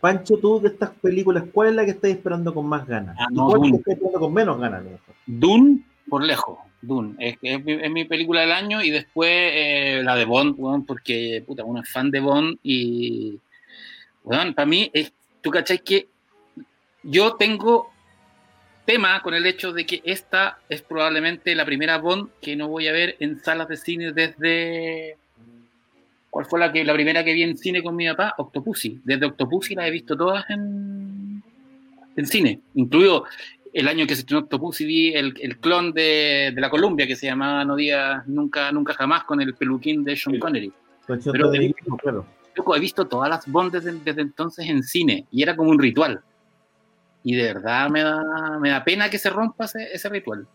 Pancho, 0.00 0.36
tú 0.38 0.60
de 0.60 0.68
estas 0.68 0.90
películas, 0.90 1.44
¿cuál 1.52 1.68
es 1.68 1.74
la 1.76 1.84
que 1.84 1.92
estás 1.92 2.10
esperando 2.10 2.52
con 2.52 2.66
más 2.66 2.84
ganas? 2.86 3.16
Ah, 3.20 3.28
no, 3.30 3.46
¿Cuál 3.46 3.64
es 3.64 3.70
la 3.70 3.70
que 3.70 3.76
estás 3.78 3.94
esperando 3.94 4.20
con 4.20 4.34
menos 4.34 4.58
ganas? 4.58 4.82
Dune, 5.26 5.84
por 6.08 6.24
lejos. 6.24 6.58
Dune. 6.80 7.14
Es, 7.20 7.38
es, 7.40 7.90
mi, 7.90 8.04
película 8.04 8.40
del 8.40 8.50
año 8.50 8.82
y 8.82 8.90
después 8.90 9.30
eh, 9.30 10.00
la 10.02 10.16
de 10.16 10.24
Bond, 10.24 10.86
porque 10.86 11.44
puta, 11.46 11.62
uno 11.62 11.80
es 11.80 11.88
fan 11.88 12.10
de 12.10 12.18
Bond 12.18 12.58
y 12.64 13.38
bueno, 14.24 14.52
para 14.54 14.66
mí 14.66 14.90
es, 14.92 15.12
tú 15.40 15.50
cachai 15.50 15.78
que 15.78 16.08
yo 17.04 17.36
tengo 17.36 17.91
tema 18.84 19.22
con 19.22 19.34
el 19.34 19.46
hecho 19.46 19.72
de 19.72 19.86
que 19.86 20.02
esta 20.04 20.58
es 20.68 20.82
probablemente 20.82 21.54
la 21.54 21.64
primera 21.64 21.98
Bond 21.98 22.30
que 22.40 22.56
no 22.56 22.68
voy 22.68 22.88
a 22.88 22.92
ver 22.92 23.16
en 23.20 23.42
salas 23.42 23.68
de 23.68 23.76
cine 23.76 24.12
desde 24.12 25.16
¿Cuál 26.32 26.46
fue 26.46 26.58
la, 26.58 26.72
que, 26.72 26.82
la 26.82 26.94
primera 26.94 27.22
que 27.22 27.34
vi 27.34 27.42
en 27.42 27.58
cine 27.58 27.82
con 27.82 27.94
mi 27.94 28.08
papá? 28.08 28.34
Octopussy. 28.38 29.02
Desde 29.04 29.26
Octopussy 29.26 29.74
las 29.74 29.86
he 29.86 29.90
visto 29.90 30.16
todas 30.16 30.48
en, 30.48 31.42
en 32.16 32.26
cine, 32.26 32.60
incluido 32.74 33.26
el 33.74 33.86
año 33.86 34.06
que 34.06 34.14
se 34.14 34.20
estrenó 34.20 34.40
Octopussy 34.40 34.86
vi 34.86 35.14
el, 35.14 35.34
el 35.42 35.58
clon 35.58 35.92
de, 35.92 36.50
de, 36.54 36.58
la 36.58 36.70
Columbia 36.70 37.06
que 37.06 37.16
se 37.16 37.26
llamaba 37.26 37.66
No 37.66 37.76
Días 37.76 38.26
Nunca, 38.26 38.72
Nunca 38.72 38.94
Jamás 38.94 39.24
con 39.24 39.42
el 39.42 39.54
peluquín 39.54 40.04
de 40.04 40.16
Sean 40.16 40.38
Connery. 40.38 40.72
Pero 41.06 41.52
he, 41.52 41.74
claro. 42.00 42.26
he 42.76 42.80
visto 42.80 43.06
todas 43.06 43.28
las 43.28 43.46
Bond 43.46 43.72
desde, 43.72 43.92
desde, 43.92 44.22
entonces 44.22 44.66
en 44.70 44.82
cine 44.82 45.26
y 45.30 45.42
era 45.42 45.54
como 45.54 45.70
un 45.70 45.78
ritual. 45.78 46.22
Y 47.24 47.36
de 47.36 47.42
verdad 47.54 47.88
me 47.88 48.02
da, 48.02 48.58
me 48.60 48.70
da 48.70 48.84
pena 48.84 49.08
que 49.08 49.18
se 49.18 49.30
rompa 49.30 49.64
ese, 49.64 49.92
ese 49.92 50.08
ritual. 50.08 50.46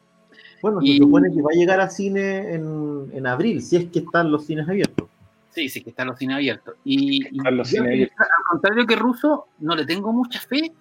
Bueno, 0.61 0.81
se 0.81 0.97
supone 0.97 1.33
que 1.33 1.41
va 1.41 1.49
a 1.51 1.55
llegar 1.55 1.79
a 1.79 1.89
cine 1.89 2.53
en, 2.53 3.09
en, 3.13 3.27
abril, 3.27 3.61
si 3.61 3.75
es 3.77 3.85
que 3.85 3.99
están 3.99 4.31
los 4.31 4.45
cines 4.45 4.67
abiertos. 4.67 5.07
Sí, 5.51 5.69
sí, 5.69 5.83
que 5.83 5.91
están 5.91 6.07
los 6.07 6.17
cines 6.17 6.35
abiertos. 6.35 6.75
Y, 6.83 7.27
y 7.27 7.39
los 7.51 7.67
cines 7.67 7.87
abiertos. 7.87 8.17
al 8.19 8.43
contrario 8.49 8.85
que 8.85 8.95
Russo, 8.95 9.47
no 9.59 9.75
le 9.75 9.85
tengo 9.85 10.11
mucha 10.11 10.39
fe, 10.39 10.71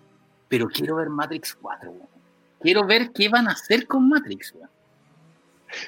pero 0.48 0.68
quiero 0.68 0.96
ver 0.96 1.08
Matrix 1.08 1.54
4. 1.60 1.92
Quiero 2.60 2.86
ver 2.86 3.12
qué 3.12 3.28
van 3.28 3.48
a 3.48 3.52
hacer 3.52 3.86
con 3.86 4.08
Matrix. 4.08 4.54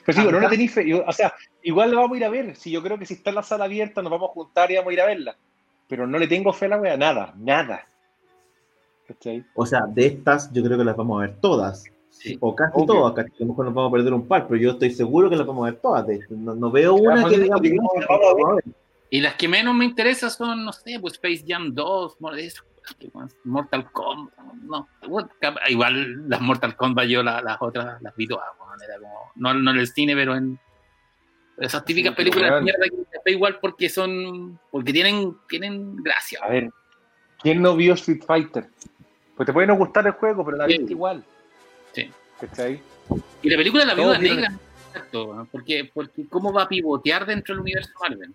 Pero 0.04 0.18
sí, 0.20 0.28
no 0.30 0.40
le 0.40 0.48
tenéis 0.48 0.72
fe. 0.72 0.94
o 0.94 1.12
sea, 1.12 1.34
igual 1.62 1.90
lo 1.90 1.98
vamos 1.98 2.14
a 2.14 2.18
ir 2.18 2.24
a 2.24 2.30
ver. 2.30 2.56
Si 2.56 2.70
yo 2.70 2.82
creo 2.82 2.98
que 2.98 3.06
si 3.06 3.14
está 3.14 3.30
en 3.30 3.36
la 3.36 3.42
sala 3.42 3.64
abierta, 3.64 4.02
nos 4.02 4.10
vamos 4.10 4.30
a 4.30 4.32
juntar 4.32 4.70
y 4.70 4.76
vamos 4.76 4.90
a 4.90 4.92
ir 4.92 5.00
a 5.00 5.06
verla. 5.06 5.36
Pero 5.88 6.06
no 6.06 6.18
le 6.18 6.26
tengo 6.26 6.52
fe 6.52 6.66
a 6.66 6.68
la 6.68 6.78
wea, 6.78 6.96
nada, 6.96 7.34
nada. 7.38 7.86
¿Cachai? 9.08 9.44
O 9.54 9.66
sea, 9.66 9.86
de 9.88 10.06
estas, 10.06 10.52
yo 10.52 10.62
creo 10.62 10.78
que 10.78 10.84
las 10.84 10.96
vamos 10.96 11.18
a 11.18 11.26
ver 11.26 11.36
todas. 11.40 11.84
Sí. 12.10 12.36
O 12.40 12.54
casi 12.54 12.84
todas, 12.84 13.14
casi 13.14 13.30
a 13.30 13.40
lo 13.40 13.46
mejor 13.46 13.64
nos 13.64 13.74
vamos 13.74 13.90
a 13.90 13.92
perder 13.92 14.12
un 14.12 14.28
par, 14.28 14.46
pero 14.46 14.60
yo 14.60 14.70
estoy 14.72 14.90
seguro 14.90 15.30
que 15.30 15.36
las 15.36 15.46
vamos 15.46 15.66
a 15.66 15.70
ver 15.70 15.80
todas. 15.80 16.06
No, 16.30 16.54
no 16.54 16.70
veo 16.70 16.94
una 16.94 17.28
que 17.28 17.38
digamos, 17.38 17.62
vamos 18.08 18.50
a 18.50 18.54
ver. 18.54 18.64
Y 19.10 19.20
las 19.20 19.34
que 19.34 19.48
menos 19.48 19.74
me 19.74 19.86
interesan 19.86 20.30
son, 20.30 20.64
no 20.64 20.72
sé, 20.72 20.98
pues 21.00 21.14
Space 21.14 21.44
Jam 21.46 21.74
2, 21.74 22.16
eso, 22.36 22.62
Mortal 23.44 23.90
Kombat, 23.90 24.34
no, 24.62 24.88
igual 25.68 26.28
las 26.28 26.40
Mortal 26.40 26.76
Kombat 26.76 27.06
yo 27.06 27.22
las, 27.22 27.42
las 27.42 27.56
otras 27.60 28.00
las 28.02 28.14
vi 28.16 28.26
todas, 28.26 28.46
no, 29.36 29.54
no, 29.54 29.70
en 29.70 29.78
el 29.78 29.86
cine, 29.86 30.14
pero 30.14 30.36
en 30.36 30.58
esas 31.58 31.84
típicas 31.84 32.12
sí, 32.12 32.16
películas 32.16 32.54
de 32.54 32.60
mierda 32.62 32.84
que 33.24 33.32
igual 33.32 33.58
porque 33.60 33.88
son, 33.88 34.58
porque 34.70 34.92
tienen, 34.92 35.36
tienen 35.48 35.96
gracia. 35.96 36.40
A 36.42 36.48
ver, 36.48 36.70
¿quién 37.40 37.62
no 37.62 37.76
vio 37.76 37.94
Street 37.94 38.22
Fighter? 38.26 38.68
Pues 39.38 39.46
te 39.46 39.52
puede 39.52 39.68
no 39.68 39.76
gustar 39.76 40.04
el 40.04 40.14
juego, 40.14 40.44
pero 40.44 40.56
la 40.56 40.66
sí. 40.66 40.78
viste 40.78 40.92
igual. 40.92 41.22
Sí. 41.92 42.10
Y 43.40 43.50
la 43.50 43.56
película 43.56 43.84
de 43.84 43.86
la 43.86 43.94
Viuda 43.94 44.18
Negra, 44.18 44.52
exacto, 44.88 45.46
porque, 45.52 45.88
porque 45.94 46.26
cómo 46.28 46.52
va 46.52 46.64
a 46.64 46.68
pivotear 46.68 47.24
dentro 47.24 47.54
del 47.54 47.62
universo 47.62 47.92
Marvel. 48.00 48.34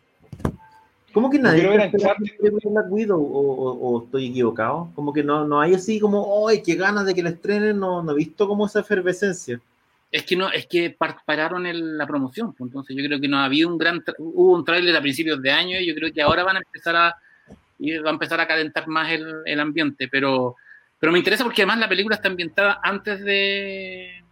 ¿Cómo 1.11 1.29
que 1.29 1.39
nadie 1.39 1.67
Black 1.67 2.89
Widow 2.89 3.21
o, 3.21 3.53
o, 3.53 3.71
o, 3.71 4.03
estoy 4.05 4.29
equivocado? 4.29 4.89
Como 4.95 5.11
que 5.11 5.23
no, 5.23 5.45
no 5.45 5.59
hay 5.59 5.73
así 5.73 5.99
como, 5.99 6.47
¡ay, 6.47 6.63
qué 6.63 6.75
ganas 6.75 7.05
de 7.05 7.13
que 7.13 7.21
la 7.21 7.31
estrenen! 7.31 7.79
No, 7.79 8.01
no 8.01 8.13
he 8.13 8.15
visto 8.15 8.47
como 8.47 8.65
esa 8.65 8.79
efervescencia. 8.79 9.59
Es 10.09 10.23
que 10.23 10.37
no, 10.37 10.49
es 10.51 10.67
que 10.67 10.95
pararon 11.25 11.65
el, 11.65 11.97
la 11.97 12.07
promoción, 12.07 12.53
pues, 12.53 12.69
entonces 12.69 12.95
yo 12.95 13.03
creo 13.03 13.19
que 13.19 13.27
no 13.27 13.39
ha 13.39 13.45
habido 13.45 13.67
un 13.67 13.77
gran, 13.77 14.01
hubo 14.19 14.53
un 14.53 14.63
tráiler 14.63 14.95
a 14.95 15.01
principios 15.01 15.41
de 15.41 15.51
año 15.51 15.77
y 15.79 15.85
yo 15.85 15.93
creo 15.95 16.13
que 16.13 16.21
ahora 16.21 16.45
van 16.45 16.55
a 16.55 16.59
empezar 16.59 16.95
a, 16.95 17.15
y 17.77 17.97
va 17.97 18.09
a 18.09 18.13
empezar 18.13 18.39
a 18.39 18.47
calentar 18.47 18.87
más 18.87 19.11
el, 19.11 19.41
el 19.45 19.59
ambiente, 19.59 20.07
pero, 20.07 20.55
pero 21.03 21.11
me 21.11 21.19
interesa 21.19 21.43
porque 21.43 21.63
además 21.63 21.79
la 21.79 21.89
película 21.89 22.15
está 22.15 22.29
ambientada 22.29 22.79
antes 22.81 23.21
de, 23.25 24.23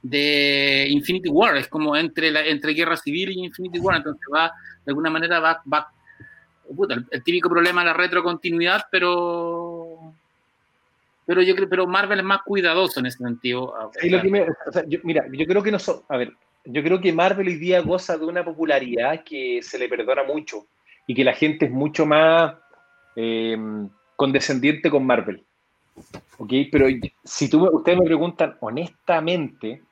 de 0.00 0.86
Infinity 0.88 1.28
War, 1.28 1.56
es 1.56 1.66
como 1.66 1.96
entre, 1.96 2.30
la, 2.30 2.46
entre 2.46 2.72
Guerra 2.72 2.96
Civil 2.96 3.32
y 3.32 3.44
Infinity 3.44 3.80
War, 3.80 3.96
entonces 3.96 4.22
va, 4.32 4.52
de 4.86 4.92
alguna 4.92 5.10
manera 5.10 5.40
va, 5.40 5.60
va 5.72 5.90
puta, 6.72 6.94
el, 6.94 7.04
el, 7.10 7.24
típico 7.24 7.50
problema 7.50 7.80
de 7.80 7.86
la 7.86 7.94
retrocontinuidad, 7.94 8.84
pero 8.92 10.14
pero 11.26 11.42
yo 11.42 11.56
creo 11.56 11.68
pero 11.68 11.88
Marvel 11.88 12.20
es 12.20 12.24
más 12.24 12.42
cuidadoso 12.42 13.00
en 13.00 13.06
ese 13.06 13.18
sentido. 13.18 13.74
Sí, 14.00 14.08
lo 14.08 14.22
que 14.22 14.30
me, 14.30 14.42
o 14.42 14.72
sea, 14.72 14.84
yo, 14.86 15.00
mira, 15.02 15.26
yo 15.32 15.44
creo 15.46 15.64
que 15.64 15.72
no 15.72 15.80
so, 15.80 16.04
a 16.08 16.16
ver, 16.16 16.32
yo 16.64 16.80
creo 16.84 17.00
que 17.00 17.12
Marvel 17.12 17.48
hoy 17.48 17.56
día 17.56 17.80
goza 17.80 18.16
de 18.16 18.24
una 18.24 18.44
popularidad 18.44 19.24
que 19.24 19.62
se 19.62 19.80
le 19.80 19.88
perdona 19.88 20.22
mucho 20.22 20.68
y 21.08 21.14
que 21.16 21.24
la 21.24 21.34
gente 21.34 21.64
es 21.64 21.72
mucho 21.72 22.06
más 22.06 22.54
eh, 23.16 23.58
condescendiente 24.14 24.88
con 24.88 25.04
Marvel. 25.04 25.44
¿Ok? 26.38 26.52
Pero 26.70 26.86
si 27.22 27.48
tú, 27.48 27.68
ustedes 27.68 27.98
me 27.98 28.04
preguntan 28.04 28.56
honestamente, 28.60 29.82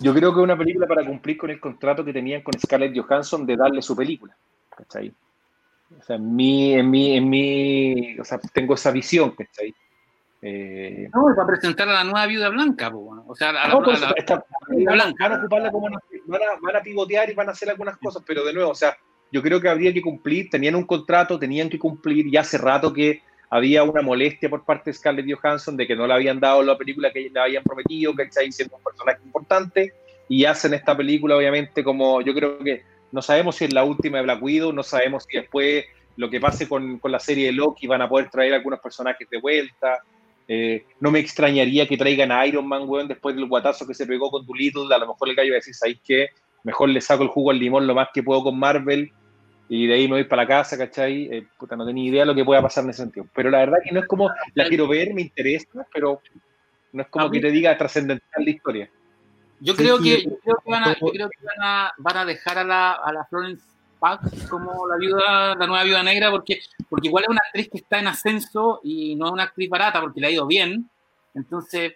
yo 0.00 0.14
creo 0.14 0.32
que 0.32 0.40
es 0.40 0.44
una 0.44 0.58
película 0.58 0.86
para 0.86 1.04
cumplir 1.04 1.36
con 1.36 1.50
el 1.50 1.60
contrato 1.60 2.04
que 2.04 2.12
tenían 2.12 2.42
con 2.42 2.58
Scarlett 2.58 2.96
Johansson 2.96 3.46
de 3.46 3.56
darle 3.56 3.82
su 3.82 3.96
película. 3.96 4.36
¿Cachai? 4.70 5.12
O 5.98 6.02
sea, 6.02 6.16
en 6.16 6.36
mi, 6.36 6.74
en 6.74 6.90
mi, 6.90 7.16
en 7.16 7.28
mi, 7.28 8.18
o 8.20 8.24
sea, 8.24 8.38
tengo 8.52 8.74
esa 8.74 8.90
visión, 8.90 9.30
¿cachai? 9.30 9.74
Eh, 10.40 11.10
no, 11.12 11.34
va 11.34 11.42
a 11.42 11.46
presentar 11.46 11.88
a 11.88 11.94
la 11.94 12.04
nueva 12.04 12.26
viuda 12.26 12.48
blanca, 12.50 12.92
o 12.94 13.34
sea, 13.34 13.48
a 13.48 13.52
la, 13.52 13.68
no, 13.68 13.82
pues, 13.82 14.00
a 14.00 14.10
la, 14.10 14.14
esta, 14.16 14.44
blanca. 14.68 15.28
Van 15.28 15.32
a 15.32 15.38
ocuparla 15.38 15.72
como 15.72 15.86
una, 15.86 15.98
van, 16.26 16.42
a, 16.42 16.46
van 16.60 16.76
a 16.76 16.80
pivotear 16.80 17.28
y 17.28 17.34
van 17.34 17.48
a 17.48 17.52
hacer 17.52 17.70
algunas 17.70 17.96
cosas, 17.96 18.22
pero 18.24 18.44
de 18.44 18.52
nuevo, 18.52 18.70
o 18.70 18.74
sea, 18.74 18.96
yo 19.32 19.42
creo 19.42 19.60
que 19.60 19.68
habría 19.68 19.92
que 19.92 20.02
cumplir, 20.02 20.48
tenían 20.48 20.76
un 20.76 20.84
contrato, 20.84 21.38
tenían 21.38 21.68
que 21.68 21.78
cumplir, 21.78 22.30
ya 22.30 22.42
hace 22.42 22.56
rato 22.56 22.92
que 22.92 23.22
había 23.50 23.82
una 23.82 24.02
molestia 24.02 24.50
por 24.50 24.64
parte 24.64 24.90
de 24.90 24.94
Scarlett 24.94 25.26
Johansson 25.32 25.76
de 25.76 25.86
que 25.86 25.96
no 25.96 26.06
le 26.06 26.14
habían 26.14 26.38
dado 26.40 26.62
la 26.62 26.76
película 26.76 27.10
que 27.10 27.30
le 27.30 27.40
habían 27.40 27.62
prometido, 27.62 28.14
que 28.14 28.24
está 28.24 28.40
siendo 28.50 28.76
un 28.76 28.82
personaje 28.82 29.20
importante, 29.24 29.92
y 30.28 30.44
hacen 30.44 30.74
esta 30.74 30.96
película, 30.96 31.36
obviamente, 31.36 31.82
como 31.82 32.20
yo 32.20 32.34
creo 32.34 32.58
que 32.58 32.82
no 33.10 33.22
sabemos 33.22 33.56
si 33.56 33.64
es 33.64 33.72
la 33.72 33.84
última 33.84 34.18
de 34.18 34.24
Black 34.24 34.42
Widow, 34.42 34.72
no 34.72 34.82
sabemos 34.82 35.24
si 35.28 35.38
después 35.38 35.86
lo 36.16 36.28
que 36.28 36.40
pase 36.40 36.68
con, 36.68 36.98
con 36.98 37.10
la 37.10 37.20
serie 37.20 37.46
de 37.46 37.52
Loki 37.52 37.86
van 37.86 38.02
a 38.02 38.08
poder 38.08 38.28
traer 38.28 38.52
algunos 38.52 38.80
personajes 38.80 39.28
de 39.30 39.40
vuelta. 39.40 40.02
Eh, 40.46 40.84
no 41.00 41.10
me 41.10 41.20
extrañaría 41.20 41.86
que 41.86 41.96
traigan 41.96 42.32
a 42.32 42.44
Iron 42.46 42.66
Man, 42.66 42.82
weón, 42.86 43.08
después 43.08 43.34
del 43.34 43.46
guatazo 43.46 43.86
que 43.86 43.94
se 43.94 44.04
pegó 44.04 44.30
con 44.30 44.44
Doolittle. 44.44 44.94
A 44.94 44.98
lo 44.98 45.06
mejor 45.06 45.28
el 45.28 45.36
gallo 45.36 45.52
va 45.52 45.56
a 45.56 45.60
decir, 45.60 45.74
¿sabéis 45.74 46.00
qué? 46.04 46.28
Mejor 46.64 46.88
le 46.88 47.00
saco 47.00 47.22
el 47.22 47.28
jugo 47.28 47.50
al 47.50 47.58
limón 47.58 47.86
lo 47.86 47.94
más 47.94 48.08
que 48.12 48.22
puedo 48.22 48.42
con 48.42 48.58
Marvel 48.58 49.12
y 49.68 49.86
de 49.86 49.94
ahí 49.94 50.08
me 50.08 50.14
voy 50.14 50.24
para 50.24 50.42
la 50.42 50.48
casa, 50.48 50.78
¿cachai? 50.78 51.28
Eh, 51.30 51.46
puta, 51.58 51.76
no 51.76 51.84
tenía 51.86 52.08
idea 52.08 52.22
de 52.22 52.26
lo 52.26 52.34
que 52.34 52.44
pueda 52.44 52.62
pasar 52.62 52.84
en 52.84 52.90
ese 52.90 53.02
sentido. 53.02 53.26
Pero 53.34 53.50
la 53.50 53.58
verdad 53.58 53.78
que 53.84 53.92
no 53.92 54.00
es 54.00 54.06
como, 54.06 54.30
la 54.54 54.66
quiero 54.66 54.88
ver, 54.88 55.12
me 55.12 55.22
interesa, 55.22 55.86
pero 55.92 56.22
no 56.92 57.02
es 57.02 57.08
como 57.08 57.30
que 57.30 57.40
te 57.40 57.50
diga 57.50 57.76
trascendental 57.76 58.44
la 58.44 58.50
historia. 58.50 58.90
Yo 59.60 59.74
creo 59.74 59.98
que, 59.98 60.22
yo 60.22 60.38
creo 60.38 60.56
que, 60.64 60.70
van, 60.70 60.84
a, 60.84 60.98
yo 60.98 61.08
creo 61.08 61.28
que 61.28 61.44
van, 61.44 61.62
a, 61.62 61.92
van 61.98 62.16
a 62.16 62.24
dejar 62.24 62.58
a 62.58 62.64
la, 62.64 62.92
a 62.92 63.12
la 63.12 63.24
Florence 63.24 63.62
Pax 63.98 64.48
como 64.48 64.86
la 64.86 64.96
viuda, 64.96 65.54
la 65.56 65.66
nueva 65.66 65.84
viuda 65.84 66.02
negra, 66.02 66.30
porque, 66.30 66.60
porque 66.88 67.08
igual 67.08 67.24
es 67.24 67.30
una 67.30 67.40
actriz 67.44 67.68
que 67.70 67.78
está 67.78 67.98
en 67.98 68.06
ascenso 68.06 68.80
y 68.84 69.16
no 69.16 69.26
es 69.26 69.32
una 69.32 69.42
actriz 69.42 69.68
barata 69.68 70.00
porque 70.00 70.20
le 70.20 70.28
ha 70.28 70.30
ido 70.30 70.46
bien. 70.46 70.88
Entonces, 71.34 71.94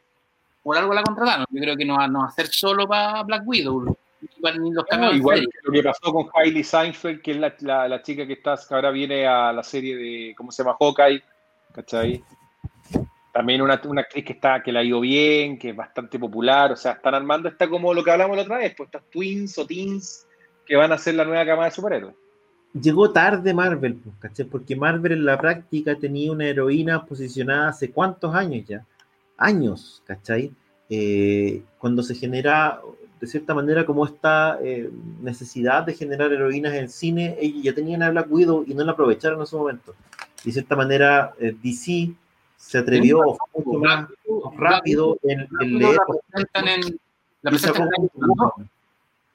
por 0.62 0.77
algo 0.77 0.93
la 0.93 1.03
contrataron. 1.03 1.47
Yo 1.51 1.61
creo 1.61 1.77
que 1.77 1.85
no, 1.85 2.07
no 2.09 2.20
va 2.20 2.27
a 2.27 2.32
ser 2.32 2.49
solo 2.49 2.86
para 2.86 3.23
Black 3.23 3.43
Widow. 3.47 3.97
Igual, 4.36 4.62
ni 4.62 4.73
los 4.73 4.85
no, 4.97 5.12
igual 5.12 5.49
lo 5.65 5.73
que 5.73 5.82
pasó 5.82 6.12
con 6.12 6.28
Hailey 6.32 6.62
Seinfeld, 6.62 7.23
que 7.23 7.32
es 7.32 7.36
la, 7.39 7.55
la, 7.61 7.89
la, 7.89 8.03
chica 8.03 8.27
que, 8.27 8.35
está, 8.35 8.57
que 8.57 8.74
ahora 8.74 8.90
viene 8.90 9.27
a 9.27 9.53
la 9.53 9.62
serie 9.62 9.97
de, 9.97 10.35
¿cómo 10.36 10.53
se 10.53 10.62
llama? 10.62 10.77
Hawkeye, 10.78 11.23
¿cachai? 11.73 12.23
También 13.32 13.62
una, 13.62 13.81
una, 13.85 14.03
actriz 14.03 14.24
que, 14.24 14.35
está, 14.35 14.62
que 14.62 14.70
le 14.70 14.78
ha 14.78 14.85
ido 14.85 15.01
bien, 15.01 15.59
que 15.59 15.70
es 15.70 15.77
bastante 15.77 16.19
popular, 16.19 16.73
o 16.73 16.77
sea, 16.77 16.93
están 16.93 17.15
armando, 17.15 17.49
está 17.49 17.69
como 17.69 17.93
lo 17.93 18.05
que 18.05 18.11
hablamos 18.11 18.36
la 18.36 18.43
otra 18.43 18.59
vez, 18.59 18.74
pues 18.77 18.89
estas 18.89 19.09
twins 19.11 19.59
o 19.59 19.66
teens 19.66 20.27
que 20.66 20.77
van 20.77 20.93
a 20.93 20.99
ser 20.99 21.15
la 21.15 21.24
nueva 21.24 21.44
cama 21.44 21.65
de 21.65 21.70
superhéroes. 21.70 22.15
Llegó 22.81 23.11
tarde 23.11 23.53
Marvel, 23.53 23.97
pues, 23.97 24.15
¿cachai? 24.20 24.47
Porque 24.47 24.77
Marvel 24.77 25.12
en 25.12 25.24
la 25.24 25.39
práctica 25.39 25.97
tenía 25.97 26.31
una 26.31 26.47
heroína 26.47 27.05
posicionada 27.05 27.69
hace 27.70 27.90
cuántos 27.90 28.35
años 28.35 28.66
ya, 28.66 28.86
años, 29.36 30.03
¿cachai? 30.07 30.53
Eh, 30.89 31.62
cuando 31.78 32.03
se 32.03 32.15
genera 32.15 32.81
de 33.23 33.28
cierta 33.28 33.55
manera, 33.55 33.86
como 33.86 34.05
esta 34.05 34.59
eh, 34.61 34.90
necesidad 35.20 35.85
de 35.85 35.94
generar 35.94 36.32
heroínas 36.32 36.74
en 36.74 36.89
cine, 36.89 37.36
ellos 37.40 37.62
ya 37.62 37.73
tenían 37.73 38.03
a 38.03 38.11
Black 38.11 38.27
Widow 38.28 38.65
y 38.66 38.74
no 38.74 38.82
la 38.82 38.90
aprovecharon 38.90 39.39
en 39.39 39.47
su 39.47 39.57
momento. 39.57 39.94
Y 40.43 40.47
de 40.47 40.53
cierta 40.55 40.74
manera, 40.74 41.32
eh, 41.39 41.55
DC 41.62 42.12
se 42.57 42.78
atrevió 42.78 43.20
mucho 43.55 43.78
más 43.78 44.09
rápido 44.57 45.20
en, 45.23 45.47
en 45.61 45.78
leer. 45.78 45.99
En, 46.55 46.99
la 47.43 47.53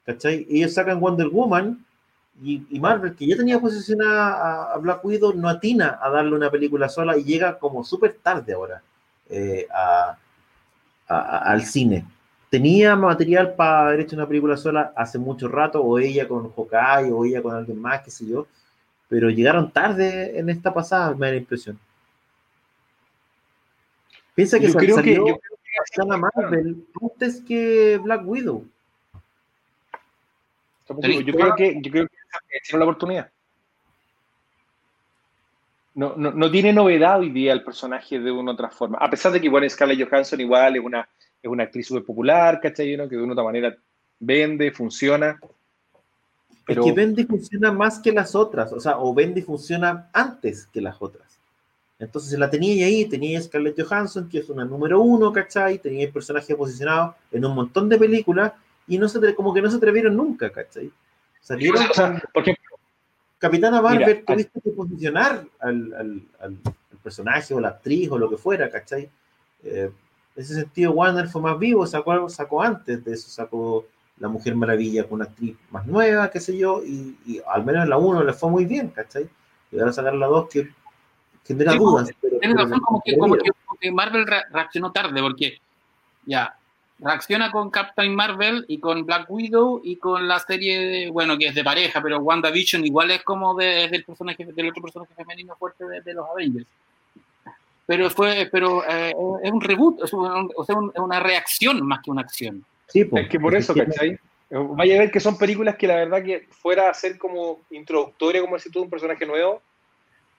¿Cachai? 0.04 0.46
Ellos 0.50 0.74
sacan 0.74 1.00
Wonder 1.00 1.28
Woman 1.28 1.82
y, 2.42 2.66
y, 2.68 2.78
Marvel, 2.80 3.14
que 3.14 3.26
ya 3.26 3.38
tenía 3.38 3.58
posicionada 3.58 4.34
a, 4.34 4.74
a, 4.74 4.76
Black 4.76 5.02
Widow, 5.02 5.32
no 5.32 5.48
atina 5.48 5.98
a 6.02 6.10
darle 6.10 6.36
una 6.36 6.50
película 6.50 6.90
sola 6.90 7.16
y 7.16 7.24
llega 7.24 7.58
como 7.58 7.82
súper 7.84 8.18
tarde 8.22 8.52
ahora 8.52 8.82
eh, 9.30 9.66
a, 9.72 10.18
al 11.06 11.64
cine 11.64 12.04
tenía 12.50 12.96
material 12.96 13.54
para 13.54 13.88
haber 13.88 14.00
hecho 14.00 14.16
una 14.16 14.26
película 14.26 14.56
sola 14.56 14.92
hace 14.96 15.18
mucho 15.18 15.48
rato, 15.48 15.82
o 15.82 15.98
ella 15.98 16.26
con 16.26 16.52
Hawkeye, 16.52 17.12
o 17.12 17.24
ella 17.24 17.42
con 17.42 17.54
alguien 17.54 17.80
más, 17.80 18.02
qué 18.02 18.10
sé 18.10 18.26
yo, 18.26 18.46
pero 19.08 19.30
llegaron 19.30 19.70
tarde 19.70 20.38
en 20.38 20.48
esta 20.48 20.72
pasada, 20.72 21.14
me 21.14 21.26
da 21.26 21.32
la 21.32 21.38
impresión. 21.38 21.78
Piensa 24.34 24.58
que 24.58 24.68
yo 24.68 24.74
creo 24.74 24.94
salió 24.96 25.24
que, 25.24 25.30
yo 25.30 25.38
creo 25.38 26.08
que 26.08 26.16
Marvel 26.16 26.86
antes 27.02 27.40
que 27.40 27.98
Black 28.02 28.22
Widow. 28.26 28.64
Yo 30.88 30.96
creo 31.34 31.54
que, 31.54 31.78
yo 31.82 31.90
creo 31.90 32.08
que 32.08 32.76
la 32.76 32.84
oportunidad. 32.84 33.30
No, 35.94 36.14
no, 36.16 36.30
no, 36.30 36.50
tiene 36.50 36.72
novedad 36.72 37.18
hoy 37.18 37.30
día 37.30 37.52
el 37.52 37.64
personaje 37.64 38.20
de 38.20 38.30
una 38.30 38.52
u 38.52 38.54
otra 38.54 38.70
forma. 38.70 38.98
A 38.98 39.10
pesar 39.10 39.32
de 39.32 39.40
que, 39.40 39.48
bueno, 39.48 39.68
Scarlett 39.68 40.08
Johansson 40.08 40.40
igual 40.40 40.76
es 40.76 40.84
una, 40.84 41.08
es 41.42 41.50
una 41.50 41.64
actriz 41.64 41.86
súper 41.86 42.04
popular, 42.04 42.60
¿cachai? 42.60 42.86
Que 42.86 43.16
de 43.16 43.22
una 43.22 43.28
u 43.28 43.32
otra 43.32 43.44
manera 43.44 43.76
vende, 44.18 44.70
funciona. 44.72 45.38
Pero... 46.66 46.82
Es 46.82 46.86
que 46.86 46.92
vende 46.92 47.22
y 47.22 47.24
funciona 47.24 47.72
más 47.72 47.98
que 48.00 48.12
las 48.12 48.34
otras, 48.34 48.72
o 48.72 48.80
sea, 48.80 48.98
o 48.98 49.14
vende 49.14 49.40
y 49.40 49.42
funciona 49.42 50.10
antes 50.12 50.66
que 50.66 50.80
las 50.80 51.00
otras. 51.00 51.38
Entonces 51.98 52.38
la 52.38 52.48
tenía 52.48 52.86
ahí, 52.86 53.06
tenía 53.06 53.40
Scarlett 53.40 53.80
Johansson, 53.80 54.28
que 54.28 54.38
es 54.38 54.48
una 54.48 54.64
número 54.64 55.00
uno, 55.00 55.32
¿cachai? 55.32 55.78
Tenía 55.78 56.04
el 56.06 56.12
personaje 56.12 56.54
posicionado 56.54 57.16
en 57.32 57.44
un 57.44 57.54
montón 57.54 57.88
de 57.88 57.98
películas 57.98 58.52
y 58.86 58.98
no 58.98 59.08
se, 59.08 59.34
como 59.34 59.52
que 59.52 59.62
no 59.62 59.70
se 59.70 59.78
atrevieron 59.78 60.16
nunca, 60.16 60.50
¿cachai? 60.50 60.90
Salieron 61.40 61.82
o 61.90 61.94
sea, 61.94 62.22
porque, 62.32 62.54
Capitana 63.38 63.80
Marvel, 63.80 64.24
tuviste 64.24 64.60
que 64.60 64.70
posicionar 64.70 65.44
al, 65.60 65.94
al, 65.94 66.22
al, 66.40 66.58
personaje 67.02 67.54
o 67.54 67.60
la 67.60 67.68
actriz 67.68 68.10
o 68.10 68.18
lo 68.18 68.28
que 68.28 68.36
fuera, 68.36 68.68
¿cachai? 68.68 69.08
Eh, 69.64 69.90
en 70.38 70.44
ese 70.44 70.54
sentido, 70.54 70.92
Warner 70.92 71.26
fue 71.26 71.42
más 71.42 71.58
vivo, 71.58 71.84
sacó, 71.84 72.28
sacó 72.28 72.62
antes 72.62 73.04
de 73.04 73.12
eso, 73.12 73.28
sacó 73.28 73.86
La 74.18 74.28
Mujer 74.28 74.54
Maravilla 74.54 75.02
con 75.02 75.14
una 75.14 75.24
actriz 75.24 75.56
más 75.72 75.84
nueva, 75.84 76.30
qué 76.30 76.38
sé 76.38 76.56
yo, 76.56 76.80
y, 76.84 77.18
y 77.26 77.40
al 77.44 77.64
menos 77.64 77.82
en 77.82 77.90
la 77.90 77.98
1 77.98 78.22
le 78.22 78.32
fue 78.32 78.48
muy 78.48 78.64
bien, 78.64 78.90
¿cachai? 78.90 79.28
Y 79.72 79.80
ahora 79.80 79.92
sacar 79.92 80.14
la 80.14 80.28
2 80.28 80.48
que 80.48 80.68
genera 81.44 81.72
sí, 81.72 81.78
dudas. 81.78 82.10
Pero, 82.20 82.36
pero 82.40 82.54
razón, 82.54 82.78
como, 82.78 83.02
que, 83.04 83.18
como, 83.18 83.34
que, 83.34 83.50
como 83.50 83.80
que 83.80 83.90
Marvel 83.90 84.26
reaccionó 84.52 84.92
tarde, 84.92 85.20
porque 85.20 85.58
ya, 86.24 86.56
reacciona 87.00 87.50
con 87.50 87.70
Captain 87.70 88.14
Marvel 88.14 88.64
y 88.68 88.78
con 88.78 89.04
Black 89.04 89.28
Widow 89.28 89.80
y 89.82 89.96
con 89.96 90.28
la 90.28 90.38
serie, 90.38 90.78
de, 90.78 91.10
bueno, 91.10 91.36
que 91.36 91.48
es 91.48 91.54
de 91.56 91.64
pareja, 91.64 92.00
pero 92.00 92.20
WandaVision 92.20 92.86
igual 92.86 93.10
es 93.10 93.24
como 93.24 93.56
de, 93.56 93.86
es 93.86 93.90
del 93.90 94.04
personaje, 94.04 94.44
del 94.44 94.68
otro 94.68 94.82
personaje 94.82 95.14
femenino 95.16 95.56
fuerte 95.56 95.84
de, 95.84 96.00
de 96.00 96.14
los 96.14 96.28
Avengers. 96.30 96.68
Pero 97.88 98.10
fue, 98.10 98.46
pero 98.52 98.84
eh, 98.86 99.14
es 99.42 99.50
un 99.50 99.62
reboot, 99.62 100.04
es 100.04 100.12
un, 100.12 100.50
o 100.54 100.62
sea, 100.62 100.76
un, 100.76 100.92
es 100.94 101.00
una 101.00 101.20
reacción 101.20 101.86
más 101.86 102.00
que 102.04 102.10
una 102.10 102.20
acción. 102.20 102.62
Sí, 102.86 103.06
pues, 103.06 103.24
es 103.24 103.30
que 103.30 103.40
por 103.40 103.54
eso, 103.54 103.74
¿cachai? 103.74 104.18
Vaya 104.50 104.96
a 104.96 104.98
ver 104.98 105.10
que 105.10 105.20
son 105.20 105.38
películas 105.38 105.76
que 105.76 105.86
la 105.86 105.96
verdad 105.96 106.22
que 106.22 106.46
fuera 106.50 106.90
a 106.90 106.94
ser 106.94 107.16
como 107.16 107.60
introductoria, 107.70 108.42
como 108.42 108.56
decir 108.56 108.70
tú, 108.70 108.82
un 108.82 108.90
personaje 108.90 109.24
nuevo, 109.24 109.62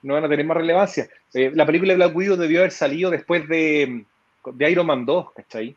no 0.02 0.14
van 0.14 0.24
a 0.26 0.28
tener 0.28 0.46
más 0.46 0.58
relevancia. 0.58 1.08
Eh, 1.34 1.50
la 1.52 1.66
película 1.66 1.92
de 1.92 1.96
Black 1.96 2.14
Widow 2.14 2.36
debió 2.36 2.60
haber 2.60 2.70
salido 2.70 3.10
después 3.10 3.48
de, 3.48 4.04
de 4.52 4.70
Iron 4.70 4.86
Man 4.86 5.04
2, 5.04 5.32
¿cachai? 5.34 5.74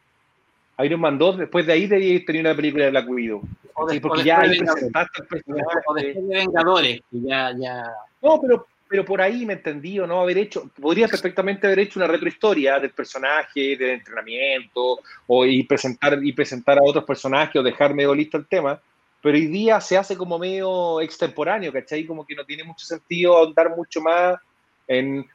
Iron 0.77 1.01
Man 1.01 1.17
2, 1.17 1.39
después 1.39 1.65
de 1.65 1.73
ahí 1.73 1.87
debía 1.87 2.23
tener 2.23 2.41
una 2.41 2.55
película 2.55 2.85
de 2.85 2.91
Black 2.91 3.09
Widow. 3.09 3.41
O 3.73 3.87
de, 3.87 3.99
porque 3.99 4.23
ya 4.23 4.41
ahí 4.41 4.59
presentaste 4.59 5.23
el 5.23 5.27
personaje. 5.27 5.63
O 5.87 5.93
después 5.95 6.27
de 6.27 6.35
Vengadores, 6.37 7.01
que 7.09 7.17
ya, 7.19 7.51
ya. 7.57 7.83
No, 8.21 8.39
pero, 8.39 8.67
pero 8.93 9.05
por 9.05 9.19
ahí 9.23 9.43
me 9.43 9.53
entendí, 9.53 9.99
o 9.99 10.05
no 10.05 10.21
haber 10.21 10.37
hecho, 10.37 10.69
podría 10.79 11.07
perfectamente 11.07 11.65
haber 11.65 11.79
hecho 11.79 11.97
una 11.97 12.05
retrohistoria 12.05 12.79
del 12.79 12.91
personaje, 12.91 13.75
del 13.75 13.89
entrenamiento, 13.89 14.99
o 15.25 15.45
y 15.47 15.63
presentar, 15.63 16.19
y 16.23 16.31
presentar 16.31 16.77
a 16.77 16.83
otros 16.83 17.03
personajes, 17.03 17.55
o 17.55 17.63
dejar 17.63 17.95
medio 17.95 18.13
listo 18.13 18.37
el 18.37 18.45
tema. 18.45 18.79
Pero 19.19 19.35
hoy 19.35 19.47
día 19.47 19.81
se 19.81 19.97
hace 19.97 20.15
como 20.15 20.37
medio 20.37 21.01
extemporáneo, 21.01 21.73
¿cachai? 21.73 22.05
Como 22.05 22.23
que 22.23 22.35
no 22.35 22.45
tiene 22.45 22.63
mucho 22.63 22.85
sentido 22.85 23.35
ahondar 23.35 23.75
mucho 23.75 23.99
más 23.99 24.39
en, 24.87 25.25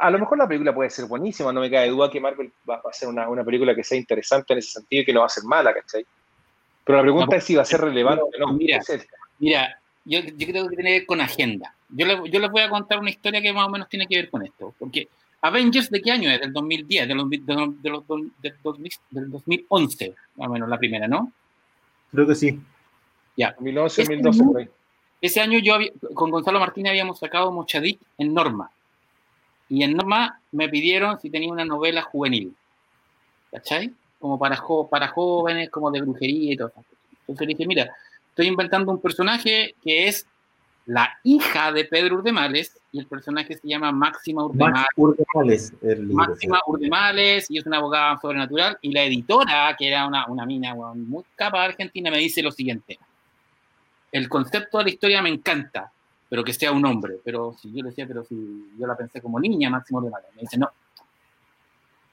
a 0.00 0.10
lo 0.10 0.18
mejor 0.20 0.38
la 0.38 0.46
película 0.46 0.72
puede 0.72 0.90
ser 0.90 1.06
buenísima, 1.06 1.52
no 1.52 1.60
me 1.60 1.70
cae 1.72 1.88
duda 1.88 2.08
que 2.08 2.20
Marvel 2.20 2.52
va 2.70 2.76
a 2.76 2.88
hacer 2.88 3.08
una, 3.08 3.28
una, 3.28 3.42
película 3.42 3.74
que 3.74 3.82
sea 3.82 3.98
interesante 3.98 4.52
en 4.52 4.60
ese 4.60 4.70
sentido 4.70 5.02
y 5.02 5.04
que 5.04 5.12
no 5.12 5.20
va 5.20 5.26
a 5.26 5.30
ser 5.30 5.42
mala, 5.42 5.74
¿cachai? 5.74 6.06
Pero 6.84 6.98
la 6.98 7.02
pregunta 7.02 7.32
no, 7.32 7.36
es 7.36 7.42
si 7.42 7.56
va 7.56 7.62
a 7.62 7.64
ser 7.64 7.80
relevante 7.80 8.22
o 8.22 8.38
no. 8.38 8.52
Mira, 8.52 8.78
mira 9.40 9.80
yo, 10.08 10.20
yo, 10.20 10.46
creo 10.46 10.68
que 10.68 10.76
tiene 10.76 10.90
que 10.90 10.98
ver 10.98 11.06
con 11.06 11.20
agenda. 11.20 11.74
Yo, 11.90 12.06
le, 12.06 12.30
yo 12.30 12.40
les 12.40 12.50
voy 12.50 12.62
a 12.62 12.70
contar 12.70 12.98
una 12.98 13.10
historia 13.10 13.42
que 13.42 13.52
más 13.52 13.66
o 13.66 13.70
menos 13.70 13.88
tiene 13.88 14.06
que 14.06 14.16
ver 14.16 14.30
con 14.30 14.44
esto. 14.44 14.74
Porque 14.78 15.08
Avengers, 15.42 15.90
¿de 15.90 16.00
qué 16.00 16.10
año 16.10 16.30
es? 16.30 16.40
Del 16.40 16.52
2010, 16.52 17.08
de 17.08 17.14
los, 17.14 17.30
de 17.30 17.38
los, 17.46 17.82
de 17.82 17.90
los, 17.90 18.06
del, 18.42 18.54
2000, 18.62 18.92
del 19.10 19.30
2011, 19.30 20.14
más 20.36 20.48
o 20.48 20.50
menos 20.50 20.68
la 20.68 20.78
primera, 20.78 21.06
¿no? 21.06 21.32
Creo 22.10 22.26
que 22.26 22.34
sí. 22.34 22.58
Ya. 23.36 23.52
2011, 23.52 24.02
2012, 24.02 24.44
por 24.44 24.58
ahí. 24.58 24.68
Ese 25.20 25.40
año 25.40 25.58
yo 25.58 25.74
había, 25.74 25.90
con 26.14 26.30
Gonzalo 26.30 26.60
Martínez 26.60 26.90
habíamos 26.90 27.18
sacado 27.18 27.52
Mochadic 27.52 28.00
en 28.18 28.32
Norma. 28.32 28.70
Y 29.68 29.82
en 29.82 29.94
Norma 29.94 30.40
me 30.52 30.68
pidieron 30.68 31.20
si 31.20 31.28
tenía 31.28 31.52
una 31.52 31.64
novela 31.64 32.02
juvenil. 32.02 32.54
¿Cachai? 33.50 33.92
Como 34.18 34.38
para, 34.38 34.56
jo 34.56 34.88
para 34.88 35.08
jóvenes, 35.08 35.70
como 35.70 35.90
de 35.90 36.00
brujería 36.00 36.54
y 36.54 36.56
todo. 36.56 36.72
Entonces 37.20 37.46
le 37.46 37.54
dije, 37.54 37.66
mira, 37.66 37.92
estoy 38.38 38.46
inventando 38.46 38.92
un 38.92 39.00
personaje 39.00 39.74
que 39.82 40.06
es 40.06 40.24
la 40.86 41.10
hija 41.24 41.72
de 41.72 41.84
Pedro 41.84 42.18
Urdemales 42.18 42.78
y 42.92 43.00
el 43.00 43.06
personaje 43.06 43.56
se 43.56 43.66
llama 43.66 43.90
Máxima 43.90 44.44
Urdemales. 44.44 44.86
Urdemales 44.94 45.72
Máxima 46.04 46.60
Urdemales 46.68 47.50
y 47.50 47.58
es 47.58 47.66
una 47.66 47.78
abogada 47.78 48.16
sobrenatural 48.20 48.78
y 48.80 48.92
la 48.92 49.02
editora, 49.02 49.74
que 49.76 49.88
era 49.88 50.06
una, 50.06 50.24
una 50.28 50.46
mina 50.46 50.72
muy 50.94 51.24
capa 51.34 51.64
argentina, 51.64 52.12
me 52.12 52.18
dice 52.18 52.40
lo 52.40 52.52
siguiente. 52.52 52.96
El 54.12 54.28
concepto 54.28 54.78
de 54.78 54.84
la 54.84 54.90
historia 54.90 55.20
me 55.20 55.30
encanta, 55.30 55.90
pero 56.28 56.44
que 56.44 56.52
sea 56.52 56.70
un 56.70 56.86
hombre. 56.86 57.16
Pero 57.24 57.56
si 57.60 57.72
yo 57.72 57.82
le 57.82 57.88
decía, 57.88 58.06
pero 58.06 58.22
si 58.22 58.70
yo 58.78 58.86
la 58.86 58.96
pensé 58.96 59.20
como 59.20 59.40
niña, 59.40 59.68
Máximo 59.68 60.00
de 60.00 60.10
Me 60.10 60.42
dice, 60.42 60.56
no. 60.58 60.70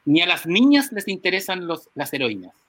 Ni 0.06 0.24
a 0.24 0.26
las 0.26 0.48
niñas 0.48 0.92
les 0.92 1.08
interesan 1.08 1.68
los, 1.68 1.88
las 1.94 2.12
heroínas. 2.14 2.65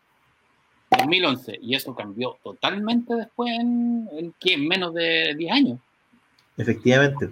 2011. 0.90 1.58
Y 1.60 1.74
eso 1.74 1.94
cambió 1.94 2.38
totalmente 2.42 3.14
después 3.14 3.52
en, 3.52 4.08
en, 4.12 4.34
en 4.40 4.68
menos 4.68 4.94
de 4.94 5.34
10 5.36 5.52
años. 5.52 5.78
Efectivamente. 6.56 7.28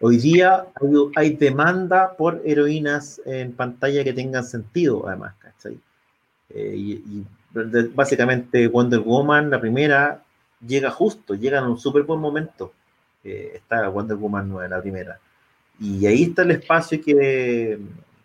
Hoy 0.00 0.18
día 0.18 0.66
hay, 0.74 0.88
hay, 1.16 1.30
demanda 1.36 2.16
por 2.16 2.42
heroínas 2.44 3.20
en 3.24 3.52
pantalla 3.52 4.04
que 4.04 4.12
tengan 4.12 4.44
sentido, 4.44 5.08
además, 5.08 5.34
¿cachai? 5.38 5.78
Eh, 6.50 6.74
y, 6.76 6.92
y, 6.92 7.26
básicamente 7.94 8.68
Wonder 8.68 9.00
Woman, 9.00 9.50
la 9.50 9.58
primera, 9.58 10.22
llega 10.66 10.90
justo, 10.90 11.34
llega 11.34 11.58
en 11.58 11.64
un 11.64 11.78
súper 11.78 12.02
buen 12.02 12.20
momento 12.20 12.72
eh, 13.26 13.52
está 13.56 13.88
Wonder 13.88 14.16
Woman 14.16 14.48
9, 14.48 14.68
la 14.68 14.80
primera. 14.80 15.18
Y 15.80 16.06
ahí 16.06 16.22
está 16.22 16.42
el 16.42 16.52
espacio 16.52 17.02
que, 17.02 17.78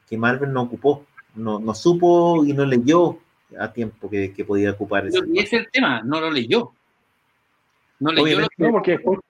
que 0.08 0.18
Marvel 0.18 0.54
no 0.54 0.62
ocupó, 0.62 1.06
no, 1.36 1.60
no, 1.60 1.74
supo 1.74 2.46
y 2.46 2.54
no 2.54 2.66
leyó 2.66 3.18
a 3.60 3.72
tiempo 3.72 4.10
que, 4.10 4.34
que 4.34 4.46
podía 4.46 4.72
ocupar. 4.72 5.08
Ese 5.08 5.20
y 5.28 5.40
ese 5.40 5.58
es 5.58 5.64
el 5.64 5.72
tema, 5.72 6.02
no 6.04 6.20
lo 6.20 6.32
leyó. 6.32 6.72
No 8.00 8.12
leyó 8.12 8.24
Obviamente, 8.24 8.56
lo 8.58 8.82
que... 8.82 8.96
No, 8.96 9.04
porque 9.04 9.22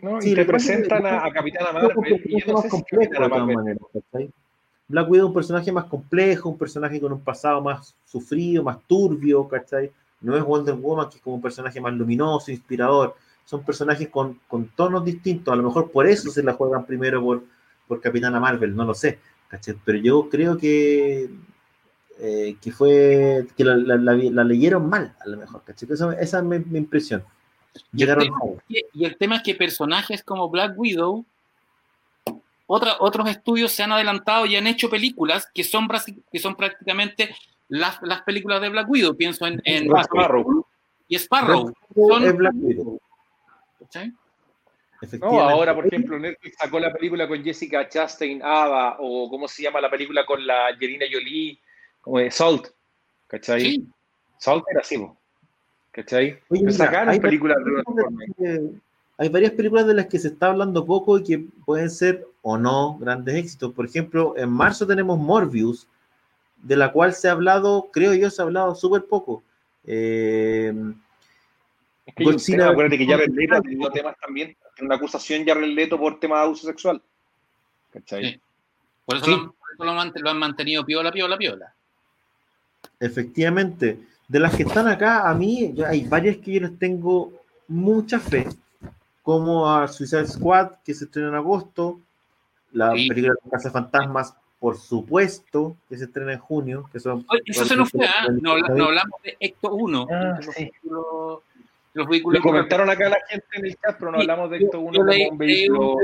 no, 0.00 0.20
sí, 0.20 0.30
y 0.30 0.34
te 0.34 0.44
presentan 0.44 1.04
a, 1.06 1.24
a, 1.24 1.32
Capitana 1.32 1.72
Marvel 1.72 2.22
y 2.24 2.40
yo 2.40 2.52
no 2.52 2.62
sé 2.62 2.68
complejo, 2.68 3.12
si 3.12 3.30
Marvel. 3.30 3.56
Manera, 3.56 3.80
Black 4.86 5.10
Widow 5.10 5.26
es 5.26 5.28
un 5.28 5.34
personaje 5.34 5.72
más 5.72 5.84
complejo, 5.86 6.48
un 6.48 6.58
personaje 6.58 7.00
con 7.00 7.12
un 7.12 7.20
pasado 7.20 7.60
más 7.60 7.96
sufrido, 8.04 8.62
más 8.62 8.78
turbio, 8.86 9.48
¿cachai? 9.48 9.90
No 10.20 10.36
es 10.36 10.42
Wonder 10.44 10.74
Woman, 10.76 11.10
que 11.10 11.16
es 11.16 11.22
como 11.22 11.36
un 11.36 11.42
personaje 11.42 11.80
más 11.80 11.92
luminoso, 11.92 12.50
inspirador 12.50 13.16
son 13.48 13.64
personajes 13.64 14.10
con, 14.10 14.40
con, 14.46 14.68
tonos 14.76 15.02
distintos. 15.02 15.50
A 15.50 15.56
lo 15.56 15.62
mejor 15.62 15.90
por 15.90 16.06
eso 16.06 16.30
se 16.30 16.42
la 16.42 16.52
juegan 16.52 16.84
primero 16.84 17.22
por, 17.22 17.44
por 17.86 17.98
Capitana 17.98 18.38
Marvel, 18.38 18.76
no 18.76 18.84
lo 18.84 18.92
sé. 18.92 19.20
¿cachai? 19.48 19.74
Pero 19.86 19.96
yo 19.96 20.28
creo 20.28 20.58
que, 20.58 21.30
eh, 22.20 22.56
que 22.60 22.72
fue 22.72 23.46
que 23.56 23.64
la, 23.64 23.76
la, 23.76 23.96
la, 23.96 24.14
la, 24.14 24.44
leyeron 24.44 24.88
mal, 24.88 25.14
a 25.20 25.28
lo 25.28 25.36
mejor. 25.36 25.62
¿cachai? 25.64 25.88
Esa, 25.90 26.12
esa 26.14 26.38
es 26.38 26.44
mi, 26.44 26.58
mi 26.58 26.78
impresión. 26.78 27.24
Llegaron 27.92 28.24
y, 28.24 28.26
el 28.26 28.32
tema, 28.32 28.62
y 28.92 29.04
el 29.04 29.16
tema 29.16 29.36
es 29.36 29.42
que 29.42 29.54
personajes 29.54 30.24
como 30.24 30.48
Black 30.48 30.72
Widow, 30.76 31.24
otra, 32.66 32.96
otros 33.00 33.28
estudios 33.28 33.72
se 33.72 33.82
han 33.82 33.92
adelantado 33.92 34.46
y 34.46 34.56
han 34.56 34.66
hecho 34.66 34.90
películas 34.90 35.48
que 35.54 35.64
son, 35.64 35.88
que 36.30 36.38
son 36.38 36.56
prácticamente 36.56 37.34
las, 37.68 37.98
las 38.02 38.22
películas 38.22 38.60
de 38.60 38.68
Black 38.68 38.88
Widow. 38.90 39.16
Pienso 39.16 39.46
en, 39.46 39.60
en 39.64 39.84
Sparrow. 39.96 40.66
y 41.06 41.16
Sparrow. 41.16 41.72
Son, 41.94 42.36
Black 42.36 42.54
Widow. 42.56 43.00
¿Sí? 43.90 44.12
No, 45.20 45.40
ahora, 45.40 45.74
por 45.74 45.86
ejemplo, 45.86 46.18
Netflix 46.18 46.56
sacó 46.58 46.80
la 46.80 46.92
película 46.92 47.28
con 47.28 47.42
Jessica 47.42 47.88
Chastain, 47.88 48.42
Ava, 48.42 48.96
o 48.98 49.30
cómo 49.30 49.46
se 49.46 49.62
llama 49.62 49.80
la 49.80 49.90
película 49.90 50.26
con 50.26 50.44
la 50.44 50.66
Angelina 50.66 51.06
Jolie, 51.10 51.58
Salt, 52.30 52.68
¿cachai? 53.26 53.60
Sí. 53.60 53.88
Salt 54.38 54.64
era 54.70 54.80
así, 54.80 55.06
¿cachai? 55.92 56.38
Oye, 56.48 56.62
mira, 56.62 56.72
sacaron 56.72 57.08
hay 57.08 57.20
películas 57.20 57.58
de 58.38 58.72
Hay 59.18 59.28
varias 59.28 59.52
películas 59.52 59.86
de 59.86 59.94
las 59.94 60.06
que 60.06 60.18
se 60.18 60.28
está 60.28 60.46
hablando 60.46 60.84
poco 60.84 61.18
y 61.18 61.24
que 61.24 61.38
pueden 61.64 61.90
ser 61.90 62.26
o 62.42 62.56
no 62.56 62.96
grandes 62.98 63.34
éxitos. 63.34 63.72
Por 63.72 63.84
ejemplo, 63.84 64.34
en 64.36 64.50
marzo 64.50 64.86
tenemos 64.86 65.18
Morbius, 65.18 65.88
de 66.62 66.76
la 66.76 66.92
cual 66.92 67.12
se 67.14 67.28
ha 67.28 67.32
hablado, 67.32 67.90
creo 67.92 68.14
yo, 68.14 68.30
se 68.30 68.42
ha 68.42 68.44
hablado 68.44 68.74
súper 68.74 69.04
poco. 69.04 69.42
Eh, 69.84 70.72
es 72.06 72.14
que 72.14 72.24
Godzilla, 72.24 72.58
tema, 72.58 72.70
acuérdate 72.70 72.98
que 72.98 73.06
Jared 73.06 73.30
Leto 73.30 73.54
ha 73.56 73.60
tenido 73.60 73.90
temas 73.90 74.16
también, 74.18 74.56
una 74.80 74.94
acusación 74.94 75.46
Jared 75.46 75.74
Leto 75.74 75.98
por 75.98 76.18
tema 76.18 76.38
de 76.38 76.42
abuso 76.44 76.66
sexual. 76.66 77.02
¿Cachai? 77.90 78.24
Sí. 78.24 78.40
Por 79.04 79.16
eso, 79.16 79.24
sí. 79.24 79.30
lo, 79.30 79.52
por 79.52 79.72
eso 79.72 79.84
lo, 80.22 80.30
han 80.30 80.38
mantenido 80.38 80.84
piola, 80.84 81.10
piola, 81.10 81.36
piola. 81.36 81.74
Efectivamente. 83.00 83.98
De 84.28 84.38
las 84.40 84.54
que 84.54 84.62
están 84.64 84.88
acá, 84.88 85.28
a 85.28 85.34
mí 85.34 85.74
hay 85.86 86.04
varias 86.04 86.36
que 86.38 86.52
yo 86.54 86.60
les 86.60 86.78
tengo 86.78 87.32
mucha 87.66 88.18
fe, 88.20 88.46
como 89.22 89.70
a 89.70 89.88
Suicide 89.88 90.26
Squad, 90.26 90.72
que 90.84 90.92
se 90.94 91.04
estrena 91.06 91.28
en 91.28 91.34
agosto, 91.36 92.00
la 92.72 92.92
Sí. 92.94 93.08
película 93.08 93.34
de 93.42 93.50
Casa 93.50 93.70
Fantasmas, 93.70 94.34
por 94.60 94.76
supuesto, 94.76 95.76
que 95.88 95.96
se 95.96 96.04
estrena 96.04 96.32
en 96.34 96.38
junio, 96.40 96.88
que 96.92 97.00
son... 97.00 97.24
Oye, 97.30 97.42
Eso 97.46 97.64
se 97.64 97.76
nos 97.76 97.90
fue, 97.90 98.06
¿ah? 98.06 98.26
no, 98.42 98.58
no 98.58 98.84
hablamos 98.86 99.22
de 99.22 99.36
Ecto 99.40 99.72
1. 99.72 100.06
Ah, 100.10 100.38
los 100.44 100.54
sí. 100.54 100.64
vehículos- 100.64 101.40
de 101.94 102.00
los 102.00 102.08
vehículos 102.08 102.38
Lo 102.40 102.50
comentaron 102.50 102.90
acá 102.90 103.08
la 103.08 103.18
gente 103.28 103.46
en 103.54 103.64
el 103.66 103.72
chat, 103.76 103.96
pero 103.98 104.10
no 104.12 104.18
Sí, 104.18 104.22
hablamos 104.24 104.50
de 104.50 104.56
uno 104.58 104.92
yo 104.92 104.98
como 105.00 105.04
leí- 105.12 105.30
un 105.30 105.38
vehículo. 105.38 105.96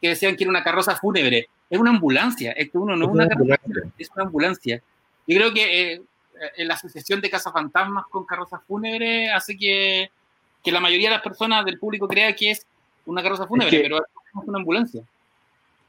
que 0.00 0.08
decían 0.08 0.36
que 0.36 0.44
era 0.44 0.50
una 0.50 0.62
carroza 0.62 0.94
fúnebre. 0.96 1.48
Es 1.68 1.78
una 1.80 1.90
ambulancia. 1.90 2.54
Ecto 2.56 2.80
1 2.80 2.94
no 2.96 3.04
es 3.06 3.10
una 3.10 3.28
carroza 3.28 3.56
fúnebre, 3.62 3.90
es 3.98 4.10
una 4.14 4.24
ambulancia. 4.24 4.82
Yo 5.26 5.36
creo 5.38 5.52
que 5.54 5.92
eh, 5.92 6.02
eh, 6.56 6.64
la 6.64 6.74
asociación 6.74 7.20
de 7.20 7.30
cazafantasmas 7.30 8.06
con 8.10 8.24
carrozas 8.26 8.60
fúnebres 8.66 9.30
hace 9.32 9.56
que, 9.56 10.10
que 10.62 10.72
la 10.72 10.80
mayoría 10.80 11.08
de 11.08 11.14
las 11.16 11.22
personas 11.22 11.64
del 11.64 11.78
público 11.78 12.06
crea 12.08 12.34
que 12.34 12.50
es 12.50 12.66
una 13.06 13.22
carroza 13.22 13.46
fúnebre, 13.46 13.70
que- 13.70 13.82
pero 13.82 13.98
es 13.98 14.04
una 14.46 14.58
ambulancia. 14.58 15.02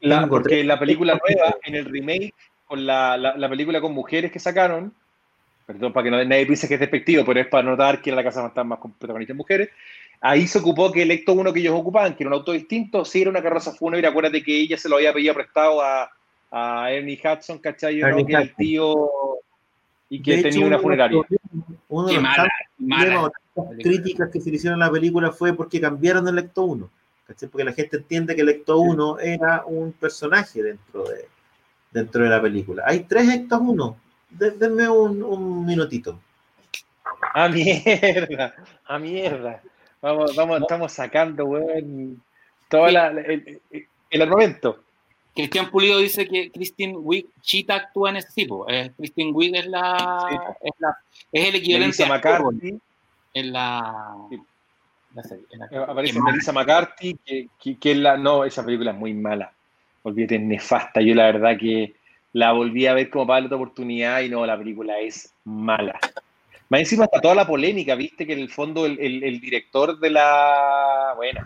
La- 0.01 0.27
porque 0.27 0.63
la 0.63 0.77
película 0.79 1.19
nueva, 1.27 1.55
en 1.63 1.75
el 1.75 1.85
remake, 1.85 2.33
con 2.65 2.85
la, 2.85 3.17
la, 3.17 3.35
la 3.37 3.49
película 3.49 3.81
con 3.81 3.93
mujeres 3.93 4.31
que 4.31 4.39
sacaron, 4.39 4.93
perdón, 5.65 5.93
para 5.93 6.03
que 6.03 6.11
no, 6.11 6.23
nadie 6.23 6.45
piense 6.45 6.67
que 6.67 6.75
es 6.75 6.79
despectivo, 6.79 7.23
pero 7.25 7.39
es 7.39 7.47
para 7.47 7.63
notar 7.63 8.01
que 8.01 8.09
era 8.11 8.17
la 8.17 8.23
Casa 8.23 8.41
Fantasma 8.41 8.79
con 8.79 8.91
protagonistas 8.93 9.35
mujeres, 9.35 9.69
ahí 10.21 10.47
se 10.47 10.59
ocupó 10.59 10.91
que 10.91 11.01
el 11.03 11.11
Ecto 11.11 11.33
1 11.33 11.51
que 11.53 11.59
ellos 11.59 11.73
ocupaban, 11.79 12.15
que 12.15 12.23
era 12.23 12.29
un 12.29 12.33
auto 12.35 12.51
distinto, 12.51 13.03
sí 13.05 13.21
era 13.21 13.29
una 13.31 13.41
carroza 13.41 13.71
fúnebre, 13.71 14.07
acuérdate 14.07 14.43
que 14.43 14.59
ella 14.61 14.77
se 14.77 14.89
lo 14.89 14.97
había 14.97 15.13
pedido 15.13 15.33
prestado 15.33 15.81
a, 15.81 16.09
a 16.57 16.89
Ernie 16.91 17.19
Hudson, 17.21 17.59
¿cachai? 17.59 17.97
¿no? 17.97 18.07
Ernie 18.07 18.25
Que 18.25 18.31
era 18.31 18.41
el 18.41 18.55
tío 18.55 19.09
y 20.09 20.21
que 20.21 20.31
De 20.31 20.39
hecho, 20.39 20.49
tenía 20.49 20.67
una 20.67 20.79
funeraria. 20.79 21.19
Uno 21.89 22.07
de 22.07 22.13
los 23.11 23.29
críticas 23.81 24.29
que 24.31 24.39
se 24.39 24.49
le 24.49 24.55
hicieron 24.55 24.81
a 24.81 24.85
la 24.85 24.91
película 24.91 25.31
fue 25.31 25.53
porque 25.53 25.81
cambiaron 25.81 26.27
el 26.29 26.39
Ecto 26.39 26.63
1. 26.63 26.89
¿cachai? 27.27 27.49
Porque 27.49 27.65
la 27.65 27.73
gente 27.73 27.97
entiende 27.97 28.35
que 28.35 28.41
el 28.41 28.49
Ecto 28.49 28.79
1 28.79 29.19
era 29.19 29.65
un 29.65 29.91
personaje 29.93 30.63
dentro 30.63 31.03
de, 31.03 31.27
dentro 31.91 32.23
de 32.23 32.29
la 32.29 32.41
película. 32.41 32.83
Hay 32.85 33.01
tres 33.01 33.29
Ectos 33.33 33.59
1. 33.61 33.97
De- 34.29 34.51
denme 34.51 34.87
un, 34.87 35.23
un 35.23 35.65
minutito. 35.65 36.19
¡Ah, 37.33 37.49
mierda! 37.49 38.55
¡Ah, 38.85 38.97
mierda! 38.99 39.61
Vamos, 40.01 40.35
vamos, 40.35 40.61
estamos 40.61 40.91
sacando, 40.93 41.45
weón, 41.45 42.21
todo 42.69 42.87
la- 42.87 43.07
el, 43.09 43.59
el- 43.71 43.87
el 44.09 44.21
armamento. 44.21 44.84
Cristian 45.35 45.69
Pulido 45.69 45.99
dice 45.99 46.27
que 46.27 46.49
Christine 46.51 46.95
Wiig 46.97 47.27
Chita 47.41 47.75
actúa 47.75 48.09
en 48.11 48.15
ese 48.17 48.29
tipo. 48.33 48.65
Eh, 48.69 48.91
Christine 48.97 49.31
Wiig 49.31 49.55
es 49.55 49.67
la, 49.67 50.27
Sí. 50.29 50.35
es 50.63 50.71
la 50.79 50.97
es 51.31 51.47
el 51.49 51.55
equivalente 51.55 51.85
Melissa 51.87 52.05
a 52.05 52.07
McCarthy, 52.07 52.79
en 53.33 53.51
la, 53.53 54.15
Sí. 54.29 54.37
la 55.13 55.23
serie. 55.23 55.45
en 55.51 55.59
la- 55.59 55.65
eh, 55.71 55.77
aparece. 55.87 56.19
Melissa 56.21 56.51
McCarthy, 56.53 57.17
que, 57.25 57.75
que, 57.79 57.95
la. 57.95 58.15
No, 58.17 58.45
esa 58.45 58.63
película 58.65 58.91
es 58.91 58.97
muy 58.97 59.13
mala. 59.13 59.51
Olvídate, 60.03 60.35
es 60.35 60.41
nefasta. 60.41 61.01
Yo 61.01 61.13
la 61.15 61.25
verdad 61.25 61.57
que 61.59 61.95
la 62.33 62.51
volví 62.53 62.85
a 62.87 62.93
ver 62.93 63.09
como 63.09 63.27
para 63.27 63.35
darle 63.37 63.47
otra 63.47 63.57
oportunidad 63.57 64.21
y 64.21 64.29
no, 64.29 64.45
la 64.45 64.57
película 64.57 64.99
es 64.99 65.33
mala. 65.43 65.99
Más 66.69 66.79
encima 66.79 67.05
está 67.05 67.19
toda 67.21 67.35
la 67.35 67.45
polémica, 67.47 67.93
viste 67.95 68.25
que 68.25 68.33
en 68.33 68.39
el 68.39 68.49
fondo 68.49 68.85
el, 68.85 68.97
el- 68.99 69.23
el 69.23 69.39
director 69.41 69.99
de 69.99 70.09
la. 70.11 71.13
Bueno, 71.17 71.41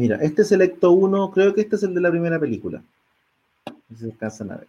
Mira, 0.00 0.16
este 0.16 0.40
es 0.42 0.52
el 0.52 0.62
Ecto 0.62 0.92
1. 0.92 1.30
Creo 1.30 1.52
que 1.54 1.60
este 1.60 1.76
es 1.76 1.82
el 1.82 1.92
de 1.92 2.00
la 2.00 2.10
primera 2.10 2.38
película. 2.40 2.82
No 3.66 3.96
sé 3.98 4.04
si 4.06 4.10
alcanzan 4.10 4.50
a 4.52 4.56
ver. 4.56 4.68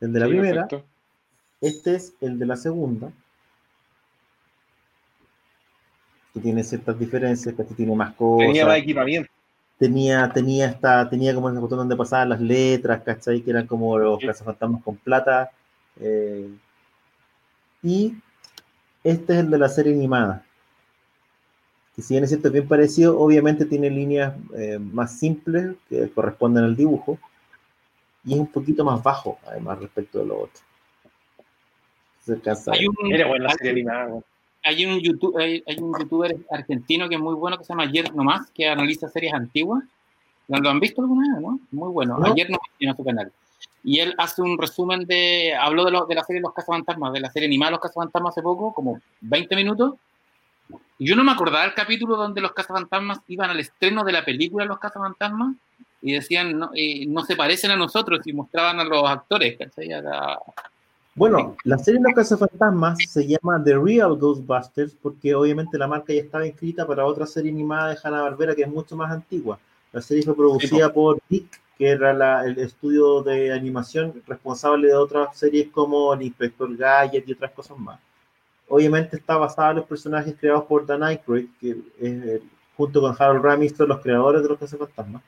El 0.00 0.12
de 0.12 0.18
la 0.18 0.26
sí, 0.26 0.32
primera. 0.32 0.66
perfecto. 0.66 0.90
Este 1.60 1.94
es 1.94 2.12
el 2.20 2.40
de 2.40 2.46
la 2.46 2.56
segunda. 2.56 3.12
Que 6.34 6.40
tiene 6.40 6.64
ciertas 6.64 6.98
diferencias, 6.98 7.54
que 7.54 7.62
este 7.62 7.74
tiene 7.76 7.94
más 7.94 8.14
cosas. 8.14 8.48
Tenía 8.48 8.66
más 8.66 8.78
equipamiento. 8.78 9.30
tenía, 9.78 10.28
tenía 10.32 10.66
esta, 10.66 11.08
tenía 11.08 11.34
como 11.34 11.48
ese 11.50 11.58
botón 11.60 11.78
donde 11.78 11.94
pasaban 11.96 12.30
las 12.30 12.40
letras, 12.40 13.02
¿cachai? 13.02 13.42
Que 13.42 13.50
eran 13.50 13.66
como 13.68 13.96
los 13.98 14.18
Sí. 14.20 14.26
cazafantasmas 14.26 14.82
con 14.82 14.96
plata. 14.96 15.50
eh, 16.00 16.48
y 17.84 18.14
este 19.04 19.34
es 19.34 19.38
el 19.40 19.50
de 19.50 19.58
la 19.58 19.68
serie 19.68 19.92
animada. 19.92 20.44
Que 21.94 22.02
si 22.02 22.14
bien 22.14 22.24
es 22.24 22.30
cierto, 22.30 22.48
es 22.48 22.54
bien 22.54 22.66
parecido, 22.68 23.18
obviamente 23.20 23.66
tiene 23.66 23.90
líneas 23.90 24.34
eh, 24.56 24.78
más 24.78 25.18
simples 25.18 25.74
que 25.88 26.08
corresponden 26.10 26.64
al 26.64 26.76
dibujo. 26.76 27.18
Y 28.24 28.34
es 28.34 28.38
un 28.40 28.46
poquito 28.46 28.84
más 28.84 29.02
bajo, 29.02 29.38
además, 29.46 29.78
respecto 29.80 30.20
de 30.20 30.26
lo 30.26 30.40
otro. 30.42 30.60
Se. 32.20 32.40
Hay 32.70 32.86
un, 32.86 32.94
hay- 33.50 33.50
hay 34.64 34.86
un 34.86 35.00
YouTube, 35.00 35.36
hay, 35.38 35.62
hay 35.66 35.76
un 35.80 35.92
youtuber 35.98 36.36
argentino 36.50 37.08
que 37.08 37.16
es 37.16 37.20
muy 37.20 37.34
bueno 37.34 37.58
que 37.58 37.64
se 37.64 37.72
llama 37.72 37.82
Ayer 37.82 38.14
Nomás, 38.14 38.48
que 38.52 38.68
analiza 38.68 39.08
series 39.08 39.34
antiguas. 39.34 39.82
¿Lo, 40.46 40.58
lo 40.58 40.70
han 40.70 40.78
visto 40.78 41.02
alguna 41.02 41.34
vez, 41.34 41.42
no? 41.42 41.58
Muy 41.72 41.90
bueno. 41.90 42.16
No. 42.16 42.26
Ayer 42.32 42.48
Nomás 42.48 42.68
tiene 42.78 42.94
su 42.94 43.04
canal. 43.04 43.32
Y 43.84 43.98
él 43.98 44.14
hace 44.18 44.40
un 44.40 44.56
resumen 44.56 45.04
de. 45.04 45.52
Habló 45.60 45.84
de, 45.84 45.90
lo- 45.90 46.06
de 46.06 46.14
la 46.14 46.22
serie 46.22 46.40
Los 46.40 46.54
Cazafantasmas, 46.54 47.12
de 47.12 47.20
la 47.20 47.30
serie 47.32 47.48
animada 47.48 47.72
Los 47.72 47.80
Cazafantasmas 47.80 48.32
hace 48.34 48.42
poco, 48.42 48.72
como 48.72 49.00
20 49.20 49.56
minutos. 49.56 49.94
Yo 50.98 51.16
no 51.16 51.24
me 51.24 51.32
acordaba 51.32 51.62
del 51.64 51.74
capítulo 51.74 52.16
donde 52.16 52.40
los 52.40 52.52
cazafantasmas 52.52 53.20
iban 53.28 53.50
al 53.50 53.58
estreno 53.60 54.04
de 54.04 54.12
la 54.12 54.24
película 54.24 54.64
Los 54.64 54.78
Cazafantasmas 54.78 55.56
y 56.00 56.12
decían, 56.12 56.58
no, 56.58 56.70
eh, 56.74 57.06
no 57.06 57.24
se 57.24 57.34
parecen 57.36 57.70
a 57.72 57.76
nosotros 57.76 58.20
y 58.26 58.32
mostraban 58.32 58.78
a 58.80 58.84
los 58.84 59.08
actores, 59.08 59.56
¿cachai? 59.58 59.92
A 59.92 60.00
la- 60.00 60.38
Bueno, 61.14 61.56
la 61.64 61.78
serie 61.78 62.00
Los 62.00 62.14
Cazafantasmas 62.14 62.98
se 63.08 63.26
llama 63.26 63.62
The 63.62 63.76
Real 63.78 64.16
Ghostbusters 64.16 64.94
porque 65.02 65.34
obviamente 65.34 65.76
la 65.76 65.86
marca 65.88 66.12
ya 66.12 66.20
estaba 66.20 66.46
inscrita 66.46 66.86
para 66.86 67.04
otra 67.04 67.26
serie 67.26 67.50
animada 67.50 67.90
de 67.90 67.98
Hanna-Barbera 68.02 68.54
que 68.54 68.62
es 68.62 68.68
mucho 68.68 68.96
más 68.96 69.10
antigua. 69.10 69.58
La 69.92 70.00
serie 70.00 70.22
fue 70.22 70.36
producida 70.36 70.92
por 70.92 71.18
Dick, 71.28 71.60
que 71.76 71.88
era 71.88 72.12
la- 72.12 72.44
el 72.46 72.58
estudio 72.58 73.22
de 73.22 73.52
animación 73.52 74.22
responsable 74.26 74.88
de 74.88 74.94
otras 74.94 75.36
series 75.36 75.68
como 75.70 76.14
El 76.14 76.22
Inspector 76.22 76.76
Gadget 76.76 77.28
y 77.28 77.32
otras 77.32 77.50
cosas 77.50 77.76
más. 77.78 77.98
Obviamente 78.74 79.16
está 79.16 79.36
basada 79.36 79.70
en 79.72 79.76
los 79.76 79.84
personajes 79.86 80.34
creados 80.40 80.64
por 80.64 80.86
Dan 80.86 81.02
Aykroyd, 81.02 81.46
que 81.60 81.70
es, 81.72 81.76
eh, 82.00 82.42
junto 82.74 83.02
con 83.02 83.14
Harold 83.18 83.44
Ramis, 83.44 83.74
son 83.76 83.88
los 83.88 84.00
creadores 84.00 84.42
de 84.42 84.48
Los 84.48 84.58
Cazafantasmas. 84.58 85.22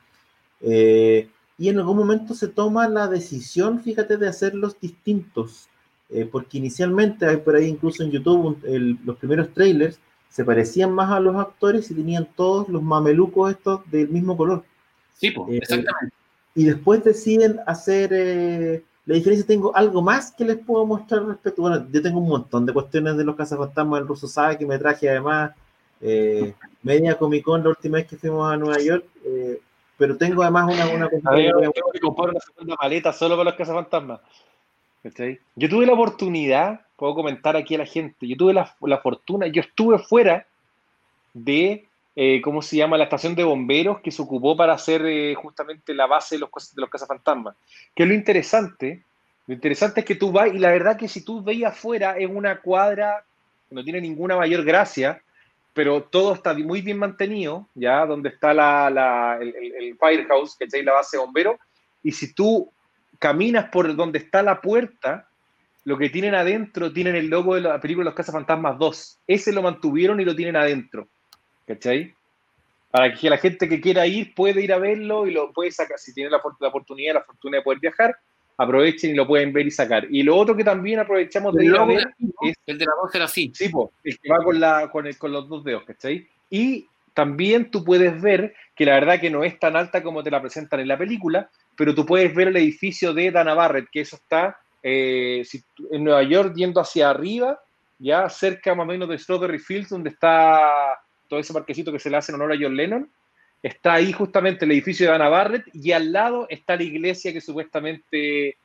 Eh, 0.62 1.28
y 1.58 1.68
en 1.68 1.78
algún 1.78 1.98
momento 1.98 2.32
se 2.32 2.48
toma 2.48 2.88
la 2.88 3.06
decisión, 3.06 3.80
fíjate, 3.80 4.16
de 4.16 4.28
hacerlos 4.28 4.80
distintos. 4.80 5.68
Eh, 6.08 6.26
porque 6.30 6.56
inicialmente 6.56 7.26
hay 7.26 7.36
por 7.38 7.54
ahí 7.56 7.66
incluso 7.66 8.02
en 8.02 8.10
YouTube 8.10 8.44
un- 8.44 8.62
el- 8.64 8.98
los 9.04 9.16
primeros 9.16 9.52
trailers 9.52 9.98
se 10.30 10.44
parecían 10.44 10.92
más 10.92 11.10
a 11.10 11.20
los 11.20 11.36
actores 11.36 11.90
y 11.90 11.94
tenían 11.94 12.26
todos 12.36 12.68
los 12.68 12.82
mamelucos 12.82 13.50
estos 13.50 13.80
del 13.90 14.08
mismo 14.08 14.36
color. 14.36 14.64
Sí, 15.18 15.30
pues, 15.32 15.50
exactamente. 15.58 16.14
Y 16.54 16.64
después 16.64 17.04
deciden 17.04 17.60
hacer 17.66 18.10
eh, 18.12 18.82
la 19.06 19.14
diferencia. 19.14 19.46
Tengo 19.46 19.74
algo 19.76 20.02
más 20.02 20.32
que 20.32 20.44
les 20.44 20.58
puedo 20.58 20.86
mostrar 20.86 21.24
respecto. 21.24 21.62
Bueno, 21.62 21.86
yo 21.90 22.02
tengo 22.02 22.20
un 22.20 22.28
montón 22.28 22.66
de 22.66 22.72
cuestiones 22.72 23.16
de 23.16 23.24
los 23.24 23.36
cazafantasmas 23.36 24.00
del 24.00 24.08
ruso 24.08 24.26
sabe 24.26 24.58
que 24.58 24.66
me 24.66 24.78
traje 24.78 25.08
además 25.08 25.52
eh, 26.00 26.54
media 26.82 27.16
Comic 27.16 27.44
Con 27.44 27.62
la 27.62 27.70
última 27.70 27.98
vez 27.98 28.06
que 28.06 28.16
fuimos 28.16 28.52
a 28.52 28.56
Nueva 28.56 28.80
York. 28.80 29.04
eh, 29.24 29.60
pero 29.96 30.16
tengo 30.16 30.42
además 30.42 30.74
una, 30.74 30.86
una 30.88 31.06
A 31.24 31.34
ver, 31.34 31.52
tengo 31.72 31.90
que 31.92 32.00
comprar 32.00 32.30
una 32.30 32.40
segunda 32.40 32.74
maleta 32.80 33.12
solo 33.12 33.36
para 33.36 33.50
los 33.50 33.54
cazafantasmas. 33.54 34.20
¿Cachai? 35.02 35.38
Yo 35.54 35.68
tuve 35.68 35.86
la 35.86 35.92
oportunidad, 35.92 36.80
puedo 36.96 37.14
comentar 37.14 37.56
aquí 37.56 37.74
a 37.74 37.78
la 37.78 37.86
gente, 37.86 38.26
yo 38.26 38.36
tuve 38.36 38.54
la, 38.54 38.74
la 38.80 38.98
fortuna, 38.98 39.46
yo 39.46 39.60
estuve 39.60 39.98
fuera 39.98 40.46
de, 41.34 41.86
eh, 42.16 42.40
¿cómo 42.42 42.62
se 42.62 42.76
llama? 42.76 42.96
La 42.96 43.04
estación 43.04 43.34
de 43.34 43.44
bomberos 43.44 44.00
que 44.00 44.10
se 44.10 44.22
ocupó 44.22 44.56
para 44.56 44.74
hacer 44.74 45.04
eh, 45.06 45.34
justamente 45.34 45.94
la 45.94 46.06
base 46.06 46.36
de 46.36 46.40
los, 46.40 46.74
de 46.74 46.80
los 46.80 46.90
cazafantasmas. 46.90 47.56
Que 47.94 48.04
es 48.04 48.08
lo 48.08 48.14
interesante, 48.14 49.02
lo 49.46 49.54
interesante 49.54 50.00
es 50.00 50.06
que 50.06 50.14
tú 50.14 50.30
vas, 50.32 50.52
y 50.54 50.58
la 50.58 50.70
verdad 50.70 50.96
que 50.96 51.08
si 51.08 51.24
tú 51.24 51.42
veis 51.42 51.64
afuera 51.64 52.16
es 52.18 52.28
una 52.30 52.60
cuadra, 52.60 53.24
que 53.68 53.74
no 53.74 53.82
tiene 53.84 54.00
ninguna 54.00 54.36
mayor 54.36 54.64
gracia, 54.64 55.20
pero 55.72 56.04
todo 56.04 56.34
está 56.34 56.54
muy 56.54 56.82
bien 56.82 56.98
mantenido, 56.98 57.68
ya, 57.74 58.06
donde 58.06 58.28
está 58.28 58.54
la, 58.54 58.88
la- 58.90 59.38
el 59.40 59.96
firehouse, 59.98 60.56
que 60.56 60.64
es 60.64 60.84
la 60.84 60.92
base 60.92 61.16
de 61.16 61.22
bomberos, 61.24 61.56
y 62.02 62.12
si 62.12 62.32
tú 62.32 62.70
caminas 63.18 63.70
por 63.70 63.94
donde 63.96 64.18
está 64.18 64.42
la 64.42 64.60
puerta, 64.60 65.28
lo 65.84 65.98
que 65.98 66.10
tienen 66.10 66.34
adentro, 66.34 66.92
tienen 66.92 67.16
el 67.16 67.26
logo 67.28 67.54
de 67.54 67.60
la 67.62 67.80
película 67.80 68.04
Los 68.06 68.14
Cazafantasmas 68.14 68.78
2. 68.78 69.18
Ese 69.26 69.52
lo 69.52 69.62
mantuvieron 69.62 70.20
y 70.20 70.24
lo 70.24 70.34
tienen 70.34 70.56
adentro. 70.56 71.08
¿Cachai? 71.66 72.14
Para 72.90 73.12
que 73.12 73.28
la 73.28 73.38
gente 73.38 73.68
que 73.68 73.80
quiera 73.80 74.06
ir 74.06 74.34
puede 74.34 74.62
ir 74.62 74.72
a 74.72 74.78
verlo 74.78 75.26
y 75.26 75.32
lo 75.32 75.52
puede 75.52 75.70
sacar. 75.70 75.98
Si 75.98 76.14
tiene 76.14 76.30
la, 76.30 76.40
la 76.60 76.68
oportunidad, 76.68 77.14
la 77.14 77.24
fortuna 77.24 77.56
de 77.58 77.62
poder 77.62 77.80
viajar, 77.80 78.16
aprovechen 78.56 79.10
y 79.10 79.14
lo 79.14 79.26
pueden 79.26 79.52
ver 79.52 79.66
y 79.66 79.70
sacar. 79.72 80.06
Y 80.10 80.22
lo 80.22 80.36
otro 80.36 80.54
que 80.54 80.62
también 80.62 81.00
aprovechamos 81.00 81.54
de 81.54 81.64
ir 81.64 81.74
a 81.76 81.84
ver 81.84 82.06
es 82.42 82.56
El 82.66 82.78
de 82.78 82.84
la 82.84 82.92
voz 83.00 83.12
era 83.14 83.24
así. 83.24 83.50
Sí, 83.54 83.68
po, 83.68 83.92
el 84.04 84.18
que 84.18 84.28
va 84.28 84.44
con, 84.44 84.60
la, 84.60 84.90
con, 84.90 85.06
el- 85.06 85.18
con 85.18 85.32
los 85.32 85.48
dos 85.48 85.64
dedos, 85.64 85.82
¿cachai? 85.84 86.28
Y 86.50 86.86
también 87.14 87.70
tú 87.70 87.82
puedes 87.84 88.20
ver 88.20 88.54
que 88.76 88.84
la 88.86 88.94
verdad 88.94 89.20
que 89.20 89.30
no 89.30 89.42
es 89.42 89.58
tan 89.58 89.74
alta 89.76 90.02
como 90.02 90.22
te 90.22 90.30
la 90.30 90.40
presentan 90.40 90.78
en 90.80 90.88
la 90.88 90.98
película, 90.98 91.50
pero 91.76 91.94
tú 91.94 92.06
puedes 92.06 92.32
ver 92.34 92.48
el 92.48 92.56
edificio 92.56 93.12
de 93.12 93.30
Dana 93.32 93.54
Barrett, 93.54 93.88
que 93.90 94.02
eso 94.02 94.16
está 94.16 94.56
eh, 94.84 95.44
en 95.90 96.04
Nueva 96.04 96.22
York 96.22 96.54
yendo 96.54 96.80
hacia 96.80 97.10
arriba, 97.10 97.60
ya 97.98 98.28
cerca 98.28 98.74
más 98.76 98.84
o 98.84 98.88
menos 98.88 99.08
de 99.08 99.18
Strawberry 99.18 99.58
Fields, 99.58 99.88
donde 99.88 100.10
está 100.10 101.00
todo 101.34 101.40
ese 101.40 101.52
parquecito 101.52 101.90
que 101.90 101.98
se 101.98 102.10
le 102.10 102.16
hace 102.16 102.30
en 102.30 102.36
honor 102.36 102.52
a 102.52 102.58
John 102.60 102.76
Lennon. 102.76 103.10
Está 103.60 103.94
ahí 103.94 104.12
justamente 104.12 104.64
el 104.64 104.70
edificio 104.70 105.08
de 105.08 105.14
Anna 105.16 105.28
Barrett 105.28 105.64
y 105.72 105.90
al 105.90 106.12
lado 106.12 106.46
está 106.48 106.76
la 106.76 106.84
iglesia 106.84 107.32
que 107.32 107.40
supuestamente 107.40 108.56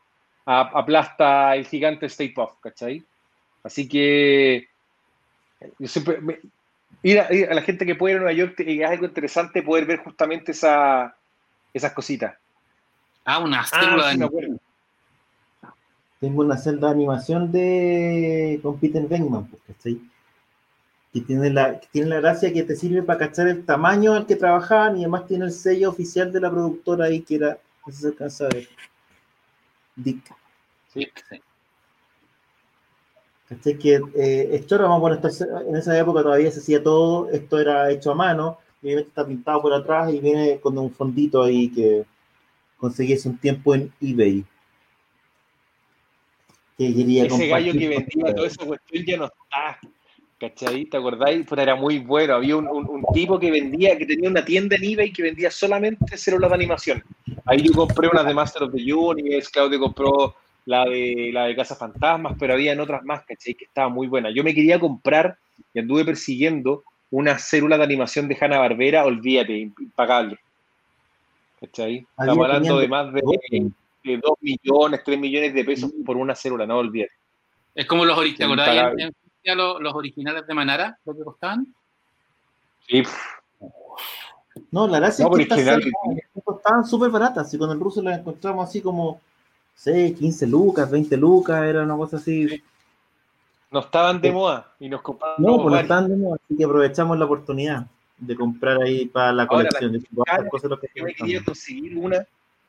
aplasta 0.46 1.56
el 1.56 1.66
gigante 1.66 2.06
State 2.06 2.34
Puff, 2.36 2.52
¿cachai? 2.62 3.04
Así 3.64 3.88
que 3.88 4.68
yo 5.80 5.88
siempre, 5.88 6.42
ir, 7.02 7.20
a, 7.20 7.54
la 7.54 7.62
gente 7.64 7.88
que 7.88 7.96
puede 7.96 8.14
ir 8.14 8.18
a 8.18 8.22
Nueva 8.22 8.38
York 8.38 8.60
es 8.60 8.86
algo 8.86 9.06
interesante 9.06 9.64
poder 9.64 9.86
ver 9.86 10.00
justamente 10.00 10.52
esa, 10.52 11.16
esas 11.74 11.92
cositas. 11.94 12.36
Ah, 13.26 13.40
una 13.40 13.66
célula 13.66 14.10
de 14.10 14.60
Tengo 16.20 16.42
una 16.42 16.58
celda 16.58 16.88
de 16.90 16.94
animación 16.94 17.52
de 17.52 18.60
con 18.62 18.80
Peter 18.80 19.08
Venkman, 19.08 19.48
pues, 19.48 19.62
¿cachai? 19.66 20.00
Que 21.14 21.22
tiene 21.22 21.50
la, 21.50 21.80
tiene 21.80 22.10
la 22.10 22.20
gracia 22.20 22.54
que 22.54 22.64
te 22.64 22.76
sirve 22.76 23.02
para 23.02 23.20
cachar 23.20 23.48
el 23.48 23.66
tamaño 23.66 24.14
al 24.14 24.28
que 24.28 24.36
trabajaban 24.36 24.98
y 24.98 25.02
además 25.02 25.26
tiene 25.28 25.46
el 25.46 25.52
sello 25.52 25.90
oficial 25.90 26.32
de 26.32 26.40
la 26.40 26.52
productora 26.52 27.06
ahí 27.06 27.22
que 27.22 27.36
era, 27.36 27.58
no 27.86 27.92
sé 27.92 27.98
si 27.98 28.02
se 28.02 28.08
alcanza 28.10 28.46
a 28.46 28.50
ver. 28.50 28.68
Dick. 29.96 30.36
Sí, 30.94 31.08
sí. 31.30 31.42
Que 33.80 34.00
eh, 34.16 34.50
esto 34.54 34.76
era, 34.76 34.88
vamos 34.88 35.12
a 35.12 35.62
en 35.68 35.76
esa 35.76 35.98
época 35.98 36.22
todavía 36.22 36.52
se 36.52 36.60
hacía 36.60 36.84
todo, 36.84 37.32
esto 37.32 37.60
era 37.60 37.90
hecho 37.90 38.12
a 38.12 38.16
mano, 38.16 38.60
y 38.82 38.88
obviamente 38.88 39.10
está 39.10 39.26
pintado 39.26 39.62
por 39.62 39.74
atrás 39.74 40.14
y 40.14 40.20
viene 40.20 40.60
con 40.60 40.78
un 40.78 40.92
fondito 40.92 41.42
ahí 41.42 41.70
que 41.70 42.06
conseguí 42.78 43.14
hace 43.14 43.28
un 43.28 43.38
tiempo 43.38 43.74
en 43.74 43.92
eBay. 44.00 44.46
Que 46.78 46.94
quería 46.94 47.26
Ese 47.26 47.48
gallo 47.48 47.74
que 47.74 47.90
vendía 47.90 48.36
toda 48.36 48.48
esa 48.48 48.66
cuestión 48.66 49.06
ya 49.06 49.18
no 49.18 49.26
está. 49.26 49.80
¿Cachai? 50.40 50.86
¿Te 50.86 50.98
acordáis? 50.98 51.46
Pues 51.46 51.60
era 51.60 51.76
muy 51.76 52.00
bueno. 52.00 52.36
Había 52.36 52.56
un, 52.56 52.68
un, 52.68 53.04
tipo 53.14 53.38
que 53.38 53.52
vendía, 53.52 53.98
que 53.98 54.06
tenía 54.06 54.30
una 54.30 54.46
tienda 54.46 54.78
en 54.78 54.86
eBay 54.86 55.12
que 55.12 55.24
vendía 55.24 55.52
solamente 55.52 56.18
células 56.18 56.50
de 56.50 56.56
animación. 56.56 57.04
Ahí 57.46 57.62
yo 57.62 57.74
compré 57.74 58.08
unas 58.08 58.26
de 58.26 58.34
Master 58.34 58.64
of 58.64 58.72
the 58.72 58.94
Universe, 58.94 59.50
Claudio 59.52 59.80
compró 59.80 60.36
la 60.66 60.86
de, 60.86 61.32
la 61.34 61.46
de 61.46 61.56
Casa 61.56 61.76
Fantasmas, 61.76 62.36
pero 62.40 62.54
había 62.54 62.72
en 62.72 62.80
otras 62.80 63.04
más, 63.04 63.26
¿cachai? 63.26 63.54
Que 63.54 63.66
estaba 63.66 63.90
muy 63.90 64.08
buena. 64.08 64.30
Yo 64.30 64.44
me 64.44 64.54
quería 64.54 64.80
comprar 64.80 65.38
y 65.74 65.80
anduve 65.80 66.06
persiguiendo 66.06 66.84
una 67.12 67.38
célula 67.38 67.78
de 67.78 67.84
animación 67.84 68.28
de 68.28 68.38
Hanna 68.40 68.60
Barbera, 68.60 69.04
olvídate, 69.04 69.58
impagable. 69.58 70.38
¿Cachai? 71.60 72.06
Estamos 72.18 72.46
hablando 72.46 72.80
de 72.80 72.88
más 72.88 73.12
de, 73.12 73.22
2 73.22 74.22
millones, 74.40 75.02
3 75.04 75.20
millones 75.20 75.54
de 75.54 75.66
pesos 75.66 75.92
por 76.06 76.16
una 76.16 76.34
célula, 76.34 76.66
no 76.66 76.78
olvídate. 76.78 77.12
Es 77.76 77.86
como 77.86 78.06
los 78.06 78.18
originales, 79.44 79.58
los, 79.58 79.82
los, 79.82 79.96
originales 79.96 80.48
de 80.48 80.54
Manara, 80.54 81.00
lo 81.06 81.16
que 81.16 81.24
costaban? 81.24 81.74
Sí. 82.88 83.04
No, 84.72 84.88
la 84.88 85.00
gracia 85.00 85.26
es 85.26 85.36
que 85.36 85.44
estas 85.44 85.60
estaban 85.60 86.86
súper 86.86 87.10
baratas, 87.10 87.54
y 87.54 87.58
con 87.58 87.72
el 87.72 87.80
ruso 87.80 88.02
las 88.02 88.20
encontramos 88.20 88.68
así 88.68 88.82
como 88.82 89.22
6, 89.76 90.18
15 90.18 90.48
lucas, 90.48 90.92
20 90.92 91.18
lucas, 91.18 91.64
era 91.64 91.84
una 91.84 91.96
cosa 91.96 92.18
así. 92.18 92.62
No 93.72 93.80
estaban 93.82 94.20
de 94.20 94.32
moda 94.32 94.74
y 94.80 94.90
nos 94.90 95.02
compramos. 95.02 95.40
No, 95.40 95.62
pues 95.62 95.74
no 95.74 95.80
estaban 95.80 96.10
de 96.10 96.18
moda, 96.18 96.38
así 96.44 96.58
que 96.58 96.66
aprovechamos 96.66 97.18
la 97.18 97.26
oportunidad 97.26 97.86
de 98.18 98.36
comprar 98.36 98.82
ahí 98.82 99.06
para 99.06 99.32
la 99.32 99.48
colección. 99.48 99.94
de 99.94 100.04
cosas 100.50 100.72
que 100.82 100.88
yo 100.96 101.04
me 101.06 101.14
quería 101.14 101.44
conseguir 101.44 101.98
una 101.98 102.26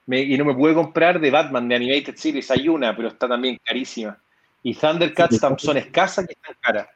y 0.07 0.37
no 0.37 0.45
me 0.45 0.55
pude 0.55 0.75
comprar 0.75 1.21
de 1.21 1.31
Batman, 1.31 1.69
de 1.69 1.77
Animated 1.77 2.17
Series. 2.17 2.51
Hay 2.51 2.69
una, 2.69 2.95
pero 2.97 3.09
está 3.09 3.29
también 3.29 3.59
carísima. 3.65 4.19
Y 4.63 4.75
Thundercats 4.75 5.41
son 5.59 5.77
escasas 5.77 6.27
y 6.29 6.33
están 6.33 6.55
caras. 6.61 6.89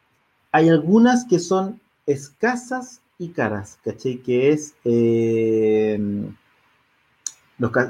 Hay 0.53 0.69
algunas 0.69 1.25
que 1.25 1.39
son 1.39 1.81
escasas 2.07 3.01
y 3.19 3.29
caras, 3.29 3.79
¿cachai? 3.85 4.19
Que 4.19 4.51
es. 4.51 4.75
Eh, 4.85 5.99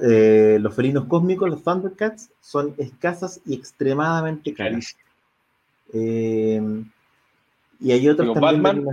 eh, 0.03 0.59
los, 0.61 0.75
felinos 0.75 1.07
cósmicos, 1.07 1.51
los 1.51 1.63
Thundercats, 1.63 2.31
son 2.41 2.75
escasas 2.79 3.41
y 3.47 3.55
extremadamente 3.55 4.55
caras. 4.55 4.97
Eh, 5.93 6.63
y 7.81 7.93
hay 7.93 8.09
otros 8.09 8.35
también 8.35 8.87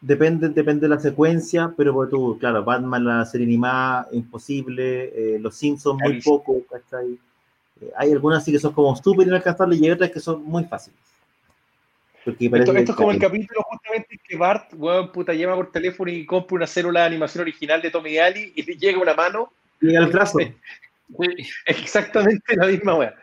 depende, 0.00 0.48
depende 0.50 0.82
de 0.82 0.94
la 0.94 1.00
secuencia, 1.00 1.72
pero 1.76 1.94
por 1.94 2.08
tú, 2.08 2.36
claro, 2.38 2.62
Batman, 2.64 3.04
la 3.04 3.24
serie 3.24 3.46
animada, 3.46 4.08
imposible, 4.12 5.38
los 5.40 5.56
Simpsons 5.56 6.00
muy 6.02 6.20
poco, 6.20 6.62
hay 7.96 8.12
algunas 8.12 8.44
sí 8.44 8.52
que 8.52 8.58
son 8.58 8.72
como 8.72 8.94
súper 8.96 9.26
inalcanzables 9.26 9.80
y 9.80 9.84
hay 9.84 9.90
otras 9.92 10.10
que 10.10 10.20
son 10.20 10.42
muy 10.44 10.64
fáciles. 10.64 10.98
esto, 12.24 12.72
es 12.76 12.90
como 12.92 13.10
el 13.10 13.18
capítulo 13.18 13.62
justamente 13.62 14.18
que 14.26 14.36
Bart, 14.36 14.72
weón, 14.74 15.12
puta, 15.12 15.32
llama 15.34 15.56
por 15.56 15.70
teléfono 15.70 16.10
y 16.10 16.24
compra 16.26 16.56
una 16.56 16.66
célula 16.66 17.00
de 17.00 17.06
animación 17.06 17.42
original 17.42 17.82
de 17.82 17.90
Tommy 17.90 18.14
Daly 18.14 18.52
y 18.56 18.62
le 18.62 18.76
llega 18.76 19.00
una 19.00 19.14
mano 19.14 19.50
Llega 19.80 20.00
el 20.00 20.06
brazo. 20.06 20.38
Exactamente 21.66 22.56
la 22.56 22.66
misma 22.66 22.94
weá. 22.96 23.14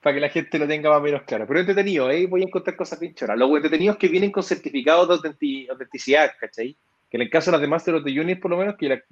Para 0.00 0.14
que 0.14 0.20
la 0.20 0.28
gente 0.28 0.58
lo 0.58 0.68
tenga 0.68 0.90
más 0.90 0.98
o 0.98 1.02
menos 1.02 1.22
claro. 1.22 1.46
Pero 1.46 1.60
entretenido, 1.60 2.10
¿eh? 2.10 2.26
voy 2.26 2.42
a 2.42 2.44
encontrar 2.44 2.76
cosas 2.76 3.00
bien 3.00 3.14
choras. 3.14 3.36
Lo 3.36 3.54
entretenido 3.56 3.92
es 3.92 3.98
que 3.98 4.08
vienen 4.08 4.30
con 4.30 4.42
certificados 4.42 5.08
de 5.22 5.68
autenticidad, 5.70 6.32
¿cachai? 6.38 6.76
Que 7.10 7.16
en 7.16 7.22
el 7.22 7.30
caso 7.30 7.50
de 7.50 7.56
las 7.56 7.60
de 7.62 7.68
Master 7.68 7.94
of 7.94 8.04
the 8.04 8.20
Unit, 8.20 8.40
por 8.40 8.50
lo 8.50 8.58
menos, 8.58 8.76
que 8.76 8.88
la, 8.88 9.02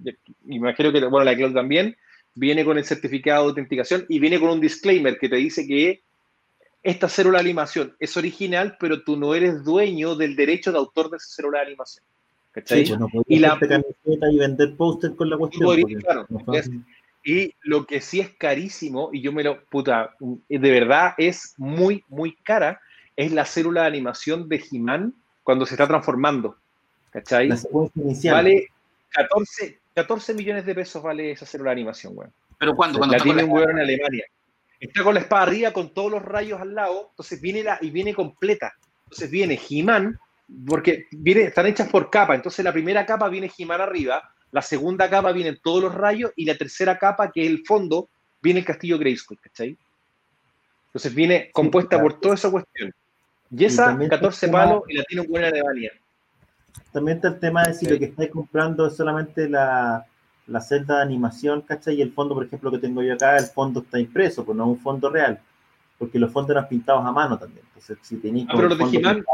imagino 0.47 0.93
que, 0.93 1.01
bueno, 1.07 1.24
la 1.24 1.35
Cloud 1.35 1.55
también, 1.55 1.97
viene 2.36 2.64
con 2.64 2.78
el 2.78 2.84
certificado 2.84 3.42
de 3.42 3.48
autenticación 3.48 4.06
y 4.08 4.20
viene 4.20 4.38
con 4.38 4.50
un 4.50 4.60
disclaimer 4.60 5.18
que 5.18 5.28
te 5.28 5.36
dice 5.36 5.66
que 5.66 6.02
esta 6.82 7.08
célula 7.08 7.38
de 7.38 7.44
animación 7.44 7.96
es 7.98 8.16
original, 8.16 8.76
pero 8.78 9.02
tú 9.02 9.16
no 9.16 9.34
eres 9.34 9.64
dueño 9.64 10.14
del 10.14 10.36
derecho 10.36 10.70
de 10.70 10.78
autor 10.78 11.10
de 11.10 11.16
esa 11.16 11.34
célula 11.34 11.58
de 11.58 11.66
animación. 11.66 12.04
Pues 12.52 12.88
y 13.26 13.38
la 13.38 13.58
camiseta 13.58 14.30
y 14.30 14.38
vender 14.38 14.76
póster 14.76 15.14
con 15.16 15.28
la 15.28 15.36
cuestión. 15.36 16.86
y 17.24 17.52
lo 17.62 17.86
que 17.86 18.00
sí 18.00 18.20
es 18.20 18.30
carísimo, 18.30 19.10
y 19.12 19.20
yo 19.20 19.32
me 19.32 19.42
lo, 19.42 19.64
puta, 19.64 20.14
de 20.20 20.70
verdad 20.70 21.14
es 21.18 21.54
muy, 21.56 22.04
muy 22.08 22.36
cara, 22.36 22.80
es 23.16 23.32
la 23.32 23.44
célula 23.44 23.82
de 23.82 23.88
animación 23.88 24.48
de 24.48 24.62
He-Man 24.70 25.12
cuando 25.42 25.66
se 25.66 25.74
está 25.74 25.88
transformando. 25.88 26.56
¿Cachai? 27.10 27.50
Vale 28.30 28.68
14, 29.10 29.78
14 29.97 30.35
millones 30.35 30.66
de 30.66 30.74
pesos 30.74 31.02
vale 31.02 31.31
esa 31.31 31.47
célula 31.47 31.70
de 31.70 31.77
animación, 31.77 32.12
weón. 32.14 32.31
¿Pero 32.59 32.77
cuándo? 32.77 33.05
La 33.06 33.18
tiene 33.18 33.44
un 33.44 33.51
weón 33.51 33.70
en 33.70 33.78
Alemania. 33.78 34.27
Está 34.78 35.02
con 35.02 35.14
la 35.14 35.20
espada 35.20 35.44
arriba, 35.44 35.73
con 35.73 35.94
todos 35.94 36.10
los 36.10 36.23
rayos 36.23 36.60
al 36.60 36.74
lado, 36.74 37.09
entonces 37.10 37.40
viene 37.40 37.62
la, 37.62 37.78
y 37.81 37.90
viene 37.90 38.14
completa. 38.14 38.74
Entonces 39.05 39.31
viene 39.31 39.59
He-Man, 39.59 40.18
porque 40.66 41.06
viene, 41.10 41.44
están 41.44 41.64
hechas 41.66 41.89
por 41.89 42.10
capa, 42.10 42.35
entonces 42.35 42.62
la 42.62 42.74
primera 42.74 43.06
capa 43.06 43.31
viene 43.31 43.48
Jimán 43.48 43.81
arriba, 43.81 44.23
la 44.52 44.60
segunda 44.60 45.09
capa 45.09 45.32
vienen 45.32 45.59
todos 45.62 45.82
los 45.82 45.94
rayos 45.94 46.31
y 46.36 46.44
la 46.44 46.56
tercera 46.56 46.98
capa, 46.98 47.32
que 47.32 47.43
es 47.43 47.48
el 47.48 47.64
fondo, 47.64 48.10
viene 48.43 48.60
el 48.60 48.66
castillo 48.66 48.98
Grayskull, 48.98 49.40
¿cachai? 49.40 49.78
Entonces 50.89 51.14
viene 51.14 51.51
compuesta 51.52 51.98
por 52.01 52.20
toda 52.20 52.35
esa 52.35 52.51
cuestión. 52.51 52.93
Y 53.51 53.64
esa, 53.64 53.97
14 53.97 54.48
palos 54.48 54.82
y 54.89 54.94
la 54.94 55.05
tiene 55.05 55.23
un 55.23 55.28
buen 55.28 55.44
Alemania. 55.44 55.93
También 56.93 57.16
está 57.16 57.28
el 57.28 57.40
tema 57.40 57.65
de 57.65 57.74
si 57.74 57.86
lo 57.86 57.98
que 57.98 58.07
estáis 58.07 58.31
comprando 58.31 58.86
es 58.86 58.97
solamente 58.97 59.48
la, 59.48 60.07
la 60.47 60.61
celda 60.61 60.97
de 60.97 61.03
animación, 61.03 61.62
¿cachai? 61.62 61.97
Y 61.97 62.03
el 62.03 62.12
fondo, 62.12 62.35
por 62.35 62.44
ejemplo, 62.44 62.70
que 62.70 62.78
tengo 62.78 63.03
yo 63.03 63.15
acá, 63.15 63.36
el 63.36 63.47
fondo 63.47 63.81
está 63.81 63.98
impreso, 63.98 64.44
pues 64.44 64.57
no 64.57 64.65
es 64.65 64.70
un 64.70 64.78
fondo 64.78 65.11
real 65.11 65.40
porque 65.98 66.19
los 66.19 66.32
fondos 66.32 66.51
eran 66.51 66.69
pintados 66.69 67.05
a 67.05 67.12
mano 67.12 67.39
también. 67.39 67.65
Entonces, 67.69 67.98
si 68.03 68.16
tenéis. 68.16 68.47
Ah, 68.48 68.53
pero 68.57 68.69
los 68.69 68.78
de 68.78 68.86
Gimán, 68.86 69.24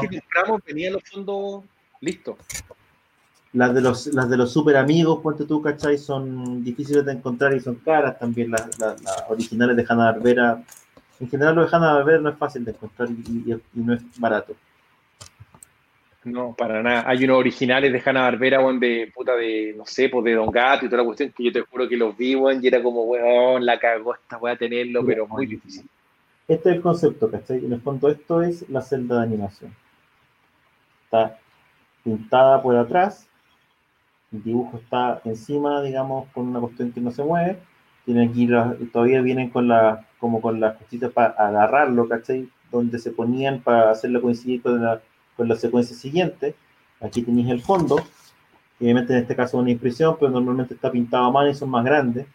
que 0.00 0.20
compramos 0.20 0.62
venían 0.66 0.94
los 0.94 1.02
fondos 1.04 1.64
listos. 2.00 2.36
Las 3.52 3.74
de 3.74 3.80
los, 3.80 4.06
las 4.08 4.28
de 4.28 4.36
los 4.36 4.52
super 4.52 4.76
amigos, 4.76 5.20
ponte 5.22 5.44
tú, 5.44 5.62
¿cachai? 5.62 5.96
Son 5.96 6.62
difíciles 6.62 7.04
de 7.04 7.12
encontrar 7.12 7.54
y 7.54 7.60
son 7.60 7.76
caras 7.76 8.18
también. 8.18 8.50
Las, 8.50 8.78
las, 8.78 9.00
originales 9.28 9.76
de 9.76 9.86
Hanna 9.88 10.12
Barbera. 10.12 10.62
En 11.20 11.28
general, 11.28 11.54
lo 11.54 11.62
de 11.66 11.68
Hanna 11.74 11.94
Barbera 11.94 12.20
no 12.20 12.30
es 12.30 12.36
fácil 12.36 12.64
de 12.64 12.72
encontrar 12.72 13.08
y, 13.10 13.56
no 13.74 13.94
es 13.94 14.02
barato. 14.18 14.54
No, 16.30 16.54
para 16.54 16.82
nada. 16.82 17.04
Hay 17.06 17.24
unos 17.24 17.38
originales 17.38 17.92
de 17.92 18.02
Hanna 18.04 18.22
Barbera, 18.22 18.60
weón, 18.60 18.78
de 18.78 19.10
puta 19.14 19.34
de, 19.34 19.74
no 19.76 19.86
sé, 19.86 20.08
pues 20.08 20.24
de 20.24 20.34
Don 20.34 20.50
Gato 20.50 20.86
y 20.86 20.88
toda 20.88 21.02
la 21.02 21.06
cuestión, 21.06 21.32
que 21.36 21.44
yo 21.44 21.52
te 21.52 21.60
juro 21.62 21.88
que 21.88 21.96
los 21.96 22.16
vi, 22.16 22.34
weón, 22.34 22.62
y 22.62 22.66
era 22.66 22.82
como, 22.82 23.04
weón, 23.04 23.64
la 23.64 23.78
cagó 23.78 24.14
esta, 24.14 24.36
voy 24.36 24.50
a 24.50 24.56
tenerlo, 24.56 25.04
pero 25.04 25.26
muy 25.26 25.46
difícil. 25.46 25.88
Este 26.46 26.70
es 26.70 26.76
el 26.76 26.82
concepto, 26.82 27.30
¿cachai? 27.30 27.64
En 27.64 27.72
el 27.72 27.80
fondo 27.80 28.08
esto 28.08 28.42
es 28.42 28.68
la 28.68 28.82
celda 28.82 29.16
de 29.16 29.22
animación. 29.22 29.74
Está 31.04 31.38
pintada 32.04 32.62
por 32.62 32.76
atrás, 32.76 33.28
el 34.32 34.42
dibujo 34.42 34.76
está 34.78 35.20
encima, 35.24 35.82
digamos, 35.82 36.28
con 36.32 36.48
una 36.48 36.60
cuestión 36.60 36.92
que 36.92 37.00
no 37.00 37.10
se 37.10 37.22
mueve. 37.22 37.58
Tienen 38.04 38.30
aquí 38.30 38.48
todavía 38.92 39.20
vienen 39.20 39.50
con 39.50 39.68
la, 39.68 40.06
como 40.18 40.40
con 40.40 40.60
las 40.60 40.76
cositas 40.76 41.10
para 41.12 41.28
agarrarlo, 41.28 42.08
¿cachai? 42.08 42.48
Donde 42.70 42.98
se 42.98 43.10
ponían 43.10 43.60
para 43.60 43.90
hacerlo 43.90 44.20
coincidir 44.20 44.62
con 44.62 44.82
la, 44.82 45.00
con 45.38 45.48
la 45.48 45.56
secuencia 45.56 45.96
siguiente. 45.96 46.56
Aquí 47.00 47.22
tenéis 47.22 47.48
el 47.48 47.62
fondo, 47.62 48.04
obviamente 48.80 49.12
en 49.12 49.20
este 49.20 49.36
caso 49.36 49.56
una 49.56 49.70
impresión, 49.70 50.16
pero 50.18 50.32
normalmente 50.32 50.74
está 50.74 50.90
pintado 50.90 51.26
a 51.26 51.30
mano 51.30 51.48
y 51.48 51.54
son 51.54 51.70
más 51.70 51.84
grandes. 51.84 52.26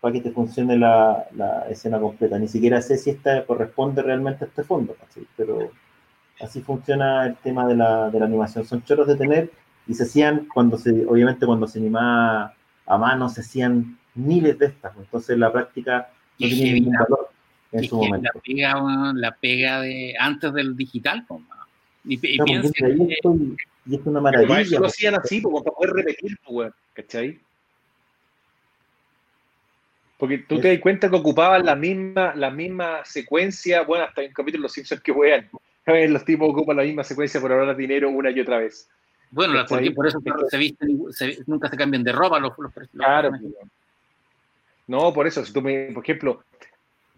para 0.00 0.12
que 0.12 0.20
te 0.20 0.30
funcione 0.30 0.76
la, 0.78 1.26
escena 1.70 1.98
completa. 1.98 2.38
Ni 2.38 2.48
siquiera 2.48 2.80
sé 2.82 2.96
si 2.98 3.10
esta 3.10 3.44
corresponde 3.44 4.02
realmente 4.02 4.44
a 4.44 4.48
este 4.48 4.62
fondo, 4.62 4.94
pero 5.36 5.70
así 6.40 6.60
funciona 6.60 7.26
el 7.26 7.36
tema 7.36 7.66
de 7.66 7.76
la, 7.76 8.06
animación. 8.06 8.64
Son 8.66 8.84
chorros 8.84 9.08
de 9.08 9.16
tener 9.16 9.50
y 9.86 9.94
se 9.94 10.04
hacían 10.04 10.48
cuando 10.52 10.76
se, 10.76 11.06
obviamente 11.06 11.46
cuando 11.46 11.66
se 11.66 11.78
animaba 11.78 12.54
a 12.86 12.98
mano, 12.98 13.28
se 13.30 13.40
hacían 13.40 13.98
miles 14.14 14.58
de 14.58 14.66
estas. 14.66 14.92
Entonces 14.98 15.38
la 15.38 15.50
práctica 15.50 16.10
no 16.38 16.46
tiene 16.46 16.72
ningún 16.74 16.94
valor 16.94 17.30
en 17.72 17.84
su 17.84 17.96
momento. 17.96 18.30
La 18.34 18.40
pega, 18.40 19.12
la 19.14 19.36
pega 19.36 19.80
de 19.80 20.14
antes 20.18 20.52
del 20.52 20.76
digital, 20.76 21.24
y, 22.04 22.14
y, 22.14 22.38
y, 23.86 23.94
es 23.94 24.06
una 24.06 24.20
maravilla. 24.20 24.78
lo 24.78 24.86
hacían 24.86 25.14
así, 25.14 25.42
como 25.42 25.62
para 25.62 25.76
poder 25.76 25.92
repetir, 25.94 26.38
¿cachai? 26.94 27.40
Porque 30.18 30.38
tú 30.38 30.60
te 30.60 30.68
das 30.68 30.80
cuenta 30.80 31.08
que 31.08 31.16
ocupaban 31.16 31.64
la 31.64 31.74
misma, 31.74 32.34
la 32.34 32.50
misma 32.50 33.04
secuencia, 33.04 33.82
bueno, 33.82 34.04
hasta 34.04 34.20
en 34.20 34.28
un 34.28 34.34
capítulo 34.34 34.60
de 34.60 34.64
Los 34.64 34.72
Simpsons 34.72 35.00
que 35.00 35.12
vean, 35.12 35.48
los 36.12 36.24
tipos 36.24 36.50
ocupan 36.50 36.76
la 36.76 36.82
misma 36.82 37.04
secuencia 37.04 37.40
por 37.40 37.52
ahorrar 37.52 37.76
dinero 37.76 38.10
una 38.10 38.30
y 38.30 38.40
otra 38.40 38.58
vez. 38.58 38.88
Bueno, 39.30 39.64
porque 39.68 39.92
por 39.92 40.06
eso 40.06 40.18
se 40.48 40.58
visten, 40.58 41.00
nunca 41.46 41.68
se 41.68 41.76
cambian 41.76 42.02
de 42.02 42.12
ropa 42.12 42.38
los, 42.38 42.52
los, 42.58 42.72
Claro. 42.92 43.30
No, 44.88 45.12
por 45.12 45.26
eso, 45.26 45.44
si 45.44 45.52
tú 45.52 45.62
me, 45.62 45.92
por 45.94 46.02
ejemplo, 46.02 46.42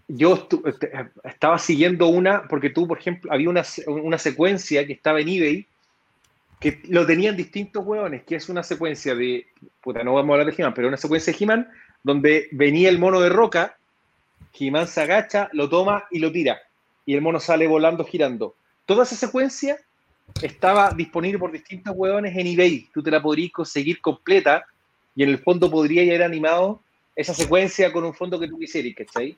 yo 0.09 0.49
este, 0.67 0.91
estaba 1.25 1.59
siguiendo 1.59 2.09
una, 2.09 2.47
porque 2.49 2.71
tú, 2.71 2.87
por 2.87 2.99
ejemplo, 2.99 3.33
había 3.33 3.49
una, 3.49 3.63
una 3.87 4.19
secuencia 4.19 4.87
que 4.87 4.93
estaba 4.93 5.21
en 5.21 5.29
eBay 5.29 5.67
que 6.63 6.81
lo 6.89 7.05
tenían 7.05 7.37
distintos 7.37 7.85
hueones, 7.85 8.23
que 8.23 8.37
es 8.37 8.49
una 8.49 8.63
secuencia 8.63 9.17
de, 9.17 9.47
puta, 9.81 10.05
no 10.05 10.15
vamos 10.15 10.31
a 10.31 10.33
hablar 10.41 10.55
de 10.55 10.63
he 10.63 10.71
pero 10.71 10.87
una 10.87 10.97
secuencia 10.97 11.33
de 11.33 11.45
he 11.45 11.67
donde 12.05 12.49
venía 12.53 12.89
el 12.89 13.01
mono 13.01 13.21
de 13.21 13.29
roca, 13.29 13.77
he 14.53 14.87
se 14.87 15.01
agacha, 15.01 15.49
lo 15.53 15.69
toma 15.69 16.05
y 16.13 16.21
lo 16.21 16.31
tira, 16.31 16.61
y 17.05 17.15
el 17.15 17.21
mono 17.21 17.41
sale 17.41 17.67
volando 17.67 18.05
girando. 18.05 18.55
Toda 18.87 19.03
esa 19.03 19.17
secuencia 19.17 19.77
estaba 20.41 20.93
disponible 20.93 21.41
por 21.41 21.51
distintos 21.51 21.95
hueones 21.97 22.37
en 22.37 22.47
eBay, 22.47 22.89
tú 22.95 23.03
te 23.03 23.11
la 23.11 23.21
podrías 23.21 23.51
conseguir 23.51 24.01
completa, 24.01 24.65
y 25.17 25.25
en 25.25 25.31
el 25.31 25.39
fondo 25.39 25.69
podría 25.69 26.03
haber 26.03 26.23
animado 26.23 26.81
esa 27.17 27.35
secuencia 27.35 27.93
con 27.93 28.05
un 28.05 28.15
fondo 28.15 28.39
que 28.39 28.47
tú 28.47 28.57
quisieras, 28.57 28.95
¿cachai? 28.97 29.37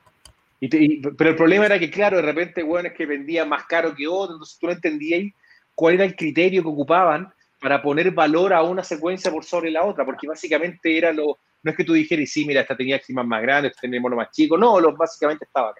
Pero 0.59 1.29
el 1.29 1.35
problema 1.35 1.65
era 1.65 1.79
que, 1.79 1.91
claro, 1.91 2.17
de 2.17 2.23
repente, 2.23 2.63
hueones 2.63 2.93
que 2.93 3.05
vendían 3.05 3.49
más 3.49 3.65
caro 3.65 3.93
que 3.93 4.07
otros, 4.07 4.35
entonces 4.35 4.57
tú 4.59 4.67
no 4.67 4.73
entendías 4.73 5.33
cuál 5.73 5.95
era 5.95 6.05
el 6.05 6.15
criterio 6.15 6.63
que 6.63 6.69
ocupaban 6.69 7.31
para 7.61 7.81
poner 7.81 8.11
valor 8.11 8.53
a 8.53 8.63
una 8.63 8.83
secuencia 8.83 9.31
por 9.31 9.43
sobre 9.43 9.71
la 9.71 9.83
otra, 9.83 10.05
porque 10.05 10.27
básicamente 10.27 10.97
era 10.97 11.11
lo, 11.11 11.39
no 11.63 11.71
es 11.71 11.77
que 11.77 11.83
tú 11.83 11.93
dijeras, 11.93 12.29
sí, 12.29 12.45
mira, 12.45 12.61
esta 12.61 12.75
tenía 12.75 12.95
eximas 12.95 13.25
más 13.25 13.41
grandes, 13.41 13.71
esta 13.71 13.81
tenía 13.81 13.99
mono 13.99 14.15
más 14.15 14.31
chico, 14.31 14.57
no, 14.57 14.79
lo, 14.79 14.95
básicamente 14.95 15.45
estaba, 15.45 15.73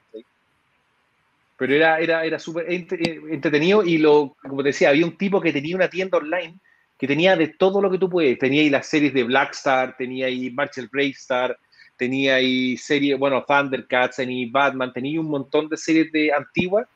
Pero 1.58 1.74
era, 1.74 2.00
era, 2.00 2.26
era 2.26 2.40
súper 2.40 2.66
entretenido 2.70 3.84
y 3.84 3.98
lo, 3.98 4.36
como 4.42 4.64
te 4.64 4.70
decía, 4.70 4.90
había 4.90 5.06
un 5.06 5.18
tipo 5.18 5.40
que 5.40 5.54
tenía 5.54 5.76
una 5.76 5.90
tienda 5.90 6.18
online 6.18 6.60
que 6.98 7.08
tenía 7.08 7.36
de 7.36 7.50
todo 7.50 7.82
lo 7.82 7.92
que 7.92 7.98
tú 7.98 8.10
puedes. 8.10 8.38
Tenía 8.40 8.62
ahí 8.62 8.70
las 8.70 8.88
series 8.88 9.14
de 9.14 9.24
Blackstar, 9.24 9.96
tenía 9.98 10.28
ahí 10.28 10.50
Marshall 10.52 10.90
Bravestar, 10.92 11.58
tenía 11.98 12.36
ahí 12.36 12.78
series, 12.78 13.18
bueno, 13.18 13.44
Thundercats, 13.48 14.18
tenía 14.18 14.48
Batman, 14.52 14.94
tenía 14.94 15.20
un 15.20 15.30
montón 15.30 15.70
de 15.70 15.78
series 15.78 16.12
de 16.12 16.32
antiguas 16.34 16.88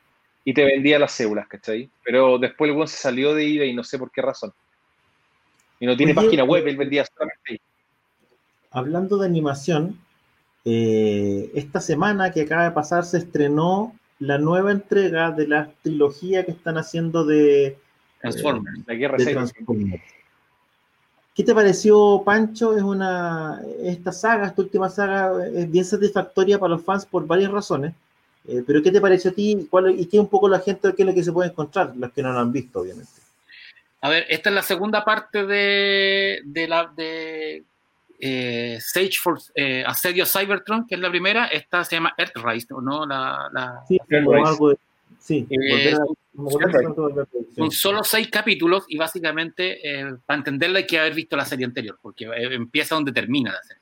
y 0.43 0.53
te 0.53 0.63
vendía 0.63 0.99
las 0.99 1.11
células, 1.11 1.47
¿cachai? 1.47 1.89
Pero 2.03 2.37
después 2.37 2.69
el 2.69 2.75
buen 2.75 2.87
se 2.87 2.97
salió 2.97 3.33
de 3.33 3.55
eBay 3.55 3.69
y 3.69 3.73
no 3.73 3.83
sé 3.83 3.97
por 3.97 4.11
qué 4.11 4.21
razón. 4.21 4.51
Y 5.79 5.85
no 5.85 5.95
tiene 5.95 6.13
página 6.13 6.43
web, 6.43 6.67
él 6.67 6.77
vendía 6.77 7.05
solamente 7.05 7.61
Hablando 8.71 9.17
de 9.17 9.25
animación, 9.25 9.97
eh, 10.65 11.49
esta 11.55 11.81
semana 11.81 12.31
que 12.31 12.41
acaba 12.41 12.65
de 12.65 12.71
pasar 12.71 13.03
se 13.03 13.17
estrenó 13.17 13.95
la 14.19 14.37
nueva 14.37 14.71
entrega 14.71 15.31
de 15.31 15.47
la 15.47 15.71
trilogía 15.81 16.45
que 16.45 16.51
están 16.51 16.77
haciendo 16.77 17.25
de 17.25 17.77
Transformers, 18.21 18.81
la 18.85 18.93
guerra 18.93 19.17
de 19.17 19.25
Transformers. 19.25 20.03
¿Qué 21.39 21.45
te 21.45 21.55
pareció, 21.55 22.21
Pancho? 22.25 22.75
Es 22.75 22.83
una 22.83 23.61
esta 23.81 24.11
saga, 24.11 24.47
esta 24.47 24.61
última 24.61 24.89
saga, 24.89 25.31
es 25.45 25.71
bien 25.71 25.85
satisfactoria 25.85 26.59
para 26.59 26.71
los 26.73 26.83
fans 26.83 27.05
por 27.05 27.25
varias 27.25 27.49
razones. 27.49 27.93
Eh, 28.45 28.61
pero 28.67 28.83
¿qué 28.83 28.91
te 28.91 28.99
pareció 28.99 29.31
a 29.31 29.33
ti? 29.33 29.65
¿Cuál, 29.69 29.97
¿Y 29.97 30.05
qué 30.07 30.19
un 30.19 30.27
poco 30.27 30.49
la 30.49 30.59
gente, 30.59 30.93
qué 30.93 31.03
es 31.03 31.07
lo 31.07 31.13
que 31.13 31.23
se 31.23 31.31
puede 31.31 31.51
encontrar? 31.51 31.93
Los 31.95 32.11
que 32.11 32.21
no 32.21 32.33
lo 32.33 32.39
han 32.39 32.51
visto, 32.51 32.81
obviamente. 32.81 33.09
A 34.01 34.09
ver, 34.09 34.25
esta 34.27 34.49
es 34.49 34.55
la 34.55 34.63
segunda 34.63 35.05
parte 35.05 35.45
de, 35.45 36.41
de 36.43 36.67
la 36.67 36.91
de 36.93 37.63
eh, 38.19 38.77
Sage 38.81 39.13
for 39.23 39.39
eh, 39.55 39.85
Asedio 39.87 40.25
Cybertron, 40.25 40.87
que 40.87 40.95
es 40.95 41.01
la 41.01 41.09
primera. 41.09 41.45
Esta 41.45 41.85
se 41.85 41.95
llama 41.95 42.13
Earthrise, 42.17 42.67
¿no? 42.81 43.05
La, 43.05 43.47
la 43.53 43.85
sí, 43.87 43.97
algo 44.09 44.71
de, 44.71 44.77
sí 45.17 45.47
eh, 45.49 45.95
son 47.55 47.71
solo 47.71 48.03
seis 48.03 48.29
capítulos 48.29 48.85
y 48.87 48.97
básicamente 48.97 49.79
para 50.25 50.37
entenderla 50.37 50.79
hay 50.79 50.87
que 50.87 50.99
haber 50.99 51.13
visto 51.13 51.35
la 51.35 51.45
serie 51.45 51.65
anterior, 51.65 51.97
porque 52.01 52.25
empieza 52.25 52.95
donde 52.95 53.11
termina 53.11 53.51
la 53.51 53.61
serie. 53.63 53.79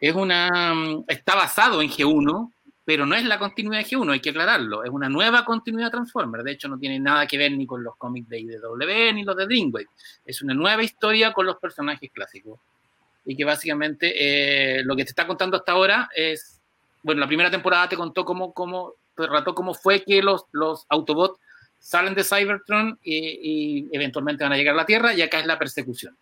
Es 0.00 0.14
una, 0.14 0.74
mm, 0.74 1.04
está 1.08 1.34
basado 1.34 1.82
en 1.82 1.90
G1, 1.90 2.52
pero 2.84 3.04
no 3.04 3.14
es 3.14 3.24
la 3.24 3.38
continuidad 3.38 3.82
de 3.82 3.90
G1, 3.90 4.12
hay 4.12 4.20
que 4.20 4.30
aclararlo. 4.30 4.84
Es 4.84 4.90
una 4.90 5.08
nueva 5.08 5.44
continuidad 5.44 5.90
Transformers. 5.90 6.44
De 6.44 6.52
hecho, 6.52 6.68
no 6.68 6.78
tiene 6.78 6.98
nada 6.98 7.26
que 7.26 7.36
ver 7.36 7.52
ni 7.52 7.66
con 7.66 7.82
los 7.82 7.96
cómics 7.96 8.28
de 8.28 8.40
IDW 8.40 9.12
ni 9.12 9.24
los 9.24 9.36
de 9.36 9.46
Dreamwave. 9.46 9.88
Es 10.24 10.40
una 10.40 10.54
nueva 10.54 10.82
historia 10.82 11.32
con 11.32 11.46
los 11.46 11.56
personajes 11.58 12.10
clásicos. 12.12 12.58
Y 13.24 13.36
que 13.36 13.44
básicamente 13.44 14.78
eh, 14.78 14.82
lo 14.84 14.96
que 14.96 15.04
te 15.04 15.10
está 15.10 15.26
contando 15.26 15.56
hasta 15.56 15.72
ahora 15.72 16.08
es. 16.14 16.54
Bueno, 17.02 17.20
la 17.20 17.26
primera 17.26 17.50
temporada 17.50 17.88
te 17.88 17.96
contó 17.96 18.24
cómo, 18.24 18.52
cómo, 18.52 18.94
relató 19.26 19.54
cómo 19.54 19.74
fue 19.74 20.02
que 20.02 20.22
los, 20.22 20.44
los 20.52 20.86
Autobots 20.88 21.38
salen 21.78 22.14
de 22.14 22.24
Cybertron 22.24 22.98
y, 23.02 23.16
y 23.42 23.88
eventualmente 23.92 24.44
van 24.44 24.52
a 24.52 24.56
llegar 24.56 24.74
a 24.74 24.78
la 24.78 24.86
Tierra, 24.86 25.14
y 25.14 25.22
acá 25.22 25.40
es 25.40 25.46
la 25.46 25.58
persecución 25.58 26.16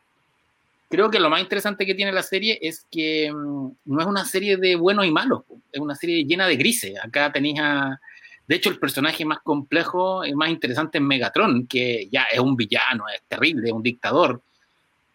creo 0.89 1.11
que 1.11 1.21
lo 1.21 1.31
más 1.31 1.41
interesante 1.41 1.87
que 1.87 1.95
tiene 1.95 2.13
la 2.13 2.23
serie 2.23 2.59
es 2.63 2.87
que 2.91 3.33
mm, 3.33 3.69
no 3.87 4.01
es 4.01 4.07
una 4.07 4.25
serie 4.25 4.57
de 4.57 4.77
buenos 4.77 5.07
y 5.07 5.11
malos, 5.11 5.43
es 5.73 5.81
una 5.81 5.95
serie 5.95 6.25
llena 6.25 6.47
de 6.47 6.57
grises. 6.57 6.95
Acá 7.03 7.33
tenéis 7.33 7.61
a... 7.61 8.01
De 8.47 8.55
hecho, 8.55 8.71
el 8.71 8.79
personaje 8.79 9.25
más 9.25 9.41
complejo 9.41 10.25
y 10.25 10.33
más 10.35 10.51
interesante 10.51 10.99
es 10.99 11.05
Megatron, 11.05 11.67
que 11.67 12.09
ya 12.13 12.23
es 12.33 12.39
un 12.39 12.55
villano, 12.55 13.05
es 13.13 13.21
terrible, 13.27 13.67
es 13.67 13.73
un 13.73 13.83
dictador, 13.83 14.41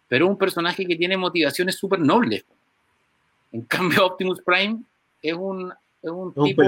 pero 0.09 0.25
es 0.25 0.31
un 0.31 0.37
personaje 0.37 0.85
que 0.85 0.97
tiene 0.97 1.15
motivaciones 1.15 1.77
súper 1.77 1.99
nobles. 1.99 2.43
En 3.53 3.61
cambio, 3.61 4.05
Optimus 4.05 4.41
Prime 4.41 4.81
es 5.21 5.33
un, 5.33 5.71
es 6.01 6.11
un, 6.11 6.33
tipo 6.33 6.61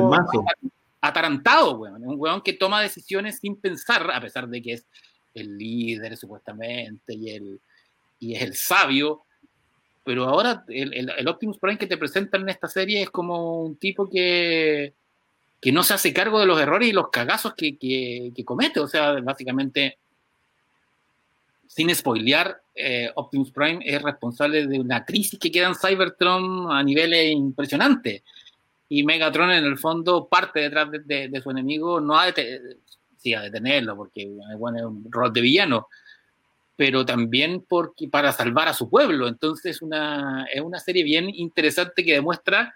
atarantado, 1.03 1.77
weón. 1.77 2.01
Un 2.03 2.15
weón 2.17 2.41
que 2.41 2.53
toma 2.53 2.81
decisiones 2.81 3.39
sin 3.39 3.57
pensar, 3.57 4.09
a 4.09 4.21
pesar 4.21 4.47
de 4.47 4.61
que 4.61 4.73
es 4.73 4.85
el 5.33 5.57
líder 5.57 6.15
supuestamente 6.15 7.13
y 7.13 7.29
el, 7.29 7.59
y 8.19 8.35
es 8.35 8.41
el 8.41 8.55
sabio, 8.55 9.23
pero 10.05 10.23
ahora 10.23 10.63
el, 10.69 10.93
el, 10.93 11.27
Optimus 11.27 11.57
Prime 11.57 11.77
que 11.77 11.87
te 11.87 11.97
presentan 11.97 12.43
en 12.43 12.49
esta 12.49 12.69
serie 12.69 13.01
es 13.01 13.09
como 13.09 13.63
un 13.63 13.75
tipo 13.75 14.09
que, 14.09 14.93
que 15.59 15.71
no 15.73 15.83
se 15.83 15.93
hace 15.93 16.13
cargo 16.13 16.39
de 16.39 16.45
los 16.45 16.59
errores 16.59 16.87
y 16.87 16.93
los 16.93 17.09
cagazos 17.09 17.53
que, 17.53 17.77
que, 17.77 18.45
comete, 18.45 18.79
o 18.79 18.87
sea, 18.87 19.11
básicamente, 19.19 19.97
sin 21.67 21.93
spoilear, 21.93 22.61
eh, 22.75 23.11
Optimus 23.15 23.51
Prime 23.51 23.79
es 23.83 24.01
responsable 24.01 24.67
de 24.67 24.79
una 24.79 25.03
crisis 25.03 25.37
que 25.37 25.51
queda 25.51 25.67
en 25.67 25.75
Cybertron 25.75 26.71
a 26.71 26.81
niveles 26.81 27.29
impresionantes. 27.31 28.23
Y 28.95 29.03
Megatron, 29.03 29.49
en 29.49 29.65
el 29.65 29.79
fondo, 29.79 30.27
parte 30.27 30.59
detrás 30.59 30.87
de, 30.91 31.41
su 31.41 31.49
enemigo, 31.49 31.99
no 31.99 32.15
ha 32.15 32.31
de, 32.31 32.77
sí, 33.17 33.33
a 33.33 33.41
detenerlo, 33.41 33.95
porque 33.95 34.31
bueno, 34.55 34.77
es 34.77 34.83
un 34.83 35.07
rol 35.09 35.33
de 35.33 35.41
villano, 35.41 35.87
pero 36.75 37.03
también 37.03 37.65
porque, 37.67 38.07
para 38.07 38.31
salvar 38.31 38.67
a 38.67 38.73
su 38.75 38.91
pueblo. 38.91 39.27
Entonces 39.27 39.81
una, 39.81 40.45
es 40.53 40.61
una 40.61 40.77
serie 40.77 41.03
bien 41.03 41.27
interesante 41.27 42.05
que 42.05 42.13
demuestra 42.13 42.75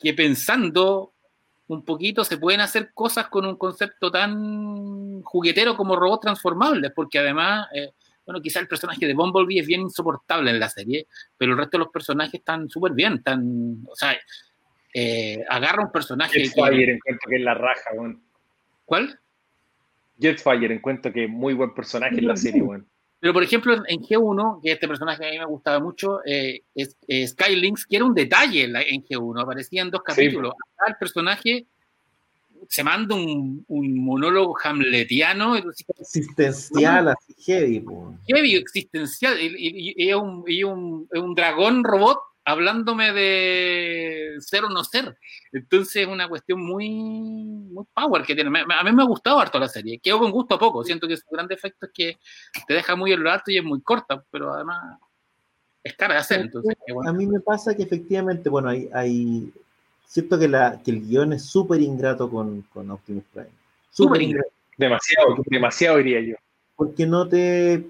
que 0.00 0.12
pensando 0.12 1.12
un 1.68 1.84
poquito 1.84 2.24
se 2.24 2.38
pueden 2.38 2.60
hacer 2.60 2.90
cosas 2.92 3.28
con 3.28 3.46
un 3.46 3.54
concepto 3.54 4.10
tan 4.10 5.22
juguetero 5.22 5.76
como 5.76 5.94
robots 5.94 6.22
transformables, 6.22 6.90
porque 6.92 7.20
además, 7.20 7.68
eh, 7.72 7.92
bueno, 8.24 8.42
quizá 8.42 8.58
el 8.58 8.66
personaje 8.66 9.06
de 9.06 9.14
Bumblebee 9.14 9.60
es 9.60 9.68
bien 9.68 9.82
insoportable 9.82 10.50
en 10.50 10.58
la 10.58 10.68
serie, 10.68 11.06
pero 11.38 11.52
el 11.52 11.58
resto 11.58 11.78
de 11.78 11.84
los 11.84 11.92
personajes 11.92 12.34
están 12.34 12.68
súper 12.68 12.90
bien, 12.90 13.14
están, 13.18 13.84
o 13.88 13.94
sea, 13.94 14.16
eh, 14.98 15.44
agarra 15.50 15.84
un 15.84 15.92
personaje... 15.92 16.40
Jetfire 16.40 16.94
encuentro 16.94 17.28
que 17.28 17.36
es 17.36 17.42
la 17.42 17.52
raja, 17.52 17.90
¿Cuál? 18.86 19.20
Jetfire 20.18 20.72
encuentro 20.72 21.12
que 21.12 21.24
es 21.24 21.30
muy 21.30 21.52
buen 21.52 21.74
personaje 21.74 22.18
en 22.18 22.28
la 22.28 22.36
serie, 22.36 22.62
bueno. 22.62 22.86
Pero, 23.20 23.34
por 23.34 23.42
ejemplo, 23.42 23.74
en 23.74 24.00
G1, 24.00 24.62
que 24.62 24.72
este 24.72 24.88
personaje 24.88 25.26
a 25.26 25.30
mí 25.30 25.38
me 25.38 25.44
gustaba 25.44 25.80
mucho, 25.80 26.20
eh, 26.24 26.62
es, 26.74 26.96
Skylinks, 27.26 27.84
que 27.84 27.96
era 27.96 28.06
un 28.06 28.14
detalle 28.14 28.64
en, 28.64 29.04
G1, 29.04 29.42
aparecía 29.42 29.82
en 29.82 29.90
dos 29.90 30.02
capítulos. 30.02 30.54
el 30.86 30.94
personaje 30.98 31.66
se 32.66 32.82
manda 32.82 33.14
un, 33.14 33.66
monólogo 33.68 34.56
hamletiano. 34.64 35.56
Existencial, 35.56 37.08
así 37.08 37.34
heavy. 37.44 37.84
Heavy, 38.28 38.56
existencial. 38.56 39.36
Y, 39.38 39.94
es, 40.08 40.16
un, 40.16 41.06
un, 41.12 41.34
dragón 41.34 41.84
robot 41.84 42.18
hablándome 42.46 43.12
de 43.12 44.36
ser 44.38 44.64
o 44.64 44.70
no 44.70 44.84
ser. 44.84 45.18
Entonces 45.52 45.96
es 45.96 46.08
una 46.08 46.28
cuestión 46.28 46.64
muy, 46.64 46.88
muy 46.88 47.84
power 47.92 48.22
que 48.22 48.34
tiene. 48.34 48.50
A 48.60 48.84
mí 48.84 48.92
me 48.92 49.02
ha 49.02 49.06
gustado 49.06 49.40
harto 49.40 49.58
la 49.58 49.68
serie. 49.68 49.98
Quedo 49.98 50.20
con 50.20 50.30
gusto 50.30 50.54
a 50.54 50.58
poco. 50.58 50.84
Siento 50.84 51.08
que 51.08 51.16
su 51.16 51.26
gran 51.28 51.48
defecto 51.48 51.86
es 51.86 51.92
que 51.92 52.18
te 52.66 52.74
deja 52.74 52.94
muy 52.94 53.12
en 53.12 53.22
lo 53.22 53.30
alto 53.30 53.50
y 53.50 53.58
es 53.58 53.64
muy 53.64 53.82
corta, 53.82 54.24
pero 54.30 54.54
además 54.54 54.98
es 55.82 55.94
cara 55.94 56.14
de 56.14 56.20
hacer. 56.20 56.40
Entonces, 56.40 56.76
A 57.04 57.12
mí 57.12 57.26
me 57.26 57.40
pasa 57.40 57.74
que 57.74 57.82
efectivamente, 57.82 58.48
bueno, 58.48 58.68
hay, 58.68 58.88
hay 58.94 59.52
siento 60.06 60.38
que, 60.38 60.46
la, 60.46 60.80
que 60.84 60.92
el 60.92 61.04
guion 61.04 61.32
es 61.32 61.44
súper 61.44 61.80
ingrato 61.80 62.30
con, 62.30 62.62
con 62.72 62.88
Optimus 62.92 63.24
Prime. 63.32 63.50
Súper 63.90 64.22
ingrato. 64.22 64.50
Demasiado, 64.78 65.36
demasiado 65.46 65.96
diría 65.98 66.20
yo. 66.20 66.36
Porque 66.76 67.06
no 67.06 67.26
te. 67.28 67.84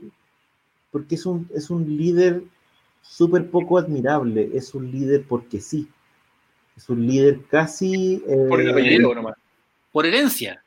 Porque 0.91 1.17
es 1.17 1.27
un, 1.27 1.47
es 1.53 1.69
un 1.69 1.85
líder 1.95 2.43
súper 3.09 3.51
poco 3.51 3.79
admirable. 3.79 4.51
Es 4.55 4.75
un 4.75 4.91
líder 4.91 5.25
porque 5.29 5.61
sí. 5.61 5.89
Es 6.77 6.89
un 6.89 7.07
líder 7.07 7.41
casi. 7.51 8.23
Eh, 8.27 8.47
por 8.49 8.61
el 8.61 8.71
apellido 8.71 9.15
nomás. 9.15 9.35
Por 9.93 10.07
herencia. 10.07 10.63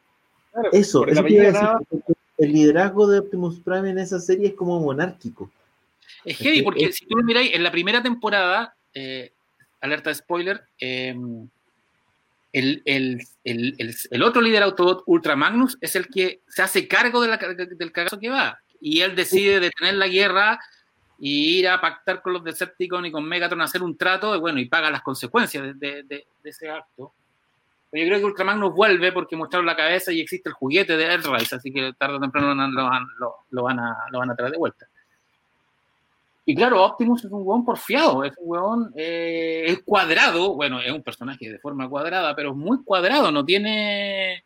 eso, 0.71 1.05
eso 1.05 1.23
el 2.39 2.53
liderazgo 2.53 3.07
de 3.07 3.19
Optimus 3.19 3.59
Prime 3.59 3.89
en 3.89 3.99
esa 3.99 4.19
serie 4.19 4.47
es 4.47 4.53
como 4.53 4.79
monárquico. 4.79 5.51
Es 6.23 6.37
heavy, 6.37 6.61
porque 6.63 6.91
si 6.93 7.05
tú 7.05 7.17
lo 7.17 7.23
miráis, 7.23 7.53
en 7.53 7.63
la 7.63 7.71
primera 7.71 8.01
temporada, 8.01 8.73
eh, 8.93 9.31
alerta 9.81 10.09
de 10.09 10.15
spoiler, 10.15 10.63
em, 10.79 11.49
el, 12.53 12.81
el, 12.85 13.21
el, 13.43 13.95
el, 14.09 14.23
otro 14.23 14.41
líder 14.41 14.63
Autobot, 14.63 15.03
Ultra 15.05 15.35
Magnus, 15.35 15.77
es 15.81 15.95
el 15.95 16.07
que 16.07 16.39
se 16.47 16.61
hace 16.61 16.87
cargo 16.87 17.21
de 17.21 17.27
la, 17.27 17.37
del 17.37 17.91
cagazo 17.91 18.19
que 18.19 18.29
va. 18.29 18.57
Y 18.81 19.01
él 19.01 19.15
decide 19.15 19.59
detener 19.59 19.95
la 19.95 20.07
guerra 20.07 20.59
y 21.19 21.59
ir 21.59 21.67
a 21.67 21.81
pactar 21.81 22.21
con 22.21 22.33
los 22.33 22.43
Decepticons 22.43 23.07
y 23.07 23.11
con 23.11 23.25
Megatron 23.25 23.61
a 23.61 23.65
hacer 23.65 23.83
un 23.83 23.97
trato, 23.97 24.35
y 24.35 24.39
bueno, 24.39 24.59
y 24.59 24.65
paga 24.65 24.89
las 24.89 25.01
consecuencias 25.01 25.77
de, 25.77 26.03
de, 26.03 26.27
ese 26.43 26.69
acto. 26.69 27.13
Pero 27.91 28.03
yo 28.03 28.09
creo 28.09 28.19
que 28.19 28.25
Ultra 28.25 28.45
Magnus 28.45 28.73
vuelve 28.73 29.11
porque 29.11 29.35
mostraron 29.35 29.65
la 29.65 29.75
cabeza 29.75 30.11
y 30.11 30.21
existe 30.21 30.49
el 30.49 30.53
juguete 30.53 30.95
de 30.95 31.05
Earthrise, 31.05 31.55
así 31.55 31.71
que 31.71 31.91
tarde 31.97 32.15
o 32.15 32.19
temprano 32.19 32.53
lo, 32.53 32.89
lo, 33.19 33.35
lo, 33.49 33.63
van 33.63 33.79
a, 33.79 33.97
lo 34.11 34.19
van 34.19 34.31
a 34.31 34.35
traer 34.35 34.51
de 34.51 34.57
vuelta. 34.57 34.87
Y 36.45 36.55
claro, 36.55 36.83
Optimus 36.83 37.25
es 37.25 37.31
un 37.31 37.45
hueón 37.45 37.65
porfiado, 37.65 38.23
es 38.23 38.33
un 38.37 38.49
hueón 38.49 38.93
eh, 38.95 39.65
es 39.67 39.83
cuadrado, 39.83 40.55
bueno, 40.55 40.79
es 40.79 40.91
un 40.91 41.03
personaje 41.03 41.51
de 41.51 41.59
forma 41.59 41.87
cuadrada, 41.89 42.35
pero 42.35 42.51
es 42.51 42.55
muy 42.55 42.83
cuadrado, 42.83 43.31
no 43.31 43.43
tiene, 43.45 44.43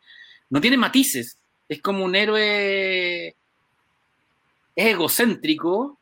no 0.50 0.60
tiene 0.60 0.76
matices. 0.76 1.38
Es 1.68 1.80
como 1.80 2.04
un 2.04 2.14
héroe 2.14 3.34
egocéntrico 4.76 5.98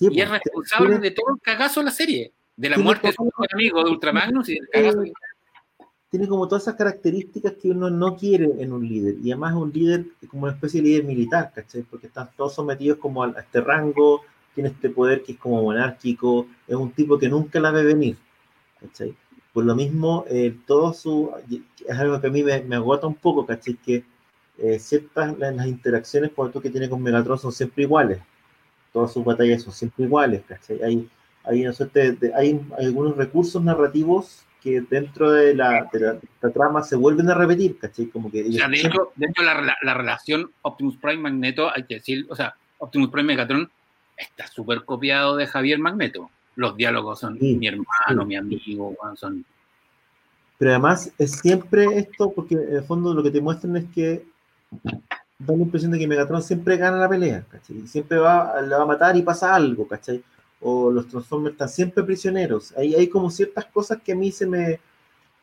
y 0.00 0.20
es 0.20 0.28
pues, 0.28 0.42
responsable 0.44 0.98
de 0.98 1.10
todo 1.10 1.34
el 1.34 1.40
cagazo 1.40 1.80
de 1.80 1.84
la 1.84 1.90
serie, 1.92 2.32
de 2.56 2.70
la 2.70 2.78
muerte 2.78 3.08
de 3.08 3.12
su 3.12 3.30
amigo 3.52 3.84
de 3.84 3.90
Ultramagnus 3.90 4.48
y 4.48 4.54
del 4.54 4.68
cagazo. 4.68 5.02
Tiene 6.10 6.28
como 6.28 6.46
todas 6.46 6.62
esas 6.62 6.76
características 6.76 7.54
que 7.60 7.70
uno 7.70 7.90
no 7.90 8.16
quiere 8.16 8.48
en 8.58 8.72
un 8.72 8.86
líder, 8.86 9.16
y 9.22 9.32
además 9.32 9.52
es 9.52 9.58
un 9.58 9.72
líder 9.72 10.06
como 10.28 10.44
una 10.44 10.52
especie 10.52 10.80
de 10.80 10.88
líder 10.88 11.04
militar, 11.04 11.52
¿cachai? 11.54 11.82
Porque 11.82 12.06
están 12.06 12.30
todos 12.36 12.54
sometidos 12.54 12.98
como 12.98 13.24
a 13.24 13.34
este 13.38 13.60
rango, 13.60 14.22
tiene 14.54 14.70
este 14.70 14.90
poder 14.90 15.22
que 15.22 15.32
es 15.32 15.38
como 15.38 15.60
monárquico, 15.62 16.46
es 16.68 16.76
un 16.76 16.92
tipo 16.92 17.18
que 17.18 17.28
nunca 17.28 17.58
la 17.58 17.72
ve 17.72 17.82
venir. 17.82 18.16
¿cachai? 18.80 19.16
Por 19.52 19.64
lo 19.64 19.74
mismo, 19.74 20.24
eh, 20.28 20.56
todo 20.66 20.92
su. 20.92 21.30
Es 21.86 21.98
algo 21.98 22.20
que 22.20 22.26
a 22.26 22.30
mí 22.30 22.42
me, 22.42 22.76
agota 22.76 23.06
un 23.06 23.14
poco, 23.14 23.46
¿cachai? 23.46 23.74
Que 23.74 24.04
eh, 24.58 24.78
ciertas 24.78 25.36
las, 25.38 25.66
interacciones 25.66 26.32
tú 26.52 26.60
que 26.60 26.70
tiene 26.70 26.88
con 26.88 27.02
Megatron 27.02 27.38
son 27.38 27.52
siempre 27.52 27.84
iguales. 27.84 28.20
Todas 28.94 29.12
sus 29.12 29.24
batallas 29.24 29.62
son 29.62 29.72
siempre 29.72 30.04
iguales, 30.04 30.42
¿cachai? 30.46 30.80
Hay, 30.82 31.08
hay, 31.44 31.66
hay, 32.34 32.60
algunos 32.78 33.16
recursos 33.16 33.62
narrativos 33.62 34.44
que 34.62 34.80
dentro 34.80 35.32
de 35.32 35.54
la, 35.54 35.90
de 35.92 36.20
la, 36.40 36.50
trama 36.50 36.82
se 36.82 36.94
vuelven 36.94 37.28
a 37.28 37.34
repetir, 37.34 37.76
¿cachai? 37.76 38.06
Como 38.06 38.30
que 38.30 38.48
o 38.48 38.52
sea, 38.52 38.68
de 38.68 38.76
hecho, 38.76 39.12
dentro 39.16 39.44
de 39.44 39.52
la, 39.52 39.76
la, 39.82 39.94
relación 39.94 40.50
Optimus 40.62 40.96
Prime 40.96 41.18
Magneto, 41.18 41.70
hay 41.74 41.82
que 41.82 41.96
decir, 41.96 42.24
o 42.30 42.36
sea, 42.36 42.54
Optimus 42.78 43.10
Prime 43.10 43.26
Megatron 43.26 43.68
está 44.16 44.46
súper 44.46 44.84
copiado 44.84 45.36
de 45.36 45.48
Javier 45.48 45.80
Magneto. 45.80 46.30
Los 46.56 46.76
diálogos 46.76 47.18
son 47.18 47.36
mi 47.40 47.66
hermano, 47.66 48.24
mi 48.24 48.36
amigo, 48.36 48.96
son... 49.16 49.44
Pero 50.56 50.70
además 50.70 51.12
es 51.18 51.32
siempre 51.32 51.98
esto, 51.98 52.32
porque 52.32 52.54
en 52.54 52.76
el 52.76 52.84
fondo 52.84 53.12
lo 53.12 53.24
que 53.24 53.32
te 53.32 53.40
muestran 53.40 53.76
es 53.76 53.86
que 53.92 54.24
da 55.38 55.56
la 55.56 55.62
impresión 55.62 55.92
de 55.92 55.98
que 55.98 56.06
Megatron 56.06 56.42
siempre 56.42 56.76
gana 56.76 56.98
la 56.98 57.08
pelea, 57.08 57.44
¿cachai? 57.50 57.86
Siempre 57.86 58.18
va, 58.18 58.60
le 58.60 58.74
va 58.74 58.82
a 58.82 58.86
matar 58.86 59.16
y 59.16 59.22
pasa 59.22 59.54
algo, 59.54 59.86
¿cachai? 59.86 60.22
O 60.60 60.90
los 60.90 61.08
Transformers 61.08 61.54
están 61.54 61.68
siempre 61.68 62.04
prisioneros. 62.04 62.72
Hay, 62.76 62.94
hay 62.94 63.08
como 63.08 63.30
ciertas 63.30 63.66
cosas 63.66 64.00
que 64.02 64.12
a 64.12 64.16
mí 64.16 64.30
se 64.30 64.46
me, 64.46 64.80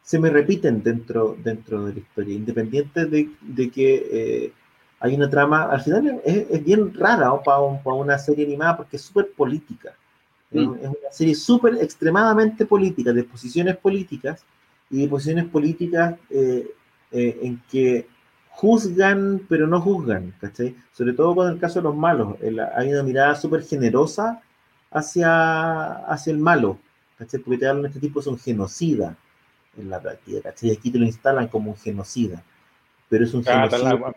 se 0.01 0.19
me 0.19 0.29
repiten 0.29 0.81
dentro, 0.81 1.37
dentro 1.43 1.85
de 1.85 1.93
la 1.93 1.99
historia, 1.99 2.35
independiente 2.35 3.05
de, 3.05 3.29
de 3.41 3.69
que 3.69 4.07
eh, 4.11 4.53
hay 5.01 5.15
una 5.15 5.29
trama, 5.29 5.63
al 5.63 5.81
final 5.81 6.21
es, 6.23 6.63
bien 6.63 6.93
rara 6.93 7.31
para, 7.43 7.59
una 7.59 8.19
serie 8.19 8.45
animada 8.45 8.77
porque 8.77 8.97
es 8.97 9.01
súper 9.01 9.31
política. 9.31 9.95
Es 10.51 10.61
mm. 10.61 10.69
una 10.69 11.11
serie 11.11 11.33
súper 11.33 11.75
extremadamente 11.81 12.65
política, 12.65 13.11
de 13.11 13.23
posiciones 13.23 13.77
políticas 13.77 14.43
y 14.91 15.01
de 15.01 15.07
posiciones 15.07 15.45
políticas 15.45 16.15
eh, 16.29 16.71
eh, 17.11 17.39
en 17.41 17.61
que 17.69 18.07
juzgan 18.51 19.41
pero 19.49 19.67
no 19.67 19.81
juzgan, 19.81 20.33
¿cachai? 20.39 20.75
Sobre 20.91 21.13
todo 21.13 21.35
con 21.35 21.49
el 21.49 21.59
caso 21.59 21.79
de 21.79 21.83
los 21.83 21.95
malos. 21.95 22.35
hay 22.75 22.93
una 22.93 23.03
mirada 23.03 23.35
súper 23.35 23.63
generosa 23.63 24.41
hacia, 24.91 25.93
hacia 26.05 26.31
el 26.31 26.39
malo, 26.39 26.77
¿cachai? 27.17 27.39
Porque 27.39 27.59
te 27.59 27.67
hablan 27.67 27.83
de 27.83 27.87
este 27.89 27.99
tipo 27.99 28.21
son 28.21 28.37
genocida 28.37 29.17
en 29.77 29.89
la 29.89 30.01
práctica, 30.01 30.41
¿cachai? 30.41 30.71
Aquí 30.71 30.91
te 30.91 30.99
lo 30.99 31.05
instalan 31.05 31.47
como 31.47 31.71
un 31.71 31.77
genocida 31.77 32.43
pero 33.11 33.25
es 33.25 33.33
un 33.33 33.43
genocidio. 33.43 34.15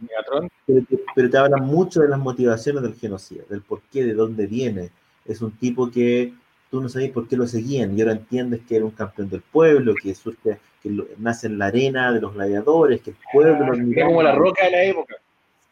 Pero, 1.16 1.28
te 1.28 1.36
habla 1.36 1.56
mucho 1.56 2.00
de 2.00 2.08
las 2.08 2.18
motivaciones 2.20 2.80
del 2.80 2.94
genocidio, 2.94 3.44
del 3.50 3.60
por 3.60 3.82
qué, 3.90 4.04
de 4.04 4.14
dónde 4.14 4.46
viene. 4.46 4.90
Es 5.24 5.42
un 5.42 5.50
tipo 5.50 5.90
que 5.90 6.32
tú 6.74 6.80
no 6.80 6.88
sabes 6.88 7.12
por 7.12 7.28
qué 7.28 7.36
lo 7.36 7.46
seguían 7.46 7.96
y 7.96 8.00
ahora 8.00 8.14
entiendes 8.14 8.62
que 8.66 8.74
era 8.74 8.84
un 8.84 8.90
campeón 8.90 9.30
del 9.30 9.42
pueblo, 9.42 9.94
que 9.94 10.12
surge, 10.12 10.58
que 10.82 10.90
nace 11.18 11.46
en 11.46 11.56
la 11.56 11.66
arena 11.66 12.12
de 12.12 12.20
los 12.20 12.34
gladiadores, 12.34 13.00
que 13.00 13.10
el 13.10 13.16
pueblo 13.32 13.72
Es 13.74 14.04
como 14.04 14.24
la 14.24 14.34
roca 14.34 14.64
de 14.64 14.70
la 14.72 14.82
época. 14.82 15.14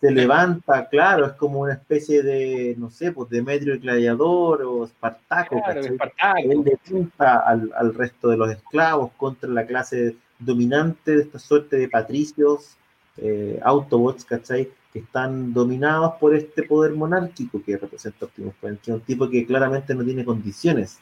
Se 0.01 0.13
levanta, 0.13 0.89
claro, 0.89 1.27
es 1.27 1.33
como 1.33 1.59
una 1.59 1.73
especie 1.73 2.23
de, 2.23 2.77
no 2.79 2.89
sé, 2.89 3.11
pues 3.11 3.29
Demetrio 3.31 3.75
el 3.75 3.81
gladiador 3.81 4.63
o 4.63 4.85
Espartaco. 4.85 5.61
Claro, 5.61 5.81
Espartaco. 5.81 6.39
Él 6.39 6.63
depunta 6.63 7.41
al, 7.41 7.73
al 7.77 7.95
resto 7.95 8.29
de 8.29 8.37
los 8.37 8.53
esclavos 8.53 9.11
contra 9.17 9.51
la 9.51 9.67
clase 9.67 10.15
dominante 10.39 11.17
de 11.17 11.23
esta 11.23 11.41
suerte 11.41 11.79
de 11.79 11.89
patricios 11.89 12.77
eh, 13.17 13.59
Autobots, 13.65 14.25
¿cachai? 14.25 14.71
Que 14.93 14.99
están 14.99 15.55
dominados 15.55 16.15
por 16.21 16.35
este 16.35 16.65
poder 16.65 16.93
monárquico 16.93 17.63
que 17.63 17.79
representa 17.79 18.27
Optimus 18.27 18.55
Prime, 18.61 18.79
que 18.83 18.91
es 18.91 18.97
un 18.97 19.03
tipo 19.03 19.29
que 19.29 19.47
claramente 19.47 19.95
no 19.95 20.05
tiene 20.05 20.25
condiciones 20.25 21.01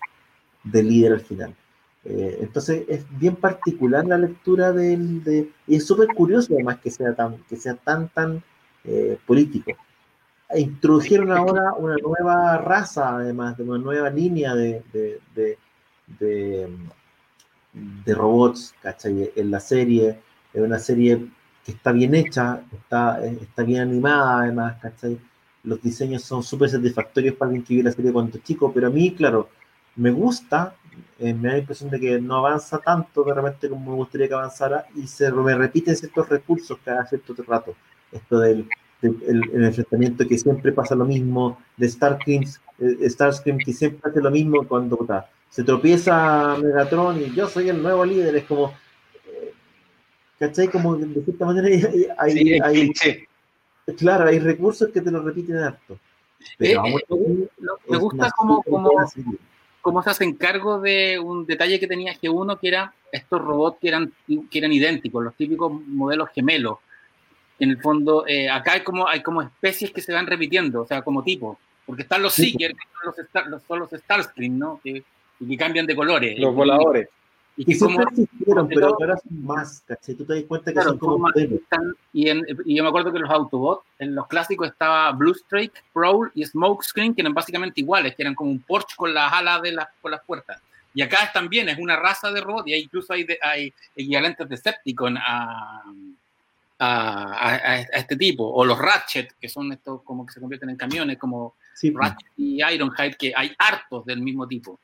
de 0.62 0.83
líder 0.83 1.12
al 1.15 1.21
final. 1.21 1.55
Eh, 2.05 2.39
entonces 2.41 2.85
es 2.89 3.05
bien 3.19 3.37
particular 3.37 4.07
la 4.07 4.17
lectura 4.17 4.73
del, 4.73 5.23
de, 5.23 5.51
y 5.67 5.77
es 5.77 5.87
súper 5.87 6.09
curioso 6.15 6.55
además 6.55 6.79
que 6.79 6.91
sea 6.91 7.15
tan, 7.15 7.37
que 7.49 7.57
sea 7.57 7.75
tan, 7.75 8.09
tan 8.09 8.43
eh, 8.85 9.19
político. 9.27 9.73
Introdujeron 10.55 11.31
ahora 11.31 11.75
una 11.75 11.97
nueva 11.97 12.59
raza, 12.59 13.17
además, 13.17 13.57
de 13.57 13.62
una 13.65 13.79
nueva 13.79 14.11
línea 14.11 14.55
de, 14.55 14.83
de, 14.93 15.21
de, 16.19 16.69
de 18.05 18.15
robots, 18.15 18.75
¿cachai? 18.83 19.31
En 19.37 19.51
la 19.51 19.61
serie, 19.61 20.19
es 20.53 20.61
una 20.61 20.79
serie 20.79 21.29
que 21.65 21.73
está 21.73 21.93
bien 21.93 22.15
hecha, 22.15 22.62
está, 22.73 23.24
está 23.27 23.62
bien 23.62 23.82
animada 23.82 24.43
además, 24.43 24.77
¿cachai? 24.81 25.19
Los 25.62 25.82
diseños 25.82 26.23
son 26.23 26.43
súper 26.43 26.70
satisfactorios 26.70 27.35
para 27.35 27.49
alguien 27.49 27.65
que 27.65 27.74
vio 27.74 27.85
la 27.85 27.93
serie 27.93 28.12
cuando 28.12 28.39
chico, 28.39 28.73
pero 28.73 28.87
a 28.87 28.91
mí, 28.91 29.15
claro, 29.15 29.49
me 29.97 30.11
gusta, 30.11 30.74
eh, 31.19 31.35
me 31.35 31.49
da 31.49 31.55
la 31.55 31.61
impresión 31.61 31.91
de 31.91 32.01
que 32.01 32.20
no 32.20 32.37
avanza 32.37 32.78
tanto 32.78 33.23
de 33.24 33.35
repente 33.35 33.69
como 33.69 33.91
me 33.91 33.97
gustaría 33.97 34.28
que 34.28 34.35
avanzara 34.35 34.87
y 34.95 35.07
se 35.07 35.31
me 35.31 35.55
repiten 35.55 35.97
ciertos 35.97 36.28
recursos 36.28 36.78
cada 36.85 37.07
cierto 37.07 37.35
rato. 37.47 37.74
Esto 38.11 38.39
del, 38.39 38.66
el, 39.03 39.65
enfrentamiento 39.65 40.27
que 40.27 40.39
siempre 40.39 40.73
pasa 40.73 40.95
lo 40.95 41.05
mismo, 41.05 41.59
de 41.77 41.89
Starscream, 41.89 42.45
eh, 42.78 43.11
Starscream 43.11 43.59
que 43.59 43.73
siempre 43.73 44.11
hace 44.11 44.20
lo 44.20 44.31
mismo 44.31 44.66
cuando 44.66 45.07
se 45.49 45.65
tropieza 45.65 46.57
Megatron 46.62 47.20
y 47.20 47.31
yo 47.35 47.49
soy 47.49 47.69
el 47.69 47.82
nuevo 47.82 48.05
líder, 48.05 48.37
es 48.37 48.45
como, 48.45 48.73
¿Cachai? 50.41 50.69
Como 50.69 50.97
de 50.97 51.23
cierta 51.23 51.45
manera 51.45 51.69
hay, 52.17 52.93
claro, 53.99 54.27
hay 54.27 54.39
recursos 54.39 54.89
que 54.89 55.03
te 55.03 55.11
lo 55.11 55.23
repiten 55.23 55.59
harto. 55.59 55.99
Pero 56.57 56.87
eh, 56.87 56.95
eh, 57.11 57.49
me 57.87 57.99
gusta 57.99 58.31
cómo, 58.35 58.62
cómo, 59.83 60.03
se 60.03 60.11
hacen 60.11 60.33
cargo 60.35 60.81
de 60.81 61.19
un 61.19 61.45
detalle 61.45 61.79
que 61.79 61.87
tenía 61.87 62.19
G1, 62.19 62.59
que 62.59 62.69
era 62.69 62.95
estos 63.12 63.39
robots 63.39 63.77
que 63.83 63.89
eran, 63.89 64.15
que 64.27 64.59
eran 64.59 64.73
idénticos, 64.73 65.23
los 65.23 65.35
típicos 65.35 65.71
modelos 65.87 66.31
gemelos. 66.31 66.79
En 67.59 67.69
el 67.69 67.79
fondo, 67.83 68.27
eh, 68.27 68.49
acá 68.49 68.73
hay 68.73 68.81
como, 68.81 69.07
hay 69.07 69.23
como 69.23 69.43
especies 69.43 69.91
que 69.91 70.01
se 70.01 70.15
van 70.15 70.27
repitiendo, 70.27 70.81
o 70.81 70.87
sea, 70.87 71.03
como 71.03 71.23
tipos, 71.23 71.59
porque 71.85 72.03
están 72.03 72.23
los 72.23 72.33
Seekers, 72.33 72.73
que 72.73 73.12
son 73.69 73.79
los, 73.79 73.91
Starscream, 73.91 74.59
¿no? 74.59 74.81
Que 74.83 75.05
y 75.41 75.49
que 75.49 75.57
cambian 75.57 75.87
de 75.87 75.97
colores. 75.97 76.39
Los 76.39 76.55
voladores. 76.55 77.09
Y, 77.57 77.65
que 77.65 77.75
siempre 77.75 78.05
existieron, 78.11 78.69
pero 78.69 78.87
ahora 78.87 79.17
son 79.19 79.45
más, 79.45 79.83
¿cachai? 79.87 80.15
Tú 80.15 80.25
te 80.25 80.35
das 80.35 80.45
cuenta 80.45 80.73
que 80.73 80.83
son 80.83 80.99
como 80.99 81.29
y, 82.13 82.31
y, 82.31 82.77
yo 82.77 82.83
me 82.83 82.89
acuerdo 82.89 83.13
que 83.13 83.19
los 83.19 83.31
Autobots, 83.31 83.85
en 83.99 84.15
los 84.15 84.27
clásicos 84.29 84.69
estaba 84.69 85.13
Blue 85.13 85.35
Streak, 85.35 85.73
Prowl 85.93 86.31
y 86.35 86.45
Smokescreen, 86.45 87.15
que 87.15 87.21
eran 87.21 87.35
básicamente 87.35 87.81
iguales, 87.81 88.15
que 88.15 88.23
eran 88.23 88.35
como 88.35 88.51
un 88.51 88.61
Porsche 88.61 88.97
con 88.97 89.13
las 89.13 89.33
alas 89.33 89.61
de 89.63 89.73
las, 89.73 89.89
con 90.01 90.11
las 90.11 90.23
puertas. 90.25 90.63
Y 90.95 91.03
acá 91.03 91.31
también 91.33 91.69
es 91.69 91.79
una 91.79 91.97
raza 91.97 92.33
de 92.33 92.41
robots, 92.41 92.69
y 92.69 92.75
incluso 92.75 93.13
hay, 93.13 93.25
de, 93.25 93.39
hay 93.43 93.73
equivalentes 93.95 94.49
de 94.49 94.57
Decepticon 94.57 95.19
a, 95.19 95.85
a, 96.79 97.55
a, 97.55 97.81
este 97.81 98.17
tipo, 98.17 98.49
o 98.49 98.65
los 98.65 98.79
Ratchet, 98.79 99.35
que 99.39 99.49
son 99.49 99.73
estos 99.73 100.03
como 100.03 100.27
que 100.27 100.33
se 100.33 100.41
convierten 100.41 100.71
en 100.71 100.77
camiones, 100.77 101.19
como 101.19 101.55
Ratchet 101.95 102.29
y 102.37 102.63
Ironhide, 102.65 103.17
que 103.17 103.33
hay 103.37 103.53
hartos 103.59 104.05
del 104.07 104.21
mismo 104.21 104.49
tipo. 104.49 104.81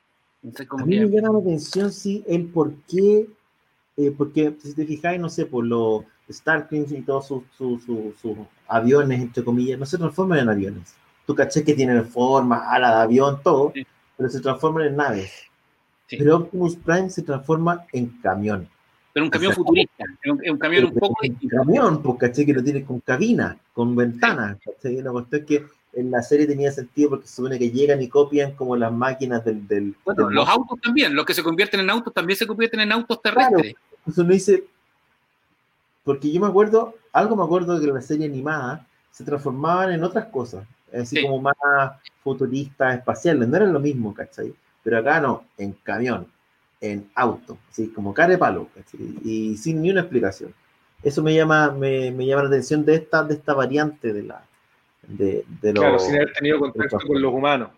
A 0.70 0.84
mí 0.84 1.00
me 1.00 1.08
llama 1.08 1.32
la 1.34 1.38
atención, 1.38 1.92
sí, 1.92 2.24
el 2.26 2.46
por 2.46 2.72
qué, 2.88 3.26
eh, 3.96 4.14
porque 4.16 4.54
si 4.62 4.74
te 4.74 4.86
fijáis, 4.86 5.20
no 5.20 5.28
sé, 5.28 5.46
por 5.46 5.64
los 5.64 6.04
Starkings 6.30 6.92
y 6.92 7.02
todos 7.02 7.26
sus, 7.26 7.82
aviones, 8.68 9.20
entre 9.20 9.44
comillas, 9.44 9.78
no 9.78 9.86
se 9.86 9.98
transforman 9.98 10.40
en 10.40 10.48
aviones. 10.48 10.94
Tú 11.26 11.34
caché 11.34 11.64
que 11.64 11.74
tienen 11.74 12.04
forma, 12.06 12.70
ala 12.70 12.96
de 12.96 13.02
avión, 13.02 13.40
todo, 13.42 13.72
pero 14.16 14.28
se 14.28 14.40
transforman 14.40 14.86
en 14.86 14.96
naves. 14.96 15.32
Pero 16.08 16.36
Optimus 16.36 16.76
Prime 16.76 17.10
se 17.10 17.22
transforma 17.22 17.84
en 17.92 18.08
camión. 18.20 18.68
Pero 19.12 19.24
un 19.24 19.30
camión 19.30 19.52
futurista, 19.54 20.04
es 20.22 20.30
un, 20.30 20.58
camión 20.58 20.84
un 20.84 20.94
poco 20.94 21.14
Un 21.22 21.48
camión, 21.48 22.02
pues, 22.02 22.18
caché 22.18 22.46
que 22.46 22.52
lo 22.52 22.62
tiene 22.62 22.84
con 22.84 23.00
cabina, 23.00 23.58
con 23.72 23.96
ventanas, 23.96 24.58
caché. 24.64 25.02
La 25.02 25.10
cuestión 25.10 25.40
es 25.40 25.46
que 25.46 25.64
en 25.96 26.10
la 26.10 26.22
serie 26.22 26.46
tenía 26.46 26.70
sentido 26.70 27.10
porque 27.10 27.26
se 27.26 27.36
supone 27.36 27.58
que 27.58 27.70
llegan 27.70 28.02
y 28.02 28.08
copian 28.08 28.52
como 28.52 28.76
las 28.76 28.92
máquinas 28.92 29.44
del. 29.44 29.66
del 29.66 29.94
bueno, 30.04 30.30
los 30.30 30.48
autos 30.48 30.78
también, 30.80 31.14
los 31.14 31.24
que 31.24 31.34
se 31.34 31.42
convierten 31.42 31.80
en 31.80 31.90
autos 31.90 32.12
también 32.12 32.38
se 32.38 32.46
convierten 32.46 32.80
en 32.80 32.92
autos 32.92 33.20
terrestres. 33.22 33.74
eso 34.06 34.24
me 34.24 34.34
dice. 34.34 34.64
Porque 36.04 36.30
yo 36.30 36.40
me 36.40 36.46
acuerdo, 36.46 36.94
algo 37.12 37.34
me 37.34 37.42
acuerdo 37.42 37.74
de 37.74 37.84
que 37.84 37.92
la 37.92 38.00
serie 38.00 38.26
animada 38.26 38.86
se 39.10 39.24
transformaban 39.24 39.92
en 39.92 40.04
otras 40.04 40.26
cosas, 40.26 40.64
así 40.92 41.20
como 41.22 41.40
más 41.40 41.56
futuristas, 42.22 42.98
espaciales, 42.98 43.48
no 43.48 43.56
eran 43.56 43.72
lo 43.72 43.80
mismo, 43.80 44.14
¿cachai? 44.14 44.54
Pero 44.84 44.98
acá 44.98 45.20
no, 45.20 45.44
en 45.58 45.72
camión 45.72 46.28
en 46.80 47.10
auto, 47.14 47.58
así 47.70 47.88
como 47.88 48.12
cara 48.12 48.30
de 48.30 48.38
palo, 48.38 48.68
y 49.24 49.56
sin 49.56 49.80
ni 49.80 49.90
una 49.90 50.02
explicación. 50.02 50.54
Eso 51.02 51.22
me 51.22 51.34
llama, 51.34 51.70
me, 51.72 52.12
llama 52.24 52.42
la 52.42 52.48
atención 52.48 52.84
de 52.84 52.96
esta, 52.96 53.24
de 53.24 53.34
esta 53.34 53.54
variante 53.54 54.12
de 54.12 54.22
la 54.22 54.44
de, 55.08 55.44
de 55.60 55.72
Claro, 55.72 55.98
sin 55.98 56.16
haber 56.16 56.32
tenido 56.32 56.58
contacto 56.58 56.98
con 56.98 57.20
los 57.20 57.32
humanos. 57.32 57.70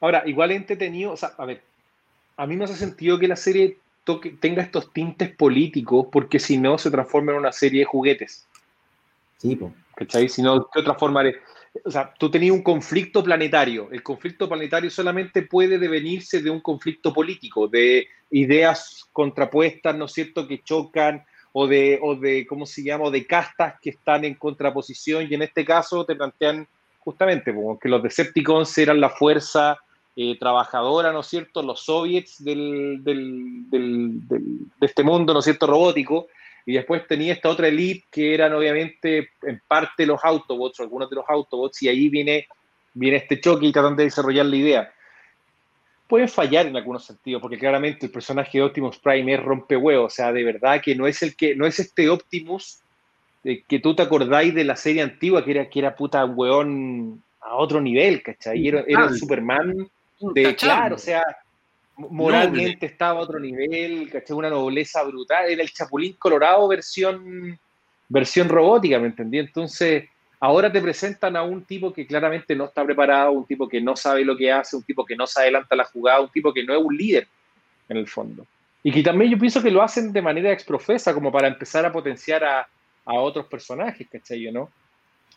Ahora, 0.00 0.22
igual 0.26 0.50
entretenido, 0.50 1.12
o 1.12 1.16
sea, 1.16 1.32
a 1.38 1.44
ver, 1.44 1.62
a 2.36 2.46
mí 2.46 2.56
me 2.56 2.64
hace 2.64 2.74
sentido 2.74 3.18
que 3.18 3.28
la 3.28 3.36
serie 3.36 3.78
toque, 4.04 4.30
tenga 4.30 4.62
estos 4.62 4.92
tintes 4.92 5.34
políticos, 5.34 6.06
porque 6.10 6.38
si 6.38 6.58
no 6.58 6.78
se 6.78 6.90
transforma 6.90 7.32
en 7.32 7.38
una 7.38 7.52
serie 7.52 7.80
de 7.80 7.86
juguetes. 7.86 8.48
Sí, 9.38 9.56
pues. 9.56 9.72
¿Cachai? 9.94 10.28
Si 10.28 10.42
no, 10.42 10.68
¿qué 10.72 10.80
otra 10.80 10.94
forma 10.94 11.22
o 11.84 11.90
sea, 11.90 12.12
tú 12.18 12.30
tenías 12.30 12.54
un 12.54 12.62
conflicto 12.62 13.24
planetario. 13.24 13.88
El 13.90 14.02
conflicto 14.02 14.48
planetario 14.48 14.90
solamente 14.90 15.42
puede 15.42 15.78
devenirse 15.78 16.42
de 16.42 16.50
un 16.50 16.60
conflicto 16.60 17.12
político, 17.12 17.66
de 17.66 18.08
ideas 18.30 19.08
contrapuestas, 19.12 19.96
¿no 19.96 20.04
es 20.04 20.12
cierto?, 20.12 20.46
que 20.46 20.62
chocan, 20.62 21.24
o 21.52 21.66
de, 21.66 21.98
o 22.02 22.14
de 22.16 22.46
¿cómo 22.46 22.66
se 22.66 22.82
llama?, 22.82 23.10
de 23.10 23.26
castas 23.26 23.74
que 23.80 23.90
están 23.90 24.24
en 24.24 24.34
contraposición, 24.34 25.26
y 25.28 25.34
en 25.34 25.42
este 25.42 25.64
caso 25.64 26.04
te 26.04 26.16
plantean 26.16 26.66
justamente 27.00 27.54
como 27.54 27.78
que 27.78 27.88
los 27.88 28.02
Decepticons 28.02 28.76
eran 28.78 29.00
la 29.00 29.10
fuerza 29.10 29.78
eh, 30.14 30.38
trabajadora, 30.38 31.12
¿no 31.12 31.20
es 31.20 31.26
cierto?, 31.26 31.62
los 31.62 31.80
soviets 31.80 32.42
del, 32.42 33.02
del, 33.02 34.28
de 34.28 34.86
este 34.86 35.02
mundo, 35.02 35.32
¿no 35.32 35.40
es 35.40 35.44
cierto?, 35.44 35.66
robótico, 35.66 36.28
y 36.64 36.74
después 36.74 37.06
tenía 37.08 37.32
esta 37.32 37.48
otra 37.48 37.68
elite 37.68 38.06
que 38.10 38.34
eran 38.34 38.52
obviamente 38.52 39.30
en 39.42 39.60
parte 39.66 40.06
los 40.06 40.24
Autobots 40.24 40.78
o 40.78 40.82
algunos 40.84 41.10
de 41.10 41.16
los 41.16 41.24
Autobots 41.28 41.82
y 41.82 41.88
ahí 41.88 42.08
viene, 42.08 42.46
viene 42.94 43.16
este 43.16 43.40
choque 43.40 43.66
y 43.66 43.72
tratan 43.72 43.96
de 43.96 44.04
desarrollar 44.04 44.46
la 44.46 44.56
idea. 44.56 44.92
Pueden 46.12 46.28
fallar 46.28 46.66
en 46.66 46.76
algunos 46.76 47.06
sentidos, 47.06 47.40
porque 47.40 47.58
claramente 47.58 48.04
el 48.04 48.12
personaje 48.12 48.58
de 48.58 48.64
Optimus 48.64 48.98
Prime 48.98 49.32
es 49.32 49.42
rompehuevo, 49.42 50.04
o 50.04 50.10
sea, 50.10 50.30
de 50.30 50.44
verdad 50.44 50.78
que 50.82 50.94
no 50.94 51.06
es 51.06 51.22
el 51.22 51.34
que, 51.34 51.56
no 51.56 51.64
es 51.64 51.80
este 51.80 52.10
Optimus 52.10 52.80
de 53.42 53.62
que 53.66 53.78
tú 53.78 53.96
te 53.96 54.02
acordáis 54.02 54.54
de 54.54 54.62
la 54.62 54.76
serie 54.76 55.00
antigua 55.00 55.42
que 55.42 55.52
era, 55.52 55.70
que 55.70 55.78
era 55.78 55.96
puta 55.96 56.22
weón 56.26 57.22
a 57.40 57.54
otro 57.54 57.80
nivel, 57.80 58.22
¿cachai? 58.22 58.68
Era, 58.68 58.84
era 58.86 59.06
el 59.06 59.16
Superman 59.16 59.88
de, 60.34 60.54
claro, 60.54 60.96
o 60.96 60.98
sea, 60.98 61.22
moralmente 61.96 62.84
estaba 62.84 63.20
a 63.20 63.22
otro 63.22 63.40
nivel, 63.40 64.10
¿cachai? 64.10 64.36
Una 64.36 64.50
nobleza 64.50 65.02
brutal, 65.04 65.48
era 65.48 65.62
el 65.62 65.72
Chapulín 65.72 66.12
Colorado 66.18 66.68
versión, 66.68 67.58
versión 68.10 68.50
robótica, 68.50 68.98
¿me 68.98 69.06
entendí? 69.06 69.38
Entonces, 69.38 70.10
ahora 70.42 70.72
te 70.72 70.82
presentan 70.82 71.36
a 71.36 71.44
un 71.44 71.62
tipo 71.62 71.92
que 71.92 72.04
claramente 72.04 72.56
no 72.56 72.64
está 72.64 72.84
preparado, 72.84 73.30
un 73.30 73.46
tipo 73.46 73.68
que 73.68 73.80
no 73.80 73.94
sabe 73.94 74.24
lo 74.24 74.36
que 74.36 74.50
hace, 74.50 74.74
un 74.74 74.82
tipo 74.82 75.04
que 75.04 75.14
no 75.14 75.24
se 75.24 75.40
adelanta 75.40 75.76
la 75.76 75.84
jugada, 75.84 76.20
un 76.20 76.30
tipo 76.30 76.52
que 76.52 76.64
no 76.64 76.74
es 76.74 76.82
un 76.82 76.96
líder, 76.96 77.28
en 77.88 77.96
el 77.96 78.08
fondo. 78.08 78.44
Y 78.82 78.90
que 78.90 79.04
también 79.04 79.30
yo 79.30 79.38
pienso 79.38 79.62
que 79.62 79.70
lo 79.70 79.82
hacen 79.82 80.12
de 80.12 80.20
manera 80.20 80.50
exprofesa, 80.50 81.14
como 81.14 81.30
para 81.30 81.46
empezar 81.46 81.86
a 81.86 81.92
potenciar 81.92 82.42
a, 82.42 82.66
a 83.04 83.14
otros 83.14 83.46
personajes, 83.46 84.08
¿cachai? 84.10 84.50
¿no? 84.50 84.68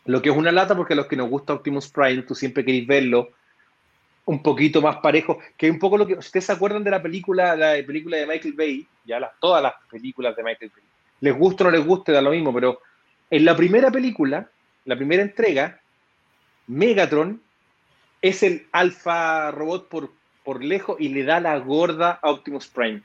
Lo 0.06 0.20
que 0.20 0.30
es 0.30 0.36
una 0.36 0.50
lata 0.50 0.76
porque 0.76 0.94
a 0.94 0.96
los 0.96 1.06
que 1.06 1.14
nos 1.14 1.30
gusta 1.30 1.52
Optimus 1.52 1.88
Prime, 1.88 2.22
tú 2.22 2.34
siempre 2.34 2.64
queréis 2.64 2.88
verlo 2.88 3.28
un 4.24 4.42
poquito 4.42 4.82
más 4.82 4.96
parejo, 4.96 5.38
que 5.56 5.70
un 5.70 5.78
poco 5.78 5.98
lo 5.98 6.06
que 6.08 6.14
ustedes 6.14 6.46
se 6.46 6.52
acuerdan 6.52 6.82
de 6.82 6.90
la 6.90 7.00
película, 7.00 7.54
la 7.54 7.74
película 7.86 8.16
de 8.16 8.26
Michael 8.26 8.54
Bay, 8.54 8.84
ya 9.04 9.20
las, 9.20 9.38
todas 9.38 9.62
las 9.62 9.74
películas 9.88 10.34
de 10.34 10.42
Michael 10.42 10.72
Bay, 10.74 10.84
les 11.20 11.38
guste 11.38 11.62
o 11.62 11.66
no 11.66 11.70
les 11.70 11.86
guste, 11.86 12.10
da 12.10 12.20
lo 12.20 12.32
mismo, 12.32 12.52
pero 12.52 12.80
en 13.30 13.44
la 13.44 13.56
primera 13.56 13.92
película, 13.92 14.50
la 14.86 14.96
primera 14.96 15.22
entrega, 15.22 15.80
Megatron 16.66 17.42
es 18.22 18.42
el 18.42 18.66
alfa 18.72 19.50
robot 19.50 19.88
por, 19.88 20.10
por 20.44 20.64
lejos 20.64 20.96
y 20.98 21.08
le 21.10 21.24
da 21.24 21.40
la 21.40 21.58
gorda 21.58 22.18
a 22.22 22.30
Optimus 22.30 22.68
Prime 22.68 23.02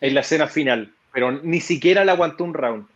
en 0.00 0.14
la 0.14 0.20
escena 0.20 0.46
final, 0.46 0.92
pero 1.12 1.32
ni 1.32 1.60
siquiera 1.60 2.04
le 2.04 2.12
aguantó 2.12 2.44
un 2.44 2.54
round. 2.54 2.86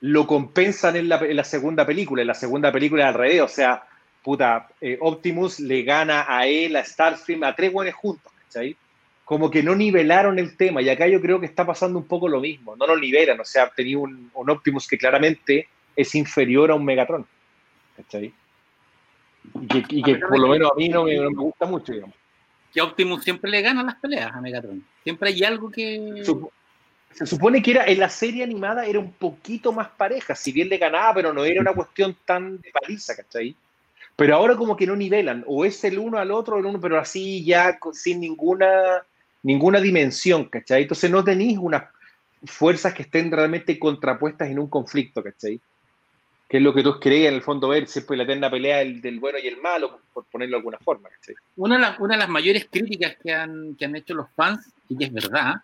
Lo 0.00 0.26
compensan 0.26 0.96
en 0.96 1.08
la, 1.08 1.44
segunda 1.44 1.86
película, 1.86 2.22
en 2.22 2.28
la 2.28 2.34
segunda 2.34 2.70
película 2.70 3.08
al 3.08 3.14
revés, 3.14 3.40
o 3.40 3.48
sea, 3.48 3.84
puta, 4.22 4.68
eh, 4.80 4.96
Optimus 5.00 5.58
le 5.60 5.82
gana 5.82 6.24
a 6.28 6.46
él, 6.46 6.76
a 6.76 6.84
Starstream, 6.84 7.42
a 7.44 7.54
tres 7.54 7.72
buenos 7.72 7.94
juntos. 7.94 8.32
Como 9.24 9.50
que 9.50 9.62
no 9.62 9.74
nivelaron 9.74 10.38
el 10.38 10.56
tema, 10.56 10.82
y 10.82 10.88
acá 10.88 11.06
yo 11.06 11.20
creo 11.20 11.38
que 11.38 11.46
está 11.46 11.66
pasando 11.66 11.98
un 11.98 12.06
poco 12.06 12.28
lo 12.28 12.40
mismo, 12.40 12.76
no 12.76 12.86
lo 12.86 12.96
nivelan, 12.96 13.38
o 13.38 13.44
sea, 13.44 13.68
tenía 13.68 13.98
un, 13.98 14.30
un 14.34 14.50
Optimus 14.50 14.86
que 14.88 14.96
claramente 14.96 15.68
es 15.94 16.14
inferior 16.14 16.70
a 16.70 16.74
un 16.74 16.84
Megatron, 16.84 17.26
¿cachai? 17.98 18.32
Y 19.60 20.02
que, 20.02 20.16
por 20.16 20.38
lo 20.38 20.48
menos 20.48 20.70
a 20.70 20.74
mí 20.74 20.88
no 20.88 21.04
me, 21.04 21.26
gusta 21.28 21.66
mucho, 21.66 21.92
digamos. 21.92 22.14
Que 22.72 22.80
Optimus 22.80 23.24
siempre 23.24 23.50
le 23.50 23.62
gana 23.62 23.82
las 23.82 23.96
peleas 23.96 24.32
a 24.32 24.40
Megatron. 24.40 24.84
Siempre 25.02 25.30
hay 25.30 25.42
algo 25.42 25.70
que. 25.70 26.22
se 27.12 27.26
supone 27.26 27.62
que 27.62 27.72
era 27.72 27.86
en 27.86 27.98
la 27.98 28.08
serie 28.08 28.44
animada 28.44 28.86
era 28.86 28.98
un 28.98 29.12
poquito 29.12 29.72
más 29.72 29.88
pareja, 29.88 30.34
si 30.34 30.52
bien 30.52 30.68
le 30.68 30.78
ganaba, 30.78 31.14
pero 31.14 31.32
no 31.32 31.44
era 31.44 31.60
una 31.60 31.72
cuestión 31.72 32.16
tan 32.24 32.60
de 32.60 32.70
paliza, 32.70 33.16
¿cachai? 33.16 33.56
Pero 34.16 34.34
ahora 34.34 34.56
como 34.56 34.76
que 34.76 34.86
no 34.86 34.96
nivelan, 34.96 35.44
o 35.46 35.64
es 35.64 35.82
el 35.84 35.98
uno 35.98 36.18
al 36.18 36.30
otro, 36.30 36.58
el 36.58 36.66
uno, 36.66 36.80
pero 36.80 36.98
así 36.98 37.44
ya 37.44 37.78
sin 37.92 38.20
ninguna, 38.20 39.02
ninguna 39.42 39.80
dimensión, 39.80 40.44
¿cachai? 40.46 40.82
Entonces 40.82 41.10
no 41.10 41.24
tenéis 41.24 41.56
unas 41.58 41.84
fuerzas 42.44 42.94
que 42.94 43.02
estén 43.02 43.30
realmente 43.30 43.78
contrapuestas 43.78 44.50
en 44.50 44.58
un 44.58 44.68
conflicto, 44.68 45.22
¿cachai? 45.22 45.60
Que 46.48 46.56
es 46.56 46.62
lo 46.62 46.72
que 46.72 46.82
tú 46.82 46.98
crees 46.98 47.28
en 47.28 47.34
el 47.34 47.42
fondo 47.42 47.68
ver, 47.68 47.86
siempre 47.86 48.16
la 48.16 48.22
eterna 48.22 48.50
pelea 48.50 48.78
del, 48.78 49.02
del, 49.02 49.20
bueno 49.20 49.38
y 49.38 49.46
el 49.46 49.60
malo, 49.60 50.00
por 50.14 50.24
ponerlo 50.24 50.56
de 50.56 50.60
alguna 50.60 50.78
forma. 50.78 51.10
Una 51.56 51.74
de, 51.74 51.80
las, 51.82 52.00
una 52.00 52.14
de 52.14 52.20
las 52.20 52.28
mayores 52.28 52.66
críticas 52.70 53.16
que 53.22 53.34
han, 53.34 53.74
que 53.74 53.84
han 53.84 53.94
hecho 53.94 54.14
los 54.14 54.30
fans, 54.34 54.72
y 54.88 54.96
que 54.96 55.04
es 55.04 55.12
verdad, 55.12 55.56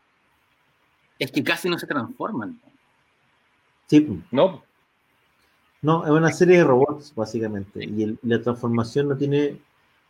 es 1.18 1.32
que 1.32 1.42
casi 1.42 1.68
no 1.68 1.78
se 1.78 1.86
transforman. 1.86 2.60
Sí, 3.86 4.22
no. 4.30 4.62
No, 5.82 6.04
es 6.04 6.10
una 6.10 6.32
serie 6.32 6.58
de 6.58 6.64
robots, 6.64 7.14
básicamente. 7.14 7.84
Y 7.84 8.18
la 8.22 8.40
transformación 8.40 9.08
no 9.08 9.16
tiene. 9.16 9.58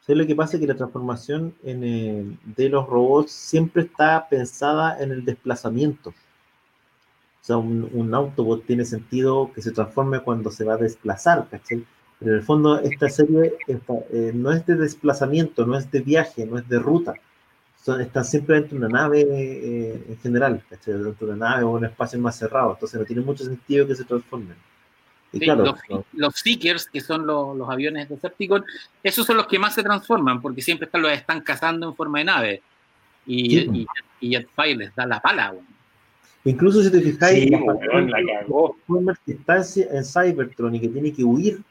¿Sabes 0.00 0.18
lo 0.18 0.26
que 0.26 0.36
pasa? 0.36 0.58
Que 0.58 0.66
la 0.66 0.76
transformación 0.76 1.54
en, 1.64 2.38
de 2.44 2.68
los 2.68 2.86
robots 2.86 3.32
siempre 3.32 3.82
está 3.82 4.28
pensada 4.28 5.02
en 5.02 5.10
el 5.10 5.24
desplazamiento. 5.24 6.14
O 7.44 7.46
sea, 7.46 7.58
un, 7.58 8.14
Autobot 8.14 8.64
tiene 8.64 8.86
sentido 8.86 9.52
que 9.54 9.60
se 9.60 9.70
transforme 9.70 10.20
cuando 10.20 10.50
se 10.50 10.64
va 10.64 10.74
a 10.74 10.78
desplazar, 10.78 11.46
¿cachai? 11.50 11.84
Pero 12.18 12.32
en 12.32 12.38
el 12.38 12.42
fondo, 12.42 12.80
esta 12.80 13.08
serie 13.10 13.54
eh, 13.68 14.32
no 14.34 14.50
es 14.50 14.64
de 14.64 14.76
desplazamiento, 14.76 15.66
no 15.66 15.76
es 15.76 15.90
de 15.90 16.00
viaje, 16.00 16.46
no 16.46 16.58
es 16.58 16.66
de 16.68 16.78
ruta. 16.78 17.12
Son, 17.82 18.00
están 18.00 18.24
de 18.24 18.68
una 18.72 18.88
nave 18.88 19.26
eh, 19.28 20.04
en 20.08 20.18
general, 20.20 20.64
¿cachai? 20.70 20.94
Dentro 20.94 21.26
de 21.26 21.34
una 21.34 21.50
nave 21.50 21.64
o 21.64 21.72
un 21.72 21.84
espacio 21.84 22.18
más 22.18 22.38
cerrado. 22.38 22.72
Entonces, 22.72 22.98
no 22.98 23.04
tiene 23.04 23.20
mucho 23.20 23.44
sentido 23.44 23.86
que 23.86 23.94
se 23.94 24.04
transformen 24.04 24.56
los, 26.12 26.34
Seekers, 26.36 26.86
que 26.86 27.00
son 27.00 27.26
los, 27.26 27.56
los 27.56 27.68
aviones 27.68 28.08
Decepticon, 28.08 28.64
esos 29.02 29.26
son 29.26 29.36
los 29.36 29.46
que 29.46 29.58
más 29.58 29.74
se 29.74 29.82
transforman, 29.82 30.40
porque 30.40 30.62
siempre 30.62 30.86
están, 30.86 31.02
los 31.02 31.12
están 31.12 31.40
cazando 31.40 31.88
en 31.88 31.94
forma 31.96 32.18
de 32.18 32.24
nave. 32.24 32.62
Y, 33.26 33.58
y, 33.58 33.86
y 34.20 34.30
Jetfire 34.30 34.76
les 34.76 34.94
da 34.94 35.06
la 35.06 35.20
pala, 35.20 35.52
weón. 35.52 35.73
Incluso 36.44 36.82
si 36.82 36.92
te 36.92 37.00
fijáis, 37.00 37.44
Sí, 37.44 37.50
la 37.50 37.60
cagó. 38.40 38.76
Que 39.24 39.32
está 39.32 39.56
en, 39.56 40.04
Cybertron 40.04 40.74
y 40.74 40.80
que 40.80 40.88
tiene 40.88 41.12
que 41.12 41.24
huir, 41.24 41.62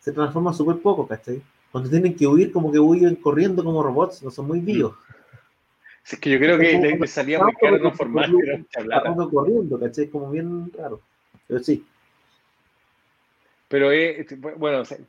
se 0.00 0.12
transforma 0.12 0.52
súper 0.52 0.78
poco, 0.78 1.06
¿cachai? 1.06 1.42
Cuando 1.70 1.90
tienen 1.90 2.16
que 2.16 2.26
huir, 2.26 2.52
como 2.52 2.72
que 2.72 2.78
huyen 2.78 3.16
corriendo 3.16 3.62
como 3.62 3.82
robots, 3.82 4.22
no 4.22 4.30
son 4.30 4.46
muy 4.46 4.60
vivos. 4.60 4.94
Es 6.04 6.18
que 6.18 6.30
yo 6.30 6.38
creo 6.38 6.58
que 6.58 6.78
le, 6.78 6.98
le 6.98 7.06
salía 7.06 7.42
muy 7.42 7.52
caro 7.54 7.78
transformar, 7.78 8.30
pero 8.72 9.30
corriendo, 9.30 9.78
¿cachai? 9.78 10.08
Como 10.08 10.30
bien 10.30 10.70
raro. 10.76 11.00
Pero 11.46 11.60
sí, 11.60 11.84
Pero 13.68 13.90
es, 13.92 14.40
bueno, 14.40 14.84
se, 14.84 15.00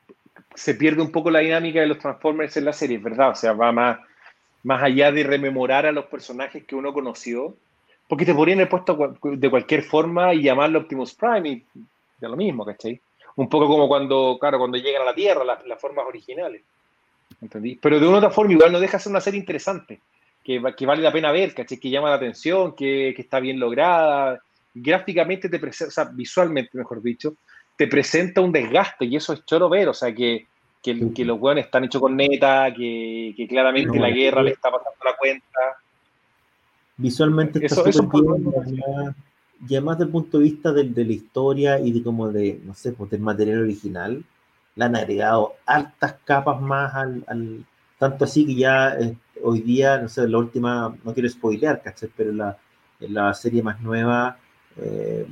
se 0.55 0.75
pierde 0.75 1.01
un 1.01 1.11
poco 1.11 1.31
la 1.31 1.39
dinámica 1.39 1.79
de 1.79 1.87
los 1.87 1.99
Transformers 1.99 2.55
en 2.57 2.65
la 2.65 2.73
serie, 2.73 2.97
verdad. 2.97 3.31
O 3.31 3.35
sea, 3.35 3.53
va 3.53 3.71
más, 3.71 3.99
más 4.63 4.83
allá 4.83 5.11
de 5.11 5.23
rememorar 5.23 5.85
a 5.85 5.91
los 5.91 6.05
personajes 6.05 6.63
que 6.65 6.75
uno 6.75 6.93
conoció, 6.93 7.55
porque 8.13 8.25
te 8.25 8.35
podrían 8.35 8.59
haber 8.59 8.69
puesto 8.69 9.15
de 9.23 9.49
cualquier 9.49 9.81
forma 9.81 10.35
y 10.35 10.43
llamarlo 10.43 10.77
Optimus 10.77 11.15
Prime 11.15 11.49
y 11.49 11.63
de 12.19 12.29
lo 12.29 12.37
mismo, 12.37 12.63
¿cachai? 12.63 13.01
Un 13.37 13.49
poco 13.49 13.67
como 13.67 13.87
cuando, 13.87 14.37
claro, 14.39 14.59
cuando 14.59 14.77
llegan 14.77 15.01
a 15.01 15.05
la 15.05 15.15
Tierra, 15.15 15.43
las, 15.43 15.65
las 15.65 15.81
formas 15.81 16.05
originales. 16.05 16.61
¿Entendí? 17.41 17.75
Pero 17.81 17.99
de 17.99 18.05
una 18.05 18.17
u 18.17 18.19
otra 18.19 18.29
forma 18.29 18.53
igual 18.53 18.71
no 18.71 18.79
deja 18.79 18.97
de 18.97 19.03
ser 19.03 19.09
una 19.09 19.19
serie 19.19 19.39
interesante, 19.39 19.99
que, 20.43 20.61
que 20.77 20.85
vale 20.85 21.01
la 21.01 21.11
pena 21.11 21.31
ver, 21.31 21.55
¿cachai? 21.55 21.79
Que 21.79 21.89
llama 21.89 22.11
la 22.11 22.17
atención, 22.17 22.75
que, 22.75 23.13
que 23.15 23.23
está 23.23 23.39
bien 23.39 23.59
lograda. 23.59 24.39
Gráficamente 24.75 25.49
te 25.49 25.57
presenta, 25.57 25.89
o 25.89 25.91
sea, 25.91 26.03
visualmente, 26.03 26.77
mejor 26.77 27.01
dicho, 27.01 27.33
te 27.75 27.87
presenta 27.87 28.41
un 28.41 28.51
desgaste 28.51 29.05
y 29.05 29.15
eso 29.15 29.33
es 29.33 29.43
choro 29.43 29.69
ver, 29.69 29.89
o 29.89 29.93
sea, 29.95 30.13
que, 30.13 30.45
que, 30.83 31.11
que 31.15 31.25
los 31.25 31.39
hueones 31.39 31.65
están 31.65 31.85
hechos 31.85 31.99
con 31.99 32.15
neta, 32.15 32.71
que, 32.77 33.33
que 33.35 33.47
claramente 33.47 33.97
No, 33.97 34.03
la 34.03 34.11
guerra 34.11 34.43
le 34.43 34.51
está 34.51 34.69
pasando 34.69 35.03
la 35.03 35.15
cuenta. 35.17 35.79
Visualmente 36.97 37.59
está 37.65 37.75
súper 37.91 38.21
bien, 38.21 38.53
y 38.53 38.55
además- 38.83 39.15
y 39.69 39.75
además 39.75 39.97
desde 39.97 40.05
el 40.07 40.11
punto 40.11 40.37
de 40.37 40.43
vista 40.43 40.73
del- 40.73 40.93
de, 40.93 41.05
la 41.05 41.13
historia 41.13 41.79
y 41.79 41.91
de 41.91 42.03
como 42.03 42.29
de, 42.31 42.59
no 42.65 42.73
sé, 42.73 42.91
pues 42.93 43.09
del 43.11 43.21
material 43.21 43.61
original, 43.61 44.23
le 44.75 44.85
han 44.85 44.95
agregado 44.95 45.53
altas 45.65 46.15
capas 46.25 46.61
más 46.61 46.93
al, 46.95 47.23
al- 47.27 47.65
tanto 47.99 48.25
así 48.25 48.45
que 48.45 48.55
ya 48.55 48.95
eh, 48.99 49.15
hoy 49.43 49.61
día, 49.61 49.99
no 49.99 50.09
sé, 50.09 50.27
la 50.27 50.37
última, 50.39 50.95
no 51.03 51.13
quiero 51.13 51.29
spoilear, 51.29 51.81
¿cachai? 51.81 52.09
Pero 52.15 52.31
la, 52.33 52.57
en 52.99 53.13
la 53.13 53.33
serie 53.33 53.63
más 53.63 53.79
nueva 53.81 54.37
eh, 54.77 55.25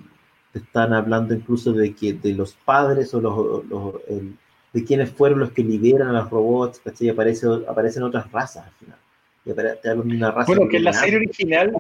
te 0.54 0.60
están 0.60 0.94
hablando 0.94 1.34
incluso 1.34 1.74
de 1.74 1.94
que 1.96 2.14
de 2.14 2.34
los 2.34 2.54
padres 2.54 3.14
o 3.14 3.22
los, 3.22 3.66
los- 3.66 3.96
el- 4.08 4.38
de 4.74 4.84
quienes 4.86 5.10
fueron 5.12 5.40
los 5.40 5.52
que 5.52 5.64
liberan 5.64 6.10
a 6.10 6.22
los 6.22 6.30
robots, 6.30 6.80
¿cachai? 6.80 7.08
Y 7.08 7.10
aparece, 7.10 7.48
aparecen 7.68 8.04
otras 8.04 8.32
razas 8.32 8.66
al 8.68 8.74
final. 8.74 8.98
Te 9.44 9.90
hablan 9.90 10.08
de 10.08 10.16
una 10.18 10.32
raza 10.32 10.48
Bueno, 10.48 10.70
que 10.70 10.78
en 10.78 10.84
la 10.84 10.94
serie 10.94 11.18
original, 11.18 11.74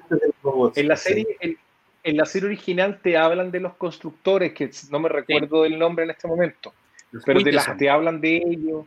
robots, 0.43 0.77
en 0.77 0.87
la 0.87 0.95
serie, 0.95 1.37
en, 1.39 1.57
en 2.03 2.17
la 2.17 2.25
serie 2.25 2.47
original 2.47 2.99
te 3.01 3.17
hablan 3.17 3.51
de 3.51 3.59
los 3.59 3.75
constructores, 3.75 4.53
que 4.53 4.71
no 4.89 4.99
me 4.99 5.09
recuerdo 5.09 5.63
del 5.63 5.77
nombre 5.77 6.05
en 6.05 6.11
este 6.11 6.27
momento. 6.27 6.73
Los 7.11 7.23
pero 7.23 7.43
te, 7.43 7.51
las, 7.51 7.77
te 7.77 7.89
hablan 7.89 8.19
de 8.19 8.37
ellos. 8.37 8.85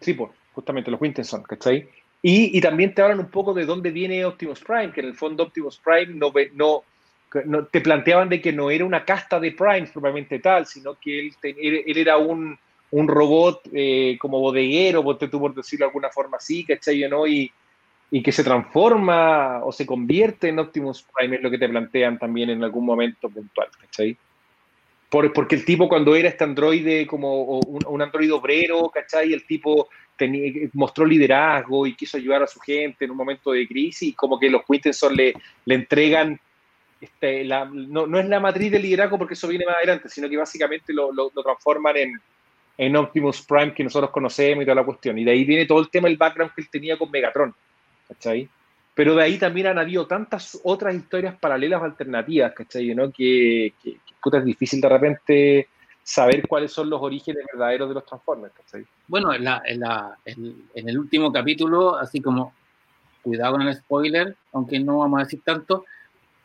Sí, 0.00 0.14
pues, 0.14 0.30
justamente 0.52 0.90
los 0.90 1.00
Winterson, 1.00 1.42
¿cachai? 1.44 1.88
Y, 2.22 2.56
y 2.56 2.60
también 2.60 2.94
te 2.94 3.00
hablan 3.00 3.20
un 3.20 3.30
poco 3.30 3.54
de 3.54 3.64
dónde 3.64 3.90
viene 3.90 4.24
Optimus 4.26 4.60
Prime, 4.60 4.92
que 4.92 5.00
en 5.00 5.06
el 5.06 5.14
fondo 5.14 5.44
Optimus 5.44 5.78
Prime 5.78 6.14
no, 6.14 6.30
ve- 6.30 6.50
no, 6.54 6.84
no- 7.46 7.64
te 7.66 7.80
planteaban 7.80 8.28
de 8.28 8.42
que 8.42 8.52
no 8.52 8.70
era 8.70 8.84
una 8.84 9.04
casta 9.06 9.40
de 9.40 9.52
Prime 9.52 9.88
propiamente 9.90 10.38
tal, 10.40 10.66
sino 10.66 10.96
que 11.00 11.20
él, 11.20 11.34
te- 11.40 11.56
él, 11.58 11.84
él 11.86 11.96
era 11.96 12.18
un, 12.18 12.58
un 12.90 13.08
robot 13.08 13.62
eh, 13.72 14.18
como 14.20 14.38
bodeguero, 14.40 15.02
tú 15.16 15.40
por 15.40 15.54
decirlo 15.54 15.86
de 15.86 15.88
alguna 15.88 16.10
forma 16.10 16.36
así, 16.36 16.64
¿cachai? 16.66 17.08
¿no? 17.08 17.26
Y, 17.26 17.50
y 18.10 18.22
que 18.22 18.32
se 18.32 18.42
transforma 18.44 19.60
o 19.64 19.70
se 19.72 19.86
convierte 19.86 20.48
en 20.48 20.58
Optimus 20.58 21.06
Prime, 21.14 21.36
es 21.36 21.42
lo 21.42 21.50
que 21.50 21.58
te 21.58 21.68
plantean 21.68 22.18
también 22.18 22.50
en 22.50 22.62
algún 22.64 22.84
momento 22.84 23.28
puntual, 23.30 23.68
¿cachai? 23.80 24.16
Por- 25.08 25.32
porque 25.32 25.56
el 25.56 25.64
tipo 25.64 25.88
cuando 25.88 26.14
era 26.14 26.28
este 26.28 26.44
androide 26.44 27.06
como 27.06 27.42
un, 27.44 27.80
un 27.86 28.02
androide 28.02 28.32
obrero, 28.32 28.90
¿cachai? 28.90 29.32
El 29.32 29.44
tipo 29.46 29.88
tenía, 30.16 30.52
mostró 30.74 31.04
liderazgo 31.04 31.86
y 31.86 31.94
quiso 31.94 32.16
ayudar 32.16 32.42
a 32.42 32.46
su 32.46 32.60
gente 32.60 33.04
en 33.04 33.10
un 33.12 33.16
momento 33.16 33.52
de 33.52 33.66
crisis 33.66 34.02
y 34.10 34.12
como 34.12 34.38
que 34.38 34.50
los 34.50 34.62
Winterson 34.68 35.14
le, 35.16 35.34
le 35.64 35.74
entregan, 35.74 36.38
este, 37.00 37.44
la, 37.44 37.64
no, 37.64 38.06
no 38.06 38.18
es 38.18 38.28
la 38.28 38.40
matriz 38.40 38.70
del 38.70 38.82
liderazgo 38.82 39.18
porque 39.18 39.34
eso 39.34 39.48
viene 39.48 39.64
más 39.66 39.76
adelante, 39.76 40.08
sino 40.08 40.28
que 40.28 40.36
básicamente 40.36 40.92
lo, 40.92 41.12
lo- 41.12 41.30
lo 41.34 41.42
transforman 41.42 41.96
en, 41.96 42.20
en 42.76 42.96
Optimus 42.96 43.42
Prime 43.42 43.72
que 43.72 43.84
nosotros 43.84 44.10
conocemos 44.10 44.62
y 44.62 44.66
toda 44.66 44.74
la 44.76 44.84
cuestión. 44.84 45.18
Y 45.18 45.24
de 45.24 45.30
ahí 45.32 45.44
viene 45.44 45.66
todo 45.66 45.80
el 45.80 45.90
tema, 45.90 46.08
el 46.08 46.16
background 46.16 46.52
que 46.54 46.60
él 46.62 46.68
tenía 46.70 46.96
con 46.98 47.10
Megatron, 47.10 47.54
¿cachai? 48.10 48.48
Pero 48.94 49.14
de 49.14 49.22
ahí 49.22 49.38
también 49.38 49.68
han 49.68 49.78
habido 49.78 50.06
tantas 50.06 50.60
otras 50.64 50.94
historias 50.94 51.36
paralelas 51.38 51.80
o 51.80 51.84
alternativas, 51.84 52.52
¿cachai? 52.52 52.94
¿no? 52.94 53.10
Que, 53.10 53.72
que, 53.82 53.92
que, 53.92 54.36
es 54.38 54.44
difícil 54.44 54.80
de 54.80 54.88
repente 54.88 55.68
saber 56.02 56.46
cuáles 56.46 56.72
son 56.72 56.90
los 56.90 57.00
orígenes 57.00 57.44
verdaderos 57.52 57.88
de 57.88 57.94
los 57.94 58.04
Transformers, 58.04 58.52
¿cachai? 58.54 58.84
Bueno, 59.06 59.32
en, 59.32 59.44
la- 59.44 59.62
el 60.74 60.98
último 60.98 61.32
capítulo, 61.32 61.96
así 61.96 62.20
como, 62.20 62.52
cuidado 63.22 63.52
con 63.52 63.62
el 63.62 63.74
spoiler, 63.74 64.36
aunque 64.52 64.80
no 64.80 64.98
vamos 64.98 65.20
a 65.20 65.24
decir 65.24 65.40
tanto, 65.44 65.84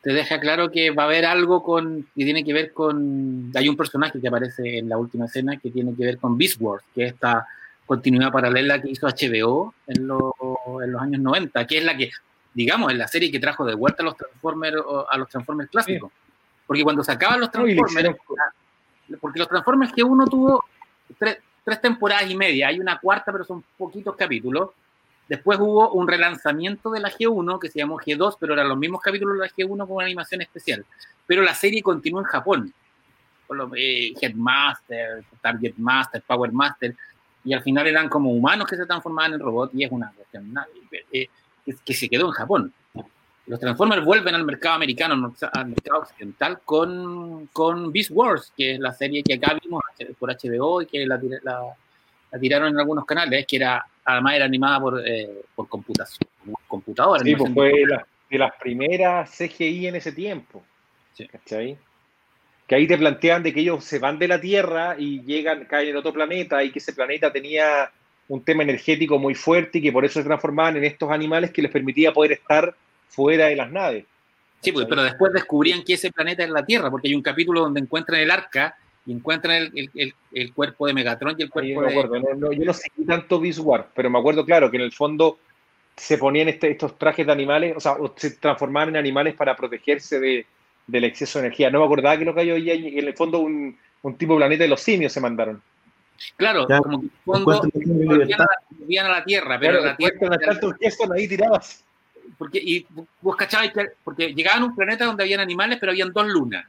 te 0.02 0.14
deja 0.14 0.40
claro 0.40 0.70
que 0.70 0.92
va 0.92 1.04
a 1.04 1.06
haber 1.08 1.26
algo 1.26 1.64
con, 1.64 2.04
que 2.16 2.24
tiene 2.26 2.44
que 2.44 2.54
ver 2.54 2.74
con, 2.74 3.52
hay 3.56 3.68
un 3.68 3.76
personaje 3.76 4.22
que 4.22 4.28
aparece 4.28 4.78
en 4.78 4.88
la 4.88 5.00
última 5.00 5.26
escena 5.26 5.58
que 5.58 5.72
tiene 5.72 5.96
que 5.96 6.06
ver 6.06 6.20
con 6.20 6.38
Beast 6.38 6.62
que 6.94 7.06
es 7.06 7.14
esta 7.14 7.48
continuidad 7.86 8.32
paralela 8.32 8.82
que 8.82 8.90
hizo 8.90 9.08
HBO 9.08 9.74
en, 9.88 10.08
lo- 10.08 10.34
en 10.84 10.92
los 10.92 11.02
años 11.02 11.22
90, 11.22 11.68
que 11.68 11.78
es 11.78 11.84
la 11.84 11.96
que, 11.96 12.10
digamos, 12.54 12.92
es 12.92 12.98
la 12.98 13.08
serie 13.08 13.32
que 13.32 13.40
trajo 13.40 13.66
de 13.66 13.76
vuelta 13.76 14.02
a 14.04 14.06
los 14.06 14.18
Transformers, 14.18 14.78
a 15.10 15.18
los 15.18 15.30
Transformers 15.30 15.70
clásicos. 15.70 16.12
Porque 16.66 16.84
cuando 16.84 17.04
se 17.04 17.12
acaban 17.12 17.40
los 17.40 17.50
Transformers, 17.52 18.18
porque 19.22 19.40
los 19.40 19.48
Transformers 19.48 19.94
que 19.94 20.04
uno 20.04 20.26
tuvo 20.26 20.64
tres, 21.20 21.38
tres 21.64 21.80
temporadas 21.82 22.30
y 22.30 22.36
media, 22.36 22.70
hay 22.70 22.80
una 22.80 23.00
cuarta, 23.00 23.32
pero 23.32 23.44
son 23.44 23.64
poquitos 23.78 24.16
capítulos. 24.16 24.70
Después 25.28 25.60
hubo 25.60 25.92
un 25.94 26.08
relanzamiento 26.08 26.92
de 26.92 27.00
la 27.00 27.12
G1 27.12 27.60
que 27.60 27.70
se 27.70 27.80
llamó 27.80 27.98
G2, 28.00 28.38
pero 28.40 28.54
eran 28.54 28.70
los 28.70 28.78
mismos 28.78 29.02
capítulos 29.02 29.38
de 29.38 29.46
la 29.46 29.50
G1 29.52 29.78
con 29.88 29.92
una 29.98 30.06
animación 30.06 30.42
especial. 30.42 30.86
Pero 31.28 31.42
la 31.42 31.54
serie 31.56 31.82
continuó 31.82 32.20
en 32.22 32.26
Japón, 32.28 32.74
con 33.48 33.58
los 33.58 33.72
eh, 33.76 34.14
Headmaster, 34.20 35.24
Target 35.42 35.74
Master, 35.78 36.22
Power 36.26 36.52
Master, 36.52 36.96
y 37.46 37.54
al 37.54 37.62
final 37.62 37.88
eran 37.88 38.10
como 38.10 38.32
humanos 38.32 38.68
que 38.68 38.76
se 38.76 38.86
transformaban 38.86 39.34
en 39.34 39.40
robots, 39.40 39.74
y 39.76 39.84
es 39.84 39.92
una 39.92 40.12
cuestión 40.12 40.54
eh, 41.12 41.28
que, 41.86 41.94
se 41.94 42.10
quedó 42.10 42.26
en 42.26 42.32
Japón. 42.32 42.74
Los 43.48 43.60
Transformers 43.60 44.04
vuelven 44.04 44.34
al 44.34 44.44
mercado 44.44 44.76
americano, 44.76 45.16
no- 45.16 45.34
al 45.54 45.68
mercado 45.68 46.00
occidental, 46.02 46.60
con, 46.66 47.48
con 47.54 47.92
Beast 47.92 48.10
Wars, 48.12 48.52
que 48.58 48.74
es 48.74 48.80
la 48.80 48.92
serie 48.92 49.22
que 49.24 49.36
acá 49.36 49.56
vimos 49.64 49.84
por 50.18 50.32
HBO 50.36 50.82
y 50.82 50.88
que 50.88 51.06
la, 51.06 51.20
tira- 51.20 51.40
la- 51.44 51.76
la 52.32 52.40
tiraron 52.40 52.70
en 52.70 52.80
algunos 52.80 53.06
canales, 53.06 53.46
que 53.48 53.58
era 53.58 53.86
además 54.04 54.34
era 54.36 54.46
animada 54.46 54.80
por, 54.80 55.02
eh, 55.08 55.42
por 55.56 55.68
computación, 55.68 56.28
computadora. 56.68 57.22
Sí, 57.24 57.32
no 57.34 57.38
pues 57.38 57.54
fue 57.54 57.72
la- 57.88 58.06
de 58.30 58.38
las 58.40 58.56
primeras 58.56 59.30
CGI 59.30 59.88
en 59.88 59.96
ese 59.96 60.12
tiempo. 60.12 60.64
Sí. 61.14 61.28
¿Cachai? 61.28 61.78
Que 62.68 62.76
ahí 62.76 62.88
te 62.88 62.98
plantean 62.98 63.44
de 63.44 63.54
que 63.54 63.60
ellos 63.62 63.84
se 63.84 64.00
van 64.00 64.18
de 64.18 64.28
la 64.28 64.42
Tierra 64.42 64.96
y 64.98 65.22
llegan, 65.24 65.66
caen 65.66 65.90
en 65.90 65.98
otro 65.98 66.12
planeta 66.14 66.64
y 66.64 66.72
que 66.72 66.80
ese 66.80 66.94
planeta 66.94 67.32
tenía 67.32 67.92
un 68.28 68.44
tema 68.44 68.64
energético 68.64 69.20
muy 69.20 69.36
fuerte 69.36 69.78
y 69.78 69.82
que 69.84 69.92
por 69.92 70.04
eso 70.04 70.20
se 70.20 70.26
transformaban 70.26 70.78
en 70.78 70.84
estos 70.86 71.12
animales 71.12 71.52
que 71.52 71.62
les 71.62 71.72
permitía 71.72 72.12
poder 72.12 72.32
estar 72.32 72.74
fuera 73.10 73.48
de 73.48 73.56
las 73.56 73.72
naves. 73.72 74.06
Sí, 74.62 74.72
pues, 74.72 74.88
pero 74.90 75.04
después 75.04 75.32
descubrían 75.32 75.84
que 75.84 75.94
ese 75.94 76.12
planeta 76.12 76.44
es 76.44 76.50
la 76.50 76.66
Tierra, 76.66 76.90
porque 76.90 77.08
hay 77.08 77.14
un 77.14 77.22
capítulo 77.22 77.62
donde 77.62 77.82
encuentran 77.82 78.20
el 78.20 78.32
arca 78.32 78.76
y 79.06 79.12
encuentran 79.12 79.56
el, 79.58 79.72
el- 79.76 79.92
el- 79.94 80.14
el 80.34 80.54
cuerpo 80.54 80.88
de 80.88 80.94
Megatron 80.96 81.36
y 81.38 81.44
el 81.44 81.50
cuerpo 81.52 81.82
me 81.82 81.94
de... 81.94 82.20
no, 82.20 82.34
no, 82.36 82.52
yo 82.52 82.66
no 82.66 82.74
seguí 82.74 83.06
tanto 83.06 83.40
Beast 83.40 83.60
Wars, 83.60 83.86
pero 83.94 84.10
me 84.10 84.18
acuerdo, 84.18 84.44
claro, 84.44 84.72
que 84.72 84.78
en 84.78 84.84
el 84.84 84.92
fondo 84.92 85.38
se 85.96 86.18
ponían 86.18 86.50
este- 86.50 86.72
estos 86.72 86.98
trajes 86.98 87.28
de 87.28 87.32
animales, 87.32 87.76
o 87.78 87.80
sea, 87.80 87.96
se 88.16 88.32
transformaban 88.32 88.90
en 88.90 88.96
animales 88.98 89.36
para 89.36 89.56
protegerse 89.56 90.20
de, 90.20 90.48
del 90.88 91.04
exceso 91.06 91.40
de 91.40 91.48
energía. 91.48 91.70
No 91.70 91.80
me 91.80 91.86
acordaba 91.86 92.18
que 92.18 92.26
lo 92.26 92.34
que 92.36 92.42
hay 92.42 92.52
hoy, 92.52 92.70
en 92.70 93.08
el 93.08 93.14
fondo 93.16 93.40
un, 93.40 93.78
un 94.04 94.18
tipo 94.18 94.34
de 94.34 94.38
planeta 94.40 94.64
de 94.64 94.70
los 94.70 94.82
simios 94.82 95.12
se 95.14 95.22
mandaron. 95.22 95.62
Claro, 96.38 96.66
Ya, 96.70 96.78
como 96.80 97.00
que 97.02 97.06
en 97.06 97.12
el 97.12 97.20
fondo 97.26 97.62
volvían 98.06 98.42
a, 98.42 98.44
la, 98.44 98.58
volvían 98.70 99.06
a 99.06 99.10
la 99.10 99.24
Tierra, 99.24 99.60
pero 99.60 99.80
Pero 99.80 99.86
la 99.86 99.98
Tierra... 99.98 100.38
tantos 100.40 100.74
gestos 100.80 101.12
ahí 101.12 101.28
tirabas. 101.28 101.84
porque, 102.38 102.60
y 102.64 102.86
vos 103.22 103.36
cachabas 103.36 103.72
que, 103.72 103.86
porque 104.04 104.34
llegaban 104.34 104.64
a 104.64 104.66
un 104.66 104.76
planeta 104.76 105.06
donde 105.06 105.24
habían 105.24 105.40
animales, 105.42 105.78
pero 105.80 105.92
habían 105.92 106.14
dos 106.14 106.28
lunas. 106.28 106.66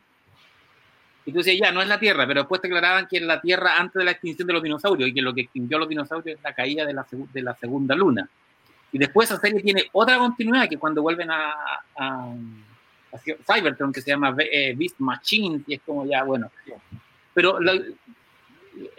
Y 1.24 1.32
tú 1.32 1.38
decías, 1.38 1.58
ya, 1.60 1.72
no 1.72 1.82
es 1.82 1.88
la 1.88 1.98
Tierra, 1.98 2.24
pero 2.26 2.42
después 2.42 2.60
te 2.60 2.68
aclaraban 2.68 3.06
que 3.08 3.16
es 3.16 3.22
la 3.22 3.40
Tierra 3.40 3.76
antes 3.78 3.94
de 3.98 4.04
la 4.04 4.12
extinción 4.12 4.46
de 4.46 4.54
los 4.54 4.62
dinosaurios 4.62 5.08
y 5.08 5.12
que 5.14 5.22
lo 5.22 5.34
que 5.34 5.42
extinguió 5.42 5.76
a 5.76 5.80
los 5.80 5.88
dinosaurios 5.88 6.38
es 6.38 6.42
la 6.44 6.54
caída 6.54 6.84
de 6.84 6.94
la, 6.94 7.04
segu- 7.04 7.28
de 7.32 7.42
la 7.42 7.54
segunda 7.56 7.94
luna. 7.96 8.28
Y 8.92 8.98
después 8.98 9.28
esa 9.30 9.40
serie 9.40 9.60
tiene 9.60 9.84
otra 9.92 10.18
continuidad 10.18 10.68
que 10.68 10.78
cuando 10.78 11.02
vuelven 11.02 11.30
a, 11.30 11.52
a, 11.96 12.32
a 13.16 13.54
Cybertron, 13.54 13.92
que 13.92 14.00
se 14.00 14.10
llama 14.10 14.34
eh, 14.38 14.74
Beast 14.76 14.98
Machine, 14.98 15.62
y 15.66 15.74
es 15.74 15.80
como 15.84 16.04
ya, 16.06 16.22
bueno. 16.24 16.50
Pero 17.34 17.58
lo, 17.60 17.72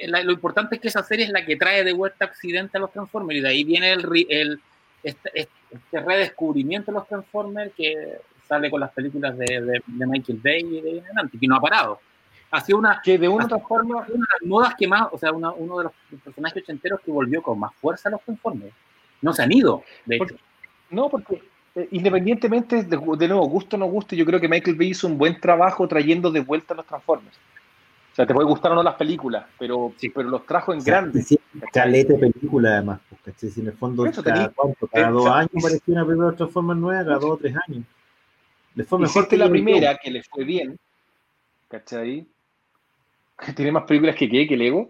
la- 0.07 0.23
lo 0.23 0.31
importante 0.31 0.75
es 0.75 0.81
que 0.81 0.87
esa 0.87 1.03
serie 1.03 1.25
es 1.25 1.31
la 1.31 1.45
que 1.45 1.55
trae 1.55 1.83
de 1.83 1.93
vuelta 1.93 2.25
a 2.25 2.27
Occidente 2.29 2.77
a 2.77 2.81
los 2.81 2.91
Transformers, 2.91 3.39
y 3.39 3.41
de 3.41 3.49
ahí 3.49 3.63
viene 3.63 3.91
el, 3.93 4.05
el, 4.29 4.59
este, 5.03 5.31
este, 5.71 5.99
redescubrimiento 5.99 6.91
de 6.91 6.97
los 6.97 7.07
Transformers 7.07 7.71
que 7.75 8.17
sale 8.47 8.69
con 8.71 8.79
las 8.79 8.91
películas 8.91 9.37
de, 9.37 9.45
de, 9.61 9.81
de 9.85 10.07
Michael 10.07 10.39
Bay 10.43 10.61
y 10.61 10.81
de 10.81 11.01
adelante, 11.01 11.37
que 11.39 11.47
no 11.47 11.55
ha 11.57 11.61
parado. 11.61 11.99
Ha 12.49 12.61
sido 12.61 12.77
una, 12.79 13.01
Que 13.03 13.17
de 13.17 13.27
una 13.27 13.43
otra 13.45 13.59
forma, 13.59 13.97
una 13.97 14.05
de 14.07 14.17
las 14.39 14.47
modas 14.47 14.73
que 14.75 14.87
más, 14.87 15.07
o 15.11 15.17
sea, 15.17 15.31
una- 15.33 15.51
uno 15.51 15.77
de 15.79 15.83
los 15.85 15.93
personajes 16.23 16.63
ochenteros 16.63 17.01
que 17.01 17.11
volvió 17.11 17.41
con 17.41 17.59
más 17.59 17.73
fuerza 17.75 18.07
a 18.09 18.13
los 18.13 18.21
Transformers. 18.21 18.73
No 19.21 19.33
se 19.33 19.43
han 19.43 19.51
ido, 19.51 19.83
de 20.05 20.15
hecho. 20.15 20.25
Porque- 20.25 20.39
no, 20.89 21.09
porque 21.09 21.41
independientemente 21.91 22.83
de, 22.83 22.97
de 22.97 23.27
nuevo, 23.27 23.47
gusto 23.47 23.75
o 23.75 23.79
no 23.79 23.85
gusto, 23.85 24.15
yo 24.15 24.25
creo 24.25 24.39
que 24.39 24.47
Michael 24.47 24.75
Bay 24.77 24.89
hizo 24.89 25.07
un 25.07 25.17
buen 25.17 25.39
trabajo 25.39 25.87
trayendo 25.87 26.31
de 26.31 26.39
vuelta 26.39 26.73
los 26.73 26.85
Transformers. 26.85 27.37
O 28.11 28.15
sea, 28.15 28.25
te 28.25 28.33
puede 28.33 28.47
gustar 28.47 28.71
o 28.71 28.75
no 28.75 28.81
las 28.81 28.95
películas, 28.95 29.45
pero, 29.59 29.93
Sí. 29.97 30.09
pero 30.09 30.27
los 30.29 30.43
trajo 30.47 30.73
en 30.73 30.79
O 30.79 30.81
sea, 30.81 31.01
grande. 31.01 31.21
sí, 31.21 31.39
caleta 31.71 32.13
de 32.13 32.31
película 32.31 32.71
además, 32.71 32.99
¿cachai? 33.23 33.49
Si 33.51 33.61
en 33.61 33.67
el 33.67 33.73
fondo 33.73 34.11
cada, 34.11 34.49
¿cuánto? 34.49 34.87
cada 34.87 35.09
eh, 35.09 35.11
dos 35.11 35.21
o 35.21 35.25
sea, 35.25 35.37
años 35.37 35.51
parecía 35.61 35.93
una 35.93 36.05
película 36.05 36.31
de 36.31 36.37
Transformers 36.37 36.79
nueva, 36.79 37.03
cada 37.03 37.19
dos 37.19 37.31
o 37.31 37.37
tres 37.37 37.55
años. 37.67 37.83
Le 38.73 38.83
fue 38.83 38.99
mejor 38.99 39.27
que 39.27 39.37
la 39.37 39.49
primera, 39.49 39.97
que 40.01 40.09
le 40.09 40.23
fue 40.23 40.43
bien, 40.43 40.79
¿cachai? 41.67 42.25
Tiene 43.55 43.71
más 43.71 43.83
películas 43.83 44.15
que 44.15 44.27
qué, 44.27 44.47
que 44.47 44.57
Lego. 44.57 44.89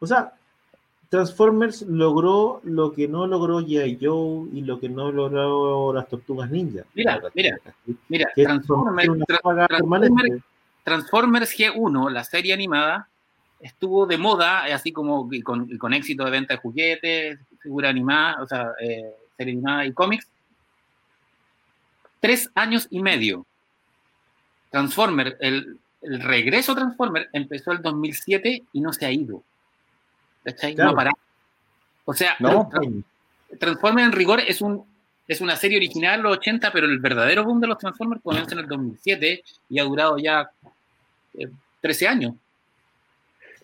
O 0.00 0.06
sea, 0.06 0.32
Transformers 1.10 1.82
logró 1.82 2.60
lo 2.64 2.92
que 2.92 3.08
no 3.08 3.26
logró 3.26 3.60
G.I. 3.60 3.98
Joe 4.00 4.48
y 4.52 4.60
lo 4.60 4.78
que 4.78 4.88
no 4.90 5.10
logró 5.10 5.92
las 5.94 6.06
Tortugas 6.08 6.50
Ninja. 6.50 6.84
Mira, 6.94 7.20
mira, 7.34 7.58
Mira, 8.08 8.30
Transformers, 8.34 9.08
una 9.08 9.24
Tra- 9.24 9.40
saga 9.42 9.66
Transformers, 9.68 10.10
permanente. 10.10 10.44
Transformers 10.84 11.58
G1, 11.58 12.10
la 12.10 12.24
serie 12.24 12.52
animada, 12.52 13.08
estuvo 13.60 14.06
de 14.06 14.18
moda, 14.18 14.68
eh, 14.68 14.72
así 14.74 14.92
como 14.92 15.28
y 15.32 15.40
con, 15.40 15.66
y 15.70 15.78
con 15.78 15.94
éxito 15.94 16.24
de 16.24 16.30
venta 16.30 16.54
de 16.54 16.60
juguetes, 16.60 17.38
figura 17.60 17.88
animada, 17.88 18.42
o 18.42 18.46
sea, 18.46 18.72
eh, 18.80 19.10
serie 19.36 19.54
animada 19.54 19.86
y 19.86 19.92
cómics. 19.92 20.28
Tres 22.20 22.50
años 22.54 22.86
y 22.90 23.00
medio. 23.00 23.46
Transformers, 24.70 25.36
el, 25.40 25.78
el 26.02 26.20
regreso 26.20 26.72
a 26.72 26.74
Transformers 26.74 27.28
empezó 27.32 27.72
el 27.72 27.80
2007 27.80 28.64
y 28.72 28.80
no 28.82 28.92
se 28.92 29.06
ha 29.06 29.10
ido. 29.12 29.42
¿Cachai? 30.52 30.74
Claro. 30.74 30.90
No 30.90 30.94
ha 30.94 30.96
parado. 30.96 31.16
O 32.04 32.14
sea, 32.14 32.36
No, 32.38 32.70
Tra- 32.70 33.04
Transformers 33.58 34.06
en 34.06 34.12
rigor 34.12 34.40
es 34.40 34.60
un 34.60 34.84
es 35.26 35.42
una 35.42 35.56
serie 35.56 35.76
original 35.76 36.18
de 36.18 36.22
los 36.22 36.38
80, 36.38 36.72
pero 36.72 36.86
el 36.86 36.98
verdadero 37.00 37.44
boom 37.44 37.60
de 37.60 37.66
los 37.66 37.76
Transformers 37.76 38.22
comenzó 38.22 38.52
en 38.52 38.60
el 38.60 38.66
2007 38.66 39.42
y 39.68 39.78
ha 39.78 39.84
durado 39.84 40.16
ya 40.16 40.48
eh, 41.34 41.48
13 41.82 42.08
años. 42.08 42.34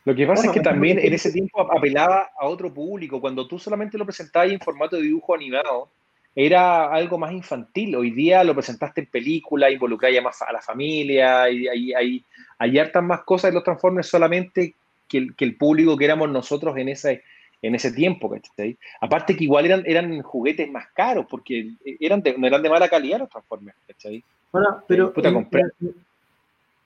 Lo 0.05 0.15
que 0.15 0.27
pasa 0.27 0.43
Bueno, 0.43 0.51
es 0.53 0.59
que 0.59 0.63
también 0.63 0.99
en 0.99 1.15
ese 1.15 1.33
tiempo 1.33 1.63
apelaba 1.73 2.29
a 2.39 2.47
otro 2.47 2.73
público. 2.73 3.19
Cuando 3.19 3.49
tú 3.49 3.59
solamente 3.59 3.97
lo 3.97 4.05
presentabas 4.05 4.51
en 4.51 4.61
formato 4.61 4.97
de 4.97 5.03
dibujo 5.03 5.35
animado, 5.35 5.89
era 6.37 6.93
algo 6.93 7.17
más 7.17 7.33
infantil. 7.33 7.97
Hoy 7.97 8.11
día 8.11 8.45
lo 8.45 8.55
presentaste 8.55 9.01
en 9.01 9.07
película, 9.07 9.71
involucráis 9.71 10.19
a 10.19 10.23
más 10.23 10.43
a 10.43 10.53
la 10.53 10.61
familia, 10.61 11.49
y 11.49 11.67
hay, 11.67 11.95
hay, 11.95 12.25
hay 12.59 12.79
hartas 12.79 13.03
más 13.03 13.23
cosas 13.23 13.51
de 13.51 13.55
los 13.55 13.65
Transformers 13.65 14.09
solamente 14.09 14.75
que 15.15 15.19
el, 15.19 15.37
que 15.37 15.45
el 15.45 15.57
público 15.57 15.97
que 15.97 16.05
éramos 16.05 16.29
nosotros 16.29 16.77
en 16.77 16.89
ese, 16.89 17.23
en 17.63 17.77
ese 17.77 17.93
tiempo, 17.93 18.29
¿cachai? 18.29 18.77
Aparte 19.01 19.37
que 19.37 19.45
igual 19.45 19.65
eran, 19.65 19.85
eran 19.87 20.21
juguetes 20.23 20.69
más 20.69 20.89
caros, 20.93 21.27
porque 21.31 21.71
eran 22.01 22.21
de, 22.21 22.37
no 22.37 22.49
eran 22.49 22.63
de 22.63 22.69
mala 22.69 22.89
calidad 22.89 23.21
los 23.21 23.31
Transformers, 23.31 23.77
¿cachai? 23.87 24.25
Ahora, 24.53 24.83
pero 24.89 25.13
puta, 25.13 25.29
en, 25.29 25.35
compré. 25.35 25.63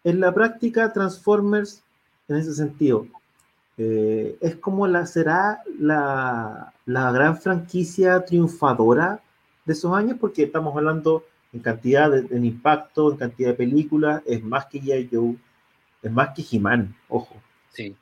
en 0.05 0.21
la 0.21 0.35
práctica, 0.35 0.93
Transformers, 0.93 1.83
en 2.29 2.37
ese 2.37 2.53
sentido, 2.53 3.07
eh, 3.79 4.37
es 4.43 4.57
como 4.57 4.87
la 4.87 5.07
será 5.07 5.63
la, 5.79 6.75
la 6.85 7.13
gran 7.13 7.39
franquicia 7.39 8.27
triunfadora 8.27 9.23
de 9.65 9.73
esos 9.73 9.95
años, 9.95 10.19
porque 10.21 10.43
estamos 10.43 10.77
hablando 10.77 11.25
en 11.55 11.61
cantidad, 11.61 12.11
de, 12.11 12.37
en 12.37 12.45
impacto, 12.45 13.11
en 13.11 13.17
cantidad 13.17 13.49
de 13.51 13.55
películas, 13.55 14.23
es 14.27 14.45
más 14.45 14.67
que 14.67 14.83
G.I. 14.83 15.09
Joe, 15.11 15.35
es 16.03 16.13
más 16.13 16.35
que 16.35 16.45
He-Man, 16.51 16.95
ojo. 17.09 17.35
Sí. 17.71 17.97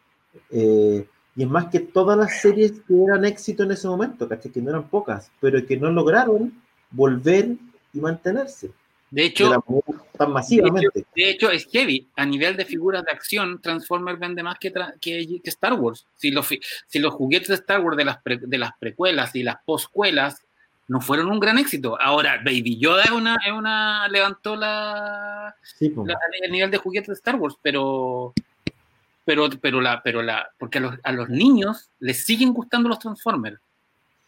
Eh, 0.51 1.07
y 1.37 1.43
es 1.43 1.49
más 1.49 1.67
que 1.67 1.81
todas 1.81 2.17
las 2.17 2.41
series 2.41 2.73
que 2.87 2.95
eran 3.05 3.25
éxito 3.25 3.63
en 3.65 3.71
ese 3.73 3.87
momento, 3.89 4.27
¿cachai? 4.29 4.51
Que 4.51 4.61
no 4.63 4.71
eran 4.71 4.89
pocas, 4.89 5.31
pero 5.41 5.65
que 5.67 5.77
no 5.77 5.91
lograron 5.91 6.53
volver 6.91 7.49
y 7.93 8.01
mantenerse 8.01 8.69
De 9.11 9.23
de 9.23 9.25
hecho, 9.27 9.45
manera 9.69 10.03
tan 10.17 10.33
masivamente. 10.33 11.05
de 11.15 11.31
hecho, 11.31 11.51
es 11.51 11.67
heavy. 11.67 12.07
A 12.17 12.25
nivel 12.25 12.57
de 12.57 12.65
figuras 12.65 13.05
de 13.05 13.11
acción, 13.13 13.61
Transformers 13.61 14.19
vende 14.19 14.43
más 14.43 14.59
que, 14.59 14.73
que, 15.01 15.41
que 15.43 15.51
Star 15.51 15.75
Wars. 15.75 16.07
Si 16.17 16.31
los, 16.31 16.49
si 16.87 16.99
los 16.99 17.13
juguetes 17.13 17.49
de 17.49 17.55
Star 17.57 17.81
Wars 17.83 17.97
de 17.99 18.05
las, 18.07 18.19
pre- 18.23 18.39
de 18.41 18.59
las 18.59 18.71
precuelas 18.79 19.35
y 19.37 19.43
las 19.43 19.57
poscuelas 19.65 20.43
no 20.89 21.01
fueron 21.01 21.31
un 21.31 21.41
gran 21.41 21.59
éxito. 21.59 22.01
Ahora, 22.01 22.41
Baby 22.45 22.79
Yoda 22.79 23.03
es 23.03 23.11
una, 23.11 23.37
es 23.45 23.53
una 23.53 24.09
levantó 24.09 24.55
la, 24.57 25.55
Sí, 25.63 25.89
pues. 25.91 26.07
la- 26.09 26.19
el 26.43 26.51
nivel 26.53 26.71
de 26.71 26.79
juguetes 26.79 27.09
de 27.09 27.15
Star 27.15 27.35
Wars, 27.37 27.57
pero 27.61 28.33
pero 29.27 29.49
pero 29.61 29.81
la 29.83 30.03
pero 30.03 30.23
la 30.23 30.49
porque 30.59 30.79
a 30.79 30.81
los, 30.81 30.95
a 31.03 31.13
los 31.13 31.29
niños 31.29 31.91
les 32.01 32.25
siguen 32.25 32.55
gustando 32.55 32.89
los 32.89 32.99
Transformers. 32.99 33.61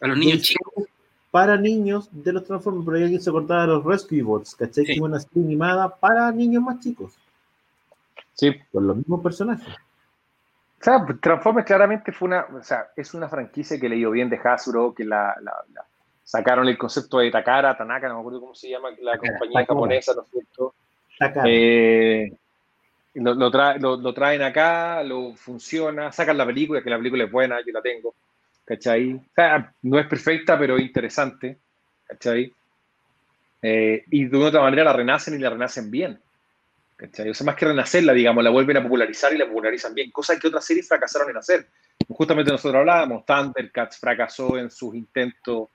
A 0.01 0.07
los 0.09 0.19
niños 0.19 0.43
chicos. 0.43 0.85
para 1.31 1.57
niños 1.57 2.09
de 2.13 2.33
los 2.33 2.45
Transformers, 2.45 2.85
pero 2.85 2.97
hay 2.99 3.03
alguien 3.05 3.21
se 3.23 3.31
acordaba 3.31 3.63
de 3.63 3.69
los 3.69 3.85
Rescue 3.85 4.23
Bots, 4.23 4.55
¿cachai? 4.55 4.85
Sí. 4.85 4.95
Que 4.95 5.01
una 5.01 5.19
serie 5.21 5.45
animada 5.45 5.89
para 5.97 6.31
niños 6.33 6.63
más 6.63 6.81
chicos, 6.81 7.15
Sí, 8.35 8.55
con 8.73 8.87
los 8.87 8.97
mismos 8.99 9.21
personajes. 9.23 9.67
O 10.81 10.85
sea, 10.85 11.05
Transformers 11.21 11.67
claramente 11.67 12.13
fue 12.13 12.29
una, 12.29 12.47
o 12.57 12.63
sea, 12.63 12.89
es 12.97 13.13
una 13.15 13.29
franquicia 13.29 13.81
que 13.81 13.89
le 13.89 13.97
dio 13.97 14.11
bien 14.13 14.31
de 14.31 14.39
Hasbro, 14.43 14.95
que 14.95 15.05
la, 15.05 15.35
la- 15.43 15.65
la- 15.75 15.85
sacaron 16.23 16.69
el 16.69 16.79
concepto 16.79 17.19
de 17.19 17.31
Takara, 17.33 17.77
Tanaka, 17.77 18.07
no 18.09 18.15
me 18.15 18.21
acuerdo 18.21 18.41
cómo 18.41 18.55
se 18.55 18.69
llama 18.71 18.91
la 19.01 19.13
Takara, 19.13 19.33
compañía 19.39 19.61
Takara. 19.61 19.67
japonesa, 19.67 20.13
¿no 20.15 20.23
es 20.23 20.29
cierto? 20.31 20.75
Acá. 21.19 21.43
Eh, 21.47 22.33
lo, 23.21 23.35
lo 23.35 23.51
trae- 23.51 23.79
lo- 23.81 23.97
lo 23.97 24.13
traen 24.15 24.43
acá, 24.43 25.03
lo 25.03 25.35
funciona, 25.35 26.13
sacan 26.13 26.37
la 26.39 26.47
película, 26.47 26.83
que 26.83 26.91
la 26.91 26.99
película 26.99 27.25
es 27.25 27.31
buena, 27.31 27.59
yo 27.65 27.73
la 27.73 27.83
tengo, 27.83 28.15
¿cachai? 28.65 29.21
No 29.83 29.99
es 29.99 30.07
perfecta, 30.07 30.59
pero 30.59 30.77
es 30.77 30.83
interesante, 30.83 31.59
¿cachai? 32.07 32.53
Eh, 33.63 34.05
y 34.11 34.25
de 34.27 34.37
una 34.37 34.47
otra 34.49 34.61
manera 34.63 34.85
la 34.85 34.93
renacen 34.93 35.35
y 35.35 35.39
la 35.39 35.51
renacen 35.51 35.91
bien. 35.91 36.21
¿cachai? 36.97 37.31
O 37.31 37.35
sea, 37.35 37.45
más 37.47 37.55
que 37.55 37.67
renacerla, 37.67 38.13
digamos, 38.13 38.43
la 38.43 38.51
vuelven 38.51 38.77
a 38.79 38.83
popularizar 38.83 39.33
y 39.33 39.39
la 39.39 39.47
popularizan 39.47 39.95
bien, 39.95 40.11
cosa 40.11 40.39
que 40.39 40.49
otras 40.49 40.65
series 40.65 40.89
fracasaron 40.89 41.31
en 41.31 41.37
hacer. 41.37 41.69
Justamente 42.09 42.51
nosotros 42.51 42.81
hablábamos, 42.81 43.25
Thundercats 43.25 43.99
fracasó 43.99 44.59
en 44.59 44.69
sus 44.71 44.95
intentos, 44.97 45.69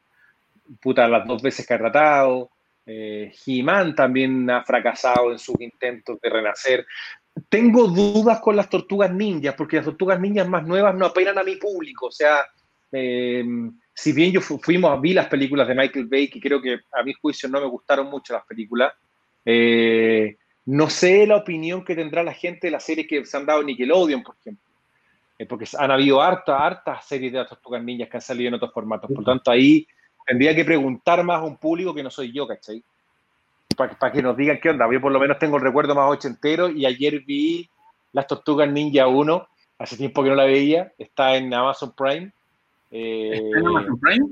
puta, 0.81 1.07
las 1.07 1.25
dos 1.25 1.41
veces 1.41 1.65
que 1.65 1.73
ha 1.73 1.77
tratado, 1.77 2.49
eh, 2.85 3.31
He-Man 3.45 3.95
también 3.95 4.49
ha 4.49 4.63
fracasado 4.63 5.31
en 5.31 5.39
sus 5.39 5.59
intentos 5.61 6.19
de 6.19 6.29
renacer. 6.29 6.85
Tengo 7.49 7.87
dudas 7.87 8.39
con 8.41 8.55
las 8.55 8.69
tortugas 8.69 9.11
ninjas, 9.11 9.55
porque 9.55 9.77
las 9.77 9.85
tortugas 9.85 10.19
ninjas 10.19 10.47
más 10.47 10.65
nuevas 10.67 10.93
no 10.95 11.05
apelan 11.07 11.37
a 11.37 11.43
mi 11.43 11.55
público. 11.55 12.07
O 12.07 12.11
sea, 12.11 12.45
eh, 12.91 13.43
si 13.93 14.11
bien 14.13 14.31
yo 14.31 14.41
fu- 14.41 14.59
fuimos, 14.59 14.99
vi 15.01 15.13
las 15.13 15.27
películas 15.27 15.67
de 15.67 15.75
Michael 15.75 16.05
Bay, 16.07 16.29
que 16.29 16.39
creo 16.39 16.61
que 16.61 16.79
a 16.91 17.03
mi 17.03 17.13
juicio 17.13 17.49
no 17.49 17.59
me 17.59 17.67
gustaron 17.67 18.07
mucho 18.07 18.33
las 18.33 18.45
películas, 18.45 18.93
eh, 19.45 20.37
no 20.65 20.89
sé 20.89 21.27
la 21.27 21.37
opinión 21.37 21.83
que 21.83 21.95
tendrá 21.95 22.23
la 22.23 22.33
gente 22.33 22.67
de 22.67 22.71
las 22.71 22.83
series 22.83 23.07
que 23.07 23.25
se 23.25 23.35
han 23.37 23.45
dado 23.45 23.61
en 23.61 23.67
Nickelodeon, 23.67 24.23
por 24.23 24.35
ejemplo. 24.39 24.63
Eh, 25.39 25.45
porque 25.47 25.65
han 25.77 25.91
habido 25.91 26.21
hartas, 26.21 26.55
hartas 26.59 27.05
series 27.07 27.33
de 27.33 27.43
tortugas 27.45 27.83
ninjas 27.83 28.09
que 28.09 28.17
han 28.17 28.21
salido 28.21 28.47
en 28.49 28.53
otros 28.53 28.71
formatos. 28.71 29.09
Por 29.11 29.25
tanto, 29.25 29.51
ahí 29.51 29.85
tendría 30.25 30.55
que 30.55 30.63
preguntar 30.63 31.23
más 31.23 31.39
a 31.39 31.43
un 31.43 31.57
público 31.57 31.93
que 31.93 32.03
no 32.03 32.09
soy 32.11 32.31
yo, 32.31 32.47
¿cachai? 32.47 32.83
Para 33.75 34.11
que 34.11 34.21
nos 34.21 34.35
digan 34.37 34.59
qué 34.61 34.69
onda. 34.69 34.87
Yo 34.91 35.01
por 35.01 35.11
lo 35.11 35.19
menos 35.19 35.39
tengo 35.39 35.57
el 35.57 35.63
recuerdo 35.63 35.95
más 35.95 36.09
ochentero 36.09 36.69
y 36.69 36.85
ayer 36.85 37.21
vi 37.21 37.69
Las 38.11 38.27
Tortugas 38.27 38.69
Ninja 38.69 39.07
1, 39.07 39.47
hace 39.79 39.97
tiempo 39.97 40.23
que 40.23 40.29
no 40.29 40.35
la 40.35 40.45
veía, 40.45 40.91
está 40.97 41.35
en 41.35 41.53
Amazon 41.53 41.93
Prime. 41.95 42.31
Eh, 42.91 43.31
¿Está 43.33 43.59
en 43.59 43.67
Amazon 43.67 43.99
Prime? 43.99 44.27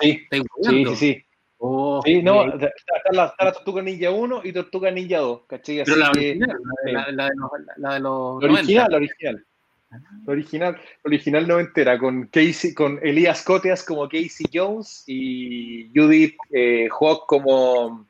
sí, 0.00 0.10
¿Estáis 0.22 0.42
sí, 0.62 0.84
sí, 0.86 0.96
sí. 0.96 1.24
Oh, 1.60 2.00
Sí, 2.04 2.22
no, 2.22 2.44
está, 2.54 2.66
está 2.68 3.12
la, 3.12 3.24
está 3.26 3.44
la 3.46 3.52
Tortuga 3.52 3.82
Ninja 3.82 4.10
1 4.10 4.42
y 4.44 4.52
Tortuga 4.52 4.90
Ninja 4.92 5.18
2, 5.18 5.40
¿cachai? 5.48 5.80
Así 5.80 5.90
Pero 5.90 6.04
la 6.06 6.12
que, 6.12 6.18
original, 6.18 6.56
la 6.84 6.84
de, 6.84 6.92
la, 6.92 7.12
la 7.12 7.24
de 7.24 7.34
los, 7.34 7.50
la 7.78 7.94
de 7.94 8.00
los 8.00 8.42
la 8.42 8.48
90. 8.48 8.54
original, 8.58 8.86
la 8.90 8.96
original. 8.96 9.44
La 9.90 10.32
original, 10.32 10.80
original 11.04 11.48
noventera, 11.48 11.98
con 11.98 12.26
Casey, 12.26 12.74
con 12.74 13.00
Elías 13.02 13.42
Coteas 13.42 13.82
como 13.82 14.06
Casey 14.08 14.46
Jones 14.52 15.02
y 15.06 15.90
Judith 15.94 16.36
eh, 16.52 16.88
Hawk 16.90 17.24
como 17.26 18.06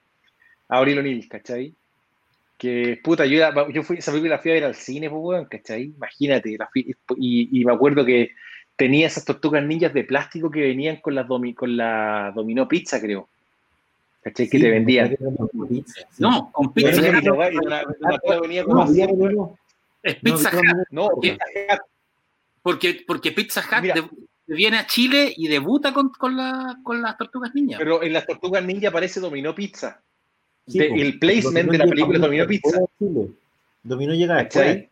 Abril 0.68 0.98
O'Neill, 0.98 1.28
¿cachai? 1.28 1.74
Que 2.56 2.98
puta, 3.02 3.24
yo, 3.24 3.38
yo 3.70 3.82
fui, 3.82 3.98
esa 3.98 4.10
película 4.10 4.36
la 4.36 4.42
fui 4.42 4.50
a 4.50 4.54
ver 4.54 4.64
al 4.64 4.74
cine, 4.74 5.08
pues, 5.08 5.20
weón, 5.22 5.44
¿cachai? 5.46 5.84
Imagínate, 5.96 6.56
la 6.58 6.66
fui- 6.66 6.94
y, 7.16 7.60
y 7.60 7.64
me 7.64 7.72
acuerdo 7.72 8.04
que 8.04 8.32
tenía 8.76 9.06
esas 9.06 9.24
tortugas 9.24 9.64
ninjas 9.64 9.94
de 9.94 10.04
plástico 10.04 10.50
que 10.50 10.60
venían 10.60 10.96
con 10.96 11.14
la, 11.14 11.22
domi, 11.24 11.54
con 11.54 11.76
la 11.76 12.32
Dominó 12.34 12.66
Pizza, 12.68 13.00
creo. 13.00 13.28
¿Cachai? 14.22 14.48
Que 14.48 14.58
te 14.58 14.70
vendían. 14.70 15.16
como 15.16 15.66
pizza, 15.68 16.00
sí. 16.10 16.22
No, 16.22 16.50
con 16.52 16.72
Pizza. 16.72 16.90
Es 20.02 20.14
Pizza 20.16 20.50
no, 20.90 21.06
Hut, 21.06 21.26
Porque, 22.62 23.04
porque 23.06 23.32
Pizza 23.32 23.60
Hut 23.60 23.82
Mira. 23.82 23.94
de- 23.94 24.08
viene 24.54 24.78
a 24.78 24.86
Chile 24.86 25.32
y 25.36 25.48
debuta 25.48 25.92
con, 25.92 26.08
con, 26.10 26.36
la, 26.36 26.78
con 26.82 27.02
las 27.02 27.16
Tortugas 27.16 27.54
Ninja. 27.54 27.78
Pero 27.78 28.02
en 28.02 28.12
las 28.12 28.26
Tortugas 28.26 28.64
Ninja 28.64 28.88
aparece 28.88 29.20
Dominó 29.20 29.54
Pizza. 29.54 30.00
El 30.74 31.18
placement 31.18 31.70
de 31.70 31.78
la 31.78 31.86
película 31.86 32.16
es 32.16 32.22
Dominó 32.22 32.46
Pizza. 32.46 32.78
Dominó 33.82 34.14
llega 34.14 34.36
después. 34.36 34.86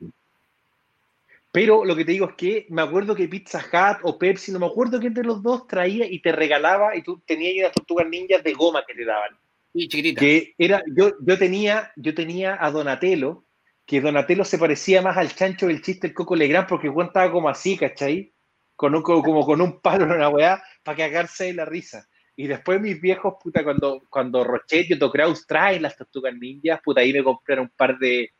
Pero 1.56 1.86
lo 1.86 1.96
que 1.96 2.04
te 2.04 2.12
digo 2.12 2.28
es 2.28 2.34
que 2.34 2.66
me 2.68 2.82
acuerdo 2.82 3.14
que 3.14 3.28
Pizza 3.28 3.60
Hut 3.60 4.00
o 4.02 4.18
Pepsi, 4.18 4.52
no 4.52 4.58
me 4.58 4.66
acuerdo 4.66 5.00
quién 5.00 5.14
de 5.14 5.24
los 5.24 5.42
dos 5.42 5.66
traía 5.66 6.04
y 6.04 6.20
te 6.20 6.30
regalaba 6.30 6.94
y 6.94 7.02
tú 7.02 7.22
tenías 7.24 7.56
unas 7.56 7.72
tortugas 7.72 8.06
ninjas 8.08 8.44
de 8.44 8.52
goma 8.52 8.84
que 8.86 8.92
te 8.92 9.06
daban. 9.06 9.38
Y 9.72 9.88
chiquititas. 9.88 10.20
Que 10.20 10.54
era, 10.58 10.82
yo, 10.94 11.12
yo, 11.18 11.38
tenía, 11.38 11.92
yo 11.96 12.14
tenía 12.14 12.58
a 12.60 12.70
Donatello, 12.70 13.44
que 13.86 14.02
Donatello 14.02 14.44
se 14.44 14.58
parecía 14.58 15.00
más 15.00 15.16
al 15.16 15.34
chancho 15.34 15.68
del 15.68 15.80
chiste 15.80 16.08
del 16.08 16.14
Coco 16.14 16.36
Legrand 16.36 16.68
porque 16.68 16.90
Juan 16.90 17.06
estaba 17.06 17.32
como 17.32 17.48
así, 17.48 17.78
¿cachai? 17.78 18.34
Con 18.74 18.94
un, 18.94 19.00
como 19.00 19.46
con 19.46 19.62
un 19.62 19.80
palo 19.80 20.04
en 20.04 20.12
una 20.12 20.28
weá 20.28 20.62
para 20.82 20.98
cagarse 20.98 21.44
de 21.44 21.54
la 21.54 21.64
risa. 21.64 22.06
Y 22.38 22.46
después 22.46 22.80
mis 22.80 23.00
viejos, 23.00 23.34
puta, 23.42 23.64
cuando, 23.64 24.02
cuando 24.10 24.44
Rochet 24.44 24.90
y 24.90 24.92
Otto 24.92 25.10
Kraus 25.10 25.46
traen 25.46 25.82
las 25.82 25.96
tortugas 25.96 26.34
ninjas, 26.34 26.80
puta, 26.84 27.00
ahí 27.00 27.12
me 27.12 27.24
compraron 27.24 27.64
un 27.64 27.72
par 27.74 27.98
de, 27.98 28.30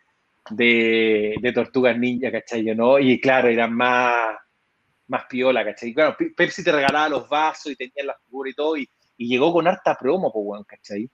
de, 0.51 1.52
tortugas 1.55 1.98
ninja, 1.98 2.31
¿cachai? 2.31 2.62
¿no? 2.74 2.98
Y 2.98 3.18
claro, 3.20 3.48
eran 3.48 3.73
más, 3.73 4.36
más 5.09 5.24
piola, 5.24 5.64
¿cachai? 5.64 5.94
Claro, 5.94 6.16
Pepsi 6.36 6.62
te 6.62 6.73
regalaba 6.73 7.09
los 7.09 7.28
vasos 7.28 7.73
y 7.73 7.77
tenía 7.77 8.05
la 8.05 8.16
figura 8.24 8.51
y 8.51 8.55
todo, 8.55 8.77
y, 8.77 8.89
llegó 9.16 9.51
con 9.51 9.66
harta 9.66 9.97
promo, 9.98 10.31
pues, 10.31 10.62
¿cachai? 10.66 11.10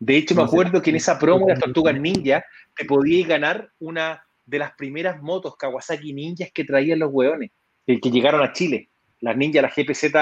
De 0.00 0.16
hecho, 0.16 0.34
me 0.34 0.42
acuerdo 0.42 0.82
que 0.82 0.90
en 0.90 0.96
esa 0.96 1.16
promo 1.18 1.46
de 1.46 1.52
las 1.52 1.62
tortugas 1.62 1.98
ninja 1.98 2.44
te 2.76 2.84
podías 2.84 3.28
ganar 3.28 3.70
una 3.78 4.26
de 4.44 4.58
las 4.58 4.72
primeras 4.72 5.22
motos 5.22 5.56
Kawasaki 5.56 6.12
ninjas 6.12 6.50
que 6.52 6.64
traían 6.64 6.98
los 6.98 7.10
hueones, 7.12 7.52
que, 7.86 8.00
que 8.00 8.10
llegaron 8.10 8.42
a 8.42 8.52
Chile, 8.52 8.90
las 9.20 9.36
ninjas, 9.36 9.62
las 9.62 9.74
GPZ, 9.74 10.12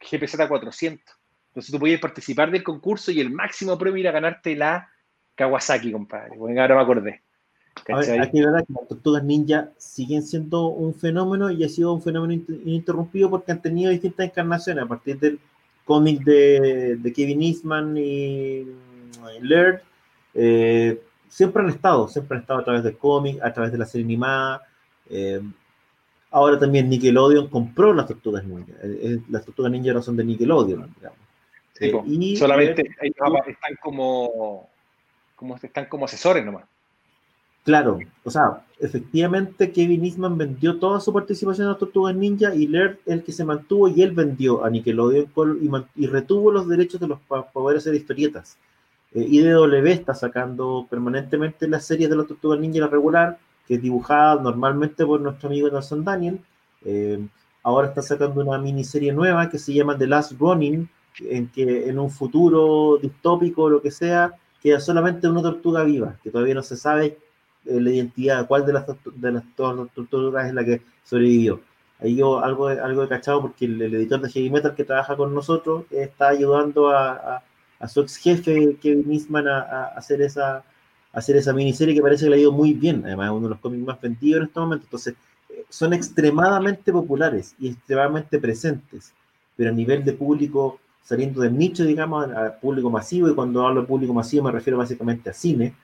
GPZ 0.00 0.48
400. 0.48 1.19
Entonces 1.50 1.72
tú 1.72 1.80
podías 1.80 2.00
participar 2.00 2.50
del 2.50 2.62
concurso 2.62 3.10
y 3.10 3.20
el 3.20 3.30
máximo 3.30 3.76
premio 3.76 4.00
era 4.00 4.12
ganarte 4.12 4.54
la 4.54 4.88
Kawasaki, 5.34 5.90
compadre. 5.90 6.36
Bueno, 6.36 6.60
ahora 6.60 6.76
me 6.76 6.82
acordé. 6.82 7.22
aquí 8.20 8.40
verdad 8.40 8.64
que 8.64 8.72
las 8.72 8.88
tortugas 8.88 9.24
ninja 9.24 9.70
siguen 9.76 10.22
siendo 10.22 10.68
un 10.68 10.94
fenómeno 10.94 11.50
y 11.50 11.64
ha 11.64 11.68
sido 11.68 11.92
un 11.92 12.02
fenómeno 12.02 12.40
ininterrumpido 12.64 13.30
porque 13.30 13.50
han 13.50 13.62
tenido 13.62 13.90
distintas 13.90 14.26
encarnaciones 14.26 14.84
a 14.84 14.86
partir 14.86 15.18
del 15.18 15.40
cómic 15.84 16.22
de, 16.22 17.12
Kevin 17.16 17.42
Eastman 17.42 17.96
y 17.96 18.66
Laird. 19.40 19.82
Eh, 20.34 21.02
siempre 21.28 21.62
han 21.64 21.70
estado, 21.70 22.06
siempre 22.06 22.36
han 22.36 22.42
estado 22.42 22.60
a 22.60 22.64
través 22.64 22.84
del 22.84 22.96
cómic, 22.96 23.42
a 23.42 23.52
través 23.52 23.72
de 23.72 23.78
la 23.78 23.86
serie 23.86 24.04
animada. 24.04 24.62
Eh, 25.08 25.40
ahora 26.30 26.60
también 26.60 26.88
Nickelodeon 26.88 27.48
compró 27.48 27.92
las 27.92 28.06
tortugas 28.06 28.44
ninja. 28.44 28.74
Eh, 28.82 29.18
las 29.30 29.44
tortugas 29.44 29.72
ninja 29.72 29.92
no 29.92 30.00
son 30.00 30.16
de 30.16 30.24
Nickelodeon, 30.24 30.94
digamos. 30.94 31.29
Y 31.80 32.36
solamente 32.36 32.82
ellos 33.00 33.46
están 33.46 33.76
como, 33.82 34.68
como, 35.36 35.56
están 35.56 35.86
como 35.86 36.04
asesores 36.04 36.44
nomás. 36.44 36.64
Claro, 37.64 37.98
o 38.24 38.30
sea, 38.30 38.62
efectivamente 38.78 39.70
Kevin 39.70 40.04
Eastman 40.04 40.38
vendió 40.38 40.78
toda 40.78 40.98
su 40.98 41.12
participación 41.12 41.68
a 41.68 41.76
Tortugas 41.76 42.14
Ninja 42.14 42.54
y 42.54 42.66
Laird 42.66 42.98
el 43.04 43.22
que 43.22 43.32
se 43.32 43.44
mantuvo 43.44 43.88
y 43.88 44.02
él 44.02 44.12
vendió 44.12 44.64
a 44.64 44.70
Nickelodeon 44.70 45.30
y, 45.94 46.06
retuvo 46.06 46.50
los 46.50 46.66
derechos 46.66 47.00
de 47.00 47.08
los 47.08 47.20
para 47.20 47.42
poder 47.50 47.76
hacer 47.76 47.94
historietas. 47.94 48.56
Eh, 49.12 49.26
IDW 49.28 49.86
está 49.88 50.14
sacando 50.14 50.86
permanentemente 50.88 51.68
las 51.68 51.84
series 51.84 52.08
de 52.08 52.16
las 52.16 52.26
Tortugas 52.26 52.58
Ninja 52.58 52.80
la 52.80 52.86
regular, 52.86 53.38
que 53.68 53.74
es 53.74 53.82
dibujada 53.82 54.40
normalmente 54.40 55.04
por 55.04 55.20
nuestro 55.20 55.48
amigo 55.48 55.68
Nelson 55.68 56.02
Daniel. 56.02 56.40
Eh, 56.84 57.20
ahora 57.62 57.88
está 57.88 58.00
sacando 58.00 58.40
una 58.40 58.58
miniserie 58.58 59.12
nueva 59.12 59.50
que 59.50 59.58
se 59.58 59.74
llama 59.74 59.98
The 59.98 60.06
Last 60.06 60.32
Running, 60.38 60.88
en 61.18 61.48
que 61.48 61.88
en 61.88 61.98
un 61.98 62.10
futuro 62.10 62.98
distópico 62.98 63.64
o 63.64 63.70
lo 63.70 63.82
que 63.82 63.90
sea, 63.90 64.34
queda 64.62 64.80
solamente 64.80 65.28
una 65.28 65.42
tortuga 65.42 65.84
viva, 65.84 66.16
que 66.22 66.30
todavía 66.30 66.54
no 66.54 66.62
se 66.62 66.76
sabe 66.76 67.18
eh, 67.66 67.80
la 67.80 67.90
identidad, 67.90 68.46
cuál 68.46 68.64
de 68.66 68.72
las, 68.72 68.86
de 69.14 69.32
las 69.32 69.44
tortugas 69.54 70.46
es 70.46 70.54
la 70.54 70.64
que 70.64 70.82
sobrevivió. 71.04 71.60
Ahí 72.00 72.16
yo 72.16 72.42
algo, 72.42 72.68
algo 72.68 73.04
he 73.04 73.08
cachado 73.08 73.42
porque 73.42 73.66
el, 73.66 73.82
editor 73.82 74.20
de 74.20 74.30
Heavy 74.30 74.50
Metal 74.50 74.74
que 74.74 74.84
trabaja 74.84 75.16
con 75.16 75.34
nosotros 75.34 75.84
está 75.90 76.28
ayudando 76.28 76.88
a, 76.88 77.42
a, 77.78 77.88
su 77.88 78.00
ex 78.00 78.16
jefe 78.16 78.76
Kevin 78.80 79.12
Eastman 79.12 79.48
a, 79.48 79.84
hacer 79.96 80.22
esa 80.22 80.64
hacer 81.12 81.36
esa 81.36 81.52
miniserie 81.52 81.94
que 81.94 82.00
parece 82.00 82.24
que 82.24 82.30
le 82.30 82.36
ha 82.36 82.40
ido 82.40 82.52
muy 82.52 82.72
bien, 82.72 83.02
además 83.04 83.26
es 83.26 83.32
uno 83.32 83.48
de 83.48 83.50
los 83.50 83.58
cómics 83.58 83.84
más 83.84 84.00
vendidos 84.00 84.38
en 84.38 84.46
este 84.46 84.60
momento, 84.60 84.86
entonces 84.86 85.14
eh, 85.48 85.64
son 85.68 85.92
extremadamente 85.92 86.92
populares 86.92 87.54
y 87.58 87.70
extremadamente 87.70 88.38
presentes, 88.38 89.12
pero 89.56 89.70
a 89.70 89.72
nivel 89.72 90.04
de 90.04 90.12
público, 90.12 90.78
saliendo 91.02 91.40
del 91.40 91.56
nicho, 91.56 91.84
digamos, 91.84 92.30
al 92.30 92.58
público 92.58 92.90
masivo, 92.90 93.28
y 93.28 93.34
cuando 93.34 93.66
hablo 93.66 93.82
de 93.82 93.86
público 93.86 94.14
masivo 94.14 94.44
me 94.44 94.52
refiero 94.52 94.78
básicamente 94.78 95.30
a 95.30 95.32
cine, 95.32 95.74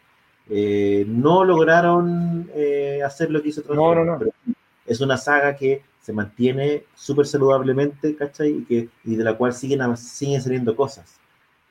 eh, 0.49 1.05
no 1.09 1.45
lograron 1.45 2.49
eh, 2.55 3.01
hacer 3.05 3.31
lo 3.31 3.43
que 3.43 3.49
hizo 3.49 3.63
Transformers. 3.63 4.21
No, 4.21 4.27
no, 4.47 4.55
es 4.87 5.01
una 5.01 5.17
saga 5.17 5.57
que 5.57 5.83
se 6.01 6.13
mantiene 6.13 6.85
súper 6.95 7.27
saludablemente, 7.27 8.15
¿cachai? 8.15 8.51
Y, 8.51 8.65
que, 8.65 8.89
y 9.05 9.17
de 9.17 9.25
la 9.25 9.37
cual 9.37 9.53
siguen, 9.53 9.97
siguen 9.97 10.41
saliendo 10.41 10.77
cosas. 10.77 11.19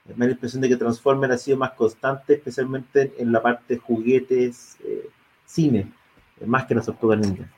Me 0.06 0.14
da 0.14 0.26
la 0.26 0.32
impresión 0.34 0.62
de 0.62 0.70
que 0.70 0.76
Transformers 0.76 1.34
ha 1.34 1.38
sido 1.38 1.58
más 1.58 1.72
constante, 1.72 2.34
especialmente 2.34 3.14
en 3.18 3.32
la 3.32 3.42
parte 3.42 3.78
juguetes, 3.78 4.78
eh, 4.84 5.10
cine, 5.46 5.92
más 6.46 6.66
que 6.66 6.76
las 6.76 6.86
Tortugas 6.86 7.20
Ninja. 7.20 7.50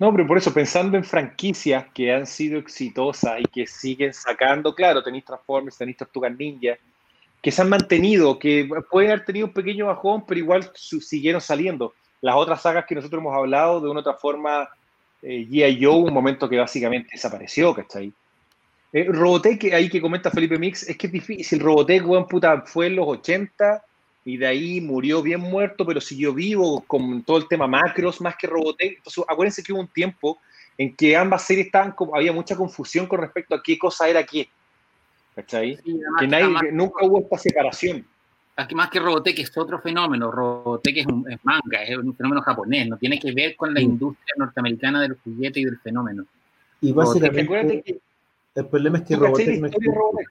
No, 0.00 0.10
pero 0.12 0.26
por 0.26 0.38
eso, 0.38 0.52
pensando 0.54 0.96
en 0.96 1.04
franquicias 1.04 1.84
que 1.92 2.10
han 2.10 2.26
sido 2.26 2.58
exitosas 2.58 3.38
y 3.38 3.44
que 3.44 3.66
siguen 3.66 4.14
sacando, 4.14 4.74
claro, 4.74 5.02
tenéis 5.02 5.26
Transformers, 5.26 5.76
tenéis 5.76 5.98
Tortugas 5.98 6.34
Ninja, 6.38 6.78
que 7.42 7.50
se 7.50 7.60
han 7.60 7.68
mantenido, 7.68 8.38
que 8.38 8.66
pueden 8.90 9.10
haber 9.10 9.26
tenido 9.26 9.48
un 9.48 9.52
pequeño 9.52 9.88
bajón, 9.88 10.24
pero 10.26 10.40
igual 10.40 10.70
siguieron 10.74 11.42
saliendo. 11.42 11.92
Las 12.22 12.34
otras 12.34 12.62
sagas 12.62 12.86
que 12.86 12.94
nosotros 12.94 13.20
hemos 13.20 13.36
hablado, 13.36 13.78
de 13.78 13.90
una 13.90 14.00
otra 14.00 14.14
forma, 14.14 14.70
eh, 15.20 15.46
G.I. 15.46 15.84
Joe, 15.84 16.04
un 16.04 16.14
momento 16.14 16.48
que 16.48 16.56
básicamente 16.56 17.10
desapareció, 17.12 17.74
¿cachai? 17.74 18.10
Eh, 18.94 19.04
Robotech, 19.06 19.70
ahí 19.74 19.90
que 19.90 20.00
comenta 20.00 20.30
Felipe 20.30 20.58
Mix, 20.58 20.88
es 20.88 20.96
que 20.96 21.08
es 21.08 21.12
difícil. 21.12 21.60
Robotech, 21.60 22.06
weón, 22.06 22.26
puta, 22.26 22.62
fue 22.62 22.86
en 22.86 22.96
los 22.96 23.06
80 23.06 23.84
y 24.24 24.36
de 24.36 24.46
ahí 24.46 24.80
murió 24.80 25.22
bien 25.22 25.40
muerto, 25.40 25.86
pero 25.86 26.00
siguió 26.00 26.34
vivo 26.34 26.84
con 26.86 27.22
todo 27.22 27.38
el 27.38 27.48
tema 27.48 27.66
macros 27.66 28.20
más 28.20 28.36
que 28.36 28.46
Robotech. 28.46 28.98
Entonces, 28.98 29.24
acuérdense 29.26 29.62
que 29.62 29.72
hubo 29.72 29.80
un 29.80 29.88
tiempo 29.88 30.38
en 30.76 30.94
que 30.94 31.16
ambas 31.16 31.42
series 31.46 31.66
estaban 31.66 31.92
como, 31.92 32.14
había 32.14 32.32
mucha 32.32 32.56
confusión 32.56 33.06
con 33.06 33.20
respecto 33.20 33.54
a 33.54 33.62
qué 33.62 33.78
cosa 33.78 34.08
era 34.08 34.24
qué. 34.24 34.48
¿Cachai? 35.34 35.78
que 36.18 36.26
nadie, 36.26 36.72
nunca 36.72 37.04
hubo 37.04 37.20
esta 37.20 37.38
separación. 37.38 38.04
Aquí 38.56 38.74
más 38.74 38.90
que 38.90 39.00
Robotech 39.00 39.38
es 39.38 39.56
otro 39.56 39.80
fenómeno. 39.80 40.30
Robotech 40.30 40.98
es, 40.98 41.06
un, 41.06 41.24
manga, 41.42 41.82
es 41.82 41.96
un 41.96 42.14
fenómeno 42.14 42.42
japonés, 42.42 42.88
no 42.88 42.98
tiene 42.98 43.18
que 43.18 43.32
ver 43.32 43.56
con 43.56 43.72
la 43.72 43.80
industria 43.80 44.34
norteamericana 44.36 45.00
del 45.00 45.16
juguete 45.24 45.60
y 45.60 45.64
del 45.64 45.78
fenómeno. 45.78 46.26
Y 46.82 46.92
básicamente, 46.92 48.00
el 48.54 48.66
problema 48.66 48.98
es 48.98 49.04
que 49.04 49.16
Robotech 49.16 49.60
no, 49.60 49.66
existe. 49.66 49.94
Robotech 49.94 50.28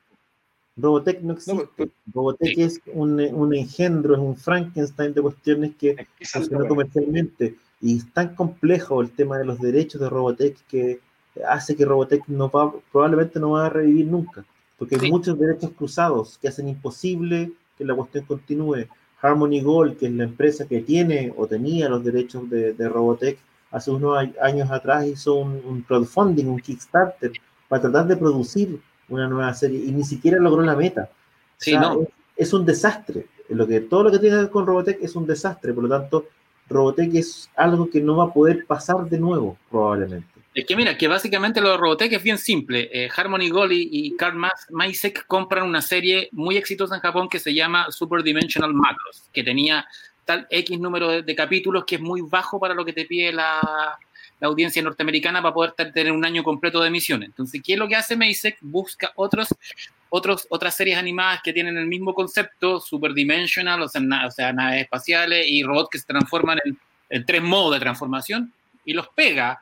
no 0.79 1.33
existe. 1.33 1.89
Robotech 2.13 2.57
es 2.57 2.81
un, 2.93 3.19
un, 3.19 3.55
engendro, 3.55 4.13
es 4.13 4.19
un 4.19 4.35
Frankenstein 4.35 5.13
de 5.13 5.21
cuestiones 5.21 5.75
que 5.75 6.07
funciona 6.23 6.67
comercialmente. 6.67 7.55
Y 7.81 7.97
es 7.97 8.13
tan 8.13 8.35
complejo 8.35 9.01
el 9.01 9.11
tema 9.11 9.37
de 9.37 9.45
los 9.45 9.59
derechos 9.59 10.01
de 10.01 10.09
Robotech 10.09 10.57
que 10.67 10.99
hace 11.47 11.75
que 11.75 11.85
Robotech 11.85 12.27
no 12.27 12.49
va, 12.49 12.73
probablemente 12.91 13.39
no 13.39 13.51
va 13.51 13.67
a 13.67 13.69
revivir 13.69 14.07
nunca 14.07 14.45
porque 14.79 14.95
hay 14.95 15.11
muchos 15.11 15.37
derechos 15.37 15.71
cruzados 15.77 16.37
que 16.37 16.47
hacen 16.47 16.69
imposible 16.69 17.51
que 17.77 17.83
la 17.83 17.93
cuestión 17.93 18.25
continúe. 18.25 18.87
Harmony 19.21 19.61
Gold, 19.61 19.97
que 19.97 20.05
es 20.05 20.13
la 20.13 20.23
empresa 20.23 20.65
que 20.65 20.79
tiene 20.79 21.33
o 21.35 21.45
tenía 21.45 21.89
los 21.89 22.03
derechos 22.03 22.49
de, 22.49 22.73
Robotech, 22.89 23.37
hace 23.71 23.91
unos 23.91 24.17
años 24.41 24.71
atrás 24.71 25.05
hizo 25.05 25.35
un, 25.35 25.83
crowdfunding, 25.85 26.45
un 26.45 26.59
Kickstarter, 26.59 27.33
para 27.67 27.81
tratar 27.81 28.07
de 28.07 28.15
producir 28.15 28.79
una 29.09 29.27
nueva 29.27 29.53
serie 29.53 29.79
y 29.85 29.91
ni 29.91 30.03
siquiera 30.03 30.39
logró 30.39 30.61
la 30.61 30.75
meta. 30.75 31.09
Sí, 31.57 31.73
no. 31.73 32.07
es, 32.35 32.53
un 32.53 32.65
desastre. 32.65 33.27
Lo 33.49 33.67
que, 33.67 33.81
todo 33.81 34.03
lo 34.03 34.11
que 34.11 34.19
tiene 34.19 34.35
que 34.35 34.41
ver 34.43 34.51
con 34.51 34.65
Robotech 34.65 34.99
es 35.01 35.15
un 35.15 35.25
desastre, 35.25 35.73
por 35.73 35.83
lo 35.83 35.89
tanto, 35.89 36.27
Robotech 36.69 37.13
es 37.15 37.49
algo 37.55 37.89
que 37.89 37.99
no 37.99 38.17
va 38.17 38.25
a 38.25 38.33
poder 38.33 38.65
pasar 38.65 39.09
de 39.09 39.19
nuevo, 39.19 39.57
probablemente. 39.69 40.27
Es 40.53 40.65
que 40.65 40.75
mira, 40.75 40.97
que 40.97 41.07
básicamente 41.07 41.61
lo 41.61 41.71
de 41.71 41.77
Robotech 41.77 42.11
es 42.11 42.23
bien 42.23 42.37
simple. 42.37 42.89
Eh, 42.91 43.09
Harmony 43.15 43.49
Gold 43.49 43.71
y, 43.73 44.15
Karl 44.17 44.37
Maisek 44.71 45.25
compran 45.27 45.63
una 45.63 45.81
serie 45.81 46.29
muy 46.31 46.57
exitosa 46.57 46.95
en 46.95 47.01
Japón 47.01 47.29
que 47.29 47.39
se 47.39 47.53
llama 47.53 47.91
Super 47.91 48.23
Dimensional 48.23 48.73
Macros, 48.73 49.29
que 49.31 49.43
tenía 49.43 49.85
tal 50.25 50.47
X 50.49 50.79
número 50.79 51.21
de, 51.21 51.35
capítulos 51.35 51.85
que 51.85 51.95
es 51.95 52.01
muy 52.01 52.21
bajo 52.21 52.59
para 52.59 52.73
lo 52.73 52.83
que 52.83 52.93
te 52.93 53.05
pide 53.05 53.31
la, 53.31 53.97
audiencia 54.47 54.81
norteamericana 54.81 55.41
para 55.41 55.53
poder 55.53 55.71
tener 55.73 56.11
un 56.11 56.23
año 56.25 56.43
completo 56.43 56.81
de 56.81 56.87
emisión. 56.87 57.23
Entonces, 57.23 57.61
¿qué 57.63 57.73
es 57.73 57.79
lo 57.79 57.87
que 57.87 57.95
hace 57.95 58.15
Maisek? 58.15 58.57
Busca 58.61 59.11
otros, 59.15 59.49
otros, 60.09 60.47
otras 60.49 60.75
series 60.75 60.97
animadas 60.97 61.41
que 61.43 61.53
tienen 61.53 61.77
el 61.77 61.87
mismo 61.87 62.13
concepto, 62.13 62.79
Super 62.79 63.13
Dimensional, 63.13 63.81
o 63.81 63.87
sea, 63.87 64.01
o 64.25 64.31
sea 64.31 64.53
naves 64.53 64.81
espaciales 64.83 65.45
y 65.47 65.63
robots 65.63 65.89
que 65.91 65.99
se 65.99 66.05
transforman 66.05 66.59
en, 66.63 66.77
en 67.09 67.25
tres 67.25 67.41
modos 67.41 67.73
de 67.73 67.79
transformación 67.79 68.53
y 68.85 68.93
los 68.93 69.07
pega 69.09 69.61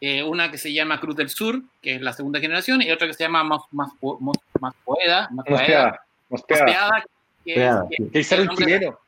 eh, 0.00 0.22
una 0.22 0.50
que 0.50 0.58
se 0.58 0.72
llama 0.72 1.00
Cruz 1.00 1.16
del 1.16 1.28
Sur, 1.28 1.60
que 1.82 1.96
es 1.96 2.00
la 2.02 2.12
segunda 2.12 2.38
generación, 2.38 2.80
y 2.82 2.90
otra 2.90 3.08
que 3.08 3.14
se 3.14 3.24
llama 3.24 3.42
Más, 3.42 3.62
más, 3.72 3.90
más, 4.20 4.36
más 4.60 4.74
Poeda, 4.84 5.28
más 5.32 5.44
Poeda, 5.44 6.00
Mospeada, 6.28 7.04
que, 7.44 7.66
es, 7.66 7.74
que, 7.90 8.10
que 8.10 8.18
es 8.20 8.32
el 8.32 8.48
chileno. 8.50 8.98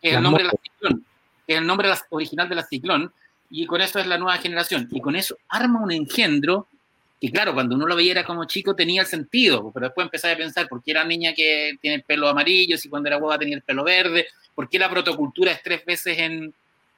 que 0.00 0.08
es 0.08 0.16
el 0.16 0.22
nombre 0.22 0.42
de 0.42 0.48
la 0.48 0.54
ciclón, 0.60 1.06
que 1.46 1.52
es 1.52 1.58
el 1.60 1.66
nombre 1.66 1.88
la- 1.88 2.00
original 2.10 2.48
de 2.48 2.54
la 2.56 2.62
ciclón, 2.64 3.12
y 3.52 3.66
con 3.66 3.80
eso 3.82 3.98
es 3.98 4.06
la 4.06 4.16
nueva 4.16 4.38
generación. 4.38 4.88
Y 4.90 5.00
con 5.00 5.14
eso 5.14 5.36
arma 5.48 5.80
un 5.80 5.92
engendro 5.92 6.68
que, 7.20 7.30
claro, 7.30 7.54
cuando 7.54 7.76
uno 7.76 7.86
lo 7.86 7.94
veía 7.94 8.24
como 8.24 8.46
chico 8.46 8.74
tenía 8.74 9.02
el 9.02 9.06
sentido, 9.06 9.70
pero 9.72 9.86
después 9.86 10.06
empezaba 10.06 10.34
a 10.34 10.38
pensar 10.38 10.68
por 10.68 10.82
qué 10.82 10.90
era 10.92 11.04
niña 11.04 11.34
que 11.34 11.74
tiene 11.80 11.96
el 11.96 12.02
pelo 12.02 12.28
amarillo, 12.28 12.76
si 12.78 12.88
cuando 12.88 13.08
era 13.08 13.18
hueva 13.18 13.38
tenía 13.38 13.54
el 13.54 13.62
pelo 13.62 13.84
verde, 13.84 14.26
por 14.54 14.68
qué 14.68 14.78
la 14.78 14.90
protocultura 14.90 15.52
es 15.52 15.62
tres 15.62 15.84
veces 15.84 16.18
en. 16.18 16.52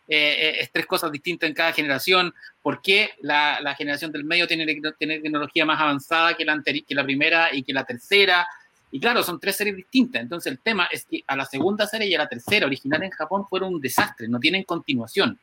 eh, 0.07 0.37
eh, 0.39 0.57
es 0.61 0.71
tres 0.71 0.87
cosas 0.87 1.11
distintas 1.11 1.49
en 1.49 1.55
cada 1.55 1.73
generación, 1.73 2.33
por 2.63 2.81
qué 2.81 3.11
la, 3.23 3.61
la 3.61 3.75
generación 3.75 4.13
del 4.13 4.25
medio 4.25 4.47
tiene, 4.47 4.65
tiene 4.97 5.19
tecnología 5.21 5.65
más 5.65 5.81
avanzada 5.81 6.35
que 6.35 6.45
la, 6.45 6.63
que 6.63 6.95
la 6.95 7.05
primera 7.05 7.55
y 7.55 7.63
que 7.63 7.73
la 7.73 7.85
tercera. 7.85 8.47
Y 8.93 9.01
claro, 9.01 9.25
son 9.25 9.41
tres 9.41 9.57
series 9.57 9.77
distintas. 9.77 10.23
Entonces 10.23 10.53
el 10.53 10.61
tema 10.61 10.87
es 10.93 11.05
que 11.05 11.25
a 11.27 11.35
la 11.35 11.47
segunda 11.47 11.87
serie 11.87 12.07
y 12.07 12.15
a 12.15 12.19
la 12.19 12.29
tercera 12.29 12.67
original 12.67 13.03
en 13.03 13.11
Japón 13.11 13.45
fueron 13.49 13.75
un 13.75 13.81
desastre, 13.81 14.29
no 14.29 14.39
tienen 14.39 14.63
continuación. 14.63 15.37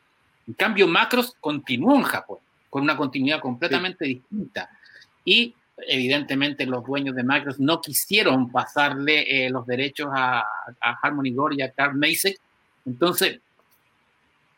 En 0.48 0.54
cambio, 0.54 0.88
Macros 0.88 1.36
continuó 1.40 1.96
en 1.96 2.04
Japón, 2.04 2.40
con 2.70 2.84
una 2.84 2.98
continuidad 2.98 3.40
completamente 3.40 4.06
distinta. 4.06 4.70
Y 5.24 5.54
evidentemente 5.88 6.66
los 6.66 6.86
dueños 6.86 7.16
de 7.16 7.24
Macros 7.24 7.60
no 7.60 7.82
quisieron 7.82 8.52
pasarle 8.52 9.46
eh, 9.46 9.50
los 9.50 9.66
derechos 9.66 10.10
a, 10.12 10.42
a 10.80 11.00
Harmony 11.02 11.32
Gore 11.34 11.56
y 11.58 11.62
a 11.62 11.72
Carl 11.72 11.96
Macek. 11.96 12.40
Entonces, 12.86 13.40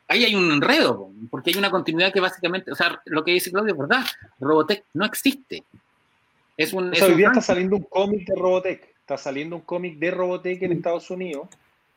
ahí 0.08 0.26
hay 0.26 0.36
un 0.36 0.52
enredo, 0.52 0.98
po, 0.98 1.12
porque 1.30 1.52
hay 1.52 1.58
una 1.58 1.72
continuidad 1.72 2.14
que 2.14 2.20
básicamente, 2.20 2.72
o 2.72 2.76
sea, 2.76 3.02
lo 3.06 3.24
que 3.24 3.32
dice 3.32 3.52
Claudio 3.52 3.74
es 3.74 3.80
verdad, 3.80 4.06
Robotech 4.40 4.86
no 4.94 5.06
existe. 5.06 5.64
Es 6.56 6.74
un, 6.74 6.90
O 6.90 6.92
es 6.92 7.00
sea, 7.00 7.08
hoy 7.08 7.14
un 7.14 7.18
día 7.18 7.28
está 7.28 7.42
saliendo 7.42 7.78
un 7.78 7.84
cómic 7.84 8.28
de 8.28 8.36
Robotech. 8.36 8.94
Está 9.00 9.18
saliendo 9.18 9.56
un 9.58 9.62
cómic 9.64 9.98
de 9.98 10.12
Robotech 10.12 10.62
en 10.62 10.72
Estados 10.72 11.10
Unidos. 11.10 11.48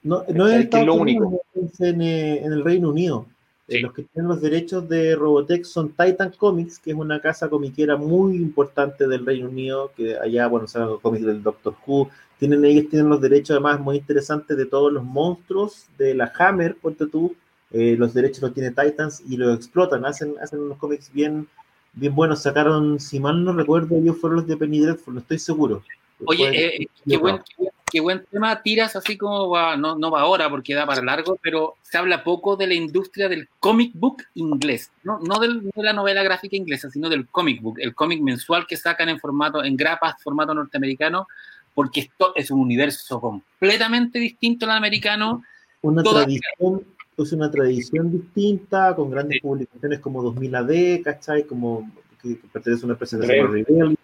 No, 0.02 0.24
no 0.28 0.48
es 0.48 0.68
que 0.68 0.80
es 0.80 0.86
lo 0.86 0.94
único. 0.94 1.40
En, 1.78 2.00
eh, 2.00 2.38
en 2.42 2.52
el 2.52 2.64
Reino 2.64 2.90
Unido. 2.90 3.26
Sí. 3.68 3.78
Eh, 3.78 3.80
Los 3.80 3.92
que 3.92 4.02
tienen 4.04 4.28
los 4.28 4.40
derechos 4.40 4.88
de 4.88 5.16
Robotech 5.16 5.64
son 5.64 5.88
Titan 5.90 6.32
Comics, 6.36 6.78
que 6.78 6.90
es 6.90 6.96
una 6.96 7.20
casa 7.20 7.48
comiquera 7.48 7.96
muy 7.96 8.36
importante 8.36 9.08
del 9.08 9.26
Reino 9.26 9.48
Unido, 9.48 9.90
que 9.96 10.16
allá, 10.16 10.46
bueno, 10.46 10.66
saben 10.68 10.88
los 10.88 11.00
cómics 11.00 11.24
del 11.26 11.42
Doctor 11.42 11.74
Who. 11.86 12.08
Tienen, 12.38 12.64
ellos 12.64 12.88
tienen 12.90 13.08
los 13.08 13.20
derechos 13.20 13.50
además 13.50 13.80
muy 13.80 13.96
interesantes 13.96 14.56
de 14.56 14.66
todos 14.66 14.92
los 14.92 15.02
monstruos 15.02 15.86
de 15.98 16.14
la 16.14 16.32
Hammer, 16.38 16.76
ponte 16.76 17.06
tú. 17.06 17.34
Eh, 17.72 17.96
los 17.98 18.14
derechos 18.14 18.42
los 18.42 18.54
tiene 18.54 18.70
Titans 18.70 19.22
y 19.28 19.36
los 19.36 19.56
explotan, 19.56 20.04
hacen, 20.06 20.34
hacen 20.40 20.60
unos 20.60 20.78
cómics 20.78 21.10
bien, 21.12 21.48
bien 21.94 22.14
buenos. 22.14 22.42
Sacaron, 22.42 23.00
si 23.00 23.18
mal 23.18 23.42
no 23.44 23.52
recuerdo, 23.52 23.96
ellos 23.96 24.16
fueron 24.18 24.36
los 24.36 24.46
de 24.46 24.56
Penny 24.56 24.80
Dreadful, 24.80 25.14
no 25.14 25.20
estoy 25.20 25.38
seguro. 25.40 25.82
Oye, 26.24 26.76
eh, 26.82 26.88
qué, 27.06 27.16
buen, 27.16 27.38
qué 27.38 27.54
buen- 27.58 27.70
qué 27.90 28.00
buen 28.00 28.24
tema 28.30 28.62
tiras, 28.62 28.96
así 28.96 29.16
como 29.16 29.48
va, 29.48 29.76
no, 29.76 29.96
no 29.96 30.10
va 30.10 30.20
ahora 30.22 30.50
porque 30.50 30.74
da 30.74 30.86
para 30.86 31.02
largo, 31.02 31.38
pero 31.40 31.74
se 31.82 31.96
habla 31.98 32.24
poco 32.24 32.56
de 32.56 32.66
la 32.66 32.74
industria 32.74 33.28
del 33.28 33.48
comic 33.60 33.92
book 33.94 34.22
inglés, 34.34 34.90
no, 35.04 35.18
no 35.20 35.38
del- 35.38 35.62
de 35.70 35.82
la 35.82 35.92
novela 35.92 36.22
gráfica 36.22 36.56
inglesa, 36.56 36.90
sino 36.90 37.08
del 37.08 37.26
comic 37.28 37.62
book, 37.62 37.76
el 37.78 37.94
cómic 37.94 38.20
mensual 38.20 38.66
que 38.66 38.76
sacan 38.76 39.08
en 39.08 39.20
formato, 39.20 39.62
en 39.64 39.76
grapas, 39.76 40.16
formato 40.22 40.52
norteamericano, 40.54 41.26
porque 41.74 42.00
esto 42.00 42.32
es 42.34 42.50
un 42.50 42.60
universo 42.60 43.20
completamente 43.20 44.18
distinto 44.18 44.66
al 44.66 44.72
americano. 44.72 45.42
una 45.82 46.02
Toda- 46.02 46.24
tradición, 46.24 46.82
es 47.16 47.32
una 47.32 47.50
tradición 47.50 48.10
distinta, 48.10 48.96
con 48.96 49.10
grandes 49.10 49.36
Sí. 49.36 49.40
publicaciones 49.40 50.00
como 50.00 50.22
2000 50.22 50.54
AD, 50.56 51.02
¿cachai? 51.04 51.44
Como 51.44 51.88
que, 52.20 52.38
que 52.40 52.48
pertenece 52.48 52.82
a 52.84 52.86
una 52.86 52.94
Dredd. 52.96 53.36
llama 53.36 53.52
Rebellion, 53.52 53.96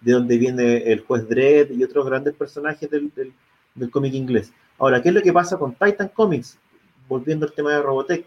de 0.00 0.12
donde 0.12 0.38
viene 0.38 0.76
el 0.92 1.00
juez 1.00 1.28
Dredd 1.28 1.70
y 1.72 1.82
otros 1.84 2.06
grandes 2.06 2.34
personajes 2.34 2.88
del, 2.90 3.10
del, 3.14 3.32
del 3.74 3.90
cómic 3.90 4.14
inglés. 4.14 4.52
Ahora, 4.78 5.02
¿qué 5.02 5.08
es 5.08 5.14
lo 5.14 5.22
que 5.22 5.32
pasa 5.32 5.56
con 5.58 5.74
Titan 5.74 6.08
Comics? 6.08 6.58
Volviendo 7.08 7.46
al 7.46 7.52
tema 7.52 7.72
de 7.72 7.82
Robotech. 7.82 8.26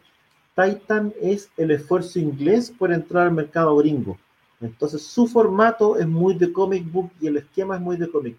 Titan 0.55 1.13
es 1.21 1.49
el 1.57 1.71
esfuerzo 1.71 2.19
inglés 2.19 2.73
por 2.77 2.91
entrar 2.91 3.27
al 3.27 3.33
mercado 3.33 3.75
gringo. 3.77 4.17
Entonces, 4.61 5.03
su 5.03 5.27
formato 5.27 5.97
es 5.97 6.07
muy 6.07 6.33
de 6.33 6.51
comic 6.51 6.91
book 6.91 7.11
y 7.21 7.27
el 7.27 7.37
esquema 7.37 7.75
es 7.75 7.81
muy 7.81 7.95
de 7.97 8.09
comic. 8.09 8.35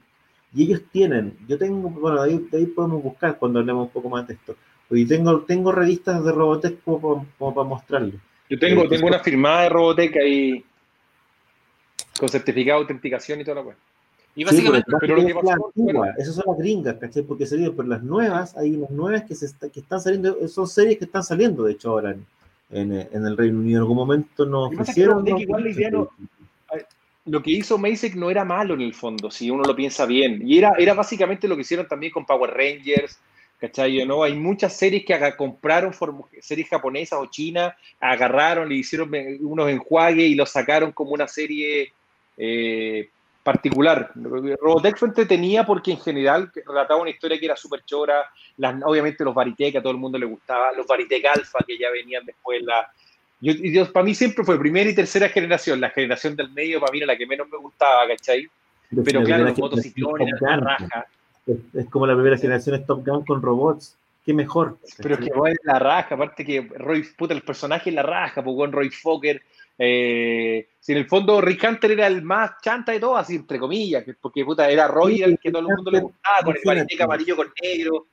Y 0.52 0.64
ellos 0.64 0.82
tienen, 0.92 1.36
yo 1.48 1.56
tengo, 1.56 1.88
bueno, 1.88 2.20
ahí, 2.20 2.44
de 2.50 2.58
ahí 2.58 2.66
podemos 2.66 3.02
buscar 3.02 3.38
cuando 3.38 3.60
hablemos 3.60 3.86
un 3.86 3.92
poco 3.92 4.08
más 4.10 4.26
de 4.26 4.34
esto. 4.34 4.56
Y 4.90 5.06
tengo, 5.06 5.40
tengo 5.42 5.70
revistas 5.70 6.22
de 6.24 6.32
Robotech 6.32 6.82
como, 6.82 7.00
como- 7.00 7.26
como 7.38 7.54
para 7.54 7.68
mostrarles. 7.68 8.16
Yo 8.50 8.58
tengo, 8.58 8.82
Eh, 8.82 8.88
tengo 8.88 9.06
una 9.06 9.20
firmada 9.20 9.62
de 9.62 9.68
Robotech 9.68 10.16
ahí 10.16 10.64
con 12.20 12.28
certificado 12.28 12.78
de 12.78 12.82
autenticación 12.84 13.40
y 13.40 13.44
toda 13.44 13.56
la 13.56 13.62
cosa. 13.64 13.76
Y 14.36 14.42
Sí, 14.42 14.44
básicamente, 14.44 14.84
pero, 14.86 14.98
pero 15.00 15.16
lo 15.16 15.26
que 15.26 15.34
pasó- 15.34 15.72
bueno. 15.74 16.04
esas 16.16 16.34
son 16.36 16.44
las 16.46 16.58
gringas, 16.58 16.96
¿cachai? 17.00 17.22
Porque 17.24 17.46
salieron, 17.46 17.74
pero 17.74 17.88
las 17.88 18.02
nuevas, 18.02 18.56
hay 18.56 18.76
unas 18.76 18.90
nuevas 18.90 19.24
que, 19.24 19.34
se 19.34 19.46
está- 19.46 19.68
que 19.68 19.80
están 19.80 20.00
saliendo, 20.00 20.46
son 20.46 20.68
series 20.68 20.98
que 20.98 21.04
están 21.06 21.24
saliendo, 21.24 21.64
de 21.64 21.72
hecho, 21.72 21.90
ahora 21.90 22.12
en, 22.12 22.24
en, 22.70 22.92
en 23.12 23.26
el 23.26 23.36
Reino 23.36 23.58
Unido. 23.58 23.78
En 23.78 23.82
algún 23.82 23.96
momento 23.96 24.46
nos 24.46 24.70
que 24.70 24.76
ofrecieron. 24.76 25.24
¿no? 25.24 25.38
igual 25.38 25.64
la 25.64 25.70
idea 25.70 25.90
no- 25.90 26.08
Lo 27.26 27.42
que 27.42 27.50
hizo 27.50 27.76
Masek 27.76 28.14
no 28.14 28.30
era 28.30 28.44
malo 28.44 28.74
en 28.74 28.80
el 28.82 28.94
fondo, 28.94 29.30
si 29.30 29.50
uno 29.50 29.62
lo 29.64 29.74
piensa 29.74 30.06
bien. 30.06 30.40
Y 30.46 30.58
era, 30.58 30.72
era 30.78 30.94
básicamente 30.94 31.48
lo 31.48 31.54
que 31.56 31.62
hicieron 31.62 31.86
también 31.88 32.12
con 32.12 32.24
Power 32.24 32.50
Rangers, 32.50 33.18
¿cachai? 33.60 34.06
¿no? 34.06 34.22
Hay 34.22 34.34
muchas 34.34 34.76
series 34.76 35.04
que 35.04 35.18
compraron, 35.36 35.92
series 36.40 36.68
japonesas 36.68 37.18
o 37.20 37.26
chinas, 37.26 37.74
agarraron, 38.00 38.68
le 38.68 38.76
hicieron 38.76 39.14
eh, 39.14 39.36
unos 39.40 39.68
enjuagues 39.68 40.24
y 40.30 40.34
los 40.34 40.50
sacaron 40.50 40.92
como 40.92 41.10
una 41.10 41.28
serie 41.28 41.92
eh, 42.36 43.08
particular. 43.42 44.10
Robotech 44.14 44.98
fue 44.98 45.08
entretenida 45.08 45.64
porque 45.64 45.92
en 45.92 46.00
general 46.00 46.50
relataba 46.66 47.00
una 47.00 47.10
historia 47.10 47.38
que 47.38 47.46
era 47.46 47.56
súper 47.56 47.84
chora, 47.84 48.26
las, 48.58 48.80
obviamente 48.84 49.24
los 49.24 49.34
Varitech 49.34 49.76
a 49.76 49.82
todo 49.82 49.92
el 49.92 49.98
mundo 49.98 50.18
le 50.18 50.26
gustaba, 50.26 50.72
los 50.72 50.86
Varitech 50.86 51.24
Alpha 51.24 51.58
que 51.66 51.78
ya 51.78 51.90
venían 51.90 52.24
después, 52.24 52.62
la, 52.62 52.90
yo, 53.40 53.52
y 53.52 53.70
Dios, 53.70 53.88
para 53.88 54.04
mí 54.04 54.14
siempre 54.14 54.44
fue 54.44 54.58
primera 54.58 54.90
y 54.90 54.94
tercera 54.94 55.28
generación, 55.28 55.80
la 55.80 55.90
generación 55.90 56.36
del 56.36 56.50
medio 56.50 56.80
para 56.80 56.92
mí 56.92 56.98
era 56.98 57.06
la 57.06 57.16
que 57.16 57.26
menos 57.26 57.48
me 57.48 57.58
gustaba, 57.58 58.06
¿cachai? 58.06 58.46
Pero 58.90 59.02
Pero 59.04 59.20
la 59.20 59.26
claro, 59.26 59.44
los 59.44 59.58
motociclones, 59.58 60.28
es 60.28 60.38
Top 60.38 60.48
la 60.48 60.56
Gun, 60.56 60.64
raja, 60.64 61.06
Es, 61.46 61.56
es 61.74 61.90
como 61.90 62.06
la 62.06 62.14
primera 62.14 62.36
generación 62.36 62.74
es 62.76 62.86
Top 62.86 63.06
Gun 63.06 63.24
con 63.24 63.40
robots. 63.40 63.96
Qué 64.24 64.34
mejor. 64.34 64.76
pero 64.98 65.14
es 65.14 65.20
que 65.20 65.32
bueno, 65.32 65.56
la 65.64 65.78
raja, 65.78 66.14
aparte 66.14 66.44
que 66.44 66.60
Roy, 66.60 67.02
puta, 67.16 67.32
el 67.32 67.42
personaje 67.42 67.88
es 67.88 67.96
la 67.96 68.02
raja, 68.02 68.44
pues 68.44 68.54
con 68.54 68.70
Roy 68.70 68.90
Fokker, 68.90 69.42
eh, 69.82 70.68
si 70.78 70.92
en 70.92 70.98
el 70.98 71.06
fondo 71.06 71.40
Rick 71.40 71.64
Hunter 71.66 71.92
era 71.92 72.06
el 72.06 72.20
más 72.20 72.52
chanta 72.62 72.92
de 72.92 73.00
todos, 73.00 73.18
así 73.18 73.36
entre 73.36 73.58
comillas, 73.58 74.04
que- 74.04 74.12
porque 74.12 74.44
puta, 74.44 74.68
era 74.68 74.86
Roy 74.86 75.16
Sí, 75.16 75.22
el 75.22 75.38
que 75.38 75.50
todo 75.50 75.62
el 75.62 75.74
mundo 75.74 75.90
le 75.90 76.00
gustaba, 76.00 76.36
con 76.44 76.54
el 76.54 76.62
variteca 76.64 77.04
amarillo 77.04 77.34
con 77.34 77.48
negro, 77.62 78.06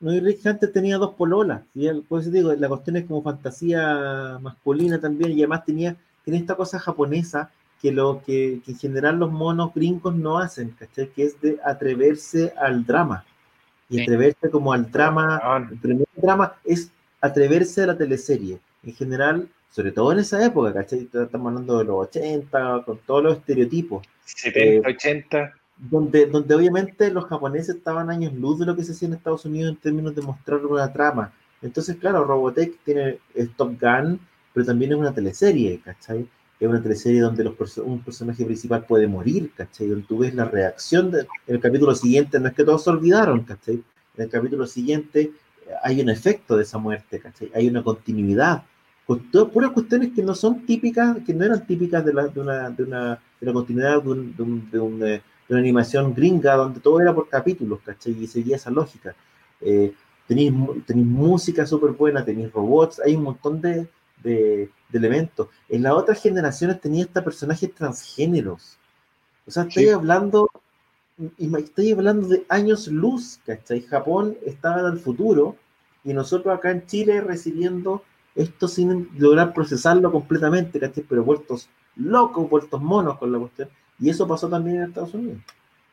No, 0.00 0.12
y 0.14 0.20
Rick 0.20 0.40
Hunter 0.44 0.72
tenía 0.72 0.96
dos 0.96 1.14
pololas. 1.14 1.62
Y 1.74 1.86
él, 1.86 2.04
por 2.08 2.20
eso 2.20 2.30
digo, 2.30 2.52
la 2.54 2.68
cuestión 2.68 2.96
es 2.96 3.04
como 3.04 3.22
fantasía 3.22 4.38
masculina 4.40 5.00
también. 5.00 5.32
Y 5.32 5.42
además 5.42 5.64
tenía, 5.64 5.96
tiene 6.24 6.38
esta 6.40 6.56
cosa 6.56 6.78
japonesa 6.78 7.50
que 7.80 7.92
lo 7.92 8.22
que, 8.24 8.60
que 8.64 8.72
en 8.72 8.78
general 8.78 9.18
los 9.18 9.30
monos 9.30 9.72
gringos 9.74 10.14
no 10.14 10.38
hacen, 10.38 10.70
¿cachai? 10.78 11.08
Que 11.10 11.24
es 11.24 11.40
de 11.40 11.58
atreverse 11.64 12.52
al 12.58 12.84
drama. 12.84 13.24
Y 13.88 14.00
atreverse 14.02 14.50
como 14.50 14.72
al 14.72 14.90
drama. 14.90 15.40
El 15.70 15.78
primer 15.78 16.08
drama 16.16 16.54
es 16.64 16.90
atreverse 17.20 17.82
a 17.82 17.86
la 17.86 17.96
teleserie. 17.96 18.58
En 18.82 18.94
general, 18.94 19.48
sobre 19.74 19.90
todo 19.90 20.12
en 20.12 20.20
esa 20.20 20.44
época, 20.44 20.72
¿cachai? 20.72 21.00
Estamos 21.12 21.48
hablando 21.48 21.78
de 21.78 21.84
los 21.84 21.96
80, 22.06 22.82
con 22.86 22.98
todos 23.04 23.24
los 23.24 23.38
estereotipos 23.38 24.06
70, 24.24 24.88
80. 24.88 25.52
donde, 25.90 26.26
donde 26.26 26.54
obviamente 26.54 27.10
los 27.10 27.24
japoneses 27.24 27.74
estaban 27.76 28.08
años 28.08 28.32
luz 28.34 28.60
de 28.60 28.66
lo 28.66 28.76
que 28.76 28.84
se 28.84 28.92
hacía 28.92 29.08
en 29.08 29.14
Estados 29.14 29.44
Unidos 29.46 29.70
en 29.72 29.76
términos 29.80 30.14
de 30.14 30.22
mostrar 30.22 30.64
una 30.64 30.92
trama. 30.92 31.32
Entonces, 31.60 31.96
claro, 31.96 32.24
Robotech 32.24 32.78
tiene 32.84 33.18
es 33.34 33.50
Top 33.56 33.72
Gun, 33.80 34.20
pero 34.52 34.64
también 34.64 34.92
es 34.92 34.98
una 34.98 35.12
teleserie, 35.12 35.80
¿cachai? 35.84 36.28
Es 36.60 36.68
una 36.68 36.80
teleserie 36.80 37.20
donde 37.20 37.42
los 37.42 37.54
perso- 37.54 37.82
un 37.82 38.00
personaje 38.00 38.44
principal 38.44 38.84
puede 38.86 39.08
morir, 39.08 39.50
¿cachai? 39.56 39.88
Donde 39.88 40.06
tú 40.06 40.18
ves 40.18 40.32
la 40.36 40.44
reacción 40.44 41.10
de- 41.10 41.26
en 41.48 41.54
el 41.56 41.60
capítulo 41.60 41.96
siguiente, 41.96 42.38
no 42.38 42.46
es 42.46 42.54
que 42.54 42.62
todos 42.62 42.84
se 42.84 42.90
olvidaron, 42.90 43.40
¿cachai? 43.42 43.82
En 44.16 44.22
el 44.24 44.30
capítulo 44.30 44.68
siguiente 44.68 45.20
eh, 45.66 45.70
hay 45.82 46.00
un 46.00 46.10
efecto 46.10 46.56
de 46.56 46.62
esa 46.62 46.78
muerte, 46.78 47.18
¿cachai? 47.18 47.50
Hay 47.56 47.66
una 47.66 47.82
continuidad. 47.82 48.62
Puras 49.06 49.70
cuestiones 49.72 50.12
que 50.14 50.22
no 50.22 50.34
son 50.34 50.64
típicas, 50.64 51.18
que 51.26 51.34
no 51.34 51.44
eran 51.44 51.66
típicas 51.66 52.04
de, 52.04 52.14
la, 52.14 52.26
de, 52.28 52.40
una, 52.40 52.70
de, 52.70 52.82
una, 52.84 53.20
de 53.40 53.46
la 53.46 53.52
continuidad 53.52 54.02
de 54.02 54.08
un, 54.10 54.36
de 54.36 54.42
un- 54.42 54.70
de 54.70 54.78
un, 54.80 55.02
eh, 55.02 55.22
de 55.48 55.54
una 55.54 55.58
animación 55.60 56.14
gringa 56.14 56.54
donde 56.56 56.80
todo 56.80 57.00
era 57.00 57.14
por 57.14 57.28
capítulos, 57.28 57.80
¿cachai? 57.84 58.12
Y 58.22 58.26
seguía 58.26 58.56
esa 58.56 58.70
lógica. 58.70 59.14
Eh, 59.60 59.92
tenéis, 60.26 60.52
música 60.52 61.66
súper 61.66 61.90
buena, 61.92 62.24
tenéis 62.24 62.50
robots, 62.52 63.00
hay 63.04 63.14
un 63.14 63.24
montón 63.24 63.60
de, 63.60 63.88
elementos. 64.92 65.48
En 65.68 65.82
las 65.82 65.92
otras 65.94 66.22
generaciones 66.22 66.80
tenía 66.80 67.04
hasta 67.04 67.22
personajes 67.24 67.74
transgéneros. 67.74 68.78
O 69.46 69.50
sea, 69.50 69.64
estoy 69.64 69.84
Sí. 69.84 69.90
hablando, 69.90 70.48
estoy 71.38 71.92
hablando 71.92 72.28
de 72.28 72.44
años 72.48 72.88
luz, 72.88 73.40
¿cachai? 73.46 73.80
Japón 73.82 74.36
estaba 74.44 74.80
en 74.80 74.86
el 74.94 74.98
futuro 74.98 75.56
y 76.04 76.12
nosotros 76.12 76.56
acá 76.56 76.70
en 76.70 76.86
Chile 76.86 77.20
recibiendo 77.20 78.02
esto 78.34 78.68
sin 78.68 79.08
lograr 79.16 79.54
procesarlo 79.54 80.10
completamente, 80.10 80.80
¿cachai? 80.80 81.04
Pero 81.08 81.24
vueltos 81.24 81.68
locos, 81.96 82.48
vueltos 82.48 82.80
monos 82.80 83.18
con 83.18 83.32
la 83.32 83.38
cuestión. 83.38 83.68
Y 84.00 84.10
eso 84.10 84.26
pasó 84.26 84.48
también 84.48 84.76
en 84.76 84.82
Estados 84.84 85.14
Unidos. 85.14 85.38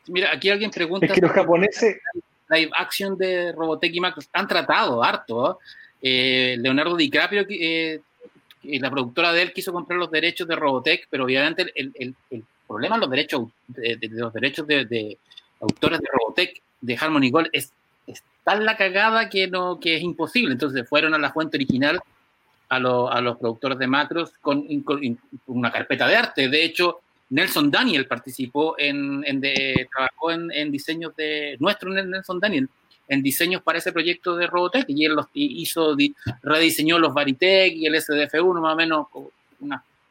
Mira, 0.07 0.31
aquí 0.34 0.49
alguien 0.49 0.72
pregunta. 0.72 1.05
Es 1.05 1.13
que 1.13 1.22
los 1.22 1.31
japoneses. 1.31 1.97
Live 2.49 2.72
action 2.77 3.18
de 3.18 3.53
Robotech 3.53 3.93
y 3.93 3.99
Macros 4.01 4.27
han 4.34 4.47
tratado 4.47 5.01
harto. 5.03 5.59
Eh, 6.01 6.57
Leonardo 6.59 6.97
DiCaprio, 6.97 7.45
eh, 7.49 8.01
la 8.63 8.91
productora 8.91 9.31
de 9.31 9.43
él 9.43 9.53
quiso 9.53 9.72
comprar 9.72 9.97
los 9.97 10.11
derechos 10.11 10.47
de 10.47 10.55
Robotech, 10.55 11.07
pero 11.09 11.23
obviamente 11.23 11.72
el, 11.76 11.93
el, 11.97 12.15
el 12.30 12.43
problema 12.68 12.95
de 12.95 13.01
los 13.01 13.09
derechos 13.09 13.49
de, 13.68 13.95
de 13.95 14.09
los 14.09 14.34
derechos 14.34 14.68
de, 14.68 14.85
de, 14.85 15.18
autores 15.61 15.99
de 15.99 16.07
Robotech 16.11 16.61
de 16.81 16.97
Harmony 16.99 17.30
Gold 17.30 17.49
es, 17.53 17.72
es, 18.07 18.23
tan 18.43 18.65
la 18.65 18.76
cagada 18.76 19.30
que 19.30 19.47
no 19.47 19.80
que 19.80 19.95
es 19.95 20.01
imposible. 20.01 20.53
Entonces 20.53 20.88
fueron 20.89 21.13
a 21.13 21.19
la 21.19 21.31
fuente 21.31 21.57
original 21.57 22.01
a, 22.72 22.80
lo, 22.80 23.11
a 23.11 23.19
los 23.19 23.38
productores 23.38 23.77
de 23.77 23.85
Macros 23.85 24.31
con, 24.39 24.65
una 25.48 25.72
carpeta 25.72 26.07
de 26.07 26.15
arte. 26.15 26.48
De 26.48 26.64
hecho, 26.64 27.02
Nelson 27.30 27.69
Daniel 27.69 28.07
participó 28.07 28.76
en, 28.77 29.23
en 29.27 29.41
trabajó 29.91 30.31
en, 30.31 30.49
en, 30.53 30.72
diseños 30.72 31.14
de 31.18 31.57
nuestro 31.60 31.91
Nelson 31.91 32.39
Daniel 32.39 32.69
en 33.10 33.22
diseños 33.22 33.61
para 33.61 33.80
ese 33.80 33.91
proyecto 33.91 34.38
de 34.38 34.48
Robotech 34.48 34.85
y 34.88 35.03
él 35.03 35.15
los 35.15 35.26
hizo 35.34 35.98
rediseñó 36.43 36.98
los 36.98 37.14
Varitech 37.14 37.73
y 37.73 37.85
el 37.85 37.95
SDF1 37.95 38.61
más 38.61 38.73
o 38.73 38.77
menos 38.77 39.07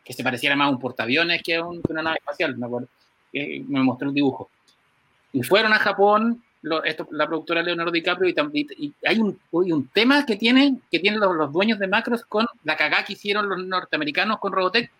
que 0.04 0.12
se 0.12 0.22
pareciera 0.22 0.54
más 0.54 0.66
a 0.66 0.70
un 0.70 0.78
portaaviones 0.78 1.42
que 1.42 1.56
a 1.56 1.64
un, 1.64 1.80
una 1.88 2.02
nave 2.02 2.18
espacial 2.18 2.58
me 2.58 2.66
acuerdo 2.66 2.88
me 3.32 3.82
mostró 3.82 4.08
el 4.08 4.14
dibujo 4.14 4.50
y 5.32 5.42
fueron 5.42 5.72
a 5.72 5.78
Japón 5.78 6.42
lo, 6.62 6.84
esto, 6.84 7.08
la 7.12 7.26
productora 7.26 7.62
Leonardo 7.62 7.90
DiCaprio 7.90 8.28
y, 8.28 8.66
y 8.78 8.94
hay 9.06 9.18
un, 9.18 9.38
un, 9.50 9.88
tema 9.88 10.26
que 10.26 10.36
tienen 10.36 10.82
que 10.90 10.98
tienen 10.98 11.20
los, 11.20 11.34
los, 11.34 11.52
dueños 11.52 11.78
de 11.78 11.88
Macros 11.88 12.24
con 12.24 12.46
la 12.64 12.76
cagada 12.76 13.04
que 13.04 13.14
hicieron 13.14 13.48
los 13.48 13.64
norteamericanos 13.64 14.38
con 14.38 14.52
Robotech 14.52 14.90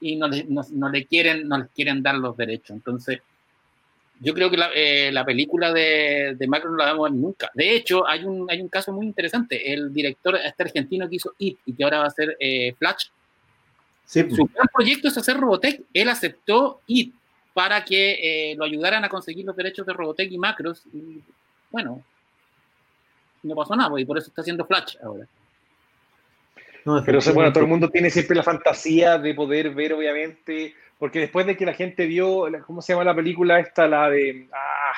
y 0.00 0.16
no 0.16 0.28
le, 0.28 0.44
no, 0.44 0.62
no 0.70 0.88
le 0.88 1.06
quieren, 1.06 1.48
no 1.48 1.58
les 1.58 1.68
quieren 1.70 2.02
dar 2.02 2.14
los 2.16 2.36
derechos. 2.36 2.70
Entonces, 2.70 3.20
yo 4.20 4.34
creo 4.34 4.50
que 4.50 4.56
la, 4.56 4.70
eh, 4.74 5.10
la 5.12 5.24
película 5.24 5.72
de, 5.72 6.36
de, 6.36 6.46
Macron 6.46 6.72
no 6.72 6.78
la 6.78 6.92
vamos 6.92 7.08
a 7.08 7.12
ver 7.12 7.20
nunca. 7.20 7.50
De 7.54 7.74
hecho, 7.74 8.06
hay 8.06 8.24
un, 8.24 8.50
hay 8.50 8.60
un 8.60 8.68
caso 8.68 8.92
muy 8.92 9.06
interesante. 9.06 9.72
El 9.72 9.92
director 9.92 10.36
este 10.36 10.62
argentino 10.62 11.08
que 11.08 11.16
hizo 11.16 11.34
It 11.38 11.58
y 11.66 11.72
que 11.72 11.84
ahora 11.84 11.98
va 11.98 12.04
a 12.04 12.08
hacer 12.08 12.36
eh, 12.40 12.74
Flash, 12.78 13.06
sí. 14.04 14.28
su 14.30 14.46
gran 14.46 14.66
proyecto 14.72 15.08
es 15.08 15.18
hacer 15.18 15.36
Robotech. 15.36 15.82
Él 15.92 16.08
aceptó 16.08 16.80
It 16.86 17.14
para 17.58 17.84
que 17.84 18.52
eh, 18.52 18.54
lo 18.54 18.64
ayudaran 18.64 19.04
a 19.04 19.08
conseguir 19.08 19.44
los 19.44 19.56
derechos 19.56 19.84
de 19.84 19.92
Robotech 19.92 20.30
y 20.30 20.38
Macros. 20.38 20.84
Y 20.92 21.20
bueno, 21.72 22.04
no 23.42 23.54
pasó 23.56 23.74
nada, 23.74 24.00
y 24.00 24.04
por 24.04 24.16
eso 24.16 24.28
está 24.28 24.42
haciendo 24.42 24.64
Flash 24.64 24.94
ahora. 25.02 25.26
No, 26.84 27.02
Pero 27.04 27.18
bueno, 27.34 27.52
todo 27.52 27.64
el 27.64 27.68
mundo 27.68 27.88
tiene 27.88 28.10
siempre 28.10 28.36
la 28.36 28.44
fantasía 28.44 29.18
de 29.18 29.34
poder 29.34 29.74
ver, 29.74 29.92
obviamente, 29.92 30.72
porque 31.00 31.18
después 31.18 31.46
de 31.46 31.56
que 31.56 31.66
la 31.66 31.74
gente 31.74 32.06
vio, 32.06 32.46
¿cómo 32.64 32.80
se 32.80 32.92
llama 32.92 33.02
la 33.02 33.16
película 33.16 33.58
esta? 33.58 33.88
La 33.88 34.08
de, 34.08 34.46
ah, 34.52 34.94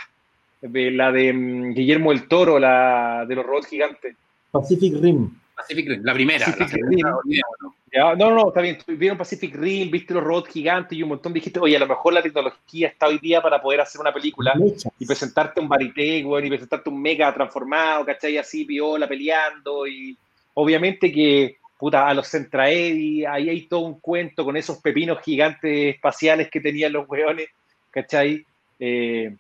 de 0.61 0.91
la 0.91 1.13
de 1.13 1.31
um, 1.31 1.73
Guillermo 1.73 2.13
el 2.13 2.29
Toro, 2.29 2.59
la 2.59 3.25
de 3.27 3.37
los 3.37 3.47
robots 3.47 3.69
gigantes. 3.69 4.17
Pacific 4.51 5.01
Rim. 5.01 5.35
Pacific 5.57 5.89
Rim, 5.89 6.03
la 6.05 6.13
primera. 6.13 6.45
Pacific 6.45 6.83
la 6.83 6.89
primera 6.89 7.15
Rim. 7.25 7.41
¿no? 7.63 7.75
Ya, 7.93 8.15
no, 8.15 8.31
no, 8.31 8.49
está 8.49 8.61
bien. 8.61 8.79
Vieron 8.87 9.19
Pacific 9.19 9.55
Rim, 9.55 9.91
viste 9.91 10.15
los 10.15 10.23
robots 10.23 10.51
gigantes 10.51 10.97
y 10.97 11.03
un 11.03 11.09
montón. 11.09 11.33
Dijiste, 11.33 11.59
oye, 11.59 11.77
a 11.77 11.81
lo 11.81 11.89
mejor 11.89 12.13
la 12.13 12.23
tecnología 12.23 12.89
está 12.89 13.09
hoy 13.09 13.19
día 13.19 13.43
para 13.43 13.61
poder 13.61 13.81
hacer 13.81 14.01
una 14.01 14.13
película 14.13 14.55
y 14.99 15.07
presentarte 15.07 15.61
un 15.61 15.69
Baritech, 15.69 16.25
bueno, 16.25 16.47
y 16.47 16.51
presentarte 16.51 16.89
un 16.89 17.03
mega 17.03 17.35
transformado, 17.35 18.05
¿cachai? 18.05 18.39
Así, 18.39 18.65
viola, 18.65 19.09
peleando. 19.09 19.87
Y 19.89 20.17
obviamente 20.55 21.11
que 21.11 21.57
puta, 21.81 22.07
a 22.07 22.13
los 22.13 22.29
Centraedi, 22.29 23.25
ahí 23.25 23.49
hay 23.49 23.63
todo 23.67 23.81
un 23.81 24.01
cuento 24.01 24.45
con 24.45 24.55
esos 24.55 24.77
pepinos 24.83 25.19
gigantes 25.23 25.95
espaciales 25.95 26.51
que 26.51 26.61
tenían 26.61 26.93
los 26.93 27.09
weones, 27.09 27.49
¿cachai? 27.91 28.45
Eh, 28.79 29.35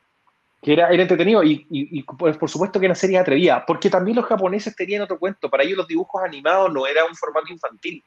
que 0.63 0.73
era, 0.73 0.89
era 0.89 1.03
entretenido 1.03 1.45
y, 1.45 1.67
y, 1.71 1.99
y 1.99 2.03
por, 2.03 2.39
por, 2.39 2.49
supuesto 2.49 2.81
que 2.81 2.87
era 2.87 2.95
serie 2.95 3.19
atrevida, 3.19 3.63
porque 3.67 3.91
también 3.91 4.17
los 4.17 4.25
japoneses 4.25 4.75
tenían 4.75 5.03
otro 5.03 5.19
cuento, 5.19 5.51
para 5.51 5.65
ellos 5.65 5.77
los 5.77 5.87
dibujos 5.87 6.23
animados 6.25 6.73
no 6.73 6.87
era 6.87 7.05
un 7.05 7.15
formato 7.15 7.53
infantil, 7.53 8.03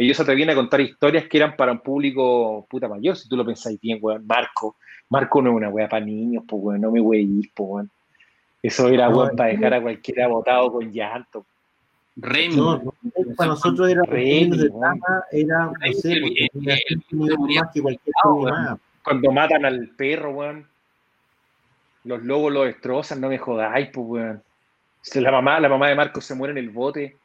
ellos 0.00 0.16
se 0.16 0.22
atrevían 0.22 0.48
a 0.48 0.54
contar 0.54 0.80
historias 0.80 1.26
que 1.26 1.36
eran 1.36 1.56
para 1.56 1.72
un 1.72 1.80
público 1.80 2.66
puta 2.70 2.88
mayor, 2.88 3.16
si 3.16 3.28
tú 3.28 3.36
lo 3.36 3.44
pensáis 3.44 3.78
bien, 3.80 3.98
weón, 4.00 4.26
Marco, 4.26 4.76
Marco 5.10 5.42
no 5.42 5.50
es 5.50 5.56
una 5.56 5.68
wea 5.68 5.88
para 5.90 6.04
niños, 6.04 6.44
pues 6.48 6.62
weón, 6.62 6.80
no 6.80 6.90
me 6.90 7.00
weís, 7.00 7.50
pues 7.54 7.68
weón. 7.68 7.90
Eso 8.62 8.88
era 8.88 9.10
no, 9.10 9.18
weón 9.18 9.36
para 9.36 9.50
dejar 9.50 9.74
a 9.74 9.82
cualquiera 9.82 10.28
botado 10.28 10.72
con 10.72 10.90
llanto. 10.90 11.44
Remy. 12.16 12.56
No, 12.56 12.94
para 13.36 13.50
nosotros 13.50 13.90
era 13.90 14.02
Remy, 14.04 14.56
de 14.56 14.70
trama, 14.70 15.24
era, 15.32 15.66
no 15.66 15.92
sé, 15.92 16.12
el, 16.12 16.24
el, 16.24 16.50
el, 16.54 17.02
más 17.10 17.70
que 17.72 17.82
cualquier 17.82 18.14
Cuando 19.04 19.32
matan 19.32 19.64
al 19.66 19.88
perro, 19.88 20.30
weón. 20.30 20.66
Los 22.04 22.22
lobos 22.22 22.50
lo 22.50 22.62
destrozan, 22.62 23.20
no 23.20 23.28
me 23.28 23.36
jodáis, 23.36 23.90
pues, 23.92 24.06
weón. 24.06 24.42
La 25.14 25.30
mamá, 25.30 25.60
la 25.60 25.68
mamá 25.68 25.88
de 25.88 25.94
Marcos 25.94 26.24
se 26.24 26.34
muere 26.34 26.52
en 26.52 26.58
el 26.58 26.70
bote. 26.70 27.18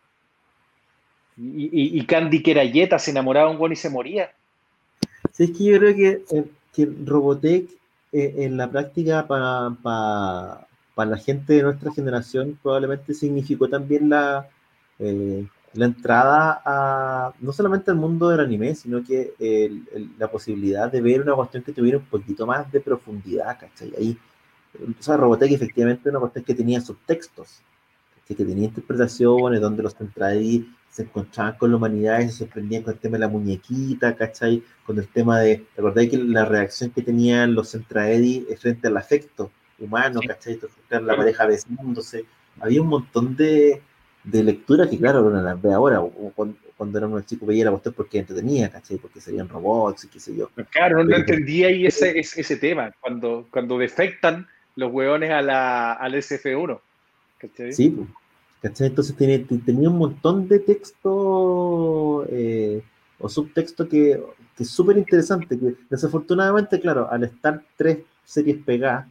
Y, 1.38 1.66
y, 1.66 2.00
y 2.00 2.06
Candy 2.06 2.42
Querayeta 2.42 2.98
se 2.98 3.12
enamoraba 3.12 3.50
un 3.50 3.58
weón 3.58 3.74
y 3.74 3.76
se 3.76 3.90
moría. 3.90 4.32
Sí, 5.32 5.44
es 5.46 5.52
que 5.52 5.64
yo 5.66 5.78
creo 5.80 5.96
que, 5.96 6.24
eh, 6.32 6.46
que 6.74 6.90
Robotech 7.06 7.70
eh, 8.14 8.36
en 8.38 8.58
la 8.58 8.70
práctica 8.72 9.28
para 9.28 9.76
pa, 9.82 10.68
pa 10.94 11.06
la 11.06 11.18
gente 11.18 11.54
de 11.54 11.64
nuestra 11.64 11.92
generación 11.92 12.58
probablemente 12.62 13.14
significó 13.14 13.68
también 13.68 14.10
la, 14.10 14.48
eh, 15.00 15.46
la 15.74 15.86
entrada 15.86 16.62
a 16.64 17.34
no 17.42 17.52
solamente 17.52 17.92
al 17.92 17.98
mundo 17.98 18.30
del 18.30 18.40
anime, 18.40 18.76
sino 18.76 19.04
que 19.04 19.34
el, 19.40 19.84
el, 19.94 20.12
la 20.18 20.32
posibilidad 20.32 20.90
de 20.90 21.02
ver 21.02 21.22
una 21.22 21.36
cuestión 21.36 21.64
que 21.64 21.74
tuviera 21.74 21.98
un 21.98 22.06
poquito 22.06 22.48
más 22.48 22.72
de 22.72 22.80
profundidad, 22.80 23.60
¿cachai? 23.60 23.92
Ahí, 23.98 24.18
o 24.80 25.04
sea, 25.04 25.18
Robotech 25.18 25.52
efectivamente 25.52 26.10
una 26.10 26.20
cuestión 26.20 26.46
que 26.46 26.56
tenía 26.56 26.80
subtextos, 26.80 27.62
que 28.26 28.36
tenía 28.36 28.66
interpretaciones 28.66 29.62
donde 29.62 29.84
los 29.84 29.96
Centraedi 29.96 30.68
se 30.96 31.02
encontraban 31.02 31.58
con 31.58 31.72
la 31.72 31.76
humanidad 31.76 32.22
y 32.22 32.30
se 32.30 32.38
sorprendían 32.38 32.84
con 32.84 32.94
el 32.94 33.00
tema 33.02 33.16
de 33.16 33.20
la 33.20 33.28
muñequita, 33.28 34.16
¿cachai? 34.16 34.64
Con 34.86 34.98
el 34.98 35.06
tema 35.10 35.42
de, 35.42 35.66
¿recordáis 35.76 36.10
que 36.10 36.18
la 36.18 36.46
reacción 36.46 36.90
que 36.92 37.02
tenían 37.02 37.54
los 37.54 37.72
Centraedi 37.72 38.48
frente 38.58 38.88
al 38.88 38.96
afecto 38.96 39.52
humano, 39.78 40.22
sí. 40.22 40.28
¿cachai? 40.30 40.54
Entonces, 40.54 40.78
la 40.90 41.18
pareja 41.18 41.48
besándose, 41.48 42.24
había 42.62 42.82
un 42.82 42.88
montón 42.88 43.36
de, 43.36 43.82
de 44.24 44.42
lectura 44.42 44.90
que, 44.90 44.98
claro, 44.98 45.26
uno 45.26 45.42
las 45.42 45.62
ve 45.62 45.74
ahora, 45.74 46.00
o 46.00 46.32
cuando, 46.34 46.56
cuando 46.78 46.98
era 46.98 47.08
un 47.08 47.26
chico 47.26 47.46
veía 47.46 47.66
la 47.66 47.72
cuestión 47.72 47.94
porque 47.94 48.20
entretenía, 48.20 48.70
¿cachai? 48.70 48.96
Porque 48.96 49.20
serían 49.20 49.50
robots 49.50 50.06
y 50.06 50.08
qué 50.08 50.22
sé 50.22 50.34
yo. 50.34 50.50
Claro, 50.70 51.00
no, 51.00 51.10
no 51.10 51.18
entendía 51.18 51.68
ahí 51.68 51.88
ese, 51.88 52.18
ese, 52.20 52.40
ese, 52.40 52.56
tema, 52.56 52.94
cuando, 53.02 53.46
cuando 53.52 53.78
defectan 53.78 54.48
los 54.78 54.94
hueones 54.94 55.32
a 55.32 55.42
la, 55.42 55.92
al 55.92 56.14
SF1, 56.14 56.80
¿cachai? 57.38 57.74
Sí, 57.74 57.98
¿cachai? 58.62 58.88
Entonces 58.88 59.16
tenía, 59.16 59.46
tenía 59.66 59.90
un 59.90 59.98
montón 59.98 60.48
de 60.48 60.60
texto 60.60 62.26
eh, 62.30 62.84
o 63.20 63.30
subtexto 63.30 63.88
que, 63.88 64.24
que 64.56 64.64
es 64.64 64.70
súper 64.70 64.98
interesante, 64.98 65.58
que 65.58 65.76
desafortunadamente, 65.90 66.80
claro, 66.80 67.10
al 67.10 67.24
estar 67.24 67.64
tres 67.76 68.00
series 68.24 68.58
pegadas, 68.64 69.08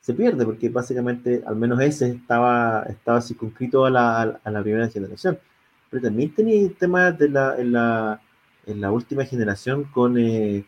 se 0.00 0.14
pierde, 0.14 0.44
porque 0.46 0.70
básicamente, 0.70 1.42
al 1.46 1.56
menos 1.56 1.78
ese 1.80 2.08
estaba, 2.10 2.84
estaba 2.88 3.20
circunscrito 3.20 3.84
a 3.84 3.90
la, 3.90 4.40
a 4.42 4.50
la 4.50 4.62
primera 4.62 4.88
generación. 4.88 5.38
Pero 5.90 6.04
también 6.04 6.34
tenía 6.34 6.70
temas 6.78 7.18
de 7.18 7.28
la, 7.28 7.56
en, 7.58 7.72
la, 7.72 8.20
en 8.66 8.80
la 8.80 8.92
última 8.92 9.24
generación 9.24 9.84
con, 9.84 10.16
eh, 10.16 10.64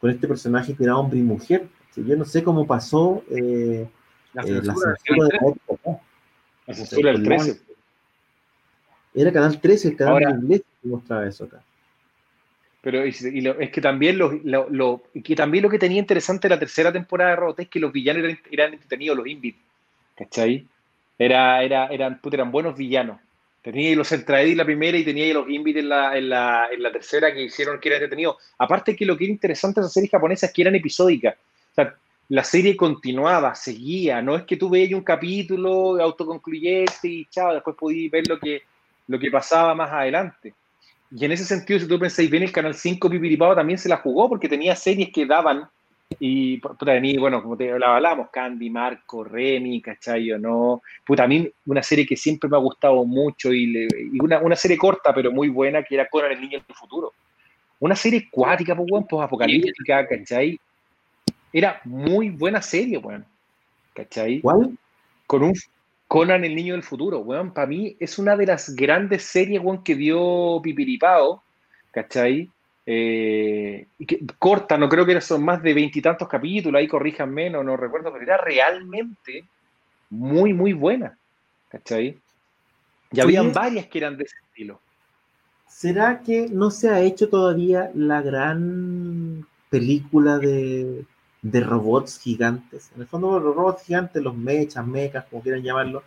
con 0.00 0.10
este 0.10 0.26
personaje 0.26 0.74
que 0.74 0.84
era 0.84 0.96
hombre 0.96 1.18
y 1.18 1.22
mujer. 1.22 1.68
Yo 1.94 2.16
no 2.16 2.24
sé 2.24 2.42
cómo 2.42 2.66
pasó 2.66 3.22
eh, 3.28 3.86
la 4.32 4.42
censura, 4.42 4.62
eh, 4.62 4.66
la 4.66 4.74
censura 4.74 5.26
de 5.26 5.38
la 5.38 5.48
época. 5.48 6.00
La 6.66 6.74
censura 6.74 7.12
del 7.12 7.22
13. 7.22 7.60
Era 9.14 9.32
Canal 9.32 9.60
13, 9.60 9.88
el 9.88 9.96
canal 9.96 10.12
Ahora, 10.14 10.30
inglés 10.30 10.62
que 10.80 10.88
mostraba 10.88 11.26
eso 11.26 11.44
acá. 11.44 11.62
Pero 12.80 13.06
y, 13.06 13.14
y 13.20 13.40
lo, 13.42 13.60
es 13.60 13.70
que 13.70 13.80
también 13.80 14.18
lo, 14.18 14.32
lo, 14.42 14.68
lo, 14.70 15.02
que 15.22 15.36
también 15.36 15.62
lo 15.62 15.70
que 15.70 15.78
tenía 15.78 16.00
interesante 16.00 16.48
la 16.48 16.58
tercera 16.58 16.92
temporada 16.92 17.30
de 17.30 17.36
Robot 17.36 17.60
es 17.60 17.68
que 17.68 17.78
los 17.78 17.92
villanos 17.92 18.24
eran, 18.24 18.38
eran 18.50 18.72
entretenidos, 18.72 19.16
los 19.16 19.26
Invit. 19.26 19.56
¿Cachai? 20.16 20.66
Era, 21.18 21.62
era, 21.62 21.86
eran, 21.86 22.20
eran 22.30 22.50
buenos 22.50 22.76
villanos. 22.76 23.20
Tenía 23.62 23.94
los 23.94 24.08
Centraedi 24.08 24.56
la 24.56 24.64
primera 24.64 24.98
y 24.98 25.04
tenía 25.04 25.32
los 25.32 25.48
Invit 25.48 25.76
en 25.76 25.88
la, 25.88 26.18
en, 26.18 26.28
la, 26.28 26.66
en 26.72 26.82
la 26.82 26.90
tercera 26.90 27.32
que 27.32 27.44
hicieron 27.44 27.78
que 27.78 27.88
era 27.88 27.98
entretenido. 27.98 28.36
Aparte 28.58 28.96
que 28.96 29.06
lo 29.06 29.16
que 29.16 29.24
era 29.24 29.32
interesante 29.32 29.80
de 29.80 29.84
esas 29.84 29.92
series 29.92 30.10
japonesas 30.10 30.50
es 30.50 30.54
que 30.54 30.62
eran 30.62 30.74
episódicas. 30.74 31.36
O 31.70 31.74
sea, 31.74 31.94
la 32.28 32.44
serie 32.44 32.76
continuaba, 32.76 33.54
seguía. 33.54 34.22
No 34.22 34.36
es 34.36 34.44
que 34.44 34.56
tú 34.56 34.70
veías 34.70 34.92
un 34.92 35.02
capítulo 35.02 36.00
autoconcluyente 36.00 37.08
y 37.08 37.26
chao, 37.26 37.54
después 37.54 37.76
podías 37.76 38.10
ver 38.10 38.28
lo 38.28 38.38
que, 38.38 38.62
lo 39.08 39.18
que 39.18 39.30
pasaba 39.30 39.74
más 39.74 39.90
adelante. 39.90 40.54
Y 41.14 41.24
en 41.24 41.32
ese 41.32 41.44
sentido, 41.44 41.78
si 41.78 41.86
tú 41.86 41.98
pensáis 41.98 42.30
bien, 42.30 42.42
el 42.42 42.52
Canal 42.52 42.74
5 42.74 43.10
Pipiripao 43.10 43.54
también 43.54 43.78
se 43.78 43.88
la 43.88 43.98
jugó 43.98 44.28
porque 44.30 44.48
tenía 44.48 44.74
series 44.74 45.10
que 45.12 45.26
daban 45.26 45.68
Y 46.18 46.58
de 46.58 47.00
mí, 47.00 47.18
bueno, 47.18 47.42
como 47.42 47.56
te 47.56 47.70
hablábamos, 47.70 48.30
Candy, 48.30 48.70
Marco, 48.70 49.24
Remy, 49.24 49.82
¿cachai? 49.82 50.32
O 50.32 50.38
no. 50.38 50.82
A 51.18 51.26
mí 51.26 51.50
una 51.66 51.82
serie 51.82 52.06
que 52.06 52.16
siempre 52.16 52.48
me 52.48 52.56
ha 52.56 52.60
gustado 52.60 53.04
mucho 53.04 53.52
y, 53.52 53.88
una, 54.20 54.38
una, 54.40 54.56
serie 54.56 54.78
corta 54.78 55.14
pero 55.14 55.30
muy 55.30 55.48
buena 55.48 55.82
que 55.82 55.96
era 55.96 56.08
Conan 56.08 56.32
el 56.32 56.40
Niño 56.40 56.62
del 56.66 56.76
Futuro. 56.76 57.12
Una 57.80 57.96
serie 57.96 58.26
acuática, 58.28 58.74
pues, 58.74 59.04
pues 59.08 59.22
apocalíptica, 59.22 60.06
¿cachai? 60.06 60.58
Era 61.52 61.80
muy 61.84 62.30
buena 62.30 62.62
serie, 62.62 62.98
weón. 62.98 63.24
¿Cachai? 63.94 64.40
¿Cuál? 64.40 64.76
Con 65.26 65.42
un 65.42 65.52
Conan 66.08 66.44
el 66.44 66.54
Niño 66.54 66.74
del 66.74 66.82
Futuro, 66.82 67.20
weón. 67.20 67.52
Para 67.52 67.66
mí 67.66 67.96
es 67.98 68.18
una 68.18 68.36
de 68.36 68.46
las 68.46 68.74
grandes 68.74 69.24
series, 69.24 69.62
weón, 69.62 69.82
que 69.82 69.94
dio 69.94 70.60
Pipiripao, 70.62 71.42
¿cachai? 71.90 72.50
Eh, 72.84 73.86
corta, 74.38 74.76
no 74.76 74.88
creo 74.88 75.06
que 75.06 75.20
son 75.20 75.44
más 75.44 75.62
de 75.62 75.72
veintitantos 75.72 76.28
capítulos, 76.28 76.78
ahí 76.78 76.88
corrijan 76.88 77.32
menos, 77.32 77.64
no 77.64 77.76
recuerdo, 77.76 78.12
pero 78.12 78.24
era 78.24 78.36
realmente 78.38 79.44
muy, 80.10 80.52
muy 80.52 80.72
buena. 80.72 81.16
¿Cachai? 81.68 82.18
Y 83.12 83.20
habían 83.20 83.52
varias 83.52 83.86
que 83.86 83.98
eran 83.98 84.16
de 84.16 84.24
ese 84.24 84.36
estilo. 84.48 84.80
¿Será 85.66 86.20
que 86.22 86.48
no 86.50 86.70
se 86.70 86.90
ha 86.90 87.00
hecho 87.00 87.28
todavía 87.28 87.90
la 87.94 88.20
gran 88.20 89.46
película 89.70 90.38
de, 90.38 91.06
de 91.42 91.60
robots 91.60 92.18
gigantes? 92.18 92.90
En 92.94 93.02
el 93.02 93.06
fondo, 93.06 93.38
los 93.38 93.54
robots 93.54 93.82
gigantes, 93.82 94.22
los 94.22 94.36
mechas, 94.36 94.86
mechas, 94.86 95.26
como 95.28 95.42
quieran 95.42 95.62
llamarlo, 95.62 96.02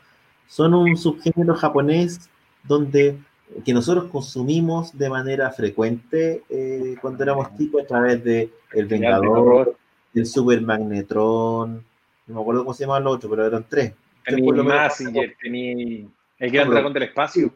son 0.48 0.74
un 0.74 0.98
subgénero 0.98 1.56
japonés 1.56 2.30
donde 2.64 3.18
que 3.64 3.74
nosotros 3.74 4.06
consumimos 4.12 4.98
de 4.98 5.10
manera 5.10 5.52
frecuente 5.52 6.44
eh, 6.50 6.96
cuando 7.00 7.24
éramos 7.24 7.56
chicos 7.58 7.84
a 7.84 7.88
través 7.88 8.24
de 8.24 8.50
El 8.72 8.88
Vengador, 8.88 9.78
el 10.14 10.26
Super 10.26 10.62
Magnetron, 10.62 11.84
no 12.28 12.36
me 12.36 12.42
acuerdo 12.42 12.64
cómo 12.64 12.74
se 12.74 12.84
llamaban 12.84 13.04
los 13.04 13.16
otros, 13.16 13.30
pero 13.30 13.46
eran 13.46 13.66
tres. 13.70 13.94
Tenía 14.26 14.64
Massinger, 14.64 15.36
tenía 15.40 16.08
el 16.40 16.52
Gran 16.52 16.70
Dragón 16.70 16.94
del 16.94 17.04
Espacio. 17.04 17.54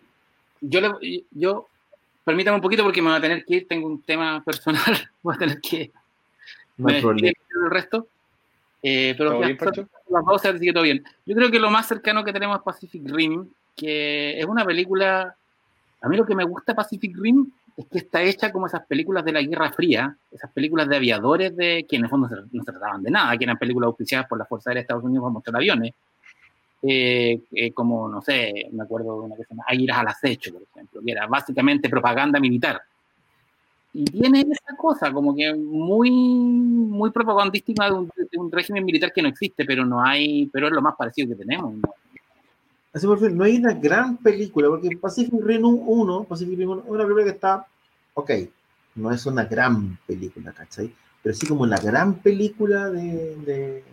Yo, 0.61 0.80
yo, 1.31 1.68
permítame 2.23 2.56
un 2.56 2.61
poquito 2.61 2.84
porque 2.84 3.01
me 3.01 3.10
voy 3.10 3.18
a 3.18 3.22
tener 3.22 3.43
que 3.45 3.56
ir, 3.56 3.68
tengo 3.68 3.88
un 3.88 4.01
tema 4.03 4.43
personal, 4.43 4.84
voy 5.23 5.35
a 5.35 5.38
tener 5.39 5.60
que... 5.60 5.91
No 6.80 6.89
hay 6.89 7.01
problema. 7.01 7.27
El 7.65 7.72
resto. 7.72 8.07
Eh, 8.81 9.14
pero 9.18 9.39
bien, 9.39 9.57
las 10.10 10.26
dos 10.26 10.41
sigue 10.41 10.73
todo 10.73 10.84
bien. 10.84 11.03
Yo 11.26 11.35
creo 11.35 11.51
que 11.51 11.60
lo 11.60 11.69
más 11.69 11.88
cercano 11.88 12.23
que 12.23 12.34
tenemos 12.34 12.57
es 12.57 12.64
Pacific 12.64 13.03
Rim, 13.06 13.49
que 13.76 14.39
es 14.39 14.45
una 14.45 14.65
película 14.65 15.35
a 16.01 16.07
mí 16.07 16.18
lo 16.18 16.26
que 16.26 16.35
me 16.35 16.43
gusta 16.43 16.76
Pacific 16.76 17.15
Rim 17.18 17.51
es 17.76 17.85
que 17.88 17.99
está 17.99 18.22
hecha 18.22 18.51
como 18.51 18.68
esas 18.68 18.85
películas 18.85 19.23
de 19.23 19.31
la 19.31 19.41
Guerra 19.41 19.72
Fría, 19.72 20.15
esas 20.31 20.51
películas 20.51 20.88
de 20.89 20.97
aviadores 20.97 21.56
de 21.56 21.85
que 21.88 21.95
en 21.95 22.03
el 22.03 22.10
fondo 22.10 22.27
no 22.27 22.64
se 22.64 22.72
trataban 22.72 23.03
de 23.03 23.11
nada, 23.11 23.38
que 23.38 23.45
eran 23.45 23.57
películas 23.57 23.88
auspiciadas 23.88 24.27
por 24.27 24.38
la 24.38 24.45
Fuerza 24.45 24.69
Aérea 24.69 24.80
de 24.80 24.84
Estados 24.84 25.03
Unidos 25.03 25.23
para 25.23 25.34
mostrar 25.34 25.56
aviones. 25.56 25.93
Eh, 26.81 27.41
eh, 27.51 27.72
como, 27.73 28.07
no 28.07 28.22
sé, 28.22 28.68
me 28.72 28.84
acuerdo 28.84 29.19
de 29.19 29.26
una 29.27 29.35
que 29.35 29.43
se 29.43 29.49
llama 29.49 29.65
Águilas 29.68 29.97
al 29.97 30.07
acecho, 30.07 30.53
por 30.53 30.61
ejemplo, 30.61 31.01
que 31.06 31.11
era 31.11 31.27
básicamente 31.27 31.89
propaganda 31.89 32.39
militar. 32.39 32.81
Y 33.91 34.06
tiene 34.06 34.41
esa 34.41 34.76
cosa, 34.78 35.11
como 35.11 35.36
que 35.36 35.53
muy, 35.53 36.11
muy 36.11 37.10
propagandística 37.11 37.86
de 37.86 37.91
un, 37.94 38.11
de 38.16 38.38
un, 38.38 38.52
régimen 38.52 38.86
militar 38.86 39.11
que 39.11 39.22
no 39.22 39.30
existe, 39.30 39.66
pero 39.66 39.86
no 39.86 40.03
hay, 40.03 40.45
pero 40.48 40.68
es 40.68 40.74
lo 40.74 40.82
más 40.82 40.95
parecido 40.95 41.30
que 41.30 41.44
tenemos. 41.44 41.74
¿no? 41.74 41.90
Así 42.94 43.07
por 43.07 43.20
fin, 43.20 43.36
no 43.36 43.44
hay 43.44 43.57
una 43.57 43.74
gran 43.74 44.18
película, 44.18 44.68
porque 44.70 44.95
Pacific 44.98 45.34
Rim 45.44 45.66
1, 45.66 46.24
Pacific 46.26 46.57
Rim 46.57 46.70
1 46.70 46.82
es 46.84 46.90
una 46.90 47.03
película 47.03 47.24
que 47.24 47.32
está, 47.32 47.68
ok, 48.14 48.32
no 48.95 49.11
es 49.11 49.26
una 49.26 49.45
gran 49.45 49.98
película, 50.06 50.52
¿cachai? 50.52 50.94
Pero 51.22 51.36
sí 51.36 51.48
como 51.48 51.66
la 51.66 51.80
gran 51.80 52.16
película 52.16 52.90
de, 52.90 53.36
de 53.38 53.84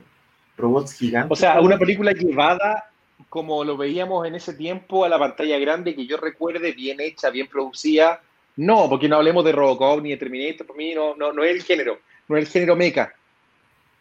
robots 0.57 0.93
gigantes. 0.95 1.31
O 1.31 1.37
sea, 1.37 1.61
una 1.61 1.79
película 1.79 2.13
llevada 2.13 2.91
como 3.29 3.65
lo 3.65 3.77
veíamos 3.77 4.27
en 4.27 4.35
ese 4.35 4.55
tiempo 4.55 5.05
a 5.05 5.09
la 5.09 5.19
pantalla 5.19 5.59
grande, 5.59 5.95
que 5.95 6.07
yo 6.07 6.17
recuerde, 6.17 6.73
bien 6.73 7.01
hecha, 7.01 7.31
bien 7.31 7.49
producida. 7.49 8.21
No, 8.57 8.89
porque 8.89 9.09
no 9.09 9.17
hablemos 9.17 9.45
de 9.45 9.53
Robocop 9.53 10.03
ni 10.03 10.11
de 10.11 10.17
Terminator, 10.17 10.67
para 10.67 10.77
mí 10.77 10.95
no, 10.95 11.15
no, 11.15 11.33
no 11.33 11.45
es 11.45 11.51
el 11.51 11.63
género, 11.63 12.01
no 12.29 12.37
es 12.37 12.47
el 12.47 12.53
género 12.53 12.77
mecha 12.77 13.13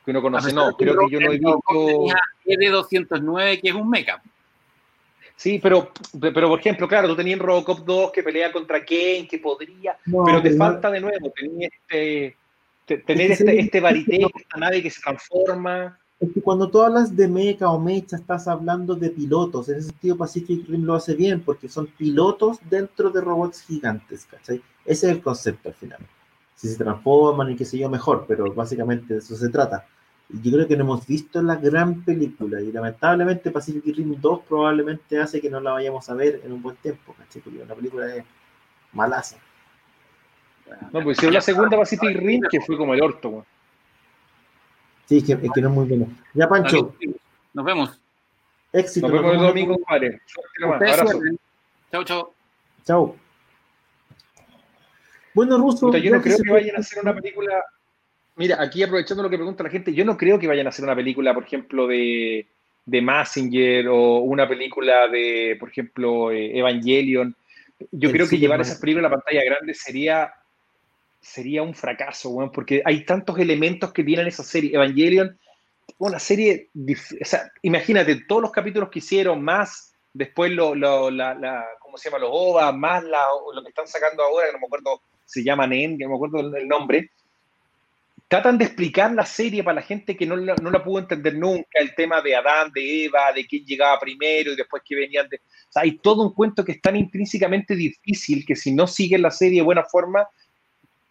que 0.06 0.12
uno 0.12 0.22
conoce, 0.22 0.54
no, 0.54 0.78
creo 0.78 0.96
que 1.00 1.10
yo 1.10 1.20
no 1.20 1.32
he 1.32 1.40
visto... 1.40 1.60
de 2.46 2.70
209 2.70 3.60
que 3.60 3.70
es 3.70 3.76
un 3.76 3.90
mecha. 3.90 4.22
Sí, 5.36 5.60
pero, 5.62 5.92
pero 6.22 6.48
por 6.48 6.60
ejemplo, 6.60 6.88
claro, 6.88 7.08
tú 7.08 7.16
tenías 7.16 7.40
Robocop 7.40 7.80
2 7.80 8.12
que 8.12 8.24
pelea 8.24 8.52
contra 8.52 8.86
Kane, 8.86 9.28
que 9.30 9.40
podría, 9.40 9.98
pero 10.06 10.42
te 10.42 10.56
falta 10.56 10.90
de 10.92 11.02
nuevo, 11.02 11.34
tenías 11.36 11.72
este, 11.90 12.38
tener 13.00 13.32
este, 13.32 13.60
este 13.60 13.80
varité, 13.82 14.28
esta 14.34 14.58
nave 14.58 14.82
que 14.82 14.92
se 14.92 15.02
transforma. 15.02 16.00
Es 16.20 16.32
que 16.34 16.42
cuando 16.42 16.70
tú 16.70 16.82
hablas 16.82 17.16
de 17.16 17.28
mecha 17.28 17.70
o 17.70 17.80
mecha, 17.80 18.16
estás 18.16 18.48
hablando 18.48 18.96
de 18.96 19.10
pilotos. 19.10 19.68
En 19.70 19.80
ese 19.80 19.90
sentido, 19.90 20.18
Pacific 20.18 20.68
Rim 20.68 20.86
lo 20.86 20.96
hace 20.96 21.14
bien, 21.14 21.42
porque 21.42 21.68
son 21.68 21.88
pilotos 21.88 22.58
dentro 22.70 23.10
de 23.10 23.22
robots 23.22 23.62
gigantes, 23.62 24.26
¿cachai? 24.26 24.62
Ese 24.86 25.08
es 25.08 25.16
el 25.18 25.22
concepto 25.22 25.70
al 25.70 25.76
final. 25.76 26.00
Si 26.56 26.70
se 26.70 26.78
transforman 26.78 27.52
y 27.52 27.56
qué 27.56 27.66
sé 27.66 27.78
yo, 27.78 27.90
mejor, 27.90 28.26
pero 28.28 28.54
básicamente 28.54 29.16
de 29.16 29.20
eso 29.20 29.36
se 29.36 29.50
trata 29.50 29.86
yo 30.30 30.52
creo 30.52 30.68
que 30.68 30.76
no 30.76 30.84
hemos 30.84 31.06
visto 31.06 31.42
la 31.42 31.56
gran 31.56 32.04
película 32.04 32.60
y 32.62 32.72
lamentablemente 32.72 33.52
Pacific 33.52 33.96
Rim 33.96 34.20
2 34.20 34.40
probablemente 34.48 35.20
hace 35.20 35.40
que 35.40 35.50
no 35.50 35.60
la 35.60 35.74
vayamos 35.74 36.10
a 36.10 36.16
ver 36.16 36.42
en 36.44 36.52
un 36.52 36.62
buen 36.62 36.76
tiempo, 36.78 37.14
¿cachai? 37.18 37.42
Porque 37.42 37.64
la 37.66 37.76
película 37.76 38.16
es 38.16 38.24
malaza. 38.94 39.38
No, 40.92 41.04
pues 41.04 41.22
es 41.22 41.32
la 41.32 41.42
segunda 41.42 41.78
Pacific 41.78 42.18
Rim 42.18 42.42
que 42.50 42.60
fue 42.60 42.76
como 42.76 42.94
el 42.94 43.04
orto, 43.04 43.30
güey. 43.30 43.44
Sí, 45.06 45.18
es 45.18 45.24
que, 45.24 45.34
es 45.34 45.52
que 45.54 45.62
no 45.62 45.70
es 45.70 45.74
muy 45.74 45.86
bueno. 45.88 46.08
Ya, 46.34 46.48
Pancho. 46.48 46.96
Nos 47.54 47.66
vemos. 47.66 48.00
Éxito. 48.74 49.08
Nos 49.08 49.22
vemos 49.22 49.36
el 49.36 49.42
domingo, 49.42 49.76
compadre. 49.76 50.22
Abrazo. 50.64 51.20
Chau, 51.92 52.04
chau. 52.04 52.34
Chau. 52.86 53.16
Bueno, 55.34 55.58
Russo. 55.58 55.96
yo 55.98 56.12
no 56.12 56.22
creo 56.22 56.38
que 56.38 56.52
vayan 56.52 56.76
a 56.78 56.80
hacer 56.80 57.04
una 57.04 57.14
película 57.14 57.64
Mira, 58.38 58.62
aquí 58.62 58.84
aprovechando 58.84 59.24
lo 59.24 59.30
que 59.30 59.38
pregunta 59.38 59.64
la 59.64 59.70
gente, 59.70 59.94
yo 59.94 60.04
no 60.04 60.18
creo 60.18 60.38
que 60.38 60.48
vayan 60.48 60.66
a 60.66 60.70
hacer 60.70 60.84
una 60.84 60.96
película, 60.96 61.34
por 61.34 61.44
ejemplo, 61.44 61.88
de, 61.88 62.46
de 62.86 63.02
Massinger 63.02 63.88
o 63.88 64.20
una 64.20 64.48
película 64.48 65.08
de, 65.08 65.56
por 65.58 65.70
ejemplo, 65.70 66.32
eh, 66.32 66.58
Evangelion. 66.58 67.34
Yo 67.92 68.12
creo 68.12 68.28
que 68.28 68.38
llevar 68.38 68.60
esas 68.60 68.80
películas 68.80 69.08
a 69.08 69.10
la 69.10 69.22
pantalla 69.22 69.44
grande 69.44 69.74
sería, 69.74 70.34
sería 71.26 71.64
un 71.64 71.74
fracaso, 71.74 72.52
porque 72.54 72.84
hay 72.86 73.04
tantos 73.04 73.40
elementos 73.40 73.92
que 73.92 74.04
tienen 74.04 74.28
esa 74.28 74.44
serie. 74.44 74.76
Evangelion, 74.76 75.38
una 75.98 76.20
serie, 76.20 76.70
o 76.76 77.26
sea, 77.26 77.52
imagínate, 77.64 78.24
todos 78.28 78.44
los 78.44 78.52
capítulos 78.52 78.90
que 78.90 79.00
hicieron, 79.00 79.42
más 79.42 79.94
después 80.14 80.52
lo, 80.52 80.76
lo 80.76 81.10
la, 81.10 81.66
¿cómo 81.80 81.98
se 81.98 82.10
llama? 82.10 82.20
Los 82.20 82.30
OVA, 82.32 82.72
más 82.72 83.04
lo 83.04 83.64
que 83.64 83.70
están 83.70 83.88
sacando 83.88 84.24
ahora, 84.24 84.48
que 84.48 84.54
no 84.54 84.60
me 84.60 84.68
acuerdo, 84.68 85.02
se 85.26 85.44
llaman 85.44 85.74
EN, 85.74 85.98
que 85.98 86.04
no 86.04 86.12
me 86.12 86.16
acuerdo 86.16 86.58
el 86.58 86.68
nombre 86.68 87.10
tratan 88.28 88.58
de 88.58 88.66
explicar 88.66 89.12
la 89.14 89.26
serie 89.26 89.64
para 89.64 89.76
la 89.76 89.82
gente 89.82 90.18
que 90.18 90.26
no 90.26 90.36
la, 90.36 90.56
no 90.56 90.72
la 90.72 90.84
pudo 90.84 91.00
entender 91.00 91.36
nunca, 91.36 91.68
el 91.74 91.94
tema 91.94 92.22
de 92.22 92.36
Adán, 92.36 92.72
de 92.74 93.06
Eva, 93.06 93.32
de 93.34 93.46
quién 93.46 93.64
llegaba 93.66 94.00
primero 94.00 94.52
y 94.52 94.56
después 94.56 94.82
que 94.84 94.96
venían 94.96 95.30
de... 95.30 95.38
O 95.38 95.72
sea, 95.72 95.84
hay 95.84 95.98
todo 96.00 96.24
un 96.24 96.34
cuento 96.34 96.66
que 96.66 96.74
es 96.74 96.82
tan 96.82 96.96
intrínsecamente 96.96 97.76
difícil 97.76 98.46
que 98.46 98.56
si 98.56 98.74
no 98.74 98.88
siguen 98.88 99.22
la 99.22 99.32
serie 99.32 99.60
de 99.60 99.66
buena 99.66 99.84
forma, 99.84 100.28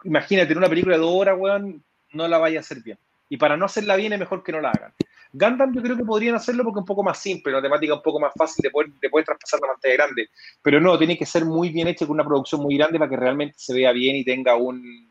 imagínate, 0.05 0.51
en 0.51 0.57
una 0.57 0.69
película 0.69 0.95
de 0.95 1.01
dos 1.01 1.13
horas, 1.13 1.35
weón, 1.37 1.83
no 2.13 2.27
la 2.27 2.37
vaya 2.37 2.59
a 2.59 2.61
hacer 2.61 2.81
bien. 2.81 2.97
Y 3.29 3.37
para 3.37 3.57
no 3.57 3.65
hacerla 3.65 3.95
bien 3.95 4.13
es 4.13 4.19
mejor 4.19 4.43
que 4.43 4.51
no 4.51 4.61
la 4.61 4.71
hagan. 4.71 4.93
Gundam 5.33 5.73
yo 5.73 5.81
creo 5.81 5.97
que 5.97 6.05
podrían 6.05 6.35
hacerlo 6.35 6.63
porque 6.63 6.79
es 6.79 6.83
un 6.83 6.87
poco 6.87 7.03
más 7.03 7.19
simple, 7.19 7.51
una 7.51 7.61
temática 7.61 7.93
un 7.93 8.01
poco 8.01 8.19
más 8.19 8.31
fácil 8.37 8.63
de 8.63 8.69
poder, 8.69 8.89
de 9.01 9.09
poder 9.09 9.25
traspasar 9.25 9.59
la 9.59 9.67
pantalla 9.67 9.95
grande. 9.95 10.29
Pero 10.61 10.79
no, 10.79 10.97
tiene 10.97 11.17
que 11.17 11.25
ser 11.25 11.43
muy 11.43 11.69
bien 11.69 11.87
hecho 11.87 12.07
con 12.07 12.13
una 12.13 12.23
producción 12.23 12.61
muy 12.61 12.77
grande 12.77 12.97
para 12.97 13.09
que 13.09 13.17
realmente 13.17 13.55
se 13.57 13.73
vea 13.73 13.91
bien 13.91 14.15
y 14.15 14.23
tenga 14.23 14.55
un, 14.55 15.09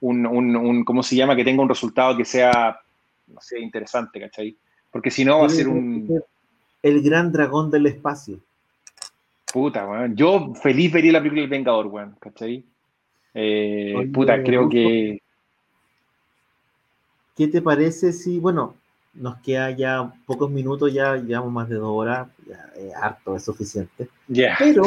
un, 0.00 0.26
un, 0.26 0.56
un, 0.56 0.84
¿cómo 0.84 1.02
se 1.02 1.14
llama? 1.14 1.36
Que 1.36 1.44
tenga 1.44 1.62
un 1.62 1.68
resultado 1.68 2.16
que 2.16 2.24
sea, 2.24 2.80
no 3.28 3.40
sé, 3.40 3.60
interesante, 3.60 4.18
¿cachai? 4.18 4.56
Porque 4.90 5.10
si 5.10 5.24
no 5.24 5.40
va 5.40 5.46
a 5.46 5.50
ser 5.50 5.68
un... 5.68 6.22
El 6.82 7.00
gran 7.02 7.30
dragón 7.30 7.70
del 7.70 7.86
espacio. 7.86 8.40
Puta, 9.52 9.86
weón. 9.86 10.16
Yo 10.16 10.52
feliz 10.54 10.90
vería 10.90 11.12
la 11.12 11.20
película 11.20 11.42
del 11.42 11.50
Vengador, 11.50 11.86
weón, 11.86 12.16
¿cachai? 12.18 12.64
Eh, 13.34 14.10
puta, 14.12 14.42
creo 14.42 14.68
que... 14.68 15.20
¿Qué 17.36 17.48
te 17.48 17.62
parece 17.62 18.12
si, 18.12 18.38
bueno, 18.38 18.76
nos 19.14 19.36
queda 19.38 19.70
ya 19.70 20.12
pocos 20.26 20.50
minutos, 20.50 20.92
ya 20.92 21.16
llevamos 21.16 21.52
más 21.52 21.68
de 21.68 21.76
dos 21.76 21.90
horas, 21.90 22.28
ya 22.46 22.70
es 22.76 22.94
harto, 22.94 23.36
es 23.36 23.44
suficiente. 23.44 24.08
Yeah. 24.28 24.56
Pero 24.58 24.84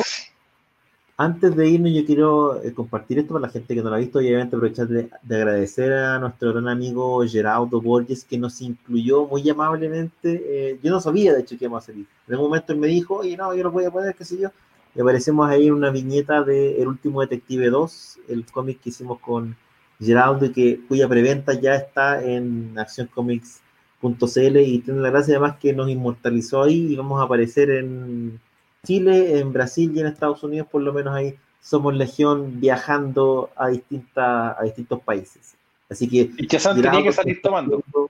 antes 1.17 1.55
de 1.55 1.69
irnos, 1.69 1.93
yo 1.93 2.05
quiero 2.05 2.61
eh, 2.61 2.73
compartir 2.73 3.19
esto 3.19 3.33
para 3.33 3.47
la 3.47 3.51
gente 3.51 3.73
que 3.73 3.81
no 3.81 3.89
lo 3.89 3.95
ha 3.95 3.99
visto 3.99 4.21
y 4.21 4.27
obviamente 4.27 4.55
aprovechar 4.55 4.87
de, 4.87 5.09
agradecer 5.23 5.93
a 5.93 6.19
nuestro 6.19 6.51
gran 6.51 6.67
amigo 6.67 7.23
Gerardo 7.25 7.79
Borges 7.79 8.25
que 8.25 8.37
nos 8.37 8.61
incluyó 8.61 9.25
muy 9.25 9.49
amablemente. 9.49 10.43
Eh, 10.45 10.79
yo 10.83 10.91
no 10.91 10.99
sabía, 10.99 11.33
de 11.33 11.41
hecho, 11.41 11.57
que 11.57 11.65
íbamos 11.65 11.83
a 11.83 11.87
salir. 11.87 12.05
En 12.27 12.35
un 12.35 12.41
momento 12.41 12.73
él 12.73 12.79
me 12.79 12.87
dijo, 12.87 13.15
oye, 13.15 13.37
no, 13.37 13.55
yo 13.55 13.63
lo 13.63 13.71
voy 13.71 13.85
a 13.85 13.91
poner, 13.91 14.13
qué 14.13 14.25
sé 14.25 14.37
yo. 14.37 14.49
Y 14.95 15.01
aparecemos 15.01 15.49
ahí 15.49 15.67
en 15.67 15.73
una 15.73 15.89
viñeta 15.89 16.43
de 16.43 16.81
El 16.81 16.87
último 16.87 17.21
Detective 17.21 17.69
2, 17.69 18.19
el 18.29 18.45
cómic 18.45 18.79
que 18.79 18.89
hicimos 18.89 19.19
con 19.19 19.55
Geraldo, 19.99 20.51
que, 20.53 20.79
cuya 20.87 21.07
preventa 21.09 21.53
ya 21.53 21.75
está 21.75 22.23
en 22.23 22.73
accioncomics.cl 22.77 24.57
y 24.57 24.79
tiene 24.79 25.01
la 25.01 25.09
gracia 25.09 25.33
además 25.35 25.57
que 25.57 25.73
nos 25.73 25.89
inmortalizó 25.89 26.63
ahí 26.63 26.93
y 26.93 26.95
vamos 26.95 27.19
a 27.19 27.25
aparecer 27.25 27.69
en 27.71 28.39
Chile, 28.85 29.39
en 29.39 29.51
Brasil 29.51 29.91
y 29.93 29.99
en 29.99 30.07
Estados 30.07 30.43
Unidos, 30.43 30.67
por 30.71 30.81
lo 30.81 30.93
menos 30.93 31.13
ahí 31.13 31.35
somos 31.59 31.93
Legión 31.93 32.61
viajando 32.61 33.49
a, 33.57 33.67
distintas, 33.67 34.55
a 34.57 34.63
distintos 34.63 35.01
países. 35.01 35.55
Así 35.89 36.07
que... 36.07 36.31
Y 36.37 36.47
Chazán 36.47 36.81
tenía 36.81 37.03
que 37.03 37.11
salir 37.11 37.41
tomando. 37.41 37.83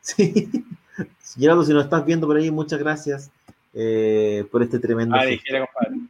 Sí. 0.00 0.48
Geraldo, 1.36 1.64
si 1.64 1.72
nos 1.72 1.82
estás 1.82 2.06
viendo 2.06 2.28
por 2.28 2.36
ahí, 2.36 2.48
muchas 2.52 2.78
gracias 2.78 3.28
eh, 3.78 4.46
por 4.50 4.62
este 4.62 4.78
tremendo... 4.78 5.14
Ah, 5.14 5.24
compadre. 5.24 6.00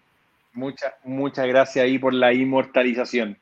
Muchas, 0.53 0.95
muchas 1.05 1.47
gracias 1.49 1.85
ahí 1.85 1.99
por 1.99 2.15
la 2.15 2.33
inmortalización. 2.33 3.37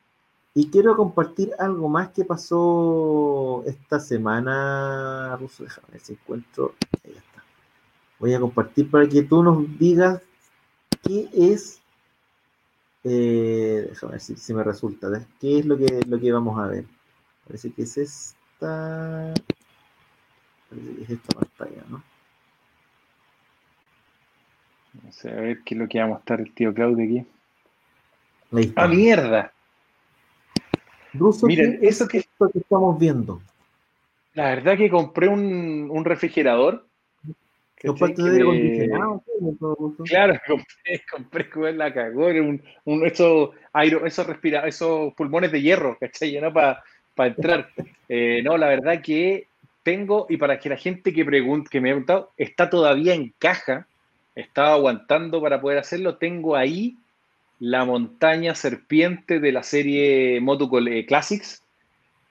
Y 0.55 0.69
quiero 0.69 0.97
compartir 0.97 1.51
algo 1.59 1.87
más 1.89 2.09
que 2.09 2.25
pasó 2.25 3.63
esta 3.67 3.99
semana, 3.99 5.37
Ruso. 5.39 5.63
Déjame 5.63 5.87
ver 5.91 6.01
si 6.01 6.13
encuentro. 6.13 6.73
Ahí 7.03 7.11
está. 7.11 7.43
Voy 8.19 8.33
a 8.33 8.39
compartir 8.39 8.89
para 8.89 9.07
que 9.07 9.21
tú 9.23 9.43
nos 9.43 9.77
digas 9.77 10.21
qué 11.03 11.29
es. 11.33 11.81
Eh, 13.03 13.85
déjame 13.89 14.13
ver 14.13 14.21
si, 14.21 14.53
me 14.53 14.63
resulta. 14.63 15.07
¿Qué 15.39 15.59
es 15.59 15.65
lo 15.65 15.77
que, 15.77 16.01
lo 16.07 16.19
que 16.19 16.31
vamos 16.31 16.57
a 16.57 16.67
ver? 16.67 16.85
Parece 17.45 17.71
que 17.71 17.83
es 17.83 17.97
esta. 17.97 19.33
Parece 20.69 20.95
que 20.95 21.03
es 21.03 21.09
esta 21.11 21.35
pantalla, 21.39 21.83
¿no? 21.89 22.14
A 25.23 25.27
ver 25.41 25.59
qué 25.63 25.75
es 25.75 25.79
lo 25.79 25.87
que 25.87 25.99
va 25.99 26.05
a 26.05 26.09
mostrar 26.09 26.41
el 26.41 26.53
tío 26.53 26.73
Claudio 26.73 27.05
aquí. 27.05 28.71
¡Ah, 28.75 28.87
mierda! 28.87 29.51
Miren, 31.43 31.79
eso 31.81 32.07
que, 32.07 32.21
que 32.21 32.59
estamos 32.59 32.99
viendo. 32.99 33.41
La 34.33 34.49
verdad 34.49 34.77
que 34.77 34.89
compré 34.89 35.27
un, 35.27 35.87
un 35.89 36.05
refrigerador. 36.05 36.85
¿Compraste 37.85 38.23
de 38.23 38.31
aire 38.31 38.43
acondicionado? 38.43 39.23
Claro, 40.05 40.39
compré, 40.47 41.47
compré 41.49 41.73
la 41.73 41.93
cagó, 41.93 42.27
un, 42.27 42.61
un, 42.85 43.05
esos, 43.05 43.51
esos, 44.05 44.27
respira, 44.27 44.67
esos 44.67 45.13
pulmones 45.13 45.51
de 45.51 45.61
hierro, 45.61 45.97
¿cachai? 45.99 46.39
¿no? 46.39 46.51
Para 46.51 46.83
entrar. 47.17 47.69
Eh, 48.09 48.41
no, 48.43 48.57
la 48.57 48.67
verdad 48.67 49.01
que 49.01 49.47
tengo, 49.83 50.25
y 50.29 50.37
para 50.37 50.59
que 50.59 50.69
la 50.69 50.77
gente 50.77 51.13
que, 51.13 51.23
pregunte, 51.23 51.69
que 51.69 51.79
me 51.79 51.89
ha 51.89 51.93
preguntado, 51.93 52.31
está 52.37 52.69
todavía 52.69 53.13
en 53.13 53.33
caja, 53.37 53.87
estaba 54.35 54.73
aguantando 54.73 55.41
para 55.41 55.61
poder 55.61 55.79
hacerlo. 55.79 56.17
Tengo 56.17 56.55
ahí 56.55 56.97
la 57.59 57.85
montaña 57.85 58.53
serpiente 58.53 59.39
de 59.39 59.51
la 59.51 59.63
serie 59.63 60.39
Moto 60.41 60.69
eh, 60.87 61.05
Classics, 61.05 61.63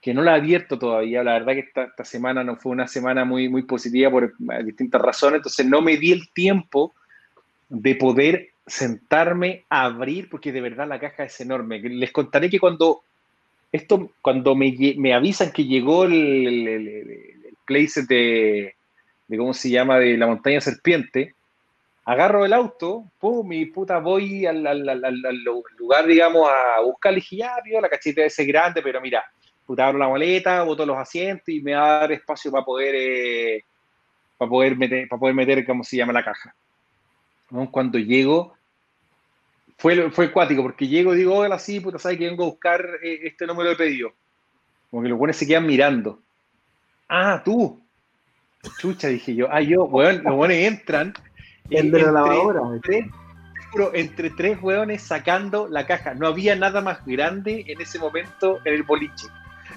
que 0.01 0.13
no 0.13 0.21
la 0.21 0.33
he 0.33 0.39
abierto 0.39 0.77
todavía. 0.77 1.23
La 1.23 1.33
verdad 1.33 1.53
que 1.53 1.59
esta, 1.59 2.03
semana 2.03 2.43
no 2.43 2.55
fue 2.57 2.71
una 2.71 2.87
semana 2.87 3.25
muy, 3.25 3.49
muy 3.49 3.63
positiva 3.63 4.11
por 4.11 4.23
eh, 4.23 4.63
distintas 4.63 5.01
razones, 5.01 5.37
entonces 5.37 5.65
no 5.65 5.81
me 5.81 5.97
di 5.97 6.11
el 6.11 6.31
tiempo 6.31 6.93
de 7.69 7.95
poder 7.95 8.49
sentarme 8.67 9.63
a 9.69 9.85
abrir, 9.85 10.29
porque 10.29 10.51
de 10.51 10.61
verdad 10.61 10.87
la 10.87 10.99
caja 10.99 11.23
es 11.23 11.39
enorme. 11.41 11.79
Les 11.79 12.11
contaré 12.11 12.49
que 12.49 12.59
cuando 12.59 13.01
esto, 13.71 14.11
cuando 14.21 14.55
me, 14.55 14.73
me 14.97 15.13
avisan 15.13 15.51
que 15.51 15.65
llegó 15.65 16.05
el, 16.05 16.67
el, 16.67 17.57
place 17.65 18.03
de, 18.03 18.75
de, 19.27 19.37
¿cómo 19.37 19.53
se 19.53 19.71
llama?, 19.71 19.97
de 19.97 20.17
la 20.17 20.27
montaña 20.27 20.61
serpiente, 20.61 21.34
agarro 22.05 22.45
el 22.45 22.53
auto, 22.53 23.11
pum, 23.19 23.47
mi 23.47 23.65
puta 23.65 23.97
voy 23.97 24.45
al, 24.45 24.61
lugar, 25.75 26.05
digamos, 26.05 26.47
a 26.47 26.81
buscar, 26.81 27.15
dije, 27.15 27.37
ya, 27.37 27.55
la 27.81 27.89
cachita 27.89 28.23
ese 28.23 28.45
grande, 28.45 28.81
pero 28.83 29.01
mira, 29.01 29.25
puta, 29.65 29.87
abro 29.87 29.99
la 29.99 30.07
maleta, 30.07 30.61
boto 30.61 30.85
los 30.85 30.97
asientos 30.97 31.49
y 31.49 31.61
me 31.61 31.73
va 31.73 31.97
a 31.97 31.99
dar 32.01 32.11
espacio 32.11 32.51
para 32.51 32.63
poder, 32.63 32.93
eh, 32.95 33.63
para 34.37 34.49
poder 34.49 34.77
meter, 34.77 35.07
para 35.07 35.19
poder 35.19 35.35
meter, 35.35 35.65
¿cómo 35.65 35.83
se 35.83 35.97
llama 35.97 36.13
la 36.13 36.23
caja? 36.23 36.55
Cuando 37.71 37.97
llego, 37.97 38.55
fue, 39.77 40.11
fue 40.11 40.25
acuático, 40.25 40.61
porque 40.61 40.87
llego 40.87 41.15
y 41.15 41.17
digo, 41.17 41.35
hola, 41.35 41.57
sí, 41.57 41.79
puta, 41.79 41.97
¿sabes 41.97 42.19
que 42.19 42.27
vengo 42.27 42.43
a 42.43 42.49
buscar 42.49 42.85
eh, 43.01 43.21
este 43.23 43.47
número 43.47 43.71
de 43.71 43.75
pedido? 43.75 44.13
Como 44.91 45.01
que 45.01 45.09
los 45.09 45.17
buenos 45.17 45.37
se 45.37 45.47
quedan 45.47 45.65
mirando. 45.65 46.21
Ah, 47.09 47.41
tú. 47.43 47.81
Chucha, 48.79 49.07
dije 49.07 49.35
yo. 49.35 49.47
Ah, 49.51 49.61
yo, 49.61 49.87
bueno, 49.87 50.21
los 50.23 50.35
buenos 50.35 50.57
entran 50.57 51.13
el 51.69 51.91
de 51.91 52.01
la 52.01 52.11
lavadora. 52.11 52.61
entre 53.93 54.29
tres 54.29 54.57
hueones 54.61 55.01
sacando 55.01 55.67
la 55.67 55.85
caja. 55.85 56.13
No 56.13 56.27
había 56.27 56.55
nada 56.55 56.81
más 56.81 57.05
grande 57.05 57.65
en 57.67 57.81
ese 57.81 57.99
momento 57.99 58.59
en 58.65 58.73
el 58.73 58.83
boliche. 58.83 59.27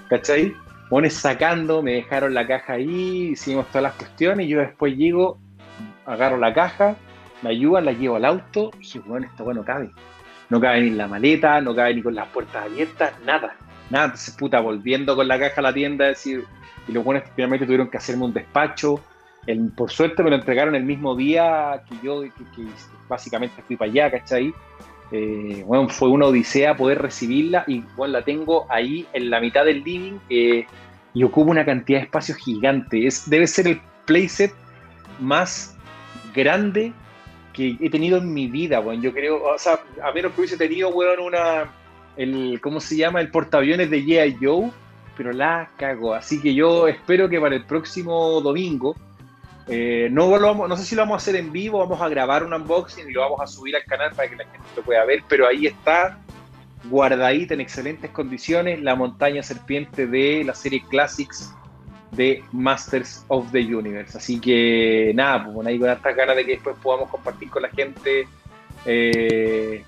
¿Cachai? 0.09 0.55
Hueones 0.91 1.15
sacando, 1.15 1.83
me 1.83 1.95
dejaron 1.95 2.33
la 2.33 2.47
caja 2.47 2.75
ahí, 2.75 3.31
hicimos 3.33 3.67
todas 3.69 3.83
las 3.83 3.93
cuestiones. 3.95 4.47
Y 4.47 4.51
yo 4.51 4.61
después 4.61 4.97
llego, 4.97 5.39
agarro 6.07 6.39
la 6.39 6.55
caja, 6.55 6.97
me 7.43 7.51
ayudan, 7.51 7.85
la 7.85 7.93
llevo 7.93 8.17
al 8.17 8.25
auto. 8.25 8.71
Y 8.77 8.79
dije, 8.79 9.01
bueno, 9.01 9.27
esto 9.27 9.45
bueno 9.45 9.65
cabe. 9.65 9.91
No 10.51 10.61
cabe 10.61 10.81
ni 10.81 10.89
en 10.89 10.99
la 10.99 11.09
maleta, 11.09 11.61
no 11.61 11.75
cabe 11.75 11.95
ni 11.95 12.03
con 12.03 12.15
las 12.15 12.29
puertas 12.29 12.65
abiertas, 12.65 13.13
nada. 13.25 13.55
Nada. 13.91 14.07
Entonces, 14.07 14.35
puta, 14.35 14.61
volviendo 14.61 15.17
con 15.17 15.29
la 15.29 15.39
caja 15.39 15.61
a 15.61 15.63
la 15.63 15.73
tienda, 15.73 16.07
decir, 16.07 16.45
y 16.87 16.93
los 16.93 17.05
buenos 17.05 17.25
finalmente 17.35 17.67
tuvieron 17.67 17.91
que 17.91 17.99
hacerme 17.99 18.25
un 18.25 18.33
despacho 18.33 19.01
por 19.77 19.91
suerte 19.91 20.23
me 20.23 20.31
lo 20.31 20.37
entregaron 20.37 20.75
el 20.75 20.85
mismo 20.85 21.17
día 21.17 21.83
que 21.89 21.97
yo, 22.03 22.23
que, 22.23 22.67
básicamente 23.09 23.63
fui 23.63 23.77
para 23.77 23.91
allá, 23.91 24.11
¿cachai? 24.11 24.53
Eh, 25.11 25.65
bueno, 25.67 25.89
fue 25.89 26.09
una 26.11 26.27
odisea 26.27 26.77
poder 26.77 27.01
recibirla 27.01 27.65
y 27.67 27.83
bueno, 27.97 28.13
la 28.13 28.23
tengo 28.23 28.67
ahí 28.69 29.07
en 29.15 29.31
la 29.31 29.41
mitad 29.41 29.65
del 29.65 29.83
living 29.83 30.19
eh, 30.29 30.67
y 31.15 31.25
ocupa 31.25 31.51
una 31.51 31.65
cantidad 31.65 32.01
de 32.01 32.05
espacio 32.05 32.35
gigante. 32.35 33.07
Es, 33.07 33.29
debe 33.29 33.47
ser 33.47 33.69
el 33.69 33.81
playset 34.05 34.53
más 35.19 35.77
grande 36.35 36.93
que 37.55 37.77
he 37.81 37.91
tenido 37.91 38.19
en 38.19 38.33
mi 38.33 38.47
vida, 38.47 38.79
bueno, 38.81 39.03
yo 39.03 39.13
creo, 39.13 39.43
o 39.43 39.59
sea, 39.59 39.81
a 40.05 40.13
menos 40.13 40.33
que 40.33 40.43
hubiese 40.43 40.57
tenido, 40.57 40.93
bueno, 40.93 41.25
una, 41.25 41.73
el, 42.17 42.61
¿cómo 42.61 42.81
se 42.81 42.97
llama? 42.97 43.21
El 43.21 43.31
portaaviones 43.31 43.91
de 43.91 44.05
G.I. 44.05 44.37
Joe, 44.41 44.71
pero 45.17 45.33
la 45.33 45.71
cago. 45.77 46.15
Así 46.15 46.41
que 46.41 46.55
yo 46.55 46.87
espero 46.87 47.29
que 47.29 47.41
para 47.41 47.57
el 47.57 47.65
próximo 47.65 48.41
domingo, 48.41 48.95
eh, 49.69 50.09
no, 50.11 50.39
no 50.67 50.77
sé 50.77 50.85
si 50.85 50.95
lo 50.95 51.03
vamos 51.03 51.15
a 51.15 51.17
hacer 51.19 51.37
en 51.37 51.53
vivo, 51.53 51.79
vamos 51.79 52.01
a 52.01 52.09
grabar 52.09 52.43
un 52.43 52.55
unboxing 52.55 53.09
y 53.09 53.13
lo 53.13 53.21
vamos 53.21 53.41
a 53.41 53.47
subir 53.47 53.77
al 53.77 53.85
canal 53.85 54.13
para 54.13 54.29
que 54.29 54.37
la 54.37 54.45
gente 54.45 54.67
lo 54.77 54.83
pueda 54.83 55.05
ver, 55.05 55.23
pero 55.29 55.47
ahí 55.47 55.67
está 55.67 56.19
guardadita 56.85 57.55
en 57.55 57.61
excelentes 57.61 58.11
condiciones 58.11 58.81
la 58.81 58.95
montaña 58.95 59.43
serpiente 59.43 60.07
de 60.07 60.43
la 60.45 60.55
serie 60.55 60.83
Classics 60.89 61.53
de 62.13 62.43
Masters 62.53 63.25
of 63.29 63.51
the 63.53 63.61
Universe. 63.61 64.17
Así 64.17 64.41
que 64.41 65.13
nada, 65.15 65.45
pues 65.53 65.67
ahí 65.67 65.79
con 65.79 65.91
estas 65.91 66.17
ganas 66.17 66.37
de 66.37 66.47
que 66.47 66.53
después 66.53 66.77
podamos 66.83 67.11
compartir 67.11 67.51
con 67.51 67.63
la 67.63 67.69
gente 67.69 68.27
eh, 68.87 69.85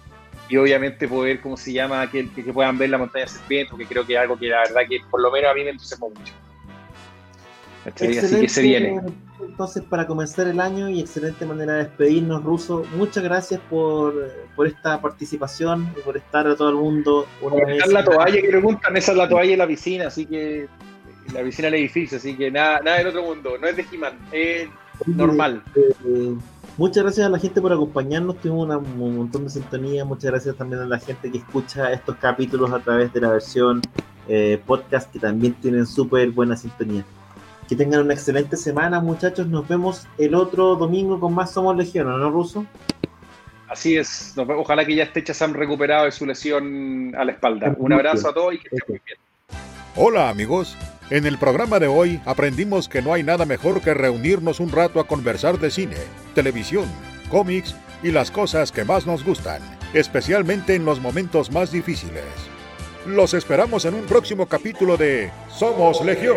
y 0.49 0.57
obviamente 0.57 1.09
poder, 1.09 1.41
¿cómo 1.41 1.57
se 1.57 1.73
llama?, 1.73 2.11
que, 2.11 2.29
que, 2.29 2.53
puedan 2.53 2.77
ver 2.77 2.91
la 2.91 2.99
montaña 2.99 3.27
serpiente, 3.27 3.71
porque 3.71 3.87
creo 3.87 4.05
que 4.05 4.15
es 4.15 4.19
algo 4.19 4.37
que 4.37 4.49
la 4.49 4.59
verdad 4.59 4.83
que 4.89 5.01
por 5.11 5.23
lo 5.23 5.31
menos 5.31 5.51
a 5.51 5.55
mí 5.55 5.65
me 5.65 5.71
entusiasmó 5.71 6.11
mucho. 6.11 6.35
Así 7.87 8.09
que 8.09 8.49
se 8.49 8.63
viene 8.63 9.01
entonces 9.61 9.83
para 9.83 10.07
comenzar 10.07 10.47
el 10.47 10.61
año 10.61 10.89
y 10.89 11.01
excelente 11.01 11.45
manera 11.45 11.75
de 11.75 11.85
despedirnos, 11.85 12.43
Ruso. 12.43 12.85
Muchas 12.97 13.23
gracias 13.23 13.61
por, 13.69 14.15
esta 14.67 15.01
participación 15.01 15.93
y 15.99 16.01
por 16.01 16.17
estar 16.17 16.47
a 16.47 16.57
todo 16.57 16.71
el 16.71 16.77
mundo. 16.77 17.27
Una 17.43 17.65
vez 17.65 17.87
la 17.89 18.05
toalla 18.05 18.41
que 18.41 18.49
preguntan, 18.49 18.97
esa 18.97 19.13
es 19.13 19.19
la 19.19 19.29
toalla 19.29 19.51
de 19.51 19.57
la 19.57 19.67
piscina, 19.67 20.07
así 20.07 20.27
que 20.27 20.67
la 21.35 21.43
piscina 21.43 21.67
del 21.67 21.81
edificio, 21.81 22.19
así 22.19 22.37
que 22.37 22.51
nada, 22.51 22.81
nada 22.81 22.99
del 22.99 23.09
otro 23.09 23.23
mundo, 23.23 23.53
no 23.61 23.67
es 23.67 23.77
de 23.77 23.85
He-Man, 23.91 24.19
es 24.33 24.69
normal. 25.07 25.63
Eh, 25.75 26.35
muchas 26.77 27.03
gracias 27.03 27.27
a 27.27 27.31
la 27.31 27.39
gente 27.39 27.61
por 27.61 27.73
acompañarnos, 27.73 28.41
tuvimos 28.41 28.69
un 28.77 29.17
montón 29.17 29.45
de 29.45 29.51
sintonía, 29.51 30.05
muchas 30.05 30.31
gracias 30.31 30.57
también 30.57 30.83
a 30.83 30.87
la 30.87 30.99
gente 30.99 31.31
que 31.31 31.39
escucha 31.39 31.93
estos 31.93 32.17
capítulos 32.17 32.71
a 32.73 32.81
través 32.81 33.13
de 33.13 33.21
la 33.21 33.31
versión 33.31 33.81
eh, 34.29 34.61
podcast 34.67 35.11
que 35.11 35.19
también 35.19 35.55
tienen 35.55 35.87
súper 35.87 36.31
buena 36.31 36.57
sintonía. 36.57 37.05
Que 37.71 37.77
tengan 37.77 38.01
una 38.01 38.15
excelente 38.15 38.57
semana, 38.57 38.99
muchachos. 38.99 39.47
Nos 39.47 39.69
vemos 39.69 40.09
el 40.19 40.35
otro 40.35 40.75
domingo 40.75 41.21
con 41.21 41.33
más 41.33 41.53
Somos 41.53 41.77
Legión, 41.77 42.09
¿no, 42.09 42.29
Ruso? 42.29 42.67
Así 43.69 43.97
es. 43.97 44.35
Ojalá 44.37 44.85
que 44.85 44.97
ya 44.97 45.05
esté 45.05 45.23
Chazam 45.23 45.53
recuperado 45.53 46.07
de 46.07 46.11
su 46.11 46.27
lesión 46.27 47.15
a 47.17 47.25
la 47.25 47.31
espalda. 47.31 47.73
Un 47.79 47.93
abrazo 47.93 48.31
a 48.31 48.35
todos 48.35 48.55
y 48.55 48.59
que 48.59 48.71
estén 48.73 48.83
muy 48.89 49.01
bien. 49.07 49.19
Hola, 49.95 50.31
amigos. 50.31 50.77
En 51.11 51.27
el 51.27 51.39
programa 51.39 51.79
de 51.79 51.87
hoy 51.87 52.21
aprendimos 52.27 52.89
que 52.89 53.03
no 53.03 53.15
hay 53.15 53.23
nada 53.23 53.47
mejor 53.47 53.81
que 53.81 53.95
reunirnos 53.95 54.59
un 54.59 54.73
rato 54.73 54.99
a 54.99 55.07
conversar 55.07 55.61
de 55.61 55.71
cine, 55.71 55.97
televisión, 56.35 56.87
cómics 57.31 57.77
y 58.03 58.11
las 58.11 58.33
cosas 58.33 58.73
que 58.73 58.85
más 58.85 59.07
nos 59.07 59.23
gustan, 59.23 59.63
especialmente 59.95 60.75
en 60.75 60.85
los 60.85 61.01
momentos 61.01 61.53
más 61.53 61.71
difíciles. 61.71 62.25
Los 63.07 63.33
esperamos 63.33 63.85
en 63.85 63.95
un 63.95 64.07
próximo 64.07 64.47
capítulo 64.47 64.97
de 64.97 65.31
Somos 65.49 66.05
Legión 66.05 66.37